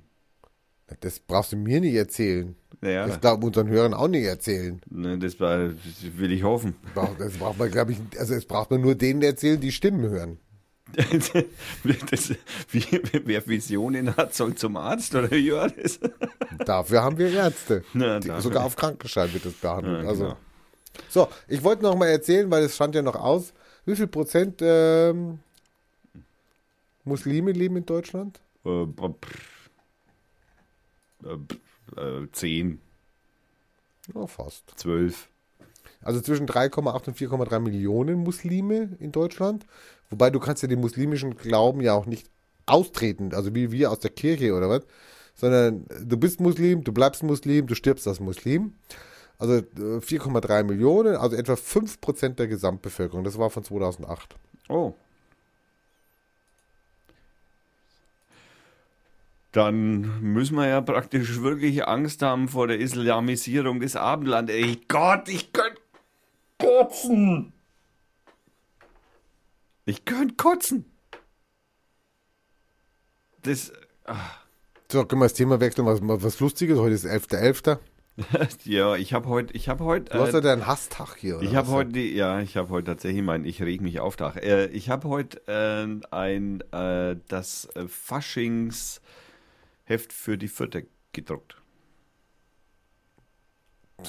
Das 1.00 1.20
brauchst 1.20 1.54
du 1.54 1.58
mir 1.58 1.82
nicht 1.82 1.96
erzählen. 1.96 2.56
Ja. 2.82 3.08
Das 3.08 3.20
darf 3.20 3.42
unseren 3.44 3.70
Hörern 3.70 3.94
auch 3.94 4.08
nicht 4.10 4.26
erzählen. 4.26 4.82
Ne, 4.90 5.18
Das, 5.18 5.40
will 5.40 6.32
ich 6.32 6.44
hoffen. 6.44 6.76
Das 7.18 7.34
braucht 7.38 7.58
man, 7.58 7.72
glaube 7.72 7.94
ich, 7.94 8.00
also 8.20 8.34
es 8.34 8.46
braucht 8.46 8.70
man 8.72 8.82
nur 8.82 8.96
denen 8.96 9.22
erzählen, 9.22 9.60
die 9.60 9.72
Stimmen 9.72 10.10
hören. 10.10 10.38
das, 12.12 12.34
wie, 12.72 12.86
wer 13.26 13.48
Visionen 13.48 14.16
hat, 14.16 14.34
soll 14.34 14.56
zum 14.56 14.78
Arzt 14.78 15.14
oder 15.16 15.32
wie 15.32 15.52
war 15.52 15.70
das? 15.70 16.00
Dafür 16.66 17.04
haben 17.04 17.18
wir 17.18 17.30
Ärzte. 17.32 17.84
Na, 17.94 18.20
Die, 18.20 18.32
sogar 18.40 18.64
auf 18.66 18.76
Krankenschein 18.76 19.34
wird 19.34 19.46
das 19.46 19.54
behandelt. 19.54 20.04
Ja, 20.04 20.10
also. 20.10 20.24
genau. 20.24 20.38
So, 21.10 21.28
ich 21.48 21.64
wollte 21.64 21.84
noch 21.84 21.96
mal 21.96 22.08
erzählen, 22.08 22.50
weil 22.52 22.64
es 22.64 22.76
stand 22.76 22.94
ja 22.96 23.02
noch 23.02 23.16
aus, 23.16 23.54
wie 23.86 23.96
viel 23.96 24.08
Prozent 24.08 24.60
ähm, 24.62 25.40
Muslime 27.04 27.52
leben 27.52 27.78
in 27.78 27.86
Deutschland? 27.86 28.40
Äh, 28.64 28.86
pff, 28.86 29.70
äh, 31.26 31.38
pff, 31.38 31.98
äh, 31.98 32.32
10, 32.32 32.80
Ja, 34.14 34.28
fast. 34.28 34.64
12. 34.76 35.28
Also 36.02 36.22
zwischen 36.22 36.48
3,8 36.48 37.08
und 37.08 37.18
4,3 37.18 37.60
Millionen 37.60 38.24
Muslime 38.24 38.90
in 39.00 39.12
Deutschland. 39.12 39.66
Wobei 40.14 40.30
du 40.30 40.40
kannst 40.40 40.62
ja 40.62 40.68
den 40.70 40.80
muslimischen 40.80 41.36
Glauben 41.36 41.82
ja 41.82 41.94
auch 41.94 42.06
nicht 42.06 42.30
austreten, 42.68 43.34
also 43.34 43.56
wie 43.56 43.72
wir 43.72 43.90
aus 43.90 43.98
der 43.98 44.12
Kirche 44.12 44.54
oder 44.54 44.70
was, 44.70 44.84
sondern 45.34 45.88
du 46.06 46.18
bist 46.18 46.40
Muslim, 46.40 46.84
du 46.84 46.92
bleibst 46.92 47.24
Muslim, 47.24 47.66
du 47.66 47.74
stirbst 47.74 48.08
als 48.08 48.20
Muslim. 48.20 48.76
Also 49.40 49.56
äh, 49.56 49.98
4,3 49.98 50.66
Millionen, 50.66 51.16
also 51.16 51.36
etwa 51.36 51.54
5% 51.54 52.36
der 52.36 52.48
Gesamtbevölkerung. 52.48 53.24
Das 53.24 53.40
war 53.40 53.50
von 53.50 53.64
2008. 53.64 54.36
Oh. 54.70 54.94
Dann 59.52 60.22
müssen 60.22 60.56
wir 60.56 60.68
ja 60.68 60.82
praktisch 60.82 61.42
wirklich 61.42 61.88
Angst 61.88 62.22
haben 62.22 62.50
vor 62.50 62.68
der 62.68 62.80
Islamisierung 62.80 63.80
des 63.80 63.96
Abendlandes. 63.96 64.56
Ey 64.56 64.80
Gott, 64.88 65.28
ich 65.28 65.52
könnte 65.54 65.82
kotzen. 66.60 67.53
Ich 69.86 70.06
könnte 70.06 70.36
kotzen. 70.36 70.86
Das, 73.42 73.74
So, 74.92 75.06
können 75.06 75.22
wir 75.22 75.26
das 75.26 75.34
Thema 75.34 75.60
wechseln, 75.60 75.86
was, 75.86 76.00
was 76.02 76.40
Lustiges. 76.40 76.80
Heute 76.80 76.96
ist 76.96 77.06
11.11. 77.06 77.80
ja, 78.66 78.96
ich 78.96 79.12
habe 79.14 79.28
heute, 79.28 79.54
ich 79.54 79.68
habe 79.70 79.84
heute, 79.84 80.12
Du 80.14 80.20
hast 80.20 80.34
ja 80.34 80.40
äh, 80.40 80.42
deinen 80.44 80.68
Hasstag 80.68 81.16
hier, 81.18 81.38
oder? 81.38 81.46
ich 81.46 81.56
habe 81.56 81.68
heute, 81.70 81.92
die- 81.94 82.14
ja, 82.14 82.40
ich 82.42 82.56
habe 82.58 82.70
heute 82.70 82.86
tatsächlich 82.92 83.24
mein, 83.24 83.44
ich 83.44 83.62
reg 83.62 83.82
mich 83.82 84.00
auf 84.00 84.16
Tag. 84.16 84.38
Äh, 84.38 84.68
ich 84.68 84.90
habe 84.90 85.10
heute 85.10 85.42
äh, 85.48 85.88
ein, 86.16 86.62
äh, 86.72 87.18
das 87.28 87.68
Faschingsheft 87.88 89.02
für 90.10 90.38
die 90.38 90.48
Vierte 90.48 90.86
gedruckt. 91.12 91.58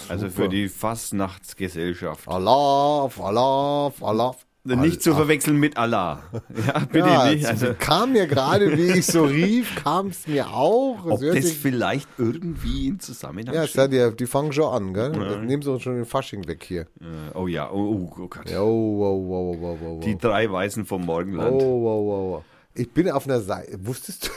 Also 0.08 0.26
für 0.26 0.32
Super. 0.36 0.48
die 0.48 0.68
Fastnachtsgesellschaft. 0.68 2.28
Allah, 2.28 3.08
Allah, 3.18 3.92
Allah. 4.00 4.36
Nicht 4.66 5.02
zu 5.02 5.14
verwechseln 5.14 5.58
mit 5.58 5.76
Allah. 5.76 6.22
Ja, 6.66 6.78
bitte 6.80 7.08
ja, 7.08 7.30
nicht. 7.30 7.44
Also, 7.46 7.74
kam 7.78 8.12
mir 8.12 8.26
gerade, 8.26 8.78
wie 8.78 8.98
ich 8.98 9.04
so 9.06 9.24
rief, 9.24 9.76
kam 9.82 10.06
es 10.08 10.26
mir 10.26 10.48
auch. 10.48 11.04
Ob 11.04 11.20
das 11.20 11.44
sich- 11.44 11.58
vielleicht 11.58 12.08
irgendwie 12.16 12.88
in 12.88 12.98
Zusammenhang 12.98 13.54
Ja, 13.54 13.66
steht. 13.66 13.92
ja 13.92 14.08
die, 14.10 14.16
die 14.16 14.26
fangen 14.26 14.52
schon 14.54 14.72
an, 14.72 14.94
gell? 14.94 15.10
Nehmen 15.44 15.62
sie 15.62 15.70
uns 15.70 15.82
schon 15.82 15.96
den 15.96 16.06
Fasching 16.06 16.48
weg 16.48 16.64
hier. 16.64 16.82
Äh, 17.00 17.34
Oh 17.34 17.46
ja, 17.46 17.70
oh, 17.70 17.76
oh, 17.76 18.12
oh 18.18 18.28
Gott. 18.28 18.48
Ja, 18.48 18.62
oh, 18.62 18.98
wow, 18.98 19.60
wow, 19.60 19.78
wow. 19.82 20.00
Die 20.04 20.16
drei 20.16 20.50
Weißen 20.50 20.86
vom 20.86 21.02
oh, 21.02 21.06
Morgenland. 21.06 21.52
wow, 21.52 21.82
wow, 21.82 22.32
wow. 22.32 22.44
Ich 22.74 22.90
bin 22.90 23.10
auf 23.10 23.26
einer 23.26 23.40
Seite, 23.40 23.76
wusstest 23.86 24.26
du? 24.26 24.30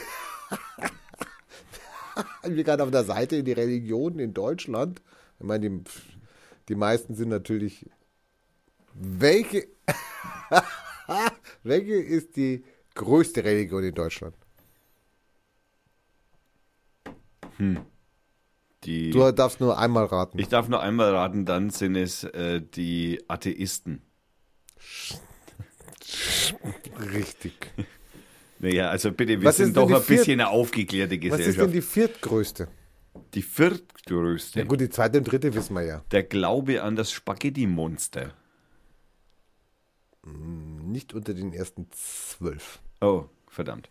ich 2.43 2.55
bin 2.55 2.63
gerade 2.65 2.83
auf 2.83 2.89
einer 2.89 3.03
Seite 3.05 3.37
in 3.37 3.45
die 3.45 3.53
Religionen 3.53 4.19
in 4.19 4.33
Deutschland. 4.33 5.01
Ich 5.39 5.45
meine, 5.45 5.69
die, 5.69 5.81
die 6.67 6.75
meisten 6.75 7.15
sind 7.15 7.29
natürlich. 7.29 7.85
Welche, 8.99 9.67
welche 11.63 11.93
ist 11.93 12.35
die 12.35 12.63
größte 12.95 13.43
Religion 13.43 13.83
in 13.83 13.93
Deutschland? 13.93 14.35
Die, 18.83 19.09
Du 19.11 19.31
darfst 19.31 19.59
nur 19.59 19.77
einmal 19.77 20.05
raten. 20.05 20.37
ich 20.39 20.47
darf 20.47 20.67
nur 20.69 20.81
einmal 20.81 21.13
raten, 21.15 21.45
dann 21.45 21.69
sind 21.71 21.95
es 21.95 22.23
äh, 22.23 22.61
die 22.61 23.23
Atheisten. 23.27 24.01
Richtig. 27.13 27.53
Naja, 28.59 28.89
also 28.89 29.11
bitte, 29.11 29.39
wir 29.39 29.47
Was 29.47 29.57
sind 29.57 29.75
doch 29.77 29.89
ein 29.89 30.01
viert- 30.01 30.07
bisschen 30.07 30.39
eine 30.39 30.49
aufgeklärte 30.49 31.15
Was 31.15 31.23
ist 31.23 31.31
denn 31.31 31.37
Gesellschaft. 31.39 31.73
die 31.73 31.81
viertgrößte? 31.81 32.67
Die 33.33 33.41
viertgrößte. 33.41 34.59
Ja 34.59 34.65
gut, 34.65 34.79
die 34.81 34.89
zweite 34.89 35.17
und 35.19 35.25
dritte 35.31 35.53
wissen 35.53 35.73
wir 35.75 35.83
ja. 35.83 36.03
Der 36.11 36.23
Glaube 36.23 36.81
an 36.83 36.95
das 36.95 37.11
Spaghetti-Monster. 37.11 38.33
Nicht 40.83 41.13
unter 41.13 41.33
den 41.33 41.53
ersten 41.53 41.87
zwölf. 41.91 42.79
Oh, 43.01 43.25
verdammt. 43.47 43.89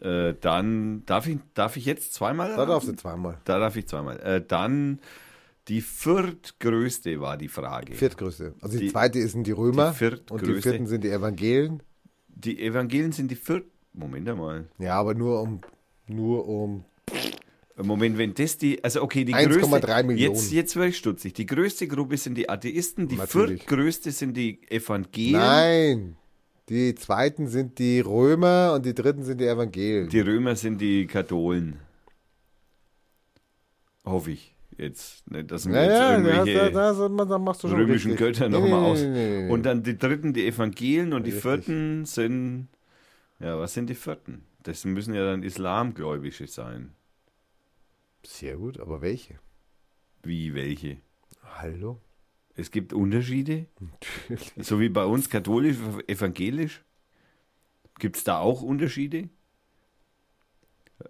Äh, 0.00 0.34
dann 0.40 1.04
darf 1.06 1.26
ich, 1.26 1.38
darf 1.54 1.76
ich 1.76 1.84
jetzt 1.84 2.14
zweimal? 2.14 2.56
Da 2.56 2.64
darfst 2.66 2.88
du 2.88 2.94
zweimal. 2.96 3.38
Da 3.44 3.58
darf 3.58 3.76
ich 3.76 3.86
zweimal. 3.86 4.18
Äh, 4.20 4.42
dann 4.46 4.98
die 5.68 5.82
viertgrößte 5.82 7.20
war 7.20 7.36
die 7.36 7.48
Frage. 7.48 7.94
Viertgrößte. 7.94 8.54
Also 8.60 8.78
die, 8.78 8.86
Die- 8.86 8.90
zweite 8.92 9.26
sind 9.28 9.46
die 9.46 9.52
Römer 9.52 9.90
die 9.90 9.96
viertgrößte. 9.98 10.32
und 10.34 10.56
die 10.56 10.62
vierten 10.62 10.86
sind 10.86 11.04
die 11.04 11.10
Evangelien. 11.10 11.82
Die 12.28 12.60
Evangelien 12.62 13.12
sind 13.12 13.30
die 13.30 13.36
viert. 13.36 13.66
Moment 13.92 14.28
einmal. 14.28 14.68
Ja, 14.78 14.94
aber 14.98 15.14
nur 15.14 15.42
um 15.42 15.60
nur 16.06 16.48
um 16.48 16.84
Moment, 17.82 18.18
wenn 18.18 18.34
das 18.34 18.58
die, 18.58 18.82
also 18.84 19.02
okay, 19.02 19.24
die 19.24 19.34
1,3 19.34 19.46
größte, 19.48 20.04
Millionen. 20.06 20.18
jetzt, 20.34 20.52
jetzt 20.52 20.76
werde 20.76 20.88
ich 20.88 20.96
stutzig. 20.98 21.32
Die 21.34 21.46
größte 21.46 21.86
Gruppe 21.88 22.16
sind 22.16 22.36
die 22.36 22.48
Atheisten, 22.48 23.08
die 23.08 23.16
Natürlich. 23.16 23.62
viertgrößte 23.62 24.10
sind 24.10 24.36
die 24.36 24.60
Evangelien, 24.70 25.32
Nein. 25.40 26.16
Die 26.68 26.94
zweiten 26.94 27.48
sind 27.48 27.78
die 27.80 27.98
Römer 28.00 28.74
und 28.74 28.86
die 28.86 28.94
dritten 28.94 29.24
sind 29.24 29.40
die 29.40 29.46
Evangelien. 29.46 30.08
die 30.08 30.20
Römer 30.20 30.54
sind 30.54 30.80
die 30.80 31.06
Katholen. 31.06 31.80
Hoffe 34.04 34.30
ich 34.32 34.54
jetzt. 34.78 35.30
Nicht, 35.30 35.50
dass 35.50 35.66
wir 35.68 35.74
ja, 35.74 35.82
jetzt 35.82 36.24
irgendwelche 36.26 36.70
das, 36.70 36.96
das, 36.98 36.98
das, 37.16 37.28
das 37.28 37.40
machst 37.40 37.64
du 37.64 37.68
schon 37.68 37.76
römischen 37.78 38.12
richtig. 38.12 38.38
Götter 38.38 38.48
Nee, 38.48 38.58
nochmal 38.58 38.80
nee, 38.82 38.86
aus. 38.88 39.00
nee, 39.02 39.08
nee, 39.08 39.42
nee. 39.42 39.50
Und 39.50 39.64
dann 39.64 39.82
die 39.82 39.98
dritten, 39.98 40.32
die 40.32 40.46
Evangelien 40.46 41.12
und 41.12 41.24
die 41.26 41.30
Richtig. 41.32 41.42
vierten 41.42 42.04
sind, 42.06 42.68
ja, 43.40 43.58
was 43.58 43.74
sind 43.74 43.90
die 43.90 43.94
vierten? 43.94 44.44
Das 44.62 44.84
müssen 44.84 45.14
ja 45.14 45.24
dann 45.24 45.42
Islamgläubische 45.42 46.46
sein. 46.46 46.92
Sehr 48.24 48.56
gut, 48.56 48.78
aber 48.80 49.00
welche? 49.00 49.38
Wie 50.22 50.54
welche? 50.54 50.98
Hallo? 51.42 52.00
Es 52.54 52.70
gibt 52.70 52.92
Unterschiede, 52.92 53.66
Natürlich. 53.80 54.52
so 54.60 54.80
wie 54.80 54.88
bei 54.90 55.04
uns 55.04 55.30
katholisch, 55.30 55.78
evangelisch. 56.08 56.82
Gibt 57.98 58.16
es 58.16 58.24
da 58.24 58.38
auch 58.38 58.60
Unterschiede? 58.62 59.28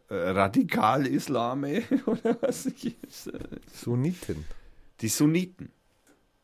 Äh, 0.08 0.14
Radikal-Islame 0.14 1.82
oder 2.06 2.40
was? 2.42 2.66
Ich- 2.66 2.86
äh, 3.26 3.38
Sunniten. 3.72 4.44
Die 5.00 5.08
Sunniten. 5.08 5.70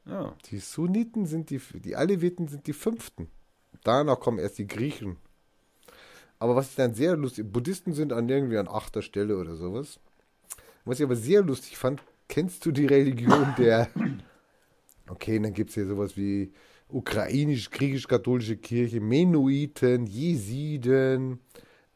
Ja. 0.06 0.34
Die 0.50 0.58
Sunniten 0.58 1.26
sind 1.26 1.50
die, 1.50 1.58
die 1.74 1.94
Aleviten 1.94 2.48
sind 2.48 2.66
die 2.66 2.72
fünften. 2.72 3.28
Danach 3.84 4.18
kommen 4.18 4.38
erst 4.38 4.58
die 4.58 4.66
Griechen. 4.66 5.16
Aber 6.38 6.56
was 6.56 6.70
ich 6.70 6.76
dann 6.76 6.94
sehr 6.94 7.16
lustig, 7.16 7.50
Buddhisten 7.52 7.92
sind 7.92 8.12
an 8.12 8.28
irgendwie 8.28 8.58
an 8.58 8.68
achter 8.68 9.02
Stelle 9.02 9.36
oder 9.36 9.54
sowas. 9.56 10.00
Was 10.86 11.00
ich 11.00 11.04
aber 11.04 11.16
sehr 11.16 11.42
lustig 11.42 11.76
fand, 11.76 12.02
kennst 12.28 12.64
du 12.64 12.70
die 12.70 12.86
Religion 12.86 13.54
der, 13.58 13.88
okay, 15.08 15.38
dann 15.38 15.52
gibt 15.52 15.70
es 15.70 15.74
hier 15.74 15.86
sowas 15.86 16.16
wie 16.16 16.52
ukrainisch-griechisch-katholische 16.88 18.56
Kirche, 18.56 19.00
Mennoniten, 19.00 20.06
Jesiden, 20.06 21.40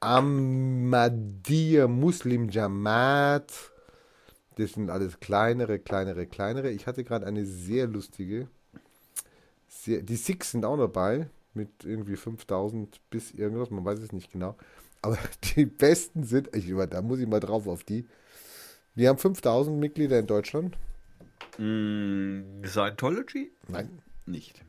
Ahmadiyya, 0.01 1.87
Muslim 1.87 2.49
Jamaat. 2.49 3.53
Das 4.57 4.73
sind 4.73 4.91
alles 4.91 5.21
kleinere, 5.21 5.79
kleinere, 5.79 6.27
kleinere. 6.27 6.71
Ich 6.71 6.89
hatte 6.89 7.05
gerade 7.05 7.27
eine 7.27 7.47
sehr 7.47 7.87
lustige. 7.87 8.49
Sehr, 9.69 10.03
die 10.03 10.17
Sikhs 10.17 10.51
sind 10.51 10.65
auch 10.65 10.77
dabei 10.77 11.31
mit 11.55 11.85
irgendwie 11.85 12.17
5000 12.17 13.01
bis 13.09 13.31
irgendwas, 13.31 13.71
man 13.71 13.85
weiß 13.85 14.01
es 14.01 14.12
nicht 14.12 14.33
genau. 14.33 14.57
Aber 15.01 15.17
die 15.57 15.67
besten 15.67 16.25
sind, 16.25 16.55
ich, 16.57 16.73
da 16.91 17.03
muss 17.03 17.21
ich 17.21 17.29
mal 17.29 17.39
drauf 17.39 17.69
auf 17.69 17.85
die. 17.85 18.05
Wir 18.95 19.09
haben 19.09 19.19
5000 19.19 19.79
Mitglieder 19.79 20.19
in 20.19 20.27
Deutschland. 20.27 20.77
Mm, 21.59 22.65
Scientology? 22.65 23.51
Nein, 23.69 24.01
Nicht. 24.27 24.62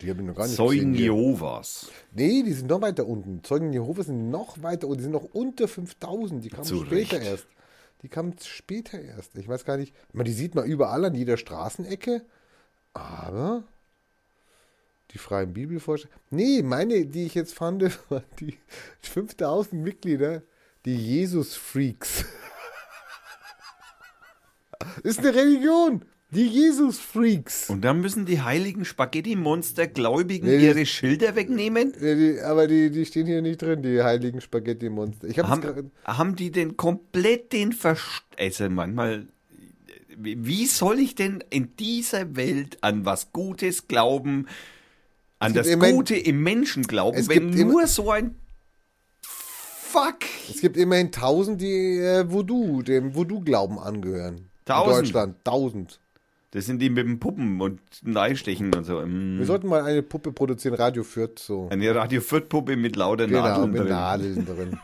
die 0.00 0.10
habe 0.10 0.20
ich 0.20 0.26
noch 0.26 0.34
gar 0.34 0.46
nicht 0.46 0.56
Zeugen 0.56 0.92
gesehen. 0.92 0.94
Jehovas. 0.94 1.90
Nee, 2.12 2.42
die 2.42 2.52
sind 2.52 2.68
noch 2.68 2.80
weiter 2.80 3.06
unten. 3.06 3.42
Zeugen 3.44 3.72
Jehovas 3.72 4.06
sind 4.06 4.30
noch 4.30 4.62
weiter 4.62 4.86
unten. 4.86 4.98
Die 4.98 5.02
sind 5.04 5.12
noch 5.12 5.28
unter 5.32 5.68
5000. 5.68 6.44
Die 6.44 6.48
kamen 6.50 6.64
Zu 6.64 6.84
später 6.84 7.18
Recht. 7.18 7.26
erst. 7.28 7.46
Die 8.02 8.08
kamen 8.08 8.34
später 8.42 9.00
erst. 9.00 9.36
Ich 9.36 9.48
weiß 9.48 9.64
gar 9.64 9.76
nicht. 9.76 9.94
Ich 10.08 10.14
meine, 10.14 10.28
die 10.28 10.34
sieht 10.34 10.54
man 10.54 10.64
überall 10.66 11.04
an 11.04 11.14
jeder 11.14 11.36
Straßenecke. 11.36 12.22
Aber 12.94 13.64
die 15.12 15.18
freien 15.18 15.52
Bibelforscher. 15.52 16.08
Nee, 16.30 16.62
meine, 16.62 17.06
die 17.06 17.24
ich 17.26 17.34
jetzt 17.34 17.54
fand, 17.54 17.82
waren 18.10 18.24
die 18.40 18.58
5000 19.00 19.82
Mitglieder, 19.82 20.42
die 20.84 20.96
Jesus-Freaks. 20.96 22.24
Ist 25.02 25.20
eine 25.20 25.34
Religion. 25.34 26.04
Die 26.30 26.46
Jesus-Freaks. 26.46 27.70
Und 27.70 27.82
dann 27.86 28.02
müssen 28.02 28.26
die 28.26 28.42
heiligen 28.42 28.84
Spaghetti-Monster-Gläubigen 28.84 30.46
Nee, 30.46 30.66
ihre 30.66 30.84
Schilder 30.84 31.34
wegnehmen? 31.36 31.94
Ja, 31.98 32.14
die, 32.14 32.40
aber 32.40 32.66
die, 32.66 32.90
die 32.90 33.06
stehen 33.06 33.26
hier 33.26 33.40
nicht 33.40 33.62
drin, 33.62 33.82
die 33.82 34.02
heiligen 34.02 34.42
Spaghetti-Monster. 34.42 35.28
Haben, 35.48 35.90
haben 36.04 36.36
die 36.36 36.50
denn 36.50 36.76
komplett 36.76 37.54
den 37.54 37.72
Verst... 37.72 38.24
Also 38.38 38.68
manchmal... 38.68 39.26
Wie 40.18 40.66
soll 40.66 40.98
ich 40.98 41.14
denn 41.14 41.42
in 41.48 41.74
dieser 41.76 42.36
Welt 42.36 42.76
an 42.82 43.06
was 43.06 43.32
Gutes 43.32 43.88
glauben, 43.88 44.48
an 45.38 45.54
das 45.54 45.66
immerhin- 45.66 45.94
Gute 45.94 46.16
im 46.16 46.42
Menschen 46.42 46.82
glauben, 46.82 47.26
wenn 47.28 47.50
nur 47.50 47.86
so 47.86 48.10
ein... 48.10 48.34
Fuck! 49.22 50.18
Es 50.50 50.60
gibt 50.60 50.76
immerhin 50.76 51.10
tausend, 51.10 51.62
die 51.62 51.96
äh, 51.96 52.30
Voodoo, 52.30 52.82
dem 52.82 53.14
Voodoo-Glauben 53.14 53.78
angehören. 53.78 54.47
Tausend? 54.68 54.96
In 54.96 55.02
Deutschland, 55.04 55.44
tausend. 55.44 56.00
Das 56.52 56.64
sind 56.64 56.78
die 56.80 56.88
mit 56.88 57.06
den 57.06 57.18
Puppen 57.20 57.60
und 57.60 57.80
Neistechen 58.02 58.74
und 58.74 58.84
so. 58.84 59.00
Mm. 59.04 59.38
Wir 59.38 59.44
sollten 59.46 59.66
mal 59.66 59.82
eine 59.82 60.02
Puppe 60.02 60.32
produzieren, 60.32 60.74
Radio 60.74 61.04
Fürth, 61.04 61.38
so. 61.38 61.68
Eine 61.70 61.94
Radio 61.94 62.20
Fürth 62.22 62.48
Puppe 62.48 62.76
mit 62.76 62.96
lauter 62.96 63.26
Genau, 63.26 63.42
Nadeln 63.42 63.70
mit 63.70 63.80
drin. 63.82 63.88
Nadeln 63.88 64.46
drin. 64.46 64.78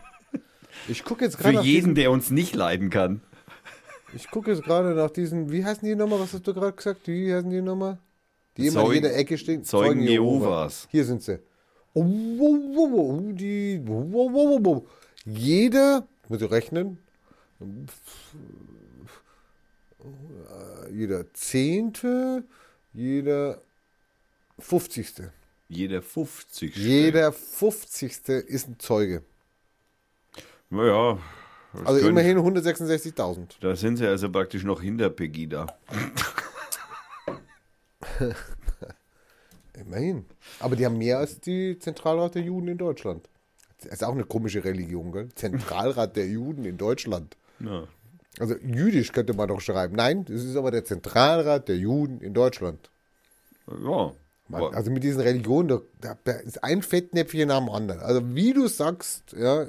Ich 0.89 1.05
gucke 1.05 1.25
jetzt 1.25 1.37
Für 1.37 1.45
gerade 1.45 1.57
nach 1.57 1.65
jeden, 1.65 1.77
diesen, 1.81 1.95
der 1.95 2.11
uns 2.11 2.31
nicht 2.31 2.55
leiden 2.55 2.91
kann. 2.91 3.23
ich 4.15 4.31
gucke 4.31 4.51
jetzt 4.51 4.63
gerade 4.65 4.95
nach 4.95 5.11
diesen, 5.11 5.51
wie 5.51 5.65
heißen 5.65 5.89
die 5.89 5.95
nochmal, 5.95 6.21
was 6.21 6.35
hast 6.35 6.47
du 6.47 6.53
gerade 6.53 6.73
gesagt? 6.77 7.07
Wie 7.07 7.33
heißen 7.33 7.49
die 7.49 7.63
nochmal? 7.63 7.99
Die 8.57 8.67
immer 8.67 8.81
in 8.81 8.87
Zeugen- 8.87 8.95
jeder 8.95 9.17
Ecke 9.17 9.39
stehen. 9.39 9.65
Zeugen 9.65 10.03
Jehovas. 10.03 10.87
Hier 10.91 11.05
sind 11.05 11.23
sie. 11.23 11.41
Oh, 11.95 12.05
wo, 12.05 12.59
wo, 12.75 12.91
wo, 12.93 13.33
die, 13.33 13.81
wo, 13.85 14.05
wo, 14.13 14.33
wo, 14.33 14.65
wo. 14.65 14.87
Jeder, 15.25 16.07
muss 16.29 16.43
ich 16.43 16.51
rechnen, 16.51 16.99
jeder 20.93 21.33
Zehnte, 21.33 22.45
jeder 22.93 23.61
Fünfzigste. 24.59 25.33
Jeder 25.69 26.03
50. 26.03 26.77
Jeder 26.77 27.33
Fünfzigste 27.33 28.35
ist 28.35 28.69
ein 28.69 28.79
Zeuge. 28.79 29.23
Naja. 30.71 31.19
Also 31.85 32.07
immerhin 32.07 32.39
166.000. 32.39 33.57
Da 33.61 33.75
sind 33.75 33.97
sie 33.97 34.07
also 34.07 34.31
praktisch 34.31 34.63
noch 34.63 34.81
hinter 34.81 35.11
Pegida. 35.11 35.67
Immerhin. 39.75 40.25
Aber 40.61 40.77
die 40.77 40.87
haben 40.87 40.99
mehr 40.99 41.19
als 41.19 41.41
die 41.41 41.77
Zentralrat 41.81 42.37
der 42.37 42.43
Juden 42.43 42.69
in 42.69 42.79
Deutschland. 42.79 43.29
Das 43.79 43.95
ist 43.95 44.05
auch 44.05 44.13
eine 44.13 44.25
komische 44.25 44.63
Religion, 44.63 45.11
gell? 45.11 45.31
Zentralrat 45.35 46.15
der 46.17 46.29
Juden 46.29 46.65
in 46.65 46.79
Deutschland. 46.79 47.37
Ja. 47.59 47.89
Also 48.41 48.55
jüdisch 48.57 49.13
könnte 49.13 49.33
man 49.35 49.49
doch 49.49 49.61
schreiben. 49.61 49.95
Nein, 49.97 50.25
das 50.25 50.43
ist 50.43 50.57
aber 50.57 50.71
der 50.71 50.85
Zentralrat 50.85 51.69
der 51.69 51.77
Juden 51.77 52.21
in 52.21 52.35
Deutschland. 52.35 52.91
ja. 53.69 54.13
Aber- 54.53 54.75
also 54.77 54.91
mit 54.91 55.03
diesen 55.03 55.23
Religionen, 55.23 55.69
da, 55.69 55.81
da- 56.01 56.19
da 56.25 56.33
ist 56.33 56.63
ein 56.63 56.83
Fettnäpfchen 56.83 57.49
nach 57.49 57.61
dem 57.61 57.71
anderen. 57.71 58.01
Also 58.01 58.35
wie 58.35 58.53
du 58.53 58.67
sagst, 58.69 59.33
ja, 59.33 59.67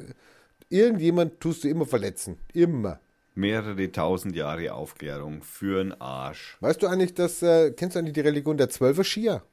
irgendjemand 0.70 1.40
tust 1.40 1.64
du 1.64 1.70
immer 1.70 1.86
verletzen. 1.86 2.38
Immer. 2.54 3.00
Mehrere 3.36 3.90
tausend 3.92 4.36
Jahre 4.36 4.74
Aufklärung 4.74 5.44
für 5.44 5.80
einen 5.80 5.94
Arsch. 5.94 6.58
Weißt 6.60 6.84
du 6.84 6.88
eigentlich, 6.88 7.14
dass, 7.14 7.42
äh, 7.42 7.72
kennst 7.72 7.96
du 7.96 8.00
eigentlich 8.00 8.14
die 8.16 8.20
Religion 8.22 8.58
der 8.58 8.70
Zwölfer 8.70 9.06
Schia? 9.06 9.44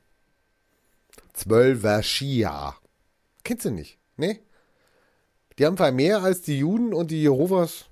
Zwölfer 1.32 2.02
Schia. 2.02 2.74
Kennst 3.44 3.64
du 3.64 3.70
nicht? 3.70 3.98
Ne? 4.16 4.38
Die 5.58 5.66
haben 5.66 5.76
zwar 5.76 5.92
mehr 5.92 6.22
als 6.22 6.42
die 6.42 6.58
Juden 6.58 6.92
und 6.94 7.10
die 7.10 7.22
Jehovas. 7.22 7.86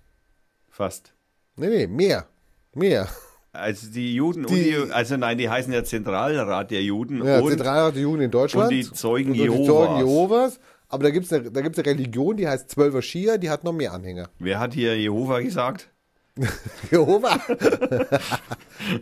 Fast. 0.80 1.12
Nee, 1.56 1.68
nee, 1.68 1.86
mehr. 1.86 2.26
Mehr. 2.74 3.06
Also 3.52 3.90
die 3.90 4.14
Juden 4.14 4.46
Die- 4.46 4.74
also 4.92 5.18
nein, 5.18 5.36
die 5.36 5.50
heißen 5.50 5.70
ja 5.70 5.84
Zentralrat 5.84 6.70
der 6.70 6.82
Juden 6.82 7.22
Ja, 7.22 7.40
und 7.40 7.50
Zentralrat 7.50 7.94
der 7.96 8.00
Juden 8.02 8.22
in 8.22 8.30
Deutschland. 8.30 8.70
und 8.70 8.74
die 8.74 8.90
Zeugen 8.90 9.32
und 9.32 9.34
die 9.36 9.42
Jehovas. 9.42 9.66
Zeugen 9.66 9.96
Jehovas. 9.98 10.60
Aber 10.88 11.02
da 11.02 11.10
gibt 11.10 11.26
es 11.26 11.32
eine, 11.34 11.50
da 11.50 11.60
gibt's 11.60 11.78
eine 11.78 11.86
Religion, 11.86 12.34
die 12.38 12.48
heißt 12.48 12.70
Zwölfer 12.70 13.02
Schia, 13.02 13.36
die 13.36 13.50
hat 13.50 13.62
noch 13.62 13.74
mehr 13.74 13.92
Anhänger. 13.92 14.30
wer 14.38 14.58
hat 14.58 14.72
hier 14.72 14.96
Jehova 14.98 15.40
gesagt? 15.40 15.90
Jehova. 16.90 17.38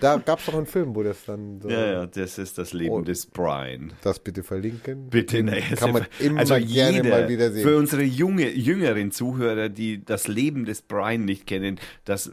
da 0.00 0.16
gab 0.16 0.38
es 0.40 0.46
doch 0.46 0.54
einen 0.54 0.66
Film, 0.66 0.94
wo 0.94 1.02
das 1.02 1.24
dann 1.26 1.60
so. 1.60 1.68
Ja, 1.68 1.86
ja, 1.92 2.06
das 2.06 2.38
ist 2.38 2.58
das 2.58 2.72
Leben 2.72 2.90
Oh. 2.92 3.00
des 3.02 3.26
Brian. 3.26 3.92
Das 4.02 4.18
bitte 4.18 4.42
verlinken. 4.42 5.08
Bitte, 5.10 5.42
ne, 5.42 5.60
Kann 5.76 5.92
man 5.92 6.06
immer 6.18 6.40
also 6.40 6.54
gerne 6.54 6.96
jeder, 6.98 7.10
mal 7.10 7.28
wieder 7.28 7.50
sehen. 7.52 7.62
Für 7.62 7.76
unsere 7.76 8.02
junge, 8.02 8.50
jüngeren 8.50 9.10
Zuhörer, 9.10 9.68
die 9.68 10.04
das 10.04 10.28
Leben 10.28 10.64
des 10.64 10.82
Brian 10.82 11.24
nicht 11.24 11.46
kennen, 11.46 11.78
das 12.04 12.28
äh, 12.28 12.32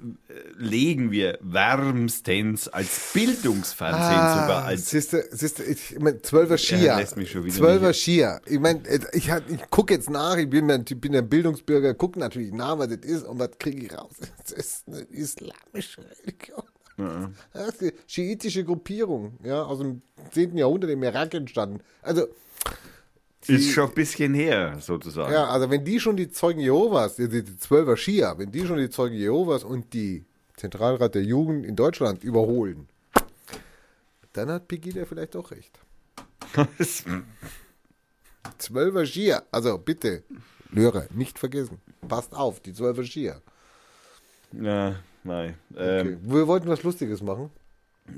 legen 0.58 1.12
wir 1.12 1.38
wärmstens 1.42 2.68
als 2.68 3.12
Bildungsfernsehen 3.14 4.10
sogar 4.10 4.66
als 4.66 4.82
Ah, 4.82 4.86
Siehste, 4.96 5.26
siehste, 5.32 5.64
ich, 5.64 5.94
ich 5.94 6.00
mein, 6.00 6.22
Zwölfer 6.24 6.58
Schia. 6.58 6.94
Er 6.94 6.98
lässt 6.98 7.18
mich 7.18 7.32
schon 7.32 7.44
wieder 7.44 7.56
Zwölfer 7.56 7.94
Schia. 7.94 8.40
Ich 8.46 8.60
meine, 8.60 8.82
ich, 9.14 9.30
hab- 9.32 9.50
ich 9.50 9.70
gucke 9.70 9.94
jetzt 9.94 10.10
nach, 10.10 10.38
ich 10.38 10.50
bin, 10.50 10.70
ich 10.70 11.00
bin 11.02 11.16
ein 11.16 11.28
Bildungsbürger, 11.28 11.94
gucke 11.94 12.20
natürlich 12.20 12.52
nach, 12.54 12.78
was 12.78 12.88
das 12.90 12.98
ist 13.00 13.24
und 13.26 13.40
was 13.40 13.52
kriege 13.60 13.86
ich 13.86 13.94
raus. 13.98 14.12
Das 14.46 14.52
ist 14.52 14.84
eine 14.88 15.02
islamische 15.02 16.02
Religion. 16.22 16.64
Das 16.98 17.76
ist 17.82 17.94
schiitische 18.08 18.64
Gruppierung, 18.64 19.38
ja, 19.44 19.64
aus 19.64 19.80
dem 19.80 20.02
10. 20.32 20.58
Jahrhundert 20.58 20.92
im 20.92 21.04
Irak 21.04 21.34
entstanden. 21.34 21.82
Also, 22.02 22.28
ist 23.48 23.72
schon 23.72 23.90
ein 23.90 23.94
bisschen 23.94 24.34
her, 24.34 24.78
sozusagen. 24.80 25.32
ja, 25.32 25.48
also 25.48 25.70
wenn 25.70 25.86
die 25.86 26.00
schon 26.00 26.18
die 26.18 26.32
Zeugen 26.32 26.62
Jehovas, 26.62 27.16
die, 27.18 27.30
die 27.30 27.58
Zwölfer 27.58 27.96
Schia, 27.96 28.38
wenn 28.40 28.52
die 28.52 28.66
schon 28.66 28.78
die 28.78 28.90
Zeugen 28.90 29.16
Jehovas 29.16 29.64
und 29.64 29.94
die 29.94 30.26
Zentralrat 30.58 31.14
der 31.14 31.24
Jugend 31.24 31.66
in 31.66 31.76
Deutschland 31.76 32.24
überholen, 32.24 32.88
dann 34.34 34.50
hat 34.50 34.68
Pegida 34.68 35.06
vielleicht 35.06 35.36
auch 35.36 35.52
recht. 35.52 35.78
Zwölfer 38.58 39.06
Skier. 39.06 39.44
Also 39.52 39.78
bitte, 39.78 40.24
Löre, 40.72 41.08
nicht 41.14 41.38
vergessen. 41.38 41.80
Passt 42.08 42.34
auf, 42.34 42.62
die 42.62 42.74
Zwölfer 42.74 43.04
Skier. 43.04 43.42
ja 44.54 44.96
nein. 45.26 45.56
Okay. 45.74 46.00
Ähm, 46.00 46.20
Wir 46.24 46.48
wollten 46.48 46.68
was 46.70 46.84
Lustiges 46.84 47.22
machen. 47.22 47.50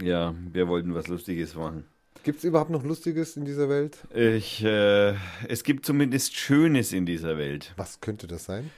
Ja, 0.03 0.35
wir 0.51 0.67
wollten 0.67 0.93
was 0.93 1.07
Lustiges 1.07 1.55
machen. 1.55 1.85
Gibt 2.23 2.39
es 2.39 2.43
überhaupt 2.43 2.69
noch 2.69 2.84
Lustiges 2.84 3.38
in 3.38 3.45
dieser 3.45 3.69
Welt? 3.69 3.99
Ich, 4.13 4.63
äh, 4.63 5.13
es 5.47 5.63
gibt 5.63 5.85
zumindest 5.85 6.35
Schönes 6.35 6.91
in 6.91 7.05
dieser 7.05 7.38
Welt. 7.38 7.73
Was 7.77 8.01
könnte 8.01 8.27
das 8.27 8.45
sein? 8.45 8.69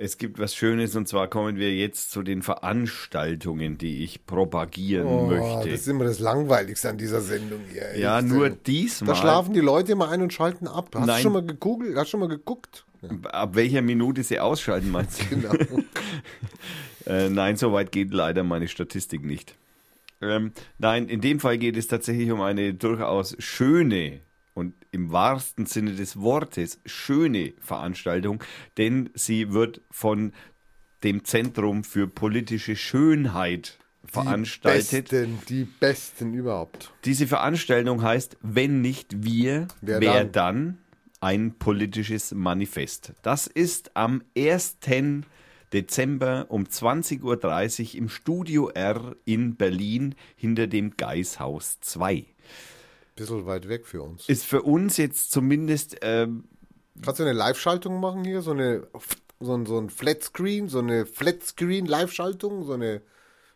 Es 0.00 0.16
gibt 0.16 0.38
was 0.38 0.54
Schönes 0.54 0.94
und 0.94 1.08
zwar 1.08 1.26
kommen 1.26 1.56
wir 1.56 1.74
jetzt 1.74 2.12
zu 2.12 2.22
den 2.22 2.42
Veranstaltungen, 2.42 3.78
die 3.78 4.04
ich 4.04 4.26
propagieren 4.26 5.26
möchte. 5.26 5.42
Oh, 5.44 5.62
das 5.64 5.80
ist 5.80 5.88
immer 5.88 6.04
das 6.04 6.20
Langweiligste 6.20 6.88
an 6.90 6.98
dieser 6.98 7.20
Sendung 7.20 7.62
hier. 7.72 7.98
ja, 7.98 8.22
nur 8.22 8.46
ey. 8.46 8.56
diesmal. 8.64 9.14
Da 9.16 9.20
schlafen 9.20 9.54
die 9.54 9.60
Leute 9.60 9.90
immer 9.90 10.08
ein 10.08 10.22
und 10.22 10.32
schalten 10.32 10.68
ab. 10.68 10.90
Hast 10.94 11.06
Nein. 11.06 11.16
du 11.16 11.22
schon 11.22 11.32
mal 11.32 11.44
gegoogelt? 11.44 11.96
Hast 11.96 12.06
du 12.06 12.10
schon 12.10 12.20
mal 12.20 12.28
geguckt? 12.28 12.86
Ab 13.24 13.56
welcher 13.56 13.82
Minute 13.82 14.22
sie 14.22 14.38
ausschalten, 14.38 14.90
meinst 14.92 15.20
du? 15.20 15.24
Genau. 15.30 15.52
äh, 17.06 17.28
nein, 17.28 17.56
so 17.56 17.72
weit 17.72 17.92
geht 17.92 18.12
leider 18.12 18.44
meine 18.44 18.68
Statistik 18.68 19.24
nicht. 19.24 19.54
Ähm, 20.20 20.52
nein, 20.78 21.08
in 21.08 21.20
dem 21.20 21.40
Fall 21.40 21.58
geht 21.58 21.76
es 21.76 21.86
tatsächlich 21.86 22.30
um 22.30 22.40
eine 22.40 22.74
durchaus 22.74 23.36
schöne 23.38 24.20
und 24.54 24.74
im 24.90 25.12
wahrsten 25.12 25.66
Sinne 25.66 25.92
des 25.92 26.20
Wortes 26.20 26.80
schöne 26.84 27.52
Veranstaltung, 27.60 28.42
denn 28.76 29.10
sie 29.14 29.52
wird 29.52 29.80
von 29.90 30.32
dem 31.04 31.24
Zentrum 31.24 31.84
für 31.84 32.08
politische 32.08 32.74
Schönheit 32.74 33.78
veranstaltet. 34.04 35.12
Die 35.12 35.16
besten, 35.16 35.38
die 35.48 35.64
besten 35.64 36.34
überhaupt. 36.34 36.92
Diese 37.04 37.26
Veranstaltung 37.28 38.02
heißt, 38.02 38.36
wenn 38.42 38.80
nicht 38.80 39.22
wir, 39.24 39.68
Wer 39.80 40.00
wer, 40.00 40.24
dann? 40.24 40.32
dann? 40.32 40.78
ein 41.20 41.54
politisches 41.58 42.32
Manifest. 42.32 43.12
Das 43.22 43.46
ist 43.46 43.96
am 43.96 44.22
1. 44.36 44.78
Dezember 45.72 46.46
um 46.48 46.64
20.30 46.64 47.22
Uhr 47.22 47.94
im 47.98 48.08
Studio 48.08 48.68
R 48.70 49.16
in 49.24 49.56
Berlin 49.56 50.14
hinter 50.36 50.66
dem 50.66 50.96
Geishaus 50.96 51.78
2. 51.80 52.24
Bisschen 53.16 53.46
weit 53.46 53.68
weg 53.68 53.86
für 53.86 54.02
uns. 54.02 54.28
Ist 54.28 54.44
für 54.44 54.62
uns 54.62 54.96
jetzt 54.96 55.32
zumindest 55.32 55.96
ähm, 56.02 56.44
Kannst 57.02 57.20
du 57.20 57.24
eine 57.24 57.32
Live-Schaltung 57.32 58.00
machen 58.00 58.24
hier? 58.24 58.42
So 58.42 58.52
eine 58.52 58.86
so 59.40 59.54
ein, 59.54 59.66
so 59.66 59.78
ein 59.78 59.90
Flatscreen, 59.90 60.68
so 60.68 60.80
eine 60.80 61.06
Flatscreen-Live-Schaltung, 61.06 62.64
so 62.64 62.72
eine 62.72 63.02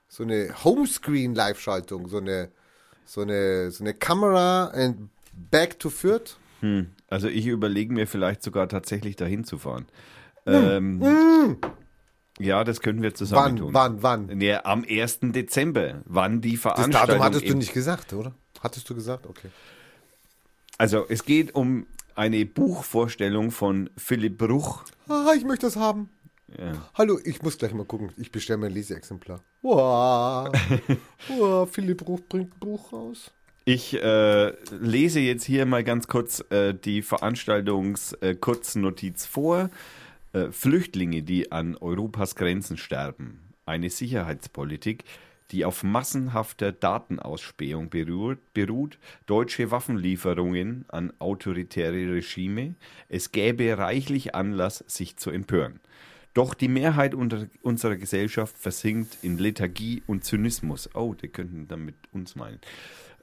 so 0.09 0.23
eine 0.23 0.65
Homescreen-Live-Schaltung, 0.65 2.09
so 2.09 2.19
eine 2.19 2.51
so 3.05 3.23
eine 3.23 3.71
so 3.71 3.83
eine 3.83 3.95
Kamera 3.95 4.69
and 4.69 5.09
back 5.51 5.79
to 5.79 5.91
Fürth. 5.91 6.37
Also 7.09 7.29
ich 7.29 7.47
überlege 7.47 7.93
mir 7.93 8.07
vielleicht 8.07 8.43
sogar 8.43 8.69
tatsächlich 8.69 9.17
dahin 9.17 9.45
zu 9.45 9.59
fahren. 9.59 9.87
Ähm, 10.47 11.59
Ja, 12.43 12.65
das 12.65 12.81
können 12.81 13.03
wir 13.03 13.15
zusammen 13.15 13.45
Wann, 13.45 13.57
tun. 13.57 13.75
wann, 13.75 14.03
wann? 14.03 14.27
Nee, 14.27 14.55
am 14.55 14.85
1. 14.89 15.19
Dezember, 15.23 16.03
wann 16.07 16.41
die 16.41 16.53
Das 16.53 16.63
Veranstaltung 16.63 17.19
Datum 17.19 17.23
hattest 17.23 17.49
du 17.49 17.55
nicht 17.55 17.73
gesagt, 17.73 18.13
oder? 18.13 18.35
Hattest 18.61 18.89
du 18.91 18.95
gesagt? 18.95 19.27
Okay. 19.27 19.49
Also 20.77 21.07
es 21.09 21.25
geht 21.25 21.55
um 21.55 21.87
eine 22.15 22.45
Buchvorstellung 22.45 23.51
von 23.51 23.89
Philipp 23.97 24.37
Bruch. 24.39 24.85
Ah, 25.09 25.33
ich 25.37 25.45
möchte 25.45 25.67
das 25.67 25.77
haben. 25.77 26.11
Ja. 26.59 26.73
Hallo, 26.95 27.19
ich 27.25 27.43
muss 27.43 27.59
gleich 27.59 27.73
mal 27.73 27.85
gucken. 27.85 28.13
Ich 28.17 28.33
bestelle 28.33 28.59
mir 28.59 28.67
ein 28.67 28.73
Leseexemplar. 28.73 29.41
Wow. 29.63 30.53
wow, 31.29 31.71
Philipp 31.71 31.99
Bruch 31.99 32.21
bringt 32.29 32.59
Buch 32.61 32.93
raus. 32.93 33.31
Ich 33.65 33.95
äh, 33.95 34.53
lese 34.73 35.21
jetzt 35.21 35.45
hier 35.45 35.67
mal 35.67 35.85
ganz 35.85 36.09
kurz 36.09 36.45
äh, 36.51 36.75
die 36.75 37.01
Veranstaltungs-Kurznotiz 37.03 39.25
vor. 39.27 39.71
Äh, 40.33 40.51
Flüchtlinge, 40.51 41.23
die 41.23 41.53
an 41.53 41.77
Europas 41.77 42.35
Grenzen 42.37 42.77
sterben. 42.77 43.55
Eine 43.67 43.91
Sicherheitspolitik, 43.91 45.05
die 45.51 45.65
auf 45.65 45.83
massenhafter 45.83 46.73
Datenausspähung 46.73 47.91
beruht, 47.91 48.39
beruht, 48.55 48.99
deutsche 49.27 49.71
Waffenlieferungen 49.71 50.87
an 50.89 51.13
autoritäre 51.19 52.11
Regime. 52.11 52.75
Es 53.09 53.33
gäbe 53.33 53.77
reichlich 53.77 54.35
Anlass, 54.35 54.83
sich 54.87 55.19
zu 55.19 55.31
empören. 55.31 55.81
Doch 56.35 56.55
die 56.55 56.69
Mehrheit 56.69 57.15
unserer 57.15 57.97
Gesellschaft 57.97 58.57
versinkt 58.57 59.19
in 59.21 59.37
Lethargie 59.37 60.03
und 60.07 60.25
Zynismus. 60.25 60.89
Oh, 60.95 61.13
die 61.13 61.29
könnten 61.29 61.69
damit 61.69 61.97
uns 62.11 62.35
meinen. 62.37 62.59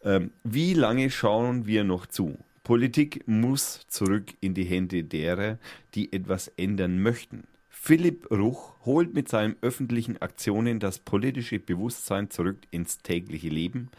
Ähm, 0.04 0.30
wie 0.44 0.76
lange 0.76 1.10
schauen 1.10 1.66
wir 1.66 1.84
noch 1.84 2.06
zu? 2.06 2.38
Politik 2.70 3.26
muss 3.26 3.82
zurück 3.88 4.36
in 4.42 4.54
die 4.54 4.64
Hände 4.64 5.04
derer, 5.04 5.58
die 5.96 6.14
etwas 6.14 6.50
ändern 6.50 7.02
möchten. 7.02 7.48
Philipp 7.68 8.30
Ruch 8.30 8.76
holt 8.86 9.16
mit 9.16 9.28
seinen 9.28 9.56
öffentlichen 9.62 10.22
Aktionen 10.22 10.80
das 10.80 11.00
politische 11.00 11.58
Bewusstsein 11.58 12.30
zurück 12.30 12.60
ins 12.70 13.00
tägliche 13.00 13.50
Leben, 13.50 13.90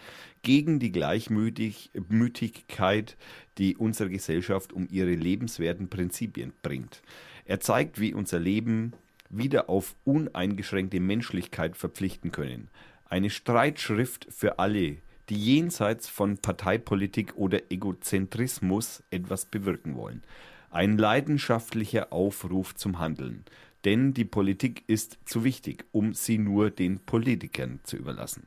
gegen 0.43 0.79
die 0.79 0.93
Gleichmütigkeit, 0.93 3.17
die 3.59 3.77
unsere 3.77 4.09
Gesellschaft 4.09 4.73
um 4.73 4.87
ihre 4.89 5.17
lebenswerten 5.17 5.89
Prinzipien 5.89 6.53
bringt. 6.63 7.03
Er 7.47 7.59
zeigt, 7.59 8.01
wie 8.01 8.15
unser 8.15 8.39
Leben 8.39 8.93
wieder 9.31 9.69
auf 9.69 9.97
uneingeschränkte 10.05 11.01
Menschlichkeit 11.01 11.77
verpflichten 11.77 12.31
können. 12.31 12.69
Eine 13.05 13.31
Streitschrift 13.31 14.29
für 14.31 14.61
alle, 14.61 14.99
die 15.31 15.36
jenseits 15.36 16.09
von 16.09 16.39
Parteipolitik 16.39 17.36
oder 17.36 17.70
Egozentrismus 17.70 19.02
etwas 19.11 19.47
bewirken 19.47 19.97
wollen. 19.97 20.23
Ein 20.70 20.98
leidenschaftlicher 20.98 22.12
Aufruf 22.12 22.74
zum 22.74 22.98
Handeln. 22.98 23.44
Denn 23.85 24.12
die 24.12 24.24
Politik 24.24 24.85
ist 24.89 25.19
zu 25.24 25.44
wichtig, 25.44 25.85
um 25.93 26.12
sie 26.12 26.39
nur 26.39 26.70
den 26.70 26.98
Politikern 26.98 27.81
zu 27.85 27.97
überlassen. 27.97 28.47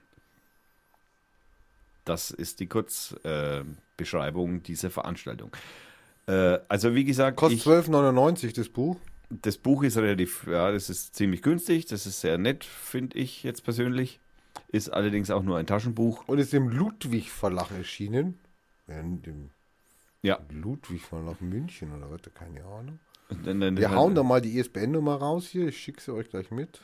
Das 2.06 2.32
ist 2.32 2.60
die 2.60 2.68
Kurzbeschreibung 2.68 4.58
äh, 4.58 4.60
dieser 4.60 4.90
Veranstaltung. 4.92 5.56
Äh, 6.28 6.60
also 6.68 6.94
wie 6.94 7.06
gesagt, 7.06 7.38
Kostet 7.38 7.60
ich, 7.60 7.66
12,99 7.66 8.54
das 8.56 8.70
Buch. 8.70 8.98
das 9.30 9.58
Buch 9.58 9.84
ist 9.84 9.98
relativ, 9.98 10.46
ja, 10.48 10.72
das 10.72 10.90
ist 10.90 11.16
ziemlich 11.16 11.42
günstig, 11.42 11.86
das 11.86 12.06
ist 12.06 12.22
sehr 12.22 12.38
nett, 12.38 12.64
finde 12.64 13.18
ich 13.18 13.44
jetzt 13.44 13.64
persönlich. 13.64 14.20
Ist 14.74 14.90
allerdings 14.90 15.30
auch 15.32 15.44
nur 15.44 15.58
ein 15.58 15.68
Taschenbuch. 15.68 16.28
Und 16.28 16.40
ist 16.40 16.54
im 16.54 16.68
Ludwig 16.68 17.32
Verlag 17.32 17.72
erschienen. 17.72 18.40
Ja, 18.88 19.02
dem 19.02 19.52
Ja. 20.24 20.40
Ludwig 20.50 21.02
Verlag 21.04 21.40
München 21.42 21.96
oder 21.96 22.10
was? 22.12 22.22
Keine 22.34 22.66
Ahnung. 22.66 23.00
Dann- 23.30 23.62
dann- 23.62 23.78
Wir 23.78 23.88
dann- 23.88 23.96
hauen 23.98 24.16
da 24.16 24.24
mal 24.24 24.42
die 24.42 24.58
ISBN-Nummer 24.58 25.16
raus 25.16 25.48
hier. 25.48 25.68
Ich 25.70 25.78
schicke 25.78 26.02
sie 26.02 26.14
euch 26.14 26.30
gleich 26.30 26.52
mit. 26.52 26.82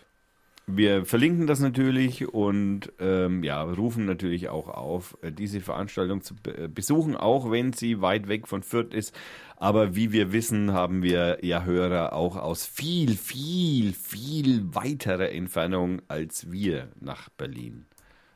Wir 0.72 1.04
verlinken 1.04 1.48
das 1.48 1.62
natürlich 1.62 2.32
und 2.32 2.94
ähm, 3.00 3.44
ja, 3.44 3.64
rufen 3.64 4.06
natürlich 4.06 4.50
auch 4.50 4.68
auf, 4.68 5.18
äh, 5.24 5.32
diese 5.32 5.62
Veranstaltung 5.62 6.22
zu 6.22 6.36
äh, 6.46 6.68
besuchen, 6.68 7.16
auch 7.16 7.50
wenn 7.50 7.74
sie 7.74 8.02
weit 8.02 8.28
weg 8.28 8.48
von 8.48 8.62
Fürth 8.62 8.94
ist. 8.94 9.16
Aber 9.56 9.96
wie 9.96 10.12
wir 10.12 10.32
wissen, 10.32 10.72
haben 10.72 11.02
wir 11.02 11.44
ja 11.44 11.64
Hörer 11.64 12.14
auch 12.14 12.36
aus 12.36 12.68
viel, 12.68 13.18
viel, 13.18 13.94
viel 13.94 14.76
weiterer 14.76 15.32
Entfernung, 15.32 16.04
als 16.08 16.52
wir 16.52 16.90
nach 17.00 17.30
Berlin 17.30 17.88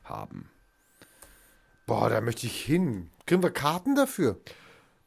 haben. 0.02 0.46
Boah, 1.86 2.10
da 2.10 2.20
möchte 2.20 2.48
ich 2.48 2.60
hin. 2.60 3.10
Kriegen 3.26 3.44
wir 3.44 3.52
Karten 3.52 3.94
dafür? 3.94 4.40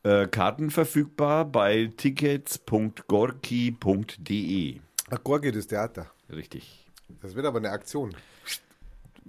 Äh, 0.03 0.27
Karten 0.27 0.71
verfügbar 0.71 1.43
bei 1.43 1.91
tickets.gorki.de. 1.97 4.79
Ach, 5.09 5.23
Gorgi, 5.25 5.51
das 5.51 5.67
Theater. 5.67 6.09
Richtig. 6.29 6.86
Das 7.21 7.35
wird 7.35 7.45
aber 7.45 7.59
eine 7.59 7.71
Aktion. 7.71 8.15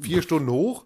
Vier 0.01 0.23
Stunden 0.23 0.51
hoch, 0.51 0.85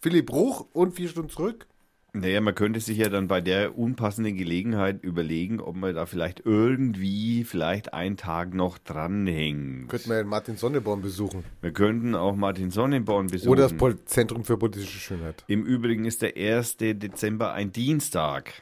Philipp 0.00 0.26
Bruch 0.26 0.66
und 0.72 0.94
vier 0.94 1.08
Stunden 1.08 1.30
zurück. 1.30 1.66
Naja, 2.12 2.40
man 2.40 2.56
könnte 2.56 2.80
sich 2.80 2.98
ja 2.98 3.08
dann 3.08 3.28
bei 3.28 3.40
der 3.40 3.78
unpassenden 3.78 4.36
Gelegenheit 4.36 5.04
überlegen, 5.04 5.60
ob 5.60 5.76
man 5.76 5.94
da 5.94 6.06
vielleicht 6.06 6.42
irgendwie 6.44 7.44
vielleicht 7.44 7.94
einen 7.94 8.16
Tag 8.16 8.52
noch 8.52 8.78
dranhängt. 8.78 9.88
Könnten 9.88 10.10
wir 10.10 10.24
Martin 10.24 10.56
Sonneborn 10.56 11.02
besuchen. 11.02 11.44
Wir 11.60 11.72
könnten 11.72 12.16
auch 12.16 12.34
Martin 12.34 12.72
Sonnenborn 12.72 13.28
besuchen. 13.28 13.50
Oder 13.50 13.62
das 13.62 13.74
Pol 13.74 14.04
Zentrum 14.06 14.44
für 14.44 14.56
politische 14.56 14.98
Schönheit. 14.98 15.44
Im 15.46 15.64
Übrigen 15.64 16.04
ist 16.04 16.22
der 16.22 16.36
1. 16.36 16.78
Dezember 16.78 17.52
ein 17.52 17.70
Dienstag, 17.70 18.54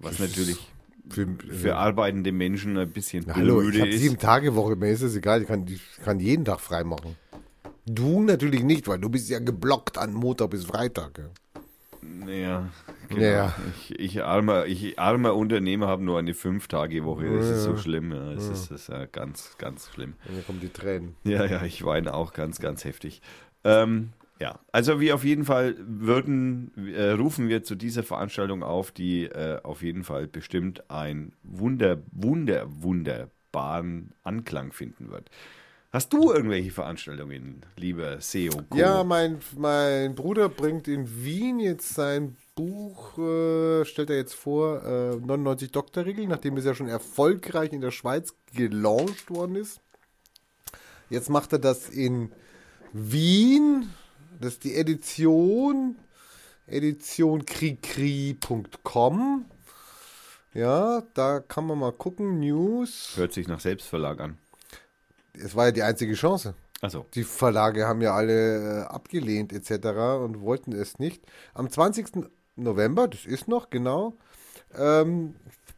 was 0.00 0.18
natürlich 0.18 0.71
Für, 1.08 1.26
für 1.48 1.76
arbeitende 1.76 2.32
Menschen 2.32 2.78
ein 2.78 2.90
bisschen 2.90 3.24
Na, 3.26 3.34
Hallo, 3.34 3.60
ich 3.60 3.80
habe 3.80 3.92
sieben 3.92 4.18
Tage 4.18 4.54
Woche, 4.54 4.76
mir 4.76 4.90
ist 4.90 5.02
es 5.02 5.16
egal, 5.16 5.42
ich 5.42 5.48
kann, 5.48 5.66
ich 5.66 5.82
kann 6.04 6.20
jeden 6.20 6.44
Tag 6.44 6.60
frei 6.60 6.84
machen. 6.84 7.16
Du 7.86 8.22
natürlich 8.22 8.62
nicht, 8.62 8.86
weil 8.86 9.00
du 9.00 9.08
bist 9.08 9.28
ja 9.28 9.40
geblockt 9.40 9.98
an 9.98 10.14
Montag 10.14 10.50
bis 10.50 10.64
Freitag. 10.64 11.18
Ja. 11.18 11.24
Ja, 12.26 12.68
genau. 13.08 13.22
Ja. 13.22 13.54
Ich, 13.78 13.98
ich, 13.98 14.22
armer, 14.22 14.66
ich 14.66 14.98
armer 14.98 15.34
Unternehmer 15.34 15.86
habe 15.86 16.04
nur 16.04 16.18
eine 16.18 16.34
Fünf-Tage-Woche. 16.34 17.36
Das 17.36 17.48
ist 17.48 17.64
so 17.64 17.76
schlimm. 17.76 18.12
Ja. 18.12 18.34
Das, 18.34 18.48
ist, 18.48 18.70
das 18.70 18.82
ist 18.82 18.88
ja 18.88 19.06
ganz, 19.06 19.56
ganz 19.58 19.88
schlimm. 19.90 20.14
Und 20.26 20.34
hier 20.34 20.42
kommen 20.42 20.60
die 20.60 20.68
Tränen. 20.68 21.14
Ja, 21.24 21.44
ja, 21.44 21.64
ich 21.64 21.84
weine 21.84 22.14
auch 22.14 22.32
ganz, 22.32 22.58
ganz 22.60 22.84
heftig. 22.84 23.22
Ähm, 23.64 24.10
ja, 24.42 24.58
also 24.72 24.98
wir 24.98 25.14
auf 25.14 25.22
jeden 25.22 25.44
Fall 25.44 25.76
würden, 25.78 26.72
äh, 26.96 27.10
rufen 27.12 27.48
wir 27.48 27.62
zu 27.62 27.76
dieser 27.76 28.02
Veranstaltung 28.02 28.64
auf, 28.64 28.90
die 28.90 29.26
äh, 29.26 29.60
auf 29.62 29.82
jeden 29.82 30.02
Fall 30.02 30.26
bestimmt 30.26 30.90
ein 30.90 31.32
wunder, 31.44 32.02
wunder, 32.10 32.66
wunderbaren 32.68 34.12
Anklang 34.24 34.72
finden 34.72 35.12
wird. 35.12 35.30
Hast 35.92 36.12
du 36.12 36.32
irgendwelche 36.32 36.72
Veranstaltungen, 36.72 37.64
lieber 37.76 38.20
SEO? 38.20 38.62
Ja, 38.74 39.04
mein, 39.04 39.38
mein 39.56 40.16
Bruder 40.16 40.48
bringt 40.48 40.88
in 40.88 41.24
Wien 41.24 41.60
jetzt 41.60 41.94
sein 41.94 42.36
Buch, 42.56 43.16
äh, 43.18 43.84
stellt 43.84 44.10
er 44.10 44.16
jetzt 44.16 44.34
vor, 44.34 44.82
äh, 44.84 45.24
99 45.24 45.70
Doktorregeln, 45.70 46.28
nachdem 46.28 46.56
es 46.56 46.64
ja 46.64 46.74
schon 46.74 46.88
erfolgreich 46.88 47.72
in 47.72 47.80
der 47.80 47.92
Schweiz 47.92 48.34
gelauncht 48.52 49.30
worden 49.30 49.54
ist. 49.54 49.80
Jetzt 51.10 51.30
macht 51.30 51.52
er 51.52 51.60
das 51.60 51.88
in 51.88 52.32
Wien. 52.92 53.88
Das 54.42 54.52
ist 54.54 54.64
die 54.64 54.74
Edition, 54.74 55.96
editionkrikri.com. 56.66 59.44
Ja, 60.52 61.04
da 61.14 61.38
kann 61.38 61.68
man 61.68 61.78
mal 61.78 61.92
gucken, 61.92 62.40
News. 62.40 63.12
Hört 63.14 63.32
sich 63.32 63.46
nach 63.46 63.60
Selbstverlag 63.60 64.20
an. 64.20 64.38
Es 65.32 65.54
war 65.54 65.66
ja 65.66 65.70
die 65.70 65.84
einzige 65.84 66.14
Chance. 66.14 66.56
Also, 66.80 67.06
Die 67.14 67.22
Verlage 67.22 67.86
haben 67.86 68.02
ja 68.02 68.16
alle 68.16 68.80
äh, 68.80 68.82
abgelehnt 68.86 69.52
etc. 69.52 69.86
und 70.24 70.40
wollten 70.40 70.72
es 70.72 70.98
nicht. 70.98 71.22
Am 71.54 71.70
20. 71.70 72.28
November, 72.56 73.06
das 73.06 73.24
ist 73.24 73.46
noch 73.46 73.70
genau, 73.70 74.16
ähm, 74.76 75.36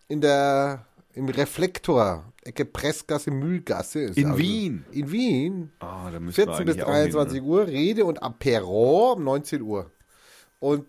in 0.08 0.22
der 0.22 0.86
im 1.14 1.28
Reflektor, 1.28 2.32
Ecke 2.42 2.64
Pressgasse, 2.64 3.30
Mühlgasse. 3.30 4.00
Ist 4.02 4.18
In 4.18 4.36
Wien? 4.36 4.84
In 4.90 5.10
Wien. 5.10 5.72
ah, 5.80 6.10
da 6.10 6.20
müssen 6.20 6.36
wir 6.36 6.44
14 6.46 6.66
bis 6.66 6.74
eigentlich 6.76 6.84
auch 6.84 6.92
hin, 6.94 7.10
23 7.12 7.40
ne? 7.42 7.46
Uhr, 7.48 7.66
Rede 7.66 8.04
und 8.04 8.22
Apero 8.22 9.12
um 9.12 9.24
19 9.24 9.62
Uhr. 9.62 9.90
Und 10.60 10.86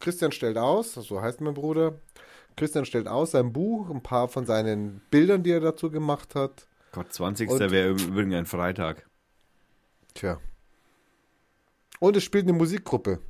Christian 0.00 0.32
stellt 0.32 0.58
aus, 0.58 0.94
so 0.94 1.20
heißt 1.20 1.40
mein 1.40 1.54
Bruder, 1.54 1.98
Christian 2.56 2.84
stellt 2.84 3.08
aus 3.08 3.32
sein 3.32 3.52
Buch, 3.52 3.88
ein 3.90 4.02
paar 4.02 4.28
von 4.28 4.44
seinen 4.46 5.00
Bildern, 5.10 5.42
die 5.42 5.50
er 5.52 5.60
dazu 5.60 5.90
gemacht 5.90 6.34
hat. 6.34 6.66
Gott, 6.92 7.12
20. 7.12 7.48
Und- 7.50 7.60
wäre 7.70 7.90
übrigens 7.90 8.34
ein 8.34 8.46
Freitag. 8.46 9.08
Tja. 10.14 10.40
Und 12.00 12.16
es 12.16 12.24
spielt 12.24 12.44
eine 12.44 12.52
Musikgruppe. 12.56 13.20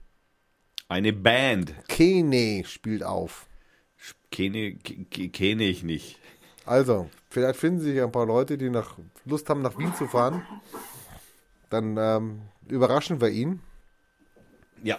Eine 0.89 1.13
Band. 1.13 1.75
Kene 1.89 2.65
spielt 2.65 3.03
auf. 3.03 3.47
Kenne, 4.31 4.77
k- 4.77 5.29
kenne 5.29 5.65
ich 5.65 5.83
nicht. 5.83 6.19
Also, 6.69 7.09
vielleicht 7.31 7.59
finden 7.59 7.81
sich 7.81 7.99
ein 7.99 8.13
paar 8.13 8.27
Leute, 8.27 8.59
die 8.59 8.69
nach 8.69 8.99
Lust 9.25 9.49
haben, 9.49 9.63
nach 9.63 9.79
Wien 9.79 9.95
zu 9.95 10.07
fahren. 10.07 10.43
Dann 11.71 11.97
ähm, 11.99 12.43
überraschen 12.69 13.23
wir 13.23 13.31
ihn. 13.31 13.61
Ja. 14.83 14.99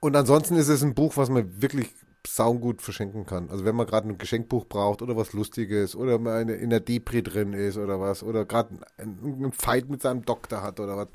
Und 0.00 0.16
ansonsten 0.16 0.56
ist 0.56 0.68
es 0.68 0.82
ein 0.82 0.94
Buch, 0.94 1.18
was 1.18 1.28
man 1.28 1.60
wirklich 1.60 1.90
saugut 2.26 2.80
verschenken 2.80 3.26
kann. 3.26 3.50
Also 3.50 3.66
wenn 3.66 3.76
man 3.76 3.86
gerade 3.86 4.08
ein 4.08 4.16
Geschenkbuch 4.16 4.64
braucht 4.64 5.02
oder 5.02 5.16
was 5.16 5.34
Lustiges 5.34 5.94
oder 5.94 6.14
eine, 6.14 6.54
in 6.54 6.70
der 6.70 6.80
Depri 6.80 7.22
drin 7.22 7.52
ist 7.52 7.76
oder 7.76 8.00
was 8.00 8.22
oder 8.22 8.46
gerade 8.46 8.78
einen, 8.96 9.18
einen 9.22 9.52
Fight 9.52 9.90
mit 9.90 10.00
seinem 10.00 10.24
Doktor 10.24 10.62
hat 10.62 10.80
oder 10.80 10.96
was. 10.96 11.08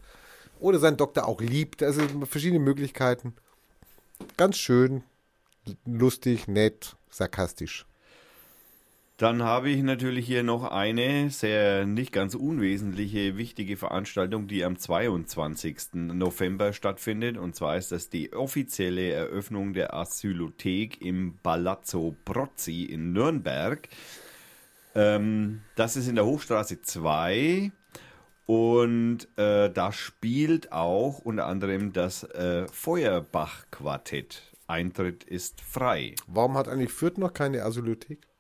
Oder 0.60 0.78
seinen 0.78 0.98
Doktor 0.98 1.28
auch 1.28 1.42
liebt. 1.42 1.82
Also 1.82 2.02
verschiedene 2.26 2.60
Möglichkeiten. 2.60 3.34
Ganz 4.38 4.58
schön, 4.58 5.04
lustig, 5.86 6.48
nett, 6.48 6.96
sarkastisch. 7.10 7.88
Dann 9.22 9.44
habe 9.44 9.70
ich 9.70 9.84
natürlich 9.84 10.26
hier 10.26 10.42
noch 10.42 10.64
eine 10.64 11.30
sehr 11.30 11.86
nicht 11.86 12.12
ganz 12.12 12.34
unwesentliche, 12.34 13.38
wichtige 13.38 13.78
Veranstaltung, 13.78 14.48
die 14.48 14.66
am 14.66 14.80
22. 14.80 15.94
November 15.94 16.74
stattfindet. 16.74 17.38
Und 17.38 17.56
zwar 17.56 17.78
ist 17.78 17.92
das 17.92 18.10
die 18.10 18.34
offizielle 18.34 19.12
Eröffnung 19.12 19.74
der 19.74 19.94
Asylothek 19.94 21.04
im 21.04 21.38
Palazzo 21.44 22.16
Prozzi 22.26 22.86
in 22.86 23.14
Nürnberg. 23.14 23.88
Ähm, 24.96 25.62
das 25.76 25.98
ist 25.98 26.08
in 26.08 26.16
der 26.16 26.26
Hochstraße 26.26 26.82
2. 26.82 27.72
Und 28.48 29.28
äh, 29.38 29.70
da 29.70 29.92
spielt 29.92 30.72
auch 30.72 31.20
unter 31.20 31.46
anderem 31.46 31.94
das 31.94 32.24
äh, 32.24 32.66
Feuerbach-Quartett. 32.70 34.42
Eintritt 34.66 35.24
ist 35.26 35.62
frei. 35.62 36.16
Warum 36.26 36.58
hat 36.58 36.68
eigentlich 36.68 36.92
Fürth 36.92 37.20
noch 37.20 37.34
keine 37.34 37.64
Asylothek? 37.64 38.31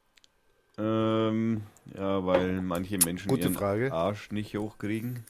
Ähm, 0.77 1.61
ja, 1.95 2.25
weil 2.25 2.61
manche 2.61 2.97
Menschen 2.99 3.27
Gute 3.29 3.43
ihren 3.43 3.53
Frage. 3.53 3.91
Arsch 3.91 4.31
nicht 4.31 4.55
hochkriegen. 4.55 5.25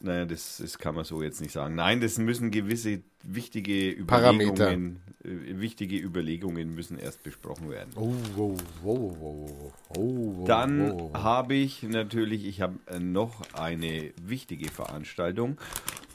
Naja, 0.00 0.26
das, 0.26 0.58
das 0.58 0.78
kann 0.78 0.94
man 0.94 1.04
so 1.04 1.22
jetzt 1.22 1.40
nicht 1.40 1.52
sagen. 1.52 1.74
Nein, 1.74 2.00
das 2.00 2.18
müssen 2.18 2.50
gewisse 2.50 3.02
wichtige 3.22 4.04
Parameter. 4.04 4.52
Überlegungen, 4.52 5.00
äh, 5.24 5.60
wichtige 5.60 5.96
Überlegungen 5.96 6.74
müssen 6.74 6.98
erst 6.98 7.22
besprochen 7.22 7.70
werden. 7.70 7.90
Oh, 7.96 8.14
oh, 8.36 8.56
oh, 8.84 8.88
oh, 8.88 9.16
oh, 9.20 9.72
oh, 9.96 10.34
oh, 10.42 10.44
Dann 10.46 10.90
oh, 10.90 11.10
oh. 11.14 11.18
habe 11.18 11.54
ich 11.54 11.82
natürlich, 11.84 12.44
ich 12.44 12.60
habe 12.60 12.78
äh, 12.86 12.98
noch 12.98 13.40
eine 13.54 14.12
wichtige 14.22 14.70
Veranstaltung 14.70 15.56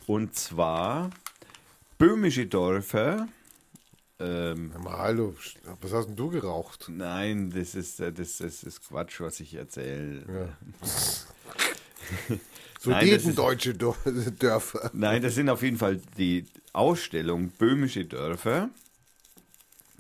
und 0.06 0.36
zwar 0.36 1.10
böhmische 1.98 2.46
Dörfer. 2.46 3.28
Ähm, 4.22 4.72
hallo, 4.86 5.34
was 5.82 5.94
hast 5.94 6.08
denn 6.08 6.16
du 6.18 6.30
geraucht? 6.30 6.88
nein, 6.90 7.52
das 7.52 7.74
ist, 7.76 8.00
äh, 8.02 8.12
das, 8.12 8.38
das 8.40 8.64
ist 8.64 8.88
Quatsch, 8.88 9.22
was 9.22 9.40
ich 9.40 9.54
erzähle. 9.56 10.56
So 12.82 12.92
Nein, 12.92 13.10
das 13.12 13.24
jeden 13.24 13.36
deutsche 13.36 13.74
Dörfer. 14.40 14.90
Nein, 14.94 15.22
das 15.22 15.36
sind 15.36 15.50
auf 15.50 15.62
jeden 15.64 15.78
Fall 15.78 16.00
die 16.18 16.46
Ausstellung 16.72 17.50
Böhmische 17.50 18.06
Dörfer. 18.06 18.70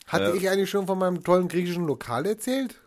Hatte 0.08 0.32
Äh, 0.32 0.38
ich 0.38 0.50
eigentlich 0.50 0.70
schon 0.70 0.88
von 0.88 0.98
meinem 0.98 1.22
tollen 1.22 1.50
griechischen 1.50 1.86
Lokal 1.86 2.26
erzählt? 2.26 2.80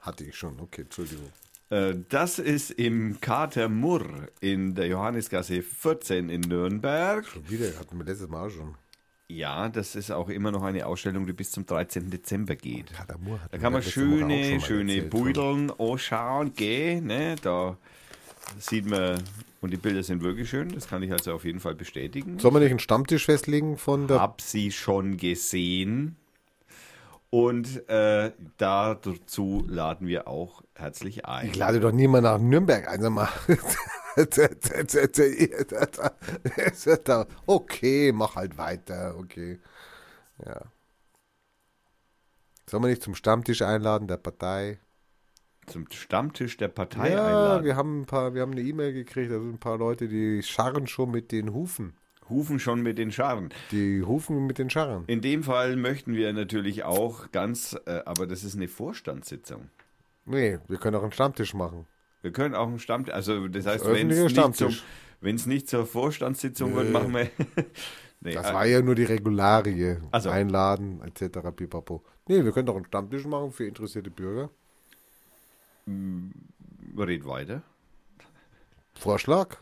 Hatte 0.00 0.24
ich 0.24 0.36
schon, 0.36 0.58
okay, 0.58 0.82
Entschuldigung. 0.82 1.30
Äh, 1.68 1.96
Das 2.08 2.38
ist 2.38 2.70
im 2.70 3.20
Kater 3.20 3.68
Murr 3.68 4.28
in 4.40 4.74
der 4.74 4.86
Johannesgasse 4.86 5.60
14 5.62 6.30
in 6.30 6.40
Nürnberg. 6.40 7.26
Schon 7.26 7.48
wieder, 7.50 7.78
hatten 7.78 7.98
wir 7.98 8.04
letztes 8.06 8.28
Mal 8.28 8.46
auch 8.46 8.50
schon. 8.50 8.74
Ja, 9.30 9.68
das 9.68 9.94
ist 9.94 10.10
auch 10.10 10.28
immer 10.28 10.50
noch 10.50 10.64
eine 10.64 10.86
Ausstellung, 10.86 11.24
die 11.24 11.32
bis 11.32 11.52
zum 11.52 11.64
13. 11.64 12.10
Dezember 12.10 12.56
geht. 12.56 12.98
Hatten 12.98 13.38
Da 13.52 13.58
kann 13.58 13.72
man 13.72 13.82
schöne, 13.82 14.60
schöne. 14.60 15.02
Buideln 15.02 15.70
anschauen, 15.78 16.52
gehen. 16.54 17.06
Ne? 17.06 17.36
Da 17.40 17.76
sieht 18.58 18.86
man, 18.86 19.22
und 19.60 19.72
die 19.72 19.76
Bilder 19.76 20.02
sind 20.02 20.22
wirklich 20.22 20.50
schön, 20.50 20.70
das 20.70 20.88
kann 20.88 21.02
ich 21.04 21.12
also 21.12 21.32
auf 21.32 21.44
jeden 21.44 21.60
Fall 21.60 21.76
bestätigen. 21.76 22.40
Sollen 22.40 22.54
wir 22.54 22.60
nicht 22.60 22.70
einen 22.70 22.80
Stammtisch 22.80 23.26
festlegen 23.26 23.76
von 23.78 24.08
der... 24.08 24.20
Hab 24.20 24.40
sie 24.40 24.72
schon 24.72 25.16
gesehen. 25.16 26.16
Und 27.30 27.88
äh, 27.88 28.32
dazu 28.56 29.64
laden 29.68 30.08
wir 30.08 30.26
auch 30.26 30.62
herzlich 30.74 31.26
ein. 31.26 31.46
Ich 31.46 31.56
lade 31.56 31.78
doch 31.78 31.92
niemand 31.92 32.24
nach 32.24 32.38
Nürnberg 32.38 32.88
ein, 32.88 33.00
sag 33.00 33.10
mal. 33.12 33.28
okay, 37.46 38.10
mach 38.12 38.34
halt 38.34 38.58
weiter, 38.58 39.14
okay. 39.16 39.60
Ja. 40.44 40.62
Sollen 42.68 42.82
wir 42.82 42.88
nicht 42.88 43.02
zum 43.02 43.14
Stammtisch 43.14 43.62
einladen 43.62 44.08
der 44.08 44.16
Partei? 44.16 44.80
Zum 45.66 45.86
Stammtisch 45.90 46.56
der 46.56 46.68
Partei 46.68 47.12
ja, 47.12 47.26
einladen. 47.26 47.64
wir 47.64 47.76
haben 47.76 48.00
ein 48.00 48.06
paar, 48.06 48.34
wir 48.34 48.42
haben 48.42 48.52
eine 48.52 48.62
E-Mail 48.62 48.92
gekriegt, 48.92 49.30
da 49.30 49.38
sind 49.38 49.54
ein 49.54 49.60
paar 49.60 49.78
Leute, 49.78 50.08
die 50.08 50.42
scharren 50.42 50.88
schon 50.88 51.12
mit 51.12 51.30
den 51.30 51.52
Hufen. 51.52 51.96
Hufen 52.30 52.58
schon 52.58 52.82
mit 52.82 52.98
den 52.98 53.12
Scharen. 53.12 53.50
Die 53.70 54.02
hufen 54.02 54.46
mit 54.46 54.58
den 54.58 54.70
Scharren. 54.70 55.04
In 55.06 55.20
dem 55.20 55.42
Fall 55.42 55.76
möchten 55.76 56.14
wir 56.14 56.32
natürlich 56.32 56.84
auch 56.84 57.30
ganz, 57.32 57.76
äh, 57.86 58.00
aber 58.06 58.26
das 58.26 58.44
ist 58.44 58.54
eine 58.54 58.68
Vorstandssitzung. 58.68 59.68
Nee, 60.24 60.58
wir 60.68 60.78
können 60.78 60.96
auch 60.96 61.02
einen 61.02 61.12
Stammtisch 61.12 61.54
machen. 61.54 61.86
Wir 62.22 62.32
können 62.32 62.54
auch 62.54 62.68
einen 62.68 62.78
Stammtisch, 62.78 63.14
also 63.14 63.48
das 63.48 63.66
heißt, 63.66 63.84
wenn 63.86 64.10
es 64.10 64.34
nicht, 65.20 65.46
nicht 65.46 65.68
zur 65.68 65.86
Vorstandssitzung 65.86 66.74
wird, 66.74 66.90
machen 66.90 67.12
wir. 67.12 67.30
nee, 68.20 68.34
Das 68.34 68.50
äh, 68.50 68.54
war 68.54 68.66
ja 68.66 68.80
nur 68.82 68.94
die 68.94 69.04
Regularie. 69.04 69.96
Also. 70.10 70.30
Einladen, 70.30 71.00
etc. 71.02 71.38
Pipapo. 71.54 72.04
Nee, 72.28 72.44
wir 72.44 72.52
können 72.52 72.66
doch 72.66 72.76
einen 72.76 72.86
Stammtisch 72.86 73.24
machen 73.24 73.50
für 73.52 73.66
interessierte 73.66 74.10
Bürger. 74.10 74.50
red 76.96 77.26
weiter. 77.26 77.62
Vorschlag? 78.94 79.56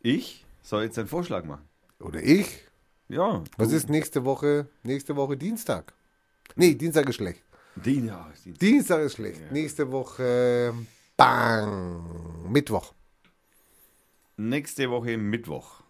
Ich 0.00 0.46
soll 0.62 0.84
jetzt 0.84 0.98
einen 0.98 1.08
Vorschlag 1.08 1.44
machen. 1.44 1.68
Oder 2.00 2.22
ich? 2.22 2.64
Ja. 3.08 3.42
Was 3.56 3.72
ist 3.72 3.88
nächste 3.88 4.24
Woche? 4.24 4.68
Nächste 4.82 5.16
Woche 5.16 5.36
Dienstag. 5.36 5.92
Nee, 6.56 6.74
Dienstag 6.74 7.08
ist 7.08 7.16
schlecht. 7.16 7.42
Die, 7.76 8.06
ja, 8.06 8.30
die, 8.44 8.52
Dienstag 8.52 9.00
ist 9.02 9.14
schlecht. 9.14 9.50
Nächste 9.52 9.90
Woche, 9.90 10.74
bang, 11.16 12.50
Mittwoch. 12.50 12.94
nächste 14.36 14.90
Woche 14.90 15.16
Mittwoch. 15.16 15.82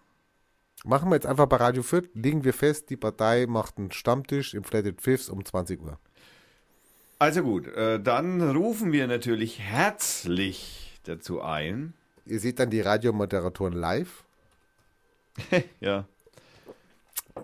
Machen 0.85 1.11
wir 1.11 1.17
jetzt 1.17 1.27
einfach 1.27 1.47
bei 1.47 1.57
Radio 1.57 1.83
Fürth, 1.83 2.09
legen 2.15 2.43
wir 2.45 2.55
fest, 2.55 2.89
die 2.91 2.97
Partei 2.97 3.47
macht 3.47 3.79
einen 3.79 3.93
Stammtisch 3.93 4.55
im 4.55 4.65
Flatted 4.65 5.03
Fifths 5.03 5.29
um 5.29 5.45
20 5.45 5.81
Uhr. 5.83 5.99
Also 7.19 7.43
gut, 7.43 7.67
äh, 7.69 8.01
dann 8.01 8.41
rufen 8.57 8.93
wir 8.93 9.07
natürlich 9.07 9.59
herzlich 9.61 10.99
dazu 11.05 11.43
ein. 11.43 11.93
Ihr 12.25 12.41
seht 12.41 12.59
dann 12.59 12.71
die 12.71 12.81
Radiomoderatoren 12.81 13.75
live. 13.75 14.25
Ja. 15.81 16.05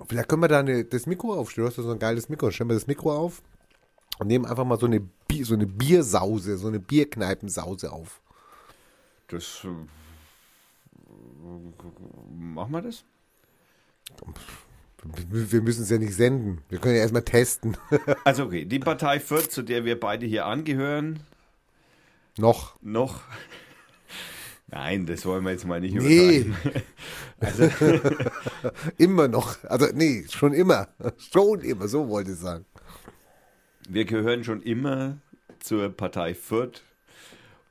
Vielleicht 0.08 0.28
können 0.28 0.42
wir 0.42 0.48
da 0.48 0.60
eine, 0.60 0.84
das 0.84 1.06
Mikro 1.06 1.34
aufstellen. 1.34 1.64
Du 1.66 1.70
hast 1.70 1.78
ja 1.78 1.82
so 1.82 1.90
ein 1.90 1.98
geiles 1.98 2.28
Mikro. 2.28 2.50
Stellen 2.50 2.68
wir 2.68 2.74
das 2.74 2.86
Mikro 2.86 3.16
auf 3.16 3.42
und 4.18 4.26
nehmen 4.26 4.44
einfach 4.44 4.64
mal 4.64 4.78
so 4.78 4.86
eine, 4.86 5.00
Bier, 5.00 5.44
so 5.46 5.54
eine 5.54 5.66
Biersause, 5.66 6.58
so 6.58 6.68
eine 6.68 6.80
Bierkneipensause 6.80 7.90
auf. 7.92 8.20
Das. 9.28 9.64
Äh, 9.64 9.68
machen 12.34 12.72
wir 12.72 12.82
das? 12.82 13.04
Wir 15.28 15.62
müssen 15.62 15.82
es 15.82 15.90
ja 15.90 15.98
nicht 15.98 16.14
senden. 16.14 16.62
Wir 16.68 16.78
können 16.78 16.94
ja 16.96 17.00
erstmal 17.02 17.22
testen. 17.22 17.76
Also 18.24 18.44
okay, 18.44 18.64
die 18.64 18.78
Partei 18.78 19.20
Fürth, 19.20 19.50
zu 19.50 19.62
der 19.62 19.84
wir 19.84 19.98
beide 19.98 20.26
hier 20.26 20.46
angehören, 20.46 21.20
Noch. 22.38 22.76
noch. 22.82 23.22
Nein, 24.68 25.06
das 25.06 25.24
wollen 25.24 25.44
wir 25.44 25.52
jetzt 25.52 25.64
mal 25.66 25.80
nicht 25.80 25.94
Nee. 25.94 26.38
übertreiben. 26.40 26.82
Immer 28.98 29.28
noch. 29.28 29.62
Also, 29.64 29.86
nee, 29.94 30.24
schon 30.28 30.52
immer. 30.52 30.88
Schon 31.32 31.60
immer, 31.60 31.86
so 31.86 32.08
wollte 32.08 32.32
ich 32.32 32.38
sagen. 32.38 32.64
Wir 33.88 34.04
gehören 34.04 34.42
schon 34.42 34.62
immer 34.62 35.18
zur 35.60 35.90
Partei 35.90 36.34
Fürth 36.34 36.82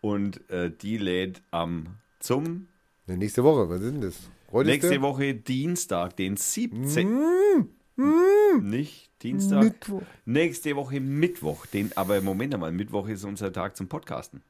und 0.01 0.49
äh, 0.49 0.71
die 0.71 0.97
lädt 0.97 1.41
am 1.51 1.97
zum 2.19 2.67
nächste 3.07 3.43
Woche, 3.43 3.69
was 3.69 3.81
ist 3.81 3.91
denn 3.93 4.01
das? 4.01 4.15
Heute 4.51 4.69
nächste 4.69 5.01
Woche 5.01 5.33
Dienstag, 5.35 6.15
den 6.15 6.37
17. 6.37 7.67
Nicht 8.61 9.11
Dienstag? 9.21 9.63
Mittwoch. 9.63 10.01
Nächste 10.25 10.75
Woche 10.75 10.99
Mittwoch. 11.01 11.65
Den, 11.65 11.91
aber 11.97 12.21
Moment 12.21 12.57
mal, 12.57 12.71
Mittwoch 12.71 13.07
ist 13.09 13.25
unser 13.25 13.51
Tag 13.51 13.75
zum 13.75 13.87
Podcasten. 13.87 14.41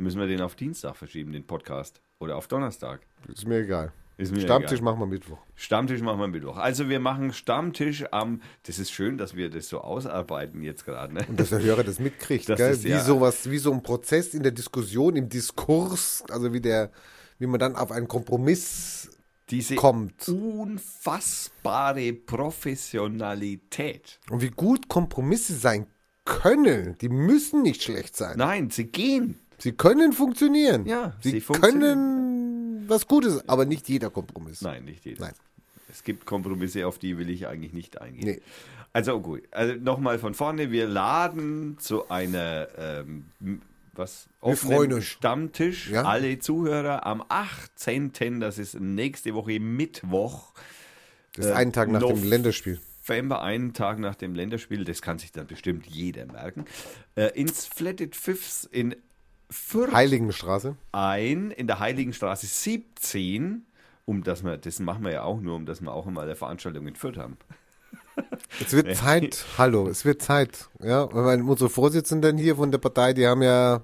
Müssen 0.00 0.18
wir 0.18 0.26
den 0.26 0.40
auf 0.40 0.54
Dienstag 0.54 0.96
verschieben, 0.96 1.30
den 1.32 1.46
Podcast? 1.46 2.00
Oder 2.20 2.36
auf 2.36 2.48
Donnerstag? 2.48 3.00
Ist 3.28 3.46
mir 3.46 3.58
egal. 3.58 3.92
Ist 4.16 4.32
mir 4.32 4.40
Stammtisch 4.40 4.80
egal. 4.80 4.84
machen 4.94 5.00
wir 5.00 5.06
Mittwoch. 5.06 5.38
Stammtisch 5.56 6.00
machen 6.00 6.18
wir 6.20 6.28
Mittwoch. 6.28 6.56
Also 6.56 6.88
wir 6.88 7.00
machen 7.00 7.34
Stammtisch 7.34 8.06
am. 8.10 8.40
Das 8.62 8.78
ist 8.78 8.90
schön, 8.92 9.18
dass 9.18 9.36
wir 9.36 9.50
das 9.50 9.68
so 9.68 9.82
ausarbeiten 9.82 10.62
jetzt 10.62 10.86
gerade. 10.86 11.12
Ne? 11.12 11.26
Und 11.28 11.38
dass 11.38 11.50
der 11.50 11.60
Hörer 11.62 11.84
das 11.84 11.98
mitkriegt, 11.98 12.48
Das 12.48 12.56
gell? 12.56 12.70
ist 12.72 12.84
wie 12.84 12.88
ja- 12.90 13.04
sowas, 13.04 13.50
wie 13.50 13.58
so 13.58 13.72
ein 13.72 13.82
Prozess 13.82 14.32
in 14.32 14.42
der 14.42 14.52
Diskussion, 14.52 15.16
im 15.16 15.28
Diskurs, 15.28 16.24
also 16.30 16.50
wie 16.54 16.60
der, 16.62 16.90
wie 17.38 17.46
man 17.46 17.60
dann 17.60 17.76
auf 17.76 17.92
einen 17.92 18.08
Kompromiss 18.08 19.10
Diese 19.50 19.74
kommt. 19.74 20.26
unfassbare 20.28 22.14
Professionalität. 22.14 24.18
Und 24.30 24.40
wie 24.40 24.50
gut 24.50 24.88
Kompromisse 24.88 25.54
sein 25.56 25.86
können. 26.24 26.96
Die 27.02 27.10
müssen 27.10 27.60
nicht 27.62 27.82
schlecht 27.82 28.16
sein. 28.16 28.38
Nein, 28.38 28.70
sie 28.70 28.84
gehen. 28.84 29.38
Sie 29.60 29.72
können 29.72 30.12
funktionieren. 30.12 30.86
Ja, 30.86 31.14
sie, 31.20 31.30
sie 31.32 31.40
können 31.40 32.84
was 32.88 33.06
Gutes, 33.06 33.48
aber 33.48 33.64
nicht 33.66 33.88
jeder 33.88 34.10
Kompromiss. 34.10 34.62
Nein, 34.62 34.84
nicht 34.84 35.04
jeder. 35.04 35.24
Nein. 35.26 35.34
Es 35.90 36.04
gibt 36.04 36.24
Kompromisse, 36.24 36.86
auf 36.86 36.98
die 36.98 37.18
will 37.18 37.28
ich 37.30 37.46
eigentlich 37.48 37.72
nicht 37.72 38.00
eingehen. 38.00 38.24
Nee. 38.24 38.40
Also 38.92 39.20
gut, 39.20 39.42
also 39.50 39.74
nochmal 39.74 40.18
von 40.18 40.34
vorne. 40.34 40.70
Wir 40.70 40.86
laden 40.88 41.76
zu 41.78 42.08
einer 42.10 42.68
ähm, 42.78 43.24
was 43.94 44.28
uns. 44.40 45.04
Stammtisch 45.04 45.90
Ja. 45.90 46.04
alle 46.04 46.38
Zuhörer 46.38 47.06
am 47.06 47.22
18. 47.28 48.40
Das 48.40 48.58
ist 48.58 48.78
nächste 48.80 49.34
Woche 49.34 49.60
Mittwoch. 49.60 50.52
Das 51.34 51.46
ist 51.46 51.50
Äh, 51.52 51.54
einen 51.54 51.72
Tag 51.72 51.90
nach 51.90 52.02
dem 52.02 52.22
Länderspiel. 52.22 52.80
November, 53.08 53.42
einen 53.42 53.72
Tag 53.72 53.98
nach 53.98 54.14
dem 54.14 54.36
Länderspiel, 54.36 54.84
das 54.84 55.02
kann 55.02 55.18
sich 55.18 55.32
dann 55.32 55.48
bestimmt 55.48 55.84
jeder 55.86 56.26
merken, 56.26 56.64
äh, 57.16 57.26
ins 57.36 57.66
Flatted 57.66 58.14
Fifths 58.14 58.68
in 58.70 58.94
Fürth 59.50 59.92
Heiligenstraße. 59.92 60.76
ein, 60.92 61.50
in 61.50 61.66
der 61.66 61.80
Heiligenstraße 61.80 62.46
17, 62.46 63.66
um 64.06 64.22
das 64.22 64.44
wir, 64.44 64.56
das 64.56 64.78
machen 64.78 65.04
wir 65.04 65.12
ja 65.12 65.22
auch 65.24 65.40
nur, 65.40 65.56
um 65.56 65.66
dass 65.66 65.80
wir 65.80 65.92
auch 65.92 66.06
immer 66.06 66.22
eine 66.22 66.36
Veranstaltung 66.36 66.86
in 66.86 66.94
Fürth 66.96 67.16
haben. 67.18 67.36
Es 68.60 68.72
wird 68.72 68.94
Zeit, 68.96 69.44
hallo, 69.56 69.88
es 69.88 70.04
wird 70.04 70.20
Zeit. 70.20 70.68
Ja, 70.82 71.08
weil 71.12 71.40
unsere 71.42 71.70
Vorsitzenden 71.70 72.36
hier 72.36 72.56
von 72.56 72.70
der 72.70 72.78
Partei, 72.78 73.12
die 73.14 73.26
haben 73.26 73.42
ja, 73.42 73.82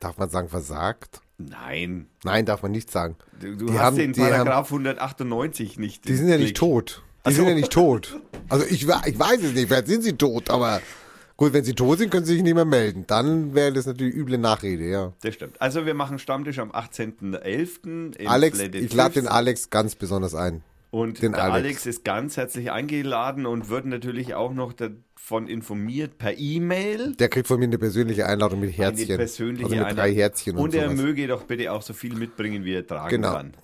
darf 0.00 0.18
man 0.18 0.28
sagen, 0.28 0.48
versagt? 0.48 1.20
Nein, 1.38 2.06
Nein, 2.24 2.46
darf 2.46 2.62
man 2.62 2.72
nicht 2.72 2.90
sagen. 2.90 3.16
du, 3.40 3.54
du 3.56 3.66
Die 3.66 3.72
hast 3.74 3.80
haben- 3.80 3.96
den 3.96 4.12
Paragraph 4.12 4.70
198 4.72 5.78
nicht. 5.78 6.08
Die 6.08 6.14
sind 6.16 6.28
ja 6.28 6.36
nicht 6.36 6.46
Blick. 6.46 6.54
tot. 6.56 7.02
Die 7.18 7.20
Ach 7.24 7.30
so. 7.30 7.36
sind 7.36 7.48
ja 7.48 7.54
nicht 7.54 7.72
tot. 7.72 8.20
Also 8.48 8.64
ich, 8.66 8.82
ich 8.82 8.88
weiß 8.88 9.42
es 9.42 9.52
nicht, 9.52 9.68
vielleicht 9.68 9.86
sind 9.86 10.02
sie 10.02 10.14
tot, 10.14 10.50
aber 10.50 10.80
gut, 11.42 11.52
wenn 11.54 11.64
sie 11.64 11.74
tot 11.74 11.98
sind, 11.98 12.10
können 12.10 12.24
sie 12.24 12.34
sich 12.34 12.42
nicht 12.42 12.54
mehr 12.54 12.64
melden. 12.64 13.04
Dann 13.08 13.52
wäre 13.52 13.72
das 13.72 13.86
natürlich 13.86 14.14
üble 14.14 14.38
Nachrede, 14.38 14.88
ja. 14.88 15.12
Das 15.22 15.34
stimmt. 15.34 15.60
Also 15.60 15.86
wir 15.86 15.94
machen 15.94 16.20
Stammtisch 16.20 16.60
am 16.60 16.70
18.11. 16.70 18.16
im 18.16 18.28
Alex, 18.28 18.60
ich 18.60 18.94
lade 18.94 19.14
den. 19.14 19.26
Alex 19.26 19.68
ganz 19.68 19.96
besonders 19.96 20.36
ein. 20.36 20.62
Und 20.92 21.22
den 21.22 21.32
der 21.32 21.42
Alex. 21.44 21.56
Alex. 21.64 21.86
ist 21.86 22.04
ganz 22.04 22.36
herzlich 22.36 22.70
eingeladen 22.70 23.46
und 23.46 23.70
wird 23.70 23.86
natürlich 23.86 24.34
auch 24.34 24.52
noch 24.52 24.74
davon 24.74 25.48
informiert 25.48 26.18
per 26.18 26.36
E-Mail. 26.38 27.14
Der 27.16 27.30
kriegt 27.30 27.48
von 27.48 27.58
mir 27.58 27.64
eine 27.64 27.78
persönliche 27.78 28.26
Einladung 28.26 28.60
mit 28.60 28.76
Herzchen. 28.76 29.06
Eine 29.08 29.16
persönliche 29.16 29.64
also 29.64 29.76
mit 29.76 29.84
drei 29.86 29.90
Einladung. 29.90 30.14
Herzchen 30.14 30.56
und, 30.56 30.62
Und 30.64 30.74
er 30.74 30.90
sowas. 30.90 31.02
möge 31.02 31.26
doch 31.28 31.44
bitte 31.44 31.72
auch 31.72 31.80
so 31.80 31.94
viel 31.94 32.14
mitbringen, 32.14 32.64
wie 32.66 32.74
er 32.74 32.86
tragen 32.86 33.08
Genau. 33.08 33.32
kann. 33.32 33.54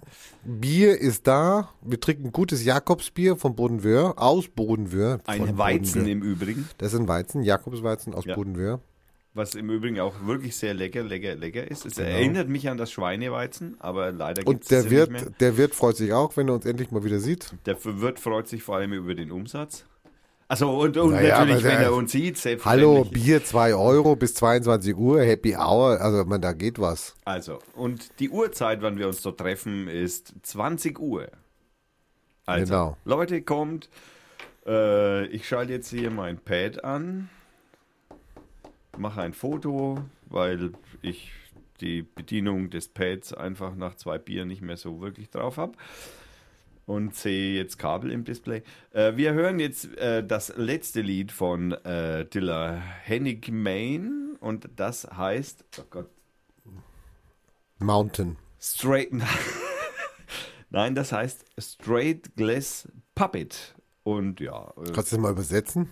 Bier 0.43 0.99
ist 0.99 1.27
da. 1.27 1.69
Wir 1.83 2.01
trinken 2.01 2.33
gutes 2.33 2.65
Jakobsbier 2.65 3.37
von 3.37 3.55
Bodenwöhr, 3.55 4.15
aus 4.17 4.49
Bodenwöhr. 4.49 5.19
Ein 5.27 5.59
Weizen 5.59 6.05
Bodenwöhr. 6.05 6.13
im 6.13 6.23
Übrigen, 6.23 6.69
Das 6.79 6.95
ist 6.95 6.99
ein 7.01 7.09
Weizen, 7.09 7.43
Jakobsweizen 7.43 8.15
aus 8.15 8.25
Ja. 8.25 8.37
Bodenwöhr. 8.37 8.81
Was 9.39 9.55
im 9.55 9.70
Übrigen 9.70 9.98
auch 10.01 10.15
wirklich 10.27 10.55
sehr 10.56 10.74
lecker, 10.74 11.02
lecker, 11.02 11.35
lecker 11.35 11.66
ist. 11.70 11.86
Es 11.86 11.97
erinnert 11.97 12.48
mich 12.48 12.69
an 12.69 12.77
das 12.77 12.93
Schweineweizen, 12.93 13.77
aber 13.81 14.12
leider 14.12 14.43
gibt 14.43 14.65
es 14.65 14.69
Genau. 14.69 14.81
Und 14.82 14.90
der 14.90 14.90
nicht 14.90 14.90
Wirt, 14.90 15.10
mehr. 15.10 15.32
der 15.40 15.56
Wirt 15.56 15.74
freut 15.74 15.97
sich 15.97 16.12
auch, 16.12 16.36
wenn 16.36 16.48
er 16.48 16.55
uns 16.55 16.66
endlich 16.66 16.90
mal 16.90 17.02
wieder 17.05 17.20
sieht. 17.20 17.55
Der 17.65 17.82
Wirt 17.82 18.19
freut 18.20 18.47
sich 18.48 18.62
vor 18.62 18.77
allem 18.77 18.93
über 18.93 19.15
den 19.15 19.32
Umsatz. 19.32 19.86
Also 20.51 20.70
und, 20.70 20.97
und 20.97 21.10
Naja, 21.12 21.40
natürlich, 21.44 21.62
wenn 21.62 21.82
er 21.82 21.93
uns 21.93 22.10
sieht, 22.12 22.39
Hallo. 22.65 23.05
Bier 23.05 23.44
2 23.44 23.74
Euro 23.74 24.16
bis 24.16 24.32
22 24.35 24.97
Uhr, 24.97 25.20
Happy 25.23 25.55
Hour. 25.55 26.01
Also, 26.01 26.24
man, 26.24 26.40
da 26.40 26.52
geht 26.52 26.78
was. 26.78 27.15
Also, 27.27 27.59
und 27.74 28.19
die 28.19 28.31
Uhrzeit, 28.31 28.81
wann 28.81 28.97
wir 28.97 29.09
uns 29.09 29.20
dort 29.20 29.39
treffen, 29.39 29.89
ist 29.89 30.32
20 30.43 30.98
Uhr. 30.98 31.28
Also, 32.47 32.65
Genau. 32.65 32.97
Leute, 33.05 33.43
kommt. 33.43 33.90
Äh, 34.66 35.27
ich 35.27 35.47
schalte 35.47 35.73
jetzt 35.74 35.90
hier 35.90 36.10
mein 36.10 36.39
Pad 36.39 36.82
an, 36.82 37.28
mache 38.99 39.23
ein 39.23 39.33
Foto, 39.33 39.99
weil 40.27 40.73
ich 41.03 41.33
die 41.81 42.03
Bedienung 42.03 42.70
des 42.70 42.89
Pads 42.89 43.33
einfach 43.33 43.75
nach 43.75 43.95
zwei 43.95 44.19
Bier 44.19 44.45
nicht 44.45 44.62
mehr 44.62 44.77
so 44.77 45.01
wirklich 45.01 45.31
drauf 45.31 45.57
habe. 45.57 45.73
Und 46.87 47.15
sehe 47.15 47.55
jetzt 47.55 47.79
Kabel 47.79 48.11
im 48.11 48.25
Display. 48.25 48.62
Äh, 48.93 49.16
wir 49.16 49.35
hören 49.35 49.61
jetzt 49.61 49.95
äh, 49.99 50.27
das 50.27 50.57
letzte 50.57 51.03
Lied 51.03 51.33
von 51.33 51.73
äh, 51.73 52.25
Dilla 52.25 52.77
Hennig 53.03 53.51
Main 53.53 54.37
und 54.41 54.70
das 54.77 55.05
heißt, 55.05 55.65
oh 55.81 55.85
Gott, 55.91 56.09
Mountain. 57.79 58.37
Straight. 58.59 59.11
Nein, 60.70 60.95
das 60.95 61.12
heißt 61.12 61.45
Straight 61.59 62.35
Glass 62.37 62.89
Puppet. 63.15 63.75
Und 64.03 64.41
ja, 64.41 64.73
äh, 64.79 64.91
Kannst 64.93 65.12
du 65.12 65.16
das 65.16 65.19
mal 65.19 65.33
übersetzen? 65.33 65.91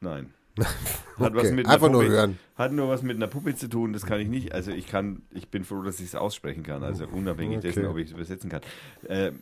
nein. 0.00 0.32
Hat 0.64 1.34
was 1.34 1.44
Okay, 1.46 1.52
mit 1.52 1.66
einer 1.66 1.74
einfach 1.74 1.90
nur 1.90 2.02
Puppe, 2.02 2.12
hören. 2.14 2.38
Hat 2.56 2.72
nur 2.72 2.88
was 2.88 3.02
mit 3.02 3.16
einer 3.16 3.26
Puppe 3.26 3.54
zu 3.54 3.68
tun, 3.68 3.92
das 3.92 4.06
kann 4.06 4.20
ich 4.20 4.28
nicht. 4.28 4.52
Also 4.52 4.70
ich 4.70 4.86
kann, 4.88 5.22
ich 5.32 5.48
bin 5.48 5.64
froh, 5.64 5.82
dass 5.82 6.00
ich 6.00 6.06
es 6.06 6.14
aussprechen 6.14 6.62
kann, 6.62 6.82
also 6.82 7.06
unabhängig 7.06 7.58
Okay. 7.58 7.68
dessen, 7.68 7.84
ob 7.86 7.96
ich 7.98 8.06
es 8.06 8.12
übersetzen 8.12 8.48
kann. 8.50 8.60
Äh, 9.08 9.32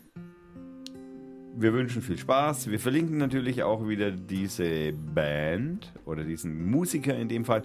wir 1.57 1.73
wünschen 1.73 2.03
viel 2.03 2.19
Spaß. 2.19 2.71
Wir 2.71 2.79
verlinken 2.79 3.17
natürlich 3.19 3.63
auch 3.65 3.89
wieder 3.89 4.11
diese 4.13 4.93
Band 4.93 5.93
oder 6.05 6.23
diesen 6.25 6.71
Musiker 6.71 7.17
in 7.17 7.29
dem 7.29 7.45
Fall, 7.45 7.63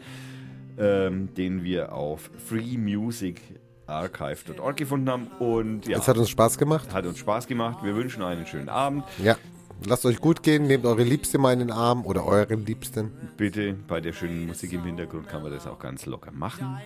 ähm, 0.79 1.33
den 1.35 1.63
wir 1.63 1.93
auf 1.93 2.31
freemusicarchive.org 2.47 4.75
gefunden 4.77 5.09
haben. 5.09 5.27
Und 5.39 5.87
ja, 5.87 5.97
Es 5.99 6.07
hat 6.07 6.17
uns 6.17 6.29
Spaß 6.29 6.57
gemacht. 6.57 6.91
hat 6.93 7.05
uns 7.05 7.19
Spaß 7.19 7.45
gemacht. 7.47 7.83
Wir 7.83 7.95
wünschen 7.95 8.23
einen 8.23 8.45
schönen 8.47 8.69
Abend. 8.69 9.03
Ja. 9.23 9.35
Lasst 9.85 10.05
euch 10.05 10.21
gut 10.21 10.43
gehen, 10.43 10.67
nehmt 10.67 10.85
eure 10.85 11.03
Liebste 11.03 11.37
mal 11.37 11.51
in 11.53 11.59
den 11.59 11.71
Arm 11.71 12.05
oder 12.05 12.25
euren 12.25 12.65
Liebsten. 12.65 13.11
Bitte, 13.35 13.75
bei 13.87 13.99
der 13.99 14.13
schönen 14.13 14.47
Musik 14.47 14.71
im 14.73 14.83
Hintergrund 14.83 15.27
kann 15.27 15.43
man 15.43 15.51
das 15.51 15.67
auch 15.67 15.79
ganz 15.79 16.05
locker 16.05 16.31
machen. 16.31 16.77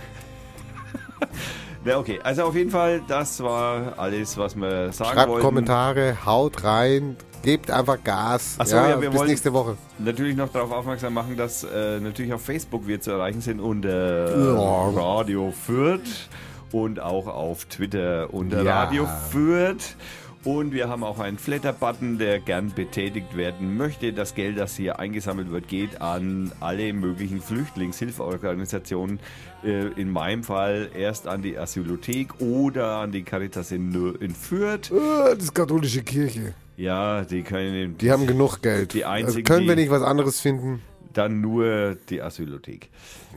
Na 1.85 1.99
okay, 1.99 2.20
also 2.23 2.44
auf 2.44 2.55
jeden 2.55 2.70
Fall, 2.70 3.03
das 3.09 3.43
war 3.43 3.99
alles, 3.99 4.36
was 4.36 4.55
wir 4.55 4.93
sagen 4.93 5.15
Schreibt 5.15 5.31
wollten. 5.31 5.44
Kommentare, 5.44 6.16
haut 6.24 6.62
rein, 6.62 7.16
gebt 7.43 7.70
einfach 7.70 7.99
Gas. 8.05 8.57
Ach 8.59 8.66
so, 8.66 8.77
ja, 8.77 9.01
wir 9.01 9.11
bis 9.11 9.19
wollen- 9.19 9.28
nächste 9.31 9.53
Woche. 9.53 9.77
Natürlich 9.99 10.36
noch 10.36 10.51
darauf 10.53 10.70
aufmerksam 10.70 11.15
machen, 11.15 11.36
dass 11.36 11.65
äh, 11.65 11.99
natürlich 12.01 12.32
auf 12.32 12.43
Facebook 12.43 12.86
wir 12.86 13.01
zu 13.01 13.12
erreichen 13.12 13.40
sind 13.40 13.61
unter 13.61 14.55
Ja. 14.55 14.90
Radio 14.90 15.51
Fürth 15.51 16.28
und 16.73 17.01
auch 17.01 17.27
auf 17.27 17.65
Twitter 17.66 18.32
unter 18.32 18.62
Ja. 18.62 18.82
Radio 18.85 19.07
Fürth. 19.31 19.97
Und 20.44 20.73
wir 20.73 20.89
haben 20.89 21.05
auch 21.05 21.20
einen 21.20 21.39
Flatter-Button, 21.39 22.19
der 22.19 22.40
gern 22.40 22.73
betätigt 22.74 23.36
werden 23.36 23.77
möchte. 23.77 24.12
Das 24.12 24.35
Geld, 24.35 24.59
das 24.59 24.74
hier 24.74 24.99
eingesammelt 24.99 25.53
wird, 25.53 25.69
geht 25.69 26.01
an 26.01 26.51
alle 26.59 26.93
möglichen 26.93 27.40
Flüchtlingshilfeorganisationen. 27.40 29.20
Äh, 29.65 29.86
In 30.01 30.11
meinem 30.11 30.43
Fall 30.43 30.90
erst 30.99 31.28
an 31.28 31.43
die 31.43 31.57
Asylothek 31.57 32.40
oder 32.40 32.97
an 32.99 33.12
die 33.12 33.23
Caritas 33.23 33.70
in, 33.70 33.93
Fürth. 34.35 34.90
Äh, 34.90 35.35
Das 35.36 35.44
ist 35.44 35.55
katholische 35.55 36.03
Kirche. 36.03 36.55
Ja, 36.77 37.23
die 37.23 37.43
können 37.43 37.97
Die 37.99 38.11
haben 38.11 38.27
genug 38.27 38.62
Geld. 38.62 38.94
Die 38.94 39.05
also 39.05 39.27
einzigen, 39.27 39.44
können 39.44 39.69
wir 39.69 39.77
nicht 39.77 39.90
was 39.90 40.03
anderes 40.03 40.40
finden? 40.40 40.82
Dann 41.12 41.40
nur 41.40 41.97
die 42.09 42.22
Asylothek. 42.22 42.90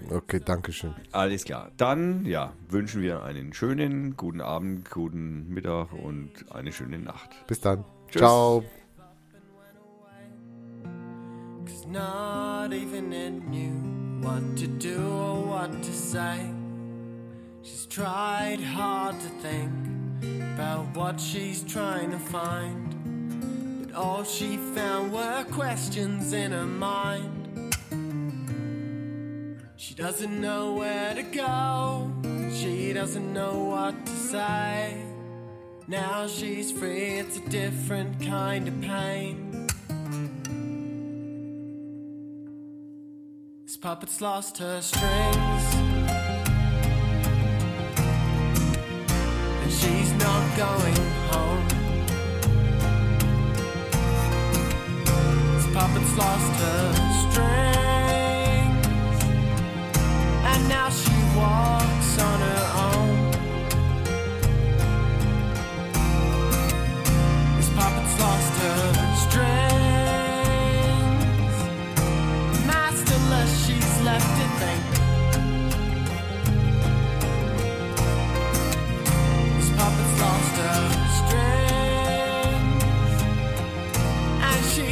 Okay, 0.10 0.42
danke 0.44 0.72
schön. 0.72 0.94
Alles 1.12 1.44
klar. 1.46 1.72
Dann, 1.78 2.26
ja, 2.26 2.54
wünschen 2.70 3.02
wir 3.02 3.24
einen 3.24 3.54
schönen 3.54 4.16
guten 4.16 4.42
Abend, 4.42 4.90
guten 4.90 5.50
Mittag 5.50 5.94
und 5.94 6.32
eine 6.52 6.72
schöne 6.72 7.00
Nacht. 7.00 7.30
Bis 7.48 7.60
dann. 7.62 7.84
Tschüss. 8.10 8.20
Ciao. 8.20 8.64
Cause 11.66 11.88
not 11.88 12.74
even 12.74 13.12
it 13.12 13.48
knew 13.48 13.74
what 14.22 14.56
to 14.58 14.68
do 14.68 15.00
or 15.02 15.42
what 15.48 15.72
to 15.82 15.92
say. 15.92 16.40
She's 17.64 17.88
tried 17.88 18.60
hard 18.60 19.16
to 19.20 19.30
think 19.42 19.72
about 20.54 20.96
what 20.96 21.20
she's 21.20 21.64
trying 21.64 22.12
to 22.12 22.20
find. 22.20 23.82
But 23.82 23.96
all 23.96 24.24
she 24.24 24.58
found 24.76 25.12
were 25.12 25.44
questions 25.52 26.32
in 26.34 26.52
her 26.52 26.66
mind. 26.68 27.45
She 29.78 29.94
doesn't 29.94 30.40
know 30.40 30.74
where 30.74 31.14
to 31.14 31.22
go, 31.22 32.10
she 32.54 32.94
doesn't 32.94 33.34
know 33.34 33.66
what 33.66 34.06
to 34.06 34.12
say. 34.12 35.04
Now 35.88 36.28
she's 36.28 36.72
free, 36.72 37.20
it's 37.20 37.38
a 37.38 37.50
different 37.50 38.22
kind 38.22 38.70
of 38.70 38.82
pain. 38.82 39.68
This 43.66 43.76
puppet's 43.76 44.22
lost 44.22 44.60
her 44.60 44.82
strings. 44.82 45.76
And 49.62 49.72
she's 49.72 50.12
not 50.14 50.58
going 50.58 50.96
home. 51.32 51.68
This 55.54 55.68
puppet's 55.74 56.18
lost 56.18 56.62
her 56.62 56.94
strings. 57.30 57.95
And 60.56 60.70
now 60.70 60.90
she 60.90 61.16
walks 61.38 62.20
on 62.20 62.40
her 62.40 62.66
own. 62.88 63.32
This 67.58 67.70
puppet's 67.78 68.16
lost 68.20 68.54
her. 68.64 69.06
Masterless, 72.68 73.52
she's 73.66 74.02
left 74.04 74.30
to 74.40 74.48
think. 74.62 74.84
This 79.58 79.70
puppet's 79.78 80.16
lost 80.22 80.56
her 80.62 81.06
and 84.42 84.66
she 84.74 84.88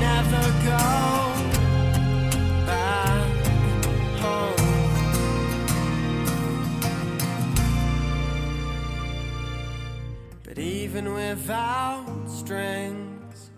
never 0.00 0.44
go 0.64 1.17
even 10.88 11.12
without 11.12 12.06
strings, 12.26 13.50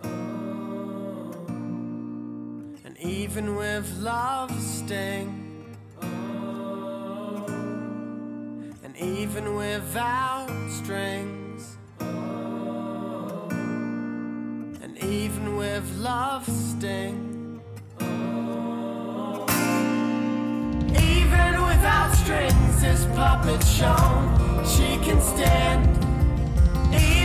and 2.84 2.98
even 2.98 3.54
with 3.54 3.88
love 4.00 4.50
sting, 4.60 5.76
and 8.82 8.96
even 8.96 9.54
without 9.54 10.48
strings, 10.70 11.76
and 14.82 14.98
even 14.98 15.56
with 15.56 15.88
love 15.98 16.44
sting. 16.48 17.60
Even 20.98 21.62
without 21.62 22.12
strings, 22.12 22.80
this 22.82 23.04
puppet 23.14 23.62
shown 23.64 24.36
she 24.66 24.98
can 25.04 25.20
stand. 25.20 25.86
Even 26.92 27.19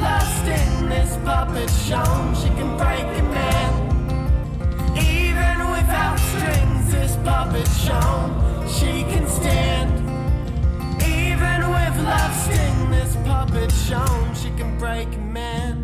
lust 0.00 0.46
in 0.46 0.88
this 0.88 1.16
puppet 1.24 1.70
shown, 1.70 2.34
she 2.34 2.48
can 2.48 2.76
break 2.76 3.04
a 3.04 3.22
man. 3.34 3.72
Even 4.96 5.70
without 5.70 6.18
strings, 6.18 6.92
this 6.92 7.16
puppet 7.24 7.68
shown, 7.68 8.68
she 8.68 9.02
can 9.12 9.26
stand. 9.28 9.92
Even 11.02 11.70
with 11.70 11.96
love 12.04 12.34
sting, 12.44 12.90
this 12.90 13.16
puppet 13.24 13.72
shown, 13.72 14.34
she 14.34 14.50
can 14.50 14.78
break 14.78 15.08
a 15.14 15.18
man. 15.18 15.83